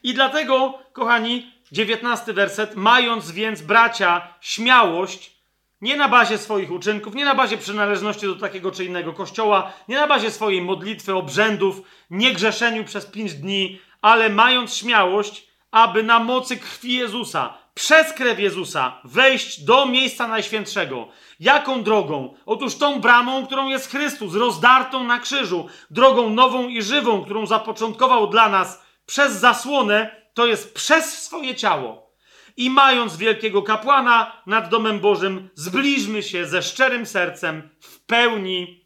I 0.02 0.14
dlatego, 0.14 0.78
kochani, 0.92 1.52
dziewiętnasty 1.72 2.32
werset, 2.32 2.76
mając 2.76 3.30
więc 3.30 3.62
bracia 3.62 4.34
śmiałość, 4.40 5.39
nie 5.80 5.96
na 5.96 6.08
bazie 6.08 6.38
swoich 6.38 6.70
uczynków, 6.70 7.14
nie 7.14 7.24
na 7.24 7.34
bazie 7.34 7.58
przynależności 7.58 8.26
do 8.26 8.36
takiego 8.36 8.70
czy 8.70 8.84
innego 8.84 9.12
kościoła, 9.12 9.72
nie 9.88 9.96
na 9.96 10.06
bazie 10.06 10.30
swojej 10.30 10.62
modlitwy, 10.62 11.14
obrzędów, 11.14 11.82
nie 12.10 12.32
grzeszeniu 12.32 12.84
przez 12.84 13.06
pięć 13.06 13.34
dni, 13.34 13.80
ale 14.02 14.28
mając 14.28 14.74
śmiałość, 14.74 15.46
aby 15.70 16.02
na 16.02 16.18
mocy 16.18 16.56
krwi 16.56 16.94
Jezusa, 16.94 17.54
przez 17.74 18.12
krew 18.12 18.38
Jezusa, 18.38 19.00
wejść 19.04 19.60
do 19.60 19.86
miejsca 19.86 20.28
najświętszego. 20.28 21.08
Jaką 21.40 21.82
drogą? 21.82 22.34
Otóż 22.46 22.76
tą 22.76 23.00
bramą, 23.00 23.46
którą 23.46 23.68
jest 23.68 23.90
Chrystus, 23.90 24.34
rozdartą 24.34 25.04
na 25.04 25.18
krzyżu, 25.18 25.66
drogą 25.90 26.30
nową 26.30 26.68
i 26.68 26.82
żywą, 26.82 27.24
którą 27.24 27.46
zapoczątkował 27.46 28.26
dla 28.26 28.48
nas 28.48 28.82
przez 29.06 29.32
zasłonę, 29.32 30.16
to 30.34 30.46
jest 30.46 30.74
przez 30.74 31.22
swoje 31.22 31.54
ciało 31.54 32.09
i 32.56 32.70
mając 32.70 33.16
wielkiego 33.16 33.62
kapłana 33.62 34.42
nad 34.46 34.68
domem 34.68 35.00
Bożym, 35.00 35.48
zbliżmy 35.54 36.22
się 36.22 36.46
ze 36.46 36.62
szczerym 36.62 37.06
sercem 37.06 37.68
w 37.80 38.00
pełni 38.00 38.84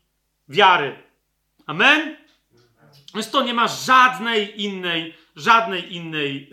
wiary. 0.49 0.97
Amen? 1.67 2.17
Więc 3.15 3.31
to 3.31 3.43
nie 3.43 3.55
ma 3.55 3.69
żadnej 3.69 4.63
innej, 4.63 5.15
żadnej 5.37 5.95
innej 5.95 6.51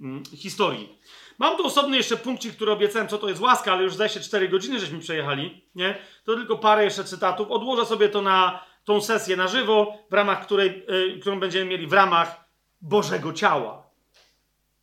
yy, 0.00 0.36
historii. 0.36 0.98
Mam 1.38 1.56
tu 1.56 1.66
osobny 1.66 1.96
jeszcze 1.96 2.16
punkcik, 2.16 2.54
który 2.54 2.72
obiecałem, 2.72 3.08
co 3.08 3.18
to 3.18 3.28
jest 3.28 3.40
łaska, 3.40 3.72
ale 3.72 3.82
już 3.82 3.94
zdaje 3.94 4.10
się 4.10 4.20
4 4.20 4.48
godziny, 4.48 4.80
żeśmy 4.80 4.98
przejechali, 4.98 5.64
nie? 5.74 5.98
To 6.24 6.36
tylko 6.36 6.58
parę 6.58 6.84
jeszcze 6.84 7.04
cytatów. 7.04 7.50
Odłożę 7.50 7.86
sobie 7.86 8.08
to 8.08 8.22
na 8.22 8.64
tą 8.84 9.00
sesję 9.00 9.36
na 9.36 9.48
żywo, 9.48 9.98
w 10.10 10.14
ramach 10.14 10.44
której, 10.44 10.86
yy, 10.88 11.18
którą 11.20 11.40
będziemy 11.40 11.64
mieli 11.64 11.86
w 11.86 11.92
ramach 11.92 12.50
Bożego 12.80 13.32
Ciała. 13.32 13.89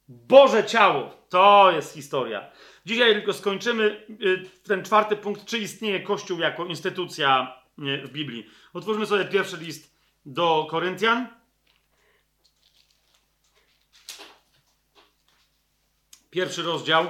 Boże 0.07 0.65
ciało. 0.65 1.17
To 1.29 1.71
jest 1.71 1.93
historia. 1.93 2.51
Dzisiaj 2.85 3.13
tylko 3.13 3.33
skończymy 3.33 4.05
y, 4.21 4.43
ten 4.63 4.83
czwarty 4.83 5.15
punkt, 5.15 5.45
czy 5.45 5.57
istnieje 5.57 5.99
Kościół 5.99 6.39
jako 6.39 6.65
instytucja 6.65 7.57
w 7.77 8.09
Biblii. 8.09 8.49
Otwórzmy 8.73 9.05
sobie 9.05 9.25
pierwszy 9.25 9.57
list 9.57 9.95
do 10.25 10.67
Koryntian. 10.69 11.27
Pierwszy 16.29 16.63
rozdział. 16.63 17.09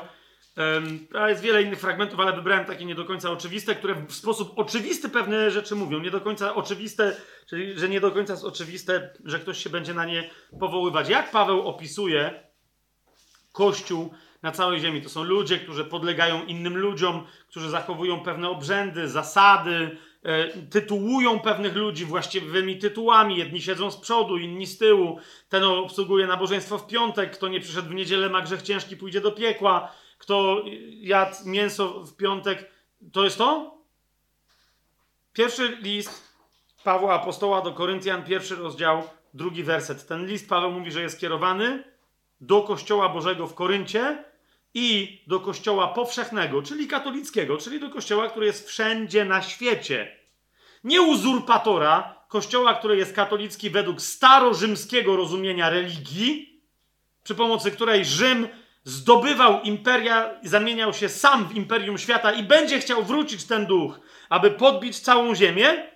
Jest 1.27 1.41
wiele 1.41 1.63
innych 1.63 1.79
fragmentów, 1.79 2.19
ale 2.19 2.33
wybrałem 2.33 2.65
takie 2.65 2.85
nie 2.85 2.95
do 2.95 3.05
końca 3.05 3.31
oczywiste, 3.31 3.75
które 3.75 3.95
w 3.95 4.13
sposób 4.13 4.59
oczywisty 4.59 5.09
pewne 5.09 5.51
rzeczy 5.51 5.75
mówią. 5.75 5.99
Nie 5.99 6.11
do 6.11 6.21
końca 6.21 6.55
oczywiste, 6.55 7.15
czyli 7.49 7.79
że 7.79 7.89
nie 7.89 8.01
do 8.01 8.11
końca 8.11 8.33
jest 8.33 8.45
oczywiste, 8.45 9.13
że 9.25 9.39
ktoś 9.39 9.63
się 9.63 9.69
będzie 9.69 9.93
na 9.93 10.05
nie 10.05 10.29
powoływać. 10.59 11.09
Jak 11.09 11.31
Paweł 11.31 11.67
opisuje 11.67 12.46
Kościół 13.57 14.13
na 14.43 14.51
całej 14.51 14.79
ziemi. 14.79 15.01
To 15.01 15.09
są 15.09 15.23
ludzie, 15.23 15.57
którzy 15.59 15.85
podlegają 15.85 16.45
innym 16.45 16.77
ludziom, 16.77 17.23
którzy 17.49 17.69
zachowują 17.69 18.19
pewne 18.19 18.49
obrzędy, 18.49 19.07
zasady, 19.07 19.97
e, 20.23 20.47
tytułują 20.47 21.39
pewnych 21.39 21.75
ludzi 21.75 22.05
właściwymi 22.05 22.77
tytułami. 22.77 23.37
Jedni 23.37 23.61
siedzą 23.61 23.91
z 23.91 23.97
przodu, 23.97 24.37
inni 24.37 24.67
z 24.67 24.77
tyłu. 24.77 25.19
Ten 25.49 25.63
obsługuje 25.63 26.27
nabożeństwo 26.27 26.77
w 26.77 26.87
piątek, 26.87 27.31
kto 27.31 27.47
nie 27.47 27.59
przyszedł 27.59 27.89
w 27.89 27.93
niedzielę 27.93 28.29
ma 28.29 28.41
grzech 28.41 28.61
ciężki, 28.61 28.97
pójdzie 28.97 29.21
do 29.21 29.31
piekła. 29.31 29.91
Kto 30.17 30.63
jadł 30.89 31.35
mięso 31.45 32.03
w 32.03 32.15
piątek, 32.15 32.71
to 33.11 33.23
jest 33.23 33.37
to? 33.37 33.77
Pierwszy 35.33 35.77
list 35.81 36.23
Pawła 36.83 37.13
Apostoła 37.13 37.61
do 37.61 37.71
Koryntian, 37.73 38.23
pierwszy 38.23 38.55
rozdział, 38.55 39.03
drugi 39.33 39.63
werset. 39.63 40.07
Ten 40.07 40.25
list 40.25 40.49
Paweł 40.49 40.71
mówi, 40.71 40.91
że 40.91 41.01
jest 41.01 41.19
kierowany 41.19 41.96
do 42.41 42.61
Kościoła 42.61 43.09
Bożego 43.09 43.47
w 43.47 43.53
Koryncie 43.53 44.23
i 44.73 45.21
do 45.27 45.39
kościoła 45.39 45.87
powszechnego, 45.87 46.61
czyli 46.61 46.87
katolickiego, 46.87 47.57
czyli 47.57 47.79
do 47.79 47.89
kościoła, 47.89 48.29
który 48.29 48.45
jest 48.45 48.67
wszędzie 48.67 49.25
na 49.25 49.41
świecie. 49.41 50.17
Nie 50.83 51.01
uzurpatora, 51.01 52.15
kościoła, 52.27 52.73
który 52.73 52.97
jest 52.97 53.13
katolicki 53.13 53.69
według 53.69 54.01
starorzymskiego 54.01 55.15
rozumienia 55.15 55.69
religii, 55.69 56.61
przy 57.23 57.35
pomocy 57.35 57.71
której 57.71 58.05
Rzym 58.05 58.47
zdobywał 58.83 59.61
imperia, 59.61 60.39
zamieniał 60.43 60.93
się 60.93 61.09
sam 61.09 61.47
w 61.47 61.55
imperium 61.55 61.97
świata 61.97 62.31
i 62.31 62.43
będzie 62.43 62.79
chciał 62.79 63.03
wrócić 63.03 63.43
ten 63.43 63.65
duch, 63.65 63.99
aby 64.29 64.51
podbić 64.51 64.99
całą 64.99 65.35
ziemię, 65.35 65.91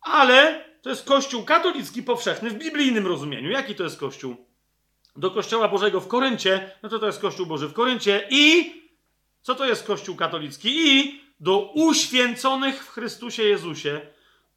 ale 0.00 0.64
to 0.82 0.90
jest 0.90 1.06
Kościół 1.06 1.44
katolicki 1.44 2.02
powszechny 2.02 2.50
w 2.50 2.54
biblijnym 2.54 3.06
rozumieniu. 3.06 3.50
Jaki 3.50 3.74
to 3.74 3.84
jest 3.84 4.00
Kościół? 4.00 4.53
Do 5.16 5.30
Kościoła 5.30 5.68
Bożego 5.68 6.00
w 6.00 6.08
Koryncie, 6.08 6.70
no 6.82 6.88
to 6.88 6.98
to 6.98 7.06
jest 7.06 7.20
Kościół 7.20 7.46
Boży 7.46 7.68
w 7.68 7.72
Koryncie 7.72 8.28
i 8.30 8.74
co 9.42 9.54
to 9.54 9.66
jest 9.66 9.86
Kościół 9.86 10.16
katolicki? 10.16 10.68
I 10.88 11.20
do 11.40 11.72
uświęconych 11.74 12.84
w 12.84 12.90
Chrystusie 12.90 13.42
Jezusie, 13.42 14.00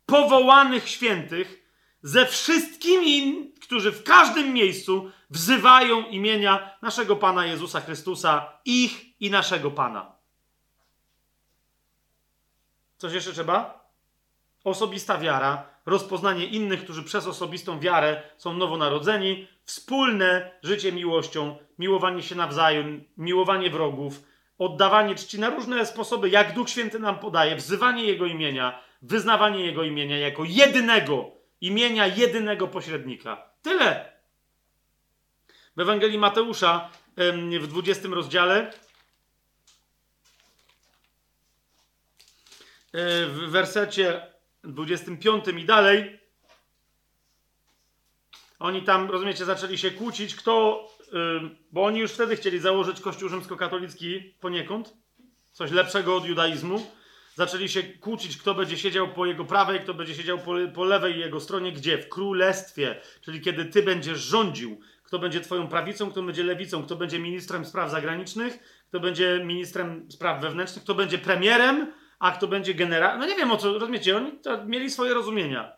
powołanych 0.06 0.90
świętych, 0.90 1.68
ze 2.02 2.26
wszystkimi, 2.26 3.52
którzy 3.62 3.92
w 3.92 4.04
każdym 4.04 4.54
miejscu 4.54 5.12
wzywają 5.30 6.06
imienia 6.06 6.78
naszego 6.82 7.16
Pana 7.16 7.46
Jezusa 7.46 7.82
Chrystusa, 7.82 8.60
ich 8.66 9.22
i 9.22 9.30
naszego 9.30 9.72
Pana. 9.72 10.16
Coś 12.98 13.14
jeszcze 13.14 13.34
trzeba? 13.34 13.90
Osobista 14.64 15.18
wiara, 15.18 15.70
rozpoznanie 15.88 16.46
innych, 16.46 16.84
którzy 16.84 17.04
przez 17.04 17.28
osobistą 17.28 17.80
wiarę 17.80 18.22
są 18.38 18.54
nowonarodzeni, 18.54 19.48
wspólne 19.64 20.52
życie 20.64 20.92
miłością, 20.92 21.58
miłowanie 21.80 22.24
się 22.24 22.36
nawzajem, 22.36 23.04
miłowanie 23.18 23.70
wrogów, 23.70 24.24
oddawanie 24.58 25.16
czci 25.16 25.40
na 25.40 25.50
różne 25.50 25.86
sposoby, 25.86 26.30
jak 26.30 26.54
Duch 26.54 26.70
Święty 26.70 27.00
nam 27.00 27.20
podaje, 27.20 27.56
wzywanie 27.56 28.04
Jego 28.04 28.26
imienia, 28.26 28.80
wyznawanie 29.02 29.66
Jego 29.66 29.84
imienia 29.84 30.18
jako 30.18 30.44
jedynego 30.46 31.32
imienia, 31.62 32.08
jedynego 32.08 32.68
pośrednika. 32.68 33.50
Tyle. 33.62 34.12
W 35.76 35.80
Ewangelii 35.80 36.18
Mateusza 36.18 36.90
w 37.60 37.68
20 37.68 38.08
rozdziale 38.10 38.74
w 42.94 43.48
wersecie 43.50 44.37
25 44.68 45.48
i 45.48 45.66
dalej 45.66 46.20
oni 48.60 48.84
tam, 48.84 49.12
rozumiecie, 49.12 49.46
zaczęli 49.46 49.78
się 49.78 49.92
kłócić, 49.92 50.36
kto, 50.36 50.88
bo 51.72 51.86
oni 51.86 52.00
już 52.00 52.12
wtedy 52.12 52.36
chcieli 52.36 52.60
założyć 52.60 53.02
Kościół 53.02 53.30
rzymskokatolicki 53.30 54.34
poniekąd, 54.42 54.94
coś 55.52 55.72
lepszego 55.72 56.16
od 56.16 56.26
judaizmu. 56.26 56.92
Zaczęli 57.36 57.70
się 57.70 57.84
kłócić, 57.84 58.38
kto 58.38 58.54
będzie 58.54 58.78
siedział 58.78 59.08
po 59.08 59.26
jego 59.26 59.46
prawej, 59.46 59.80
kto 59.80 59.94
będzie 59.94 60.16
siedział 60.16 60.38
po, 60.38 60.56
po 60.76 60.86
lewej 60.86 61.20
jego 61.20 61.40
stronie, 61.40 61.72
gdzie? 61.72 61.98
W 61.98 62.10
królestwie, 62.10 63.02
czyli 63.22 63.42
kiedy 63.42 63.66
ty 63.66 63.84
będziesz 63.84 64.20
rządził. 64.20 64.80
Kto 65.04 65.20
będzie 65.20 65.42
twoją 65.42 65.68
prawicą, 65.68 66.12
kto 66.12 66.24
będzie 66.24 66.44
lewicą, 66.44 66.84
kto 66.84 66.96
będzie 66.96 67.20
ministrem 67.20 67.66
spraw 67.66 67.92
zagranicznych, 67.92 68.84
kto 68.88 69.00
będzie 69.00 69.42
ministrem 69.46 70.12
spraw 70.12 70.42
wewnętrznych, 70.42 70.84
kto 70.84 70.96
będzie 70.96 71.18
premierem, 71.18 71.94
a 72.20 72.32
kto 72.32 72.48
będzie 72.48 72.74
generałem. 72.74 73.20
No 73.20 73.26
nie 73.26 73.36
wiem 73.36 73.52
o 73.52 73.58
co, 73.58 73.74
rozumiecie, 73.74 74.18
oni 74.18 74.32
mieli 74.66 74.90
swoje 74.90 75.14
rozumienia. 75.14 75.74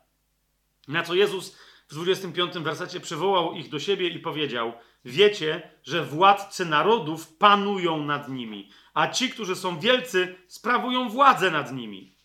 Na 0.88 1.04
co 1.04 1.14
Jezus 1.14 1.58
w 1.90 1.94
25 1.94 2.54
wersecie 2.54 3.00
przywołał 3.00 3.54
ich 3.54 3.70
do 3.70 3.80
siebie 3.80 4.08
i 4.08 4.20
powiedział: 4.20 4.74
Wiecie, 5.06 5.72
że 5.84 6.06
władcy 6.06 6.66
narodów 6.66 7.38
panują 7.38 8.04
nad 8.04 8.30
nimi, 8.30 8.70
a 8.94 9.08
ci, 9.08 9.30
którzy 9.30 9.56
są 9.56 9.80
wielcy, 9.80 10.36
sprawują 10.48 11.10
władzę 11.10 11.52
nad 11.52 11.74
nimi. 11.74 12.16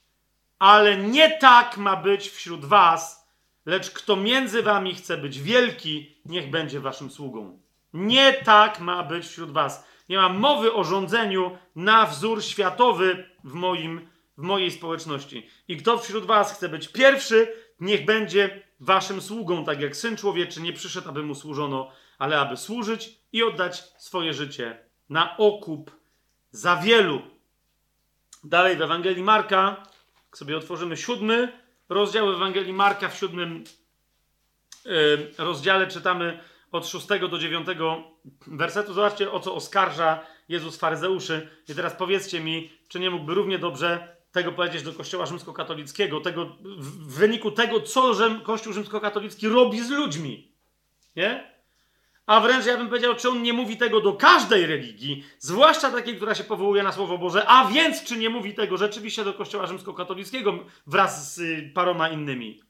Ale 0.59 0.97
nie 0.97 1.39
tak 1.39 1.77
ma 1.77 1.97
być 1.97 2.29
wśród 2.31 2.65
was, 2.65 3.29
lecz 3.67 3.91
kto 3.91 4.17
między 4.17 4.63
wami 4.63 4.95
chce 4.95 5.17
być 5.17 5.41
wielki, 5.41 6.17
niech 6.25 6.51
będzie 6.51 6.81
waszym 6.81 7.11
sługą. 7.11 7.61
Nie 7.93 8.33
tak 8.33 8.81
ma 8.81 9.03
być 9.03 9.27
wśród 9.27 9.51
was. 9.51 9.85
Nie 10.09 10.17
ma 10.17 10.29
mowy 10.29 10.73
o 10.73 10.85
rządzeniu 10.85 11.59
na 11.77 12.07
wzór 12.07 12.45
światowy 12.45 13.29
w, 13.45 13.53
moim, 13.53 14.09
w 14.39 14.43
mojej 14.43 14.71
społeczności. 14.71 15.47
I 15.69 15.77
kto 15.77 15.99
wśród 15.99 16.27
was 16.27 16.57
chce 16.57 16.69
być 16.69 16.89
pierwszy, 16.89 17.53
niech 17.81 18.05
będzie 18.05 18.63
waszym 18.81 19.21
sługą, 19.21 19.65
tak 19.65 19.81
jak 19.81 19.97
syn 19.97 20.17
człowieczy 20.17 20.61
nie 20.61 20.73
przyszedł, 20.73 21.09
aby 21.09 21.23
mu 21.23 21.35
służono, 21.35 21.91
ale 22.19 22.41
aby 22.41 22.57
służyć 22.57 23.19
i 23.33 23.43
oddać 23.43 23.85
swoje 23.99 24.35
życie 24.35 24.79
na 25.09 25.37
okup 25.37 25.91
za 26.51 26.77
wielu. 26.77 27.23
Dalej 28.45 28.77
w 28.77 28.83
Ewangelii 28.83 29.23
Marka, 29.23 29.77
jak 30.27 30.39
sobie 30.39 30.57
otworzymy 30.57 30.97
siódmy 30.97 31.53
rozdział 31.89 32.33
Ewangelii 32.33 32.73
Marka, 32.73 33.09
w 33.09 33.19
siódmym 33.19 33.65
yy, 34.85 35.31
rozdziale 35.39 35.87
czytamy 35.87 36.41
od 36.75 36.89
szóstego 36.89 37.29
do 37.29 37.39
dziewiątego 37.39 38.03
wersetu. 38.47 38.95
Zobaczcie, 38.95 39.33
o 39.33 39.41
co 39.41 39.55
oskarża 39.55 40.21
Jezus 40.49 40.77
faryzeuszy. 40.77 41.49
I 41.69 41.75
teraz 41.75 41.95
powiedzcie 41.95 42.41
mi, 42.41 42.71
czy 42.89 43.01
nie 43.01 43.11
mógłby 43.11 43.35
równie 43.35 43.59
dobrze 43.59 44.17
tego 44.33 44.53
powiedzieć 44.53 44.83
do 44.83 44.93
Kościoła 44.93 45.27
rzymskokatolickiego, 45.27 46.21
tego, 46.21 46.57
w 46.79 47.15
wyniku 47.15 47.51
tego, 47.51 47.81
co 47.81 48.15
Rzym, 48.15 48.41
Kościół 48.41 48.73
rzymskokatolicki 48.73 49.49
robi 49.49 49.81
z 49.81 49.91
ludźmi. 49.91 50.53
Nie? 51.17 51.55
A 52.27 52.41
wręcz 52.41 52.67
ja 52.67 52.77
bym 52.77 52.89
powiedział, 52.89 53.15
czy 53.15 53.29
on 53.29 53.43
nie 53.43 53.53
mówi 53.53 53.77
tego 53.77 54.01
do 54.01 54.13
każdej 54.13 54.67
religii, 54.67 55.25
zwłaszcza 55.39 55.91
takiej, 55.91 56.17
która 56.17 56.35
się 56.35 56.45
powołuje 56.45 56.83
na 56.83 56.93
Słowo 56.93 57.19
Boże, 57.19 57.47
a 57.47 57.65
więc 57.65 58.05
czy 58.05 58.17
nie 58.17 58.31
mówi 58.31 58.55
tego 58.55 58.77
rzeczywiście 58.77 59.25
do 59.25 59.35
Kościoła 59.35 59.67
rzymskokatolickiego 59.67 60.59
wraz 60.87 61.35
z 61.35 61.39
y, 61.39 61.71
paroma 61.75 62.09
innymi. 62.09 62.61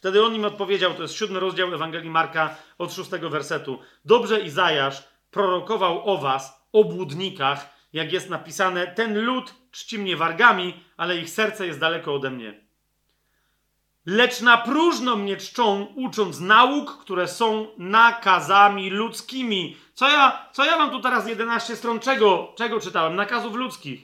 Wtedy 0.00 0.24
on 0.24 0.34
im 0.34 0.44
odpowiedział, 0.44 0.94
to 0.94 1.02
jest 1.02 1.14
siódmy 1.14 1.40
rozdział 1.40 1.74
Ewangelii 1.74 2.10
Marka 2.10 2.56
od 2.78 2.92
szóstego 2.92 3.30
wersetu. 3.30 3.78
Dobrze 4.04 4.40
Izajasz 4.40 5.04
prorokował 5.30 6.08
o 6.08 6.18
was, 6.18 6.66
obłudnikach, 6.72 7.74
jak 7.92 8.12
jest 8.12 8.30
napisane, 8.30 8.86
ten 8.86 9.24
lud 9.24 9.54
czci 9.70 9.98
mnie 9.98 10.16
wargami, 10.16 10.84
ale 10.96 11.16
ich 11.16 11.30
serce 11.30 11.66
jest 11.66 11.80
daleko 11.80 12.14
ode 12.14 12.30
mnie. 12.30 12.60
Lecz 14.06 14.40
na 14.40 14.58
próżno 14.58 15.16
mnie 15.16 15.36
czczą, 15.36 15.86
ucząc 15.96 16.40
nauk, 16.40 16.98
które 16.98 17.28
są 17.28 17.66
nakazami 17.78 18.90
ludzkimi. 18.90 19.76
Co 19.94 20.08
ja, 20.08 20.48
co 20.52 20.64
ja 20.64 20.78
mam 20.78 20.90
tu 20.90 21.00
teraz 21.00 21.28
11 21.28 21.76
stron? 21.76 22.00
Czego, 22.00 22.52
czego 22.56 22.80
czytałem? 22.80 23.16
Nakazów 23.16 23.54
ludzkich. 23.54 24.00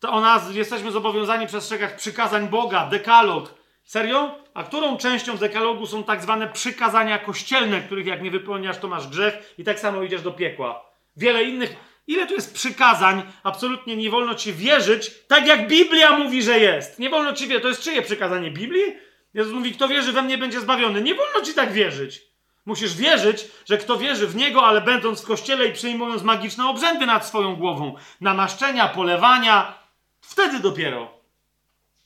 To 0.00 0.12
o 0.12 0.20
nas 0.20 0.54
jesteśmy 0.54 0.92
zobowiązani 0.92 1.46
przestrzegać 1.46 1.92
przykazań 1.92 2.48
Boga, 2.48 2.86
dekalog. 2.86 3.63
Serio? 3.84 4.38
A 4.54 4.64
którą 4.64 4.96
częścią 4.96 5.36
dekalogu 5.36 5.86
są 5.86 6.04
tak 6.04 6.22
zwane 6.22 6.48
przykazania 6.48 7.18
kościelne, 7.18 7.80
których 7.80 8.06
jak 8.06 8.22
nie 8.22 8.30
wypełniasz, 8.30 8.78
to 8.78 8.88
masz 8.88 9.08
grzech 9.08 9.54
i 9.58 9.64
tak 9.64 9.80
samo 9.80 10.02
idziesz 10.02 10.22
do 10.22 10.32
piekła. 10.32 10.84
Wiele 11.16 11.44
innych 11.44 11.76
Ile 12.06 12.26
tu 12.26 12.34
jest 12.34 12.54
przykazań? 12.54 13.22
Absolutnie 13.42 13.96
nie 13.96 14.10
wolno 14.10 14.34
ci 14.34 14.52
wierzyć, 14.52 15.10
tak 15.28 15.46
jak 15.46 15.68
Biblia 15.68 16.18
mówi, 16.18 16.42
że 16.42 16.58
jest. 16.58 16.98
Nie 16.98 17.10
wolno 17.10 17.32
ci 17.32 17.46
wierzyć. 17.46 17.62
To 17.62 17.68
jest 17.68 17.82
czyje 17.82 18.02
przykazanie? 18.02 18.50
Biblii? 18.50 18.96
Jezus 19.34 19.52
mówi, 19.52 19.72
kto 19.72 19.88
wierzy 19.88 20.12
we 20.12 20.22
mnie 20.22 20.38
będzie 20.38 20.60
zbawiony. 20.60 21.02
Nie 21.02 21.14
wolno 21.14 21.40
ci 21.40 21.54
tak 21.54 21.72
wierzyć. 21.72 22.22
Musisz 22.66 22.94
wierzyć, 22.94 23.46
że 23.66 23.78
kto 23.78 23.96
wierzy 23.98 24.26
w 24.26 24.36
Niego, 24.36 24.66
ale 24.66 24.80
będąc 24.80 25.22
w 25.22 25.26
kościele 25.26 25.66
i 25.66 25.72
przyjmując 25.72 26.22
magiczne 26.22 26.68
obrzędy 26.68 27.06
nad 27.06 27.26
swoją 27.26 27.56
głową, 27.56 27.94
namaszczenia, 28.20 28.88
polewania, 28.88 29.78
wtedy 30.20 30.58
dopiero. 30.58 31.10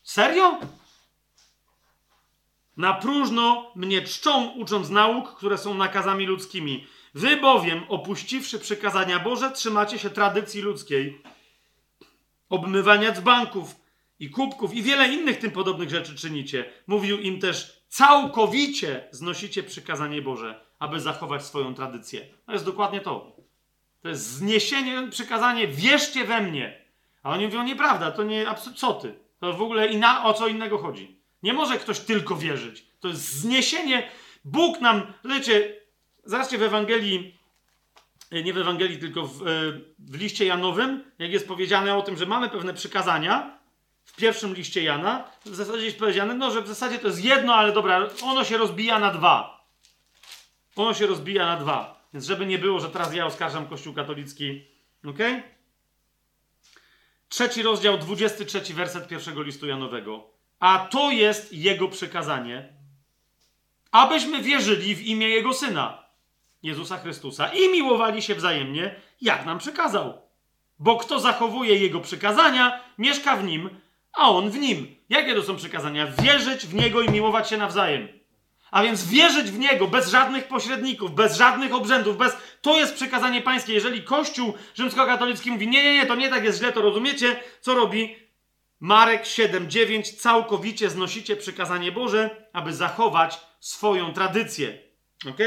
Serio? 0.02 0.58
Na 2.78 2.94
próżno 2.94 3.72
mnie 3.74 4.02
czczą, 4.02 4.50
ucząc 4.50 4.90
nauk, 4.90 5.34
które 5.34 5.58
są 5.58 5.74
nakazami 5.74 6.26
ludzkimi. 6.26 6.86
Wy 7.14 7.36
bowiem, 7.36 7.82
opuściwszy 7.88 8.58
przykazania 8.58 9.18
Boże, 9.18 9.50
trzymacie 9.50 9.98
się 9.98 10.10
tradycji 10.10 10.60
ludzkiej, 10.60 11.22
obmywania 12.48 13.12
dzbanków 13.12 13.76
i 14.20 14.30
kubków 14.30 14.74
i 14.74 14.82
wiele 14.82 15.08
innych 15.08 15.38
tym 15.38 15.50
podobnych 15.50 15.90
rzeczy 15.90 16.14
czynicie. 16.14 16.72
Mówił 16.86 17.18
im 17.18 17.40
też, 17.40 17.82
całkowicie 17.88 19.08
znosicie 19.10 19.62
przykazanie 19.62 20.22
Boże, 20.22 20.60
aby 20.78 21.00
zachować 21.00 21.44
swoją 21.44 21.74
tradycję. 21.74 22.26
To 22.46 22.52
jest 22.52 22.64
dokładnie 22.64 23.00
to. 23.00 23.36
To 24.02 24.08
jest 24.08 24.26
zniesienie, 24.26 25.08
przykazanie, 25.10 25.68
wierzcie 25.68 26.24
we 26.24 26.40
mnie. 26.40 26.84
A 27.22 27.30
oni 27.30 27.44
mówią, 27.44 27.62
nieprawda, 27.64 28.10
to 28.10 28.22
nie, 28.22 28.46
co 28.76 28.94
ty? 28.94 29.18
To 29.40 29.52
w 29.52 29.62
ogóle 29.62 29.90
na 29.90 30.24
o 30.24 30.34
co 30.34 30.48
innego 30.48 30.78
chodzi. 30.78 31.17
Nie 31.42 31.52
może 31.52 31.78
ktoś 31.78 32.00
tylko 32.00 32.36
wierzyć. 32.36 32.84
To 33.00 33.08
jest 33.08 33.32
zniesienie. 33.32 34.10
Bóg 34.44 34.80
nam, 34.80 35.12
wiecie, 35.24 35.78
Zobaczcie 36.28 36.58
w 36.58 36.62
Ewangelii, 36.62 37.38
e, 38.30 38.42
nie 38.42 38.52
w 38.52 38.58
Ewangelii, 38.58 38.98
tylko 38.98 39.26
w, 39.26 39.42
e, 39.42 39.44
w 39.98 40.14
liście 40.14 40.44
Janowym, 40.44 41.04
jak 41.18 41.30
jest 41.30 41.48
powiedziane 41.48 41.96
o 41.96 42.02
tym, 42.02 42.16
że 42.16 42.26
mamy 42.26 42.48
pewne 42.48 42.74
przykazania, 42.74 43.58
w 44.04 44.16
pierwszym 44.16 44.54
liście 44.54 44.82
Jana, 44.82 45.30
w 45.44 45.54
zasadzie 45.54 45.84
jest 45.84 45.98
powiedziane, 45.98 46.34
no, 46.34 46.50
że 46.50 46.62
w 46.62 46.68
zasadzie 46.68 46.98
to 46.98 47.06
jest 47.06 47.24
jedno, 47.24 47.54
ale 47.54 47.72
dobra, 47.72 48.08
ono 48.22 48.44
się 48.44 48.56
rozbija 48.56 48.98
na 48.98 49.10
dwa. 49.10 49.64
Ono 50.76 50.94
się 50.94 51.06
rozbija 51.06 51.46
na 51.46 51.56
dwa. 51.56 52.08
Więc 52.14 52.26
żeby 52.26 52.46
nie 52.46 52.58
było, 52.58 52.80
że 52.80 52.88
teraz 52.88 53.14
ja 53.14 53.26
oskarżam 53.26 53.66
Kościół 53.66 53.94
katolicki. 53.94 54.64
Ok? 55.04 55.18
Trzeci 57.28 57.62
rozdział, 57.62 57.98
23 57.98 58.74
werset 58.74 59.08
pierwszego 59.08 59.42
listu 59.42 59.66
Janowego. 59.66 60.30
A 60.60 60.78
to 60.90 61.10
jest 61.10 61.52
jego 61.52 61.88
przekazanie, 61.88 62.72
abyśmy 63.90 64.42
wierzyli 64.42 64.94
w 64.94 65.02
imię 65.02 65.28
jego 65.28 65.54
syna, 65.54 66.04
Jezusa 66.62 66.98
Chrystusa, 66.98 67.48
i 67.48 67.68
miłowali 67.72 68.22
się 68.22 68.34
wzajemnie, 68.34 68.94
jak 69.20 69.46
nam 69.46 69.58
przekazał. 69.58 70.22
Bo 70.78 70.96
kto 70.96 71.20
zachowuje 71.20 71.76
jego 71.76 72.00
przykazania, 72.00 72.80
mieszka 72.98 73.36
w 73.36 73.44
nim, 73.44 73.70
a 74.12 74.30
on 74.30 74.50
w 74.50 74.58
nim. 74.58 74.96
Jakie 75.08 75.34
to 75.34 75.42
są 75.42 75.56
przykazania? 75.56 76.06
Wierzyć 76.06 76.66
w 76.66 76.74
niego 76.74 77.02
i 77.02 77.10
miłować 77.10 77.48
się 77.48 77.56
nawzajem. 77.56 78.08
A 78.70 78.82
więc 78.82 79.06
wierzyć 79.06 79.50
w 79.50 79.58
Niego 79.58 79.86
bez 79.86 80.10
żadnych 80.10 80.48
pośredników, 80.48 81.14
bez 81.14 81.36
żadnych 81.36 81.74
obrzędów, 81.74 82.16
bez... 82.16 82.36
To 82.62 82.78
jest 82.78 82.94
przekazanie 82.94 83.42
pańskie. 83.42 83.72
Jeżeli 83.72 84.02
Kościół 84.02 84.54
rzymskokatolicki 84.74 85.50
mówi, 85.50 85.68
nie, 85.68 85.82
nie, 85.82 85.94
nie, 85.94 86.06
to 86.06 86.14
nie 86.14 86.28
tak 86.28 86.44
jest 86.44 86.58
źle, 86.58 86.72
to 86.72 86.82
rozumiecie, 86.82 87.36
co 87.60 87.74
robi? 87.74 88.16
Marek 88.80 89.24
7:9 89.24 90.16
całkowicie 90.16 90.90
znosicie 90.90 91.36
przykazanie 91.36 91.92
Boże, 91.92 92.48
aby 92.52 92.74
zachować 92.74 93.40
swoją 93.60 94.12
tradycję. 94.12 94.78
Ok? 95.30 95.38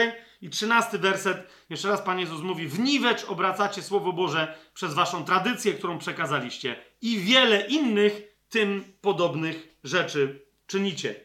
I 0.42 0.50
trzynasty 0.50 1.00
werset, 1.00 1.48
jeszcze 1.70 1.88
raz 1.88 2.02
Pan 2.02 2.20
Jezus 2.20 2.42
mówi: 2.42 2.68
W 2.68 2.80
niwecz 2.80 3.24
obracacie 3.24 3.82
Słowo 3.82 4.14
Boże 4.14 4.58
przez 4.74 4.94
waszą 4.94 5.26
tradycję, 5.26 5.74
którą 5.74 5.98
przekazaliście, 5.98 6.76
i 7.02 7.20
wiele 7.20 7.68
innych 7.68 8.22
tym 8.50 8.94
podobnych 9.02 9.78
rzeczy 9.84 10.46
czynicie. 10.68 11.16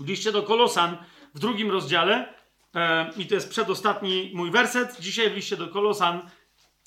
W 0.00 0.08
liście 0.08 0.32
do 0.32 0.42
Kolosan 0.42 0.96
w 1.34 1.38
drugim 1.38 1.70
rozdziale, 1.70 2.34
e, 2.74 3.10
i 3.16 3.26
to 3.26 3.34
jest 3.34 3.50
przedostatni 3.50 4.30
mój 4.34 4.50
werset, 4.50 5.00
dzisiaj 5.00 5.30
w 5.30 5.34
liście 5.34 5.56
do 5.56 5.68
Kolosan 5.68 6.30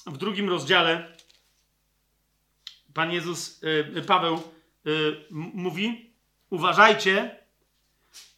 w 0.06 0.18
drugim 0.18 0.50
rozdziale 0.50 1.15
Pan 2.96 3.12
Jezus, 3.12 3.62
e, 3.96 4.02
Paweł 4.02 4.36
e, 4.36 4.90
mówi, 5.32 6.14
uważajcie, 6.50 7.40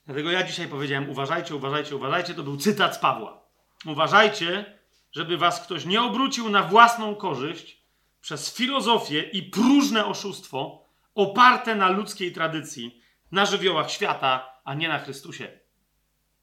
dlatego 0.05 0.31
ja 0.31 0.43
dzisiaj 0.43 0.67
powiedziałem 0.67 1.09
uważajcie, 1.09 1.55
uważajcie, 1.55 1.95
uważajcie, 1.95 2.33
to 2.33 2.43
był 2.43 2.57
cytat 2.57 2.95
z 2.95 2.99
Pawła. 2.99 3.43
Uważajcie, 3.85 4.77
żeby 5.11 5.37
was 5.37 5.61
ktoś 5.61 5.85
nie 5.85 6.01
obrócił 6.01 6.49
na 6.49 6.63
własną 6.63 7.15
korzyść 7.15 7.81
przez 8.21 8.55
filozofię 8.55 9.21
i 9.21 9.43
próżne 9.43 10.05
oszustwo 10.05 10.85
oparte 11.15 11.75
na 11.75 11.89
ludzkiej 11.89 12.31
tradycji, 12.31 13.01
na 13.31 13.45
żywiołach 13.45 13.91
świata, 13.91 14.59
a 14.63 14.73
nie 14.73 14.87
na 14.87 14.99
Chrystusie. 14.99 15.59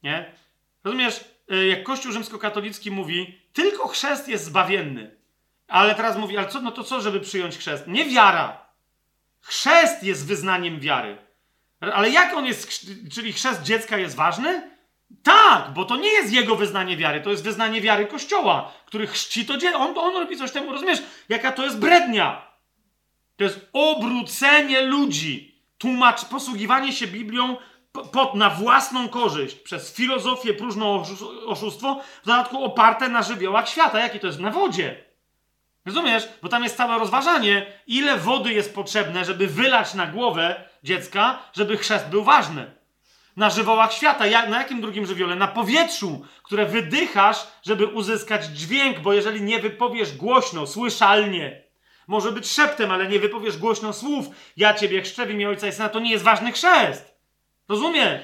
Nie? 0.02 0.34
Rozumiesz, 0.84 1.24
y, 1.52 1.66
jak 1.66 1.82
Kościół 1.82 2.12
rzymskokatolicki 2.12 2.90
mówi, 2.90 3.38
tylko 3.52 3.88
chrzest 3.88 4.28
jest 4.28 4.44
zbawienny. 4.44 5.23
Ale 5.68 5.94
teraz 5.94 6.16
mówi, 6.16 6.38
ale 6.38 6.48
co, 6.48 6.60
no 6.60 6.70
to 6.70 6.84
co, 6.84 7.00
żeby 7.00 7.20
przyjąć 7.20 7.58
chrzest? 7.58 7.86
Nie 7.86 8.04
wiara. 8.04 8.66
Chrzest 9.40 10.02
jest 10.02 10.26
wyznaniem 10.26 10.80
wiary. 10.80 11.18
Ale 11.80 12.10
jak 12.10 12.34
on 12.34 12.46
jest, 12.46 12.86
czyli 13.12 13.32
chrzest 13.32 13.62
dziecka 13.62 13.98
jest 13.98 14.16
ważny? 14.16 14.70
Tak, 15.22 15.70
bo 15.70 15.84
to 15.84 15.96
nie 15.96 16.12
jest 16.12 16.32
jego 16.32 16.56
wyznanie 16.56 16.96
wiary, 16.96 17.20
to 17.20 17.30
jest 17.30 17.44
wyznanie 17.44 17.80
wiary 17.80 18.06
Kościoła, 18.06 18.72
który 18.86 19.06
chrzci 19.06 19.46
to 19.46 19.56
dziecko. 19.56 19.78
On, 19.78 19.98
on 19.98 20.14
robi 20.14 20.36
coś 20.36 20.52
temu, 20.52 20.72
rozumiesz? 20.72 21.02
Jaka 21.28 21.52
to 21.52 21.64
jest 21.64 21.78
brednia? 21.78 22.54
To 23.36 23.44
jest 23.44 23.68
obrócenie 23.72 24.82
ludzi 24.82 25.62
tłumacz, 25.78 26.24
posługiwanie 26.24 26.92
się 26.92 27.06
Biblią 27.06 27.56
pod, 28.12 28.34
na 28.34 28.50
własną 28.50 29.08
korzyść 29.08 29.56
przez 29.56 29.94
filozofię, 29.94 30.54
próżne 30.54 30.86
oszustwo, 31.46 32.00
w 32.22 32.26
dodatku 32.26 32.64
oparte 32.64 33.08
na 33.08 33.22
żywiołach 33.22 33.68
świata. 33.68 34.00
Jakie 34.00 34.18
to 34.18 34.26
jest? 34.26 34.40
Na 34.40 34.50
wodzie. 34.50 35.04
Rozumiesz? 35.86 36.28
Bo 36.42 36.48
tam 36.48 36.62
jest 36.62 36.76
całe 36.76 36.98
rozważanie, 36.98 37.66
ile 37.86 38.18
wody 38.18 38.52
jest 38.52 38.74
potrzebne, 38.74 39.24
żeby 39.24 39.46
wylać 39.46 39.94
na 39.94 40.06
głowę 40.06 40.64
dziecka, 40.82 41.38
żeby 41.52 41.76
chrzest 41.76 42.08
był 42.08 42.24
ważny. 42.24 42.74
Na 43.36 43.50
żywiołach 43.50 43.92
świata. 43.92 44.26
Ja, 44.26 44.46
na 44.46 44.58
jakim 44.58 44.80
drugim 44.80 45.06
żywiole? 45.06 45.36
Na 45.36 45.48
powietrzu, 45.48 46.26
które 46.42 46.66
wydychasz, 46.66 47.46
żeby 47.62 47.86
uzyskać 47.86 48.44
dźwięk, 48.44 49.00
bo 49.00 49.12
jeżeli 49.12 49.42
nie 49.42 49.58
wypowiesz 49.58 50.16
głośno, 50.16 50.66
słyszalnie, 50.66 51.64
może 52.06 52.32
być 52.32 52.50
szeptem, 52.50 52.90
ale 52.90 53.08
nie 53.08 53.18
wypowiesz 53.18 53.56
głośno 53.56 53.92
słów. 53.92 54.26
Ja 54.56 54.74
ciebie 54.74 55.02
chrzczę 55.02 55.26
w 55.26 55.30
imię 55.30 55.48
Ojca 55.48 55.66
i 55.66 55.72
Syna. 55.72 55.88
To 55.88 56.00
nie 56.00 56.10
jest 56.10 56.24
ważny 56.24 56.52
chrzest. 56.52 57.14
Rozumiesz? 57.68 58.22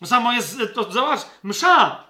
To 0.00 0.06
samo 0.06 0.32
jest, 0.32 0.58
to 0.74 0.92
zobacz, 0.92 1.20
msza. 1.42 2.03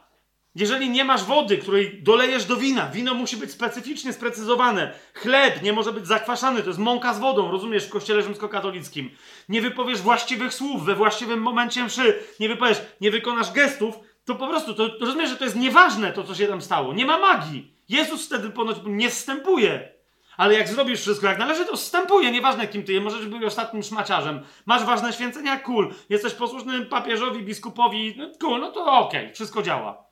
Jeżeli 0.55 0.91
nie 0.91 1.05
masz 1.05 1.25
wody, 1.25 1.59
której 1.59 2.03
dolejesz 2.03 2.45
do 2.45 2.57
wina, 2.57 2.89
wino 2.89 3.15
musi 3.15 3.37
być 3.37 3.51
specyficznie 3.51 4.13
sprecyzowane. 4.13 4.93
Chleb 5.15 5.63
nie 5.63 5.73
może 5.73 5.93
być 5.93 6.07
zakwaszany, 6.07 6.63
to 6.63 6.69
jest 6.69 6.79
mąka 6.79 7.15
z 7.15 7.19
wodą, 7.19 7.51
rozumiesz, 7.51 7.87
w 7.87 7.91
kościele 7.91 8.23
rzymskokatolickim. 8.23 9.11
Nie 9.49 9.63
wypowiesz 9.63 10.01
właściwych 10.01 10.55
słów 10.55 10.85
we 10.85 10.95
właściwym 10.95 11.43
momencie 11.43 11.85
mszy, 11.85 12.19
nie 12.41 12.49
wypowiesz, 12.49 12.83
nie 13.01 13.11
wykonasz 13.11 13.53
gestów, 13.53 13.95
to 14.25 14.35
po 14.35 14.49
prostu, 14.49 14.75
to, 14.75 14.89
rozumiesz, 15.01 15.31
że 15.31 15.37
to 15.37 15.45
jest 15.45 15.57
nieważne 15.57 16.13
to, 16.13 16.25
co 16.25 16.35
się 16.35 16.47
tam 16.47 16.63
stało. 16.63 16.93
Nie 16.93 17.07
ma 17.07 17.19
magii. 17.19 17.75
Jezus 17.89 18.27
wtedy 18.27 18.51
ponoć 18.51 18.77
nie 18.87 19.11
wstępuje. 19.11 19.95
Ale 20.37 20.55
jak 20.55 20.69
zrobisz 20.69 21.01
wszystko 21.01 21.27
jak 21.27 21.39
należy, 21.39 21.65
to 21.65 21.77
wstępuje, 21.77 22.31
nieważne 22.31 22.69
kim 22.69 22.83
ty 22.83 22.93
jest, 22.93 23.05
możesz 23.05 23.27
być 23.27 23.45
ostatnim 23.45 23.83
szmaciarzem. 23.83 24.41
Masz 24.67 24.85
ważne 24.85 25.13
święcenia, 25.13 25.57
cool. 25.57 25.95
Jesteś 26.09 26.33
posłuszny 26.33 26.87
papieżowi, 26.87 27.43
biskupowi, 27.43 28.15
no 28.19 28.31
cool, 28.41 28.61
no 28.61 28.73
to 28.73 28.85
okej, 28.85 29.21
okay, 29.21 29.35
wszystko 29.35 29.63
działa. 29.63 30.04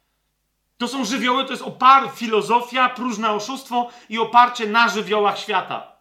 To 0.82 0.88
są 0.88 1.04
żywioły, 1.04 1.44
to 1.44 1.50
jest 1.50 1.62
opar, 1.62 2.10
filozofia, 2.14 2.88
próżne 2.88 3.30
oszustwo 3.30 3.90
i 4.08 4.18
oparcie 4.18 4.66
na 4.66 4.88
żywiołach 4.88 5.38
świata. 5.38 5.92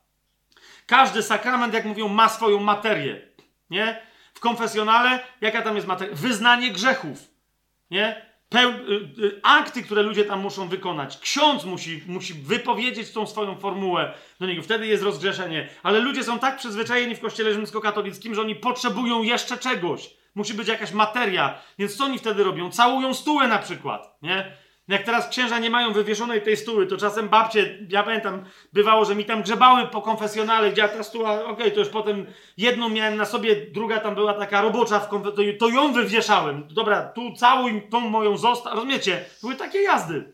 Każdy 0.85 1.23
sakrament, 1.23 1.73
jak 1.73 1.85
mówią, 1.85 2.07
ma 2.07 2.29
swoją 2.29 2.59
materię. 2.59 3.21
Nie? 3.69 4.01
W 4.33 4.39
konfesjonale, 4.39 5.19
jaka 5.41 5.61
tam 5.61 5.75
jest 5.75 5.87
materia? 5.87 6.15
Wyznanie 6.15 6.71
grzechów. 6.71 7.19
Nie? 7.91 8.25
y, 8.55 9.23
y, 9.23 9.39
akty, 9.43 9.83
które 9.83 10.03
ludzie 10.03 10.25
tam 10.25 10.39
muszą 10.39 10.67
wykonać. 10.67 11.17
Ksiądz 11.17 11.65
musi, 11.65 12.03
musi 12.07 12.33
wypowiedzieć 12.33 13.11
tą 13.11 13.27
swoją 13.27 13.59
formułę 13.59 14.13
do 14.39 14.45
niego. 14.45 14.61
Wtedy 14.61 14.87
jest 14.87 15.03
rozgrzeszenie. 15.03 15.69
Ale 15.83 15.99
ludzie 15.99 16.23
są 16.23 16.39
tak 16.39 16.57
przyzwyczajeni 16.57 17.15
w 17.15 17.19
kościele 17.19 17.53
rzymskokatolickim, 17.53 18.35
że 18.35 18.41
oni 18.41 18.55
potrzebują 18.55 19.23
jeszcze 19.23 19.57
czegoś. 19.57 20.09
Musi 20.35 20.53
być 20.53 20.67
jakaś 20.67 20.91
materia. 20.91 21.57
Więc 21.79 21.95
co 21.95 22.05
oni 22.05 22.19
wtedy 22.19 22.43
robią? 22.43 22.71
Całują 22.71 23.13
stułę 23.13 23.47
na 23.47 23.59
przykład, 23.59 24.17
nie? 24.21 24.60
Jak 24.91 25.03
teraz 25.03 25.27
księża 25.27 25.59
nie 25.59 25.69
mają 25.69 25.93
wywieszonej 25.93 26.41
tej 26.41 26.57
stuły, 26.57 26.87
to 26.87 26.97
czasem 26.97 27.29
babcie, 27.29 27.79
ja 27.89 28.03
pamiętam, 28.03 28.45
bywało, 28.73 29.05
że 29.05 29.15
mi 29.15 29.25
tam 29.25 29.41
grzebały 29.43 29.87
po 29.87 30.01
konfesjonale, 30.01 30.71
gdzie 30.71 30.89
ta 30.89 31.03
stuła, 31.03 31.33
okej, 31.33 31.51
okay, 31.51 31.71
to 31.71 31.79
już 31.79 31.89
potem 31.89 32.25
jedną 32.57 32.89
miałem 32.89 33.17
na 33.17 33.25
sobie, 33.25 33.55
druga 33.55 33.99
tam 33.99 34.15
była 34.15 34.33
taka 34.33 34.61
robocza, 34.61 34.99
w 34.99 35.09
konfe- 35.09 35.57
to, 35.59 35.69
ją 35.69 35.93
wywieszałem. 35.93 36.67
Dobra, 36.71 37.01
tu 37.01 37.33
całą 37.33 37.81
tą 37.81 37.99
moją 37.99 38.37
został, 38.37 38.75
rozumiecie? 38.75 39.25
Były 39.41 39.55
takie 39.55 39.81
jazdy. 39.81 40.33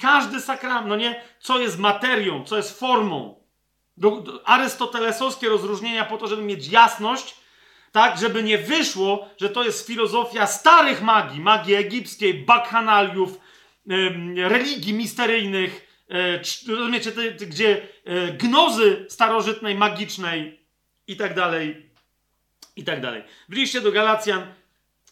Każdy 0.00 0.40
sakrament, 0.40 0.86
no 0.88 0.96
nie, 0.96 1.22
co 1.40 1.58
jest 1.58 1.78
materią, 1.78 2.44
co 2.44 2.56
jest 2.56 2.78
formą. 2.78 3.42
Do, 3.96 4.10
do, 4.10 4.48
arystotelesowskie 4.48 5.48
rozróżnienia 5.48 6.04
po 6.04 6.18
to, 6.18 6.26
żeby 6.26 6.42
mieć 6.42 6.68
jasność, 6.68 7.36
tak, 7.92 8.18
żeby 8.18 8.42
nie 8.42 8.58
wyszło, 8.58 9.28
że 9.40 9.48
to 9.48 9.64
jest 9.64 9.86
filozofia 9.86 10.46
starych 10.46 11.02
magii, 11.02 11.40
magii 11.40 11.74
egipskiej, 11.74 12.34
bakhanaliów, 12.34 13.38
religii 14.36 14.94
misteryjnych, 14.94 15.88
e, 16.10 16.38
rozumiecie, 16.68 17.12
gdzie 17.46 17.88
e, 18.04 18.32
gnozy 18.32 19.06
starożytnej, 19.08 19.74
magicznej 19.74 20.60
i 21.06 21.16
tak 21.16 21.34
dalej, 21.34 21.90
i 22.76 22.84
tak 22.84 23.00
dalej. 23.00 23.22
W 23.48 23.52
liście 23.52 23.80
do 23.80 23.92
Galacjan 23.92 24.46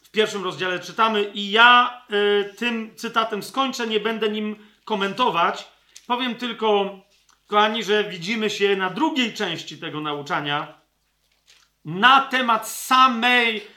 w 0.03 0.11
pierwszym 0.11 0.43
rozdziale 0.43 0.79
czytamy 0.79 1.31
i 1.33 1.51
ja 1.51 2.01
e, 2.09 2.43
tym 2.43 2.95
cytatem 2.95 3.43
skończę, 3.43 3.87
nie 3.87 3.99
będę 3.99 4.29
nim 4.29 4.55
komentować. 4.85 5.67
Powiem 6.07 6.35
tylko, 6.35 6.99
kochani, 7.47 7.83
że 7.83 8.03
widzimy 8.03 8.49
się 8.49 8.75
na 8.75 8.89
drugiej 8.89 9.33
części 9.33 9.77
tego 9.77 10.01
nauczania 10.01 10.81
na 11.85 12.21
temat 12.21 12.69
samej 12.69 13.67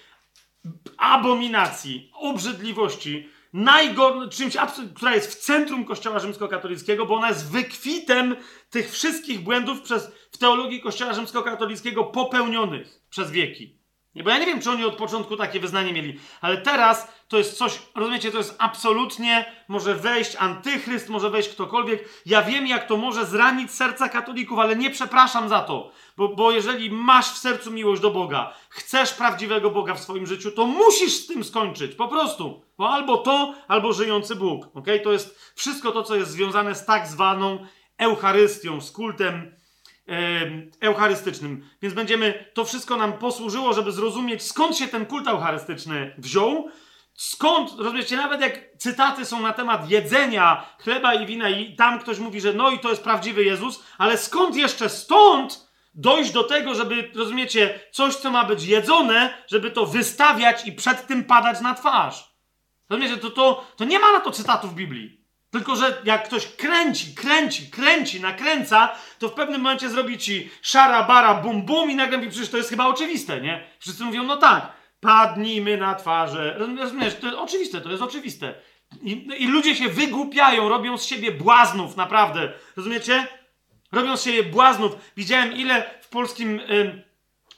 abominacji, 0.96 2.10
obrzydliwości, 2.14 3.28
najgor... 3.55 4.28
czymś, 4.31 4.56
która 4.94 5.14
jest 5.14 5.35
w 5.35 5.44
centrum 5.44 5.85
Kościoła 5.85 6.18
rzymskokatolickiego, 6.18 7.06
bo 7.06 7.14
ona 7.14 7.28
jest 7.28 7.51
wykwitem 7.51 8.36
tych 8.70 8.90
wszystkich 8.90 9.40
błędów 9.40 9.82
przez, 9.82 10.12
w 10.32 10.39
teologii 10.39 10.81
Kościoła 10.81 11.12
rzymskokatolickiego 11.12 12.05
popełnionych 12.05 13.01
przez 13.10 13.31
wieki. 13.31 13.84
Bo 14.23 14.31
ja 14.31 14.39
nie 14.39 14.47
wiem, 14.47 14.61
czy 14.61 14.70
oni 14.70 14.85
od 14.85 14.97
początku 14.97 15.36
takie 15.36 15.61
wyznanie 15.61 15.93
mieli, 15.93 16.19
ale 16.41 16.57
teraz 16.57 17.09
to 17.28 17.39
jest 17.39 17.59
coś, 17.59 17.78
rozumiecie, 17.95 18.32
to 18.32 18.39
jest 18.39 18.57
absolutnie, 18.59 19.53
może 19.69 19.95
wejść 19.95 20.36
antychryst, 20.36 21.09
może 21.09 21.31
wejść 21.31 21.49
ktokolwiek. 21.49 22.09
Ja 22.27 22.43
wiem, 22.43 22.66
jak 22.66 22.86
to 22.86 22.97
może 22.97 23.27
zranić 23.27 23.70
serca 23.70 24.09
katolików, 24.09 24.59
ale 24.59 24.77
nie 24.77 24.91
przepraszam 24.91 25.49
za 25.49 25.61
to, 25.61 25.91
bo, 26.16 26.28
bo 26.28 26.51
jeżeli 26.51 26.91
masz 26.91 27.27
w 27.32 27.39
sercu 27.39 27.70
miłość 27.70 28.03
do 28.03 28.11
Boga, 28.11 28.55
chcesz 28.69 29.12
prawdziwego 29.12 29.70
Boga 29.70 29.95
w 29.95 30.01
swoim 30.01 30.27
życiu, 30.27 30.51
to 30.51 30.66
musisz 30.66 31.12
z 31.12 31.27
tym 31.27 31.45
skończyć, 31.45 31.95
po 31.95 32.09
prostu. 32.09 32.65
Bo 32.78 32.91
albo 32.91 33.19
to, 33.19 33.55
albo 33.69 33.93
żyjący 33.93 34.36
Bóg, 34.36 34.69
ok? 34.74 34.86
To 35.05 35.12
jest 35.12 35.53
wszystko 35.55 35.93
to, 35.93 36.03
co 36.03 36.16
jest 36.16 36.31
związane 36.31 36.74
z 36.74 36.86
tak 36.86 37.07
zwaną 37.07 37.66
Eucharystią, 37.99 38.81
z 38.81 38.91
kultem 38.91 39.64
eucharystycznym. 40.81 41.68
Więc 41.82 41.94
będziemy, 41.94 42.51
to 42.55 42.64
wszystko 42.64 42.97
nam 42.97 43.12
posłużyło, 43.12 43.72
żeby 43.72 43.93
zrozumieć, 43.93 44.43
skąd 44.43 44.76
się 44.76 44.89
ten 44.89 45.06
kult 45.06 45.28
eucharystyczny 45.28 46.14
wziął, 46.18 46.68
skąd, 47.14 47.70
rozumiecie, 47.78 48.16
nawet 48.16 48.40
jak 48.40 48.60
cytaty 48.78 49.24
są 49.24 49.40
na 49.40 49.52
temat 49.52 49.90
jedzenia 49.90 50.66
chleba 50.78 51.14
i 51.14 51.26
wina 51.26 51.48
i 51.48 51.76
tam 51.76 51.98
ktoś 51.98 52.18
mówi, 52.18 52.40
że 52.40 52.52
no 52.52 52.70
i 52.70 52.78
to 52.78 52.90
jest 52.90 53.05
prawdziwy 53.05 53.44
Jezus, 53.44 53.85
ale 53.98 54.18
skąd 54.18 54.56
jeszcze 54.56 54.89
stąd 54.89 55.68
dojść 55.94 56.32
do 56.32 56.44
tego, 56.44 56.74
żeby, 56.74 57.10
rozumiecie, 57.14 57.81
coś, 57.90 58.16
co 58.16 58.31
ma 58.31 58.44
być 58.44 58.64
jedzone, 58.64 59.35
żeby 59.47 59.70
to 59.70 59.86
wystawiać 59.86 60.66
i 60.66 60.72
przed 60.72 61.06
tym 61.06 61.24
padać 61.24 61.60
na 61.60 61.74
twarz. 61.74 62.35
Rozumiecie, 62.90 63.16
to, 63.16 63.31
to, 63.31 63.66
to 63.76 63.85
nie 63.85 63.98
ma 63.98 64.12
na 64.12 64.20
to 64.20 64.31
cytatów 64.31 64.74
Biblii. 64.74 65.23
Tylko, 65.55 65.76
że 65.76 66.02
jak 66.05 66.24
ktoś 66.24 66.47
kręci, 66.47 67.14
kręci, 67.14 67.70
kręci, 67.70 68.20
nakręca, 68.20 68.94
to 69.18 69.28
w 69.28 69.32
pewnym 69.32 69.60
momencie 69.60 69.89
zrobi 69.89 70.18
ci 70.18 70.51
szara, 70.62 71.02
bara, 71.02 71.35
bum, 71.35 71.62
bum 71.62 71.90
i 71.90 71.94
nagle 71.94 72.18
mówi, 72.18 72.31
przecież 72.31 72.51
to 72.51 72.56
jest 72.56 72.70
chyba 72.70 72.86
oczywiste, 72.86 73.40
nie? 73.40 73.66
Wszyscy 73.78 74.05
mówią, 74.05 74.24
no 74.24 74.36
tak, 74.36 74.72
padnijmy 75.01 75.76
na 75.76 75.94
twarze. 75.94 76.55
Rozumiesz, 76.59 77.14
to 77.20 77.26
jest 77.26 77.39
oczywiste, 77.39 77.81
to 77.81 77.90
jest 77.90 78.02
oczywiste. 78.02 78.55
I, 79.02 79.28
I, 79.39 79.47
ludzie 79.47 79.76
się 79.76 79.89
wygłupiają, 79.89 80.68
robią 80.68 80.98
z 80.98 81.05
siebie 81.05 81.32
błaznów, 81.32 81.97
naprawdę. 81.97 82.52
Rozumiecie? 82.76 83.26
Robią 83.93 84.16
z 84.16 84.22
siebie 84.22 84.43
błaznów. 84.43 84.93
Widziałem 85.16 85.52
ile 85.52 85.90
w 86.01 86.09
polskim... 86.09 86.60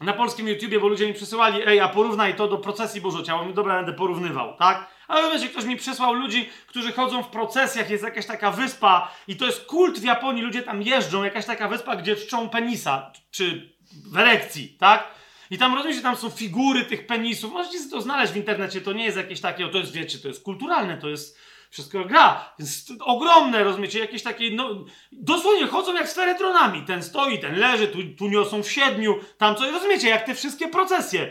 na 0.01 0.12
polskim 0.12 0.48
YouTubie, 0.48 0.81
bo 0.81 0.89
ludzie 0.89 1.06
mi 1.06 1.14
przysyłali, 1.14 1.62
ej, 1.66 1.81
a 1.81 1.89
porównaj 1.89 2.35
to 2.35 2.48
do 2.48 2.59
procesji 2.59 3.01
Bożociała. 3.01 3.43
Mówię, 3.43 3.55
dobra, 3.55 3.77
będę 3.77 3.93
porównywał, 3.93 4.56
tak? 4.56 4.89
Ale 5.09 5.32
wiecie, 5.32 5.48
ktoś 5.48 5.64
mi 5.64 5.77
przysłał 5.77 6.14
ludzi, 6.14 6.48
którzy 6.66 6.93
chodzą 6.93 7.23
w 7.23 7.28
procesjach, 7.28 7.90
jest 7.90 8.05
jakaś 8.05 8.27
taka 8.27 8.51
wyspa 8.51 9.10
i 9.28 9.36
to 9.36 9.47
jest 9.47 9.64
kult 9.64 9.98
w 9.98 10.05
Japonii, 10.05 10.43
ludzie 10.43 10.62
tam 10.62 10.82
jeżdżą, 10.82 11.24
jakaś 11.24 11.47
taka 11.47 11.68
wyspa, 11.68 11.97
gdzie 11.97 12.16
czczą 12.16 12.48
penisa, 12.48 13.12
czy 13.31 13.77
w 14.12 14.18
erekcji, 14.18 14.68
tak? 14.68 15.09
I 15.51 15.59
tam 15.59 15.74
rozumiecie, 15.74 16.02
tam 16.02 16.16
są 16.16 16.31
figury 16.31 16.85
tych 16.85 17.06
penisów, 17.06 17.52
możecie 17.52 17.78
to 17.90 18.01
znaleźć 18.01 18.32
w 18.32 18.36
internecie, 18.36 18.81
to 18.81 18.93
nie 18.93 19.05
jest 19.05 19.16
jakieś 19.16 19.40
takie, 19.40 19.68
to 19.68 19.78
jest, 19.78 19.93
wiecie, 19.93 20.18
to 20.18 20.28
jest 20.28 20.43
kulturalne, 20.43 20.98
to 20.98 21.09
jest 21.09 21.39
wszystko 21.70 22.05
gra, 22.05 22.55
jest 22.59 22.93
ogromne, 23.01 23.64
rozumiecie, 23.64 23.98
jakieś 23.98 24.22
takie, 24.22 24.51
no, 24.51 24.84
dosłownie 25.12 25.66
chodzą 25.66 25.94
jak 25.94 26.09
z 26.09 26.14
feretronami, 26.14 26.82
ten 26.82 27.02
stoi, 27.02 27.38
ten 27.38 27.59
leży, 27.59 27.88
tu, 27.88 27.98
tu 28.18 28.28
niosą 28.28 28.62
w 28.62 28.70
siedmiu, 28.70 29.20
tam 29.38 29.56
coś, 29.56 29.72
rozumiecie, 29.72 30.09
jak 30.09 30.26
te 30.26 30.34
wszystkie 30.34 30.68
procesje 30.68 31.30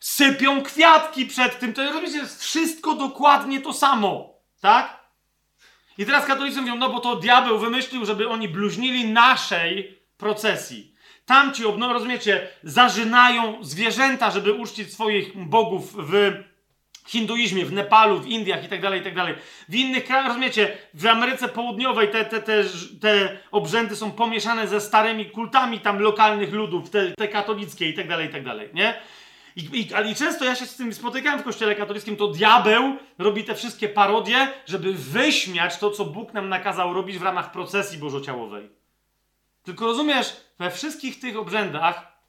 sypią 0.00 0.62
kwiatki 0.62 1.26
przed 1.26 1.58
tym. 1.58 1.72
To 1.72 1.84
rozumiecie, 1.84 2.18
jest 2.18 2.42
wszystko 2.42 2.94
dokładnie 2.94 3.60
to 3.60 3.72
samo. 3.72 4.34
Tak? 4.60 5.00
I 5.98 6.06
teraz 6.06 6.26
katolicy 6.26 6.60
mówią, 6.60 6.76
no 6.76 6.90
bo 6.90 7.00
to 7.00 7.16
diabeł 7.16 7.58
wymyślił, 7.58 8.06
żeby 8.06 8.28
oni 8.28 8.48
bluźnili 8.48 9.04
naszej 9.12 10.02
procesji. 10.16 10.94
Tamci, 11.26 11.62
no 11.78 11.92
rozumiecie, 11.92 12.48
zażynają 12.62 13.64
zwierzęta, 13.64 14.30
żeby 14.30 14.52
uczcić 14.52 14.92
swoich 14.92 15.48
bogów 15.48 15.94
w 15.94 16.32
hinduizmie, 17.10 17.64
w 17.64 17.72
Nepalu, 17.72 18.20
w 18.20 18.26
Indiach 18.26 18.62
itd., 18.62 18.82
tak 18.82 18.94
itd. 18.94 19.26
Tak 19.26 19.36
w 19.68 19.74
innych 19.74 20.04
krajach, 20.04 20.26
rozumiecie, 20.26 20.78
w 20.94 21.06
Ameryce 21.06 21.48
Południowej 21.48 22.08
te, 22.10 22.24
te, 22.24 22.42
te, 22.42 22.64
te 23.00 23.38
obrzędy 23.50 23.96
są 23.96 24.10
pomieszane 24.10 24.68
ze 24.68 24.80
starymi 24.80 25.30
kultami 25.30 25.80
tam 25.80 25.98
lokalnych 25.98 26.52
ludów, 26.52 26.90
te, 26.90 27.12
te 27.12 27.28
katolickie 27.28 27.86
itd., 27.86 28.22
itd., 28.22 28.54
nie? 28.74 28.94
I, 29.56 29.80
i, 29.80 29.94
ale 29.94 30.14
często 30.14 30.44
ja 30.44 30.54
się 30.54 30.66
z 30.66 30.76
tym 30.76 30.94
spotykałem 30.94 31.40
w 31.40 31.44
kościele 31.44 31.74
katolickim, 31.74 32.16
to 32.16 32.28
diabeł 32.28 32.96
robi 33.18 33.44
te 33.44 33.54
wszystkie 33.54 33.88
parodie, 33.88 34.48
żeby 34.66 34.92
wyśmiać 34.94 35.78
to, 35.78 35.90
co 35.90 36.04
Bóg 36.04 36.32
nam 36.32 36.48
nakazał 36.48 36.94
robić 36.94 37.18
w 37.18 37.22
ramach 37.22 37.52
procesji 37.52 37.98
bożociałowej. 37.98 38.70
Tylko 39.62 39.84
rozumiesz, 39.84 40.36
we 40.58 40.70
wszystkich 40.70 41.20
tych 41.20 41.36
obrzędach 41.36 42.20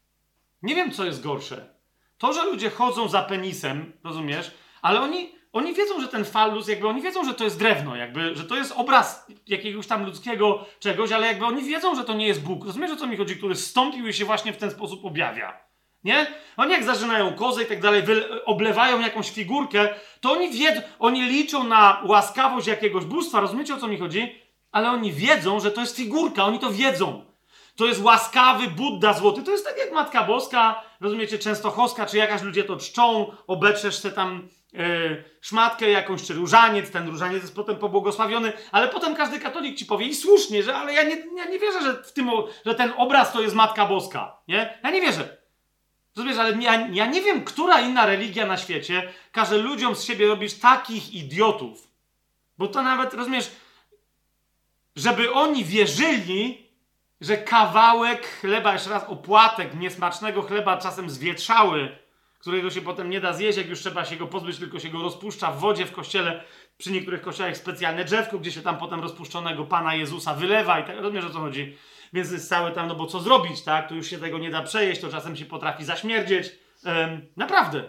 nie 0.63 0.75
wiem, 0.75 0.91
co 0.91 1.05
jest 1.05 1.23
gorsze. 1.23 1.69
To, 2.17 2.33
że 2.33 2.45
ludzie 2.45 2.69
chodzą 2.69 3.07
za 3.07 3.21
penisem, 3.21 3.93
rozumiesz, 4.03 4.51
ale 4.81 5.01
oni, 5.01 5.31
oni 5.53 5.73
wiedzą, 5.73 6.01
że 6.01 6.07
ten 6.07 6.25
fallus, 6.25 6.67
jakby 6.67 6.87
oni 6.87 7.01
wiedzą, 7.01 7.25
że 7.25 7.33
to 7.33 7.43
jest 7.43 7.59
drewno, 7.59 7.95
jakby, 7.95 8.35
że 8.35 8.43
to 8.43 8.55
jest 8.55 8.73
obraz 8.75 9.27
jakiegoś 9.47 9.87
tam 9.87 10.05
ludzkiego 10.05 10.65
czegoś, 10.79 11.11
ale 11.11 11.27
jakby 11.27 11.45
oni 11.45 11.63
wiedzą, 11.63 11.95
że 11.95 12.03
to 12.03 12.13
nie 12.13 12.27
jest 12.27 12.41
Bóg. 12.41 12.65
Rozumiesz, 12.65 12.91
o 12.91 12.95
co 12.95 13.07
mi 13.07 13.17
chodzi, 13.17 13.37
który 13.37 13.55
stąpił 13.55 14.07
i 14.07 14.13
się 14.13 14.25
właśnie 14.25 14.53
w 14.53 14.57
ten 14.57 14.71
sposób 14.71 15.05
objawia. 15.05 15.71
Nie? 16.03 16.27
Oni 16.57 16.71
jak 16.71 16.83
zażynają 16.83 17.33
kozę 17.33 17.63
i 17.63 17.65
tak 17.65 17.81
dalej, 17.81 18.03
oblewają 18.45 18.99
jakąś 18.99 19.31
figurkę, 19.31 19.89
to 20.21 20.31
oni 20.31 20.51
wiedzą, 20.51 20.81
oni 20.99 21.21
liczą 21.21 21.63
na 21.63 22.01
łaskawość 22.05 22.67
jakiegoś 22.67 23.05
bóstwa, 23.05 23.39
rozumiecie 23.39 23.75
o 23.75 23.77
co 23.77 23.87
mi 23.87 23.97
chodzi? 23.97 24.35
Ale 24.71 24.91
oni 24.91 25.13
wiedzą, 25.13 25.59
że 25.59 25.71
to 25.71 25.81
jest 25.81 25.95
figurka, 25.95 26.45
oni 26.45 26.59
to 26.59 26.71
wiedzą. 26.71 27.25
To 27.75 27.85
jest 27.85 28.03
łaskawy 28.03 28.67
Buddha 28.67 29.13
złoty. 29.13 29.43
To 29.43 29.51
jest 29.51 29.65
tak 29.65 29.77
jak 29.77 29.93
Matka 29.93 30.23
Boska, 30.23 30.83
rozumiecie, 31.01 31.39
Częstochowska, 31.39 32.05
czy 32.05 32.17
jakaś 32.17 32.41
ludzie 32.41 32.63
to 32.63 32.77
czczą, 32.77 33.31
obeczesz 33.47 33.95
se 33.95 34.11
tam 34.11 34.49
yy, 34.73 35.23
szmatkę 35.41 35.89
jakąś, 35.89 36.23
czy 36.23 36.33
różaniec, 36.33 36.91
ten 36.91 37.07
różaniec 37.07 37.41
jest 37.41 37.55
potem 37.55 37.75
pobłogosławiony, 37.75 38.53
ale 38.71 38.87
potem 38.87 39.15
każdy 39.15 39.39
katolik 39.39 39.77
ci 39.77 39.85
powie 39.85 40.05
i 40.05 40.15
słusznie, 40.15 40.63
że 40.63 40.75
ale 40.75 40.93
ja 40.93 41.03
nie, 41.03 41.15
ja 41.37 41.45
nie 41.45 41.59
wierzę, 41.59 41.81
że, 41.81 42.03
w 42.03 42.13
tym, 42.13 42.29
że 42.65 42.75
ten 42.75 42.93
obraz 42.97 43.33
to 43.33 43.41
jest 43.41 43.55
Matka 43.55 43.85
Boska, 43.85 44.37
nie? 44.47 44.79
Ja 44.83 44.91
nie 44.91 45.01
wierzę. 45.01 45.37
Rozumiesz, 46.15 46.37
ale 46.37 46.61
ja, 46.61 46.87
ja 46.91 47.05
nie 47.05 47.21
wiem, 47.21 47.43
która 47.43 47.81
inna 47.81 48.05
religia 48.05 48.45
na 48.45 48.57
świecie 48.57 49.13
każe 49.31 49.57
ludziom 49.57 49.95
z 49.95 50.03
siebie 50.03 50.27
robić 50.27 50.53
takich 50.53 51.13
idiotów. 51.13 51.87
Bo 52.57 52.67
to 52.67 52.83
nawet, 52.83 53.13
rozumiesz, 53.13 53.51
żeby 54.95 55.31
oni 55.31 55.65
wierzyli, 55.65 56.69
że 57.21 57.37
kawałek 57.37 58.27
chleba, 58.27 58.73
jeszcze 58.73 58.89
raz 58.89 59.03
opłatek 59.03 59.73
niesmacznego 59.73 60.41
chleba, 60.41 60.77
czasem 60.77 61.09
zwietrzały, 61.09 61.97
którego 62.41 62.69
się 62.69 62.81
potem 62.81 63.09
nie 63.09 63.21
da 63.21 63.33
zjeść, 63.33 63.57
jak 63.57 63.69
już 63.69 63.79
trzeba 63.79 64.05
się 64.05 64.15
go 64.15 64.27
pozbyć, 64.27 64.57
tylko 64.57 64.79
się 64.79 64.89
go 64.89 65.01
rozpuszcza 65.01 65.51
w 65.51 65.59
wodzie 65.59 65.85
w 65.85 65.91
kościele. 65.91 66.43
Przy 66.77 66.91
niektórych 66.91 67.21
kościołach 67.21 67.57
specjalne 67.57 68.05
drzewko, 68.05 68.39
gdzie 68.39 68.51
się 68.51 68.61
tam 68.61 68.77
potem 68.77 69.01
rozpuszczonego 69.01 69.65
Pana 69.65 69.95
Jezusa 69.95 70.33
wylewa 70.33 70.79
i 70.79 70.83
tak. 70.83 70.97
Rozumiesz 70.97 71.25
o 71.25 71.29
co 71.29 71.39
chodzi? 71.39 71.77
więc 72.13 72.31
jest 72.31 72.49
cały 72.49 72.71
tam, 72.71 72.87
no 72.87 72.95
bo 72.95 73.07
co 73.07 73.19
zrobić, 73.19 73.61
tak? 73.61 73.89
To 73.89 73.95
już 73.95 74.09
się 74.09 74.17
tego 74.17 74.37
nie 74.37 74.49
da 74.49 74.63
przejeść, 74.63 75.01
to 75.01 75.09
czasem 75.09 75.35
się 75.35 75.45
potrafi 75.45 75.85
zaśmierdzieć. 75.85 76.51
Um, 76.85 77.27
naprawdę. 77.37 77.83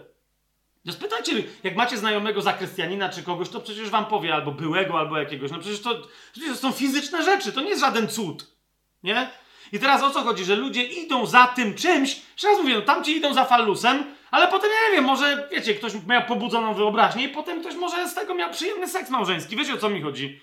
No 0.85 0.93
spytajcie, 0.93 1.43
jak 1.63 1.75
macie 1.75 1.97
znajomego 1.97 2.41
zakrystianina 2.41 3.09
czy 3.09 3.23
kogoś, 3.23 3.49
to 3.49 3.61
przecież 3.61 3.89
wam 3.89 4.05
powie 4.05 4.33
albo 4.33 4.51
byłego, 4.51 4.99
albo 4.99 5.17
jakiegoś. 5.17 5.51
No 5.51 5.59
przecież 5.59 5.81
to, 5.81 6.01
przecież 6.31 6.49
to 6.49 6.55
są 6.55 6.71
fizyczne 6.71 7.23
rzeczy, 7.23 7.51
to 7.51 7.61
nie 7.61 7.69
jest 7.69 7.81
żaden 7.81 8.07
cud. 8.07 8.55
Nie? 9.03 9.29
I 9.71 9.79
teraz 9.79 10.03
o 10.03 10.09
co 10.09 10.21
chodzi? 10.21 10.45
Że 10.45 10.55
ludzie 10.55 10.83
idą 10.83 11.25
za 11.25 11.47
tym 11.47 11.73
czymś, 11.73 12.21
jeszcze 12.31 12.47
raz 12.47 12.57
mówię, 12.57 12.75
no 12.75 12.81
tamci 12.81 13.17
idą 13.17 13.33
za 13.33 13.45
fallusem, 13.45 14.15
ale 14.33 14.47
potem 14.47 14.69
nie 14.69 14.95
wiem, 14.95 15.05
może, 15.05 15.47
wiecie, 15.51 15.75
ktoś 15.75 15.93
miał 16.07 16.21
pobudzoną 16.21 16.73
wyobraźnię 16.73 17.23
i 17.23 17.29
potem 17.29 17.59
ktoś 17.59 17.75
może 17.75 18.09
z 18.09 18.15
tego 18.15 18.35
miał 18.35 18.51
przyjemny 18.51 18.87
seks 18.87 19.09
małżeński. 19.09 19.55
Wiecie 19.55 19.73
o 19.73 19.77
co 19.77 19.89
mi 19.89 20.01
chodzi? 20.01 20.41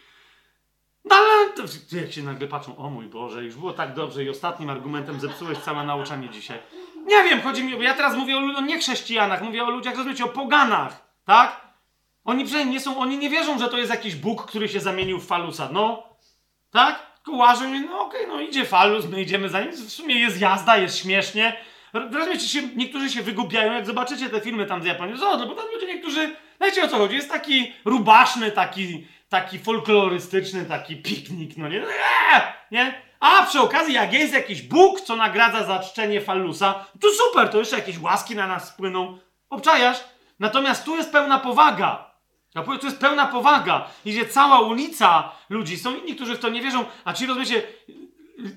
No 1.05 1.17
ale 1.17 1.49
jak 2.03 2.13
się 2.13 2.23
nagle 2.23 2.49
patrzą, 2.49 2.77
o 2.77 2.91
mój 2.91 3.07
Boże, 3.07 3.45
już 3.45 3.55
było 3.55 3.73
tak 3.73 3.95
dobrze 3.95 4.25
i 4.25 4.31
ostatnim 4.31 4.71
argumentem 4.71 5.21
zepsułeś 5.21 5.59
całe 5.59 5.85
nauczanie 5.85 6.29
dzisiaj. 6.29 6.59
Nie 7.07 7.23
wiem, 7.23 7.43
chodzi 7.43 7.65
mi 7.65 7.85
ja 7.85 7.95
teraz 7.95 8.17
mówię 8.17 8.37
o, 8.37 8.41
o 8.41 8.61
nie 8.61 8.79
chrześcijanach, 8.79 9.43
mówię 9.43 9.65
o 9.65 9.71
ludziach, 9.71 9.97
rozumiecie, 9.97 10.25
o 10.25 10.29
poganach, 10.29 11.05
tak? 11.25 11.61
Oni 12.25 12.45
przynajmniej 12.45 12.75
nie 12.75 12.81
są, 12.81 12.99
oni 12.99 13.19
nie 13.19 13.31
wierzą, 13.31 13.59
że 13.59 13.69
to 13.69 13.79
jest 13.79 13.91
jakiś 13.91 14.15
Bóg, 14.15 14.47
który 14.47 14.69
się 14.69 14.81
zamienił 14.81 15.19
w 15.19 15.27
falusa, 15.27 15.69
no. 15.73 16.03
Tak? 16.71 17.11
Łażą 17.29 17.75
i 17.75 17.81
no 17.81 18.01
okej, 18.01 18.27
okay, 18.27 18.37
no 18.37 18.41
idzie 18.41 18.65
falus, 18.65 19.07
my 19.07 19.23
idziemy 19.23 19.49
za 19.49 19.61
nim, 19.61 19.73
w 19.73 19.93
sumie 19.93 20.21
jest 20.21 20.41
jazda, 20.41 20.77
jest 20.77 20.99
śmiesznie. 20.99 21.70
Rozumiecie, 21.93 22.49
się, 22.49 22.63
niektórzy 22.77 23.11
się 23.11 23.23
wygubiają, 23.23 23.73
jak 23.73 23.87
zobaczycie 23.87 24.29
te 24.29 24.41
filmy 24.41 24.67
tam 24.67 24.83
z 24.83 24.87
Japonii, 24.87 25.15
no, 25.21 25.37
no 25.37 25.47
bo 25.47 25.55
tam 25.55 25.67
ludzie 25.75 25.87
niektórzy, 25.87 26.37
wiecie 26.61 26.85
o 26.85 26.89
co 26.89 26.97
chodzi, 26.97 27.15
jest 27.15 27.31
taki 27.31 27.73
rubaszny, 27.85 28.51
taki 28.51 29.07
taki 29.31 29.59
folklorystyczny, 29.59 30.65
taki 30.65 30.97
piknik, 30.97 31.57
no 31.57 31.69
nie? 31.69 31.83
Eee, 31.83 32.43
nie? 32.71 33.03
A 33.21 33.47
przy 33.47 33.61
okazji, 33.61 33.95
jak 33.95 34.13
jest 34.13 34.33
jakiś 34.33 34.63
Bóg, 34.63 35.01
co 35.01 35.17
nagradza 35.17 35.65
za 35.65 35.79
czczenie 35.79 36.21
fallusa, 36.21 36.87
to 37.01 37.09
super, 37.11 37.49
to 37.49 37.59
jeszcze 37.59 37.77
jakieś 37.77 37.99
łaski 37.99 38.37
na 38.37 38.47
nas 38.47 38.69
spłyną. 38.69 39.19
Obczajasz? 39.51 40.05
Natomiast 40.39 40.85
tu 40.85 40.97
jest 40.97 41.13
pełna 41.13 41.39
powaga. 41.39 42.11
Ja 42.55 42.63
powiem, 42.63 42.81
tu 42.81 42.87
jest 42.87 43.01
pełna 43.01 43.27
powaga. 43.27 43.89
Idzie 44.05 44.27
cała 44.27 44.61
ulica 44.61 45.33
ludzi. 45.51 45.79
Są 45.79 45.97
inni, 45.97 46.15
którzy 46.15 46.35
w 46.35 46.39
to 46.39 46.49
nie 46.49 46.63
wierzą. 46.63 46.85
A 47.05 47.13
ci 47.13 47.27
rozumiecie, 47.27 47.63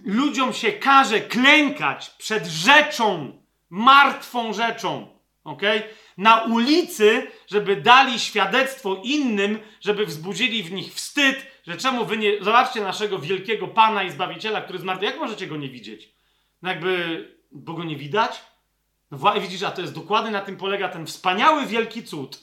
ludziom 0.06 0.54
się 0.54 0.72
każe 0.72 1.20
klękać 1.20 2.10
przed 2.10 2.48
rzeczą, 2.48 3.38
martwą 3.70 4.54
rzeczą. 4.54 5.08
okej? 5.44 5.82
Na 6.18 6.42
ulicy, 6.44 7.28
żeby 7.48 7.76
dali 7.76 8.20
świadectwo 8.20 9.02
innym, 9.04 9.60
żeby 9.82 10.06
wzbudzili 10.06 10.64
w 10.64 10.72
nich 10.72 10.94
wstyd, 10.94 11.46
że 11.68 11.78
czemu 11.78 12.06
wy 12.06 12.18
nie... 12.18 12.44
Zobaczcie 12.44 12.82
naszego 12.82 13.20
wielkiego 13.20 13.68
Pana 13.68 14.04
i 14.04 14.12
Zbawiciela, 14.12 14.62
który 14.62 14.80
zmarł. 14.80 15.04
Jak 15.04 15.20
możecie 15.20 15.48
go 15.48 15.58
nie 15.58 15.70
widzieć? 15.70 16.16
No 16.62 16.70
jakby... 16.70 17.34
Bo 17.52 17.74
go 17.74 17.84
nie 17.84 17.96
widać? 17.96 18.42
No 19.12 19.18
właśnie, 19.18 19.42
widzisz, 19.42 19.64
a 19.64 19.72
to 19.72 19.82
jest 19.82 19.94
dokładnie 19.94 20.32
na 20.32 20.42
tym 20.42 20.58
polega 20.58 20.90
ten 20.90 21.06
wspaniały, 21.06 21.66
wielki 21.66 22.04
cud. 22.04 22.40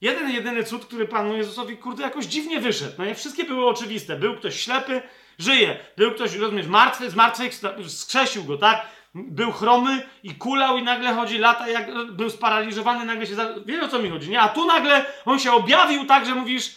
Jeden, 0.00 0.30
jedyny 0.30 0.64
cud, 0.64 0.84
który 0.84 1.08
Panu 1.08 1.36
Jezusowi, 1.36 1.76
kurde, 1.76 2.02
jakoś 2.02 2.24
dziwnie 2.26 2.60
wyszedł. 2.60 2.94
No 2.98 3.04
nie 3.04 3.14
wszystkie 3.14 3.44
były 3.44 3.66
oczywiste. 3.66 4.16
Był 4.16 4.36
ktoś 4.36 4.60
ślepy, 4.60 5.02
żyje. 5.38 5.78
Był 5.96 6.14
ktoś, 6.14 6.34
rozumiesz, 6.34 6.66
martwy, 6.66 7.10
zmartwychwstał, 7.10 7.72
skrzesił 7.88 8.44
go, 8.44 8.58
tak? 8.58 8.86
Był 9.14 9.52
chromy 9.52 10.06
i 10.22 10.34
kulał 10.34 10.78
i 10.78 10.82
nagle 10.82 11.14
chodzi 11.14 11.38
lata, 11.38 11.68
jak 11.68 12.12
był 12.12 12.30
sparaliżowany, 12.30 13.04
nagle 13.04 13.26
się... 13.26 13.34
Za... 13.34 13.54
Wiesz 13.66 13.84
o 13.84 13.88
co 13.88 13.98
mi 13.98 14.10
chodzi, 14.10 14.30
nie? 14.30 14.40
A 14.40 14.48
tu 14.48 14.66
nagle 14.66 15.04
on 15.24 15.38
się 15.38 15.52
objawił 15.52 16.06
tak, 16.06 16.26
że 16.26 16.34
mówisz... 16.34 16.76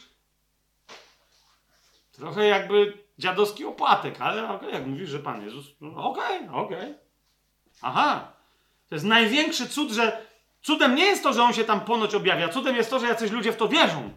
Trochę 2.12 2.48
jakby 2.48 2.94
dziadowski 3.18 3.66
opłatek, 3.66 4.22
ale 4.22 4.50
okay, 4.50 4.72
jak 4.72 4.86
mówisz, 4.86 5.10
że 5.10 5.20
Pan 5.20 5.46
Jezus... 5.46 5.66
No, 5.82 6.10
okej, 6.10 6.38
okay, 6.38 6.52
okej. 6.52 6.78
Okay. 6.78 6.96
Aha. 7.82 8.32
To 8.90 8.96
jest 8.96 9.06
największy 9.06 9.70
cud, 9.70 9.92
że 9.92 10.26
cudem 10.62 10.96
nie 10.96 11.06
jest 11.06 11.24
to, 11.24 11.34
że 11.34 11.44
on 11.44 11.54
się 11.54 11.64
tam 11.64 11.82
ponoć 11.82 12.16
objawia. 12.16 12.50
Cudem 12.50 12.76
jest 12.76 12.90
to, 12.90 13.00
że 13.00 13.08
jacyś 13.08 13.32
ludzie 13.32 13.52
w 13.52 13.58
to 13.58 13.68
wierzą. 13.68 14.14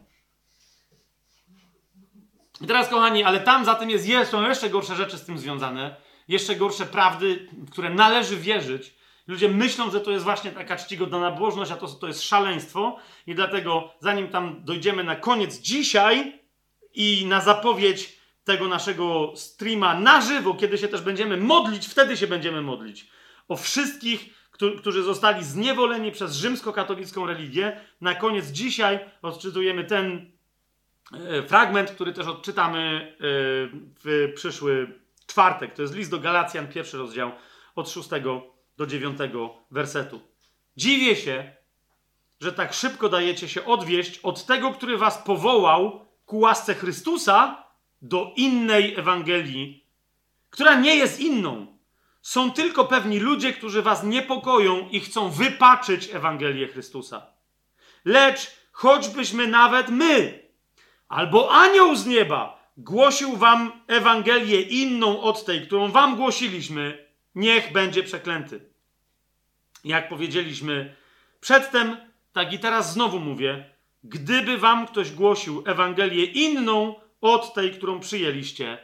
I 2.62 2.66
teraz, 2.66 2.89
kochani, 2.89 3.24
ale 3.24 3.40
tam 3.40 3.64
za 3.64 3.74
tym 3.74 3.90
jest, 3.90 4.30
są 4.30 4.48
jeszcze 4.48 4.70
gorsze 4.70 4.97
rzeczy 4.97 5.18
z 5.18 5.24
tym 5.24 5.39
związane. 5.39 5.97
Jeszcze 6.28 6.56
gorsze 6.56 6.86
prawdy, 6.86 7.48
w 7.52 7.70
które 7.70 7.90
należy 7.90 8.36
wierzyć. 8.36 8.94
Ludzie 9.26 9.48
myślą, 9.48 9.90
że 9.90 10.01
to 10.01 10.10
jest 10.10 10.24
właśnie 10.24 10.51
taka 10.51 10.76
czcigodna 10.76 11.20
nabożność, 11.20 11.70
a 11.70 11.76
to, 11.76 11.89
to 11.89 12.06
jest 12.06 12.22
szaleństwo. 12.22 12.97
I 13.26 13.34
dlatego, 13.34 13.94
zanim 14.01 14.28
tam 14.28 14.64
dojdziemy 14.64 15.05
na 15.05 15.16
koniec 15.16 15.59
dzisiaj 15.59 16.40
i 16.94 17.26
na 17.26 17.40
zapowiedź 17.40 18.18
tego 18.44 18.68
naszego 18.68 19.32
streama 19.36 19.94
na 19.94 20.20
żywo, 20.20 20.55
kiedy 20.55 20.78
się 20.78 20.89
też 20.89 21.01
będziemy 21.01 21.36
modlić, 21.36 21.86
wtedy 21.86 22.16
się 22.16 22.26
będziemy 22.26 22.62
modlić 22.62 23.06
o 23.48 23.56
wszystkich, 23.56 24.34
którzy 24.78 25.02
zostali 25.02 25.44
zniewoleni 25.44 26.12
przez 26.12 26.34
rzymskokatolicką 26.36 27.26
religię. 27.26 27.80
Na 28.01 28.14
koniec 28.14 28.47
dzisiaj 28.47 29.01
odczytujemy 29.22 29.84
ten 29.84 30.32
fragment, 31.47 31.91
który 31.91 32.12
też 32.12 32.27
odczytamy 32.27 33.12
e, 33.12 33.16
w 34.05 34.33
przyszły 34.35 35.01
czwartek. 35.27 35.74
To 35.74 35.83
jest 35.83 35.95
list 35.95 36.11
do 36.11 36.19
Galacjan, 36.19 36.69
pierwszy 36.69 36.99
rozdział, 36.99 37.33
od 37.74 37.91
6 37.91 38.09
do 38.77 38.87
9 38.87 39.19
wersetu. 39.70 40.20
Dziwię 40.77 41.16
się, 41.16 41.57
że 42.41 42.53
tak 42.53 42.73
szybko 42.73 43.09
dajecie 43.09 43.49
się 43.49 43.65
odwieść 43.65 44.19
od 44.19 44.47
tego, 44.47 44.73
który 44.73 44.99
was 44.99 45.19
powołał 45.19 46.07
ku 46.27 46.39
łasce 46.39 46.74
Chrystusa 46.74 47.65
do 48.03 48.33
innej 48.37 48.95
Ewangelii, 48.95 49.87
która 50.51 50.74
nie 50.81 50.97
jest 50.97 51.20
inną. 51.20 51.79
Są 52.23 52.53
tylko 52.53 52.85
pewni 52.85 53.19
ludzie, 53.19 53.53
którzy 53.53 53.83
was 53.83 54.05
niepokoją 54.05 54.89
i 54.89 55.01
chcą 55.01 55.31
wypaczyć 55.31 56.11
Ewangelię 56.15 56.69
Chrystusa. 56.69 57.27
Lecz 58.05 58.57
choćbyśmy 58.73 59.47
nawet 59.47 59.89
my, 59.89 60.43
albo 61.12 61.51
anioł 61.51 61.97
z 61.97 62.06
nieba, 62.06 62.68
głosił 62.76 63.36
wam 63.36 63.72
Ewangelię 63.86 64.60
inną 64.60 65.20
od 65.20 65.44
tej, 65.44 65.66
którą 65.66 65.90
wam 65.90 66.16
głosiliśmy, 66.16 67.06
niech 67.34 67.72
będzie 67.72 68.02
przeklęty. 68.02 68.60
Jak 69.84 70.09
powiedzieliśmy 70.09 70.97
przedtem, 71.40 71.97
tak 72.32 72.52
i 72.52 72.59
teraz 72.59 72.93
znowu 72.93 73.20
mówię, 73.20 73.70
gdyby 74.05 74.59
wam 74.59 74.86
ktoś 74.86 75.10
głosił 75.10 75.62
Ewangelię 75.66 76.24
inną 76.24 76.94
od 77.20 77.55
tej, 77.55 77.70
którą 77.70 78.01
przyjęliście, 78.01 78.78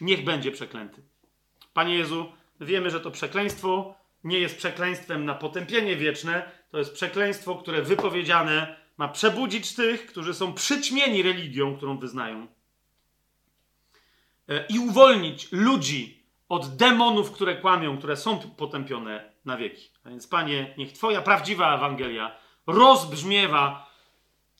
niech 0.00 0.24
będzie 0.24 0.52
przeklęty. 0.52 1.02
Panie 1.74 1.94
Jezu, 1.94 2.32
wiemy, 2.60 2.90
że 2.90 3.00
to 3.00 3.10
przekleństwo 3.10 3.94
nie 4.24 4.38
jest 4.38 4.56
przekleństwem 4.56 5.24
na 5.24 5.34
potępienie 5.34 5.96
wieczne, 5.96 6.50
to 6.70 6.78
jest 6.78 6.92
przekleństwo, 6.92 7.54
które 7.54 7.82
wypowiedziane 7.82 8.81
ma 9.02 9.08
przebudzić 9.08 9.74
tych, 9.74 10.06
którzy 10.06 10.34
są 10.34 10.54
przyćmieni 10.54 11.22
religią, 11.22 11.76
którą 11.76 11.98
wyznają. 11.98 12.46
E, 14.48 14.66
I 14.66 14.78
uwolnić 14.78 15.52
ludzi 15.52 16.26
od 16.48 16.76
demonów, 16.76 17.32
które 17.32 17.56
kłamią, 17.56 17.98
które 17.98 18.16
są 18.16 18.38
potępione 18.38 19.32
na 19.44 19.56
wieki. 19.56 19.90
A 20.04 20.10
więc, 20.10 20.26
Panie, 20.26 20.74
niech 20.78 20.92
Twoja 20.92 21.22
prawdziwa 21.22 21.74
Ewangelia 21.74 22.36
rozbrzmiewa, 22.66 23.90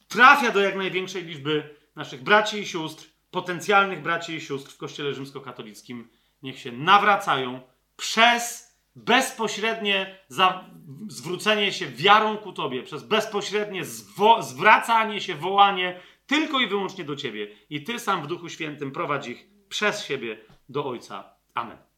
trafia 0.07 0.51
do 0.51 0.59
jak 0.59 0.75
największej 0.75 1.23
liczby 1.23 1.75
naszych 1.95 2.23
braci 2.23 2.59
i 2.59 2.67
sióstr, 2.67 3.05
potencjalnych 3.31 4.01
braci 4.01 4.33
i 4.33 4.41
sióstr 4.41 4.71
w 4.71 4.77
Kościele 4.77 5.13
Rzymskokatolickim. 5.13 6.09
Niech 6.41 6.59
się 6.59 6.71
nawracają 6.71 7.61
przez 7.97 8.72
bezpośrednie 8.95 10.19
zwrócenie 11.07 11.71
się 11.71 11.87
wiarą 11.87 12.37
ku 12.37 12.53
Tobie, 12.53 12.83
przez 12.83 13.03
bezpośrednie 13.03 13.81
zwracanie 14.39 15.21
się, 15.21 15.35
wołanie 15.35 15.99
tylko 16.25 16.59
i 16.59 16.67
wyłącznie 16.67 17.03
do 17.03 17.15
Ciebie. 17.15 17.47
I 17.69 17.83
Ty 17.83 17.99
sam 17.99 18.23
w 18.23 18.27
Duchu 18.27 18.49
Świętym 18.49 18.91
prowadź 18.91 19.27
ich 19.27 19.47
przez 19.69 20.05
siebie 20.05 20.37
do 20.69 20.85
Ojca. 20.85 21.35
Amen. 21.53 21.92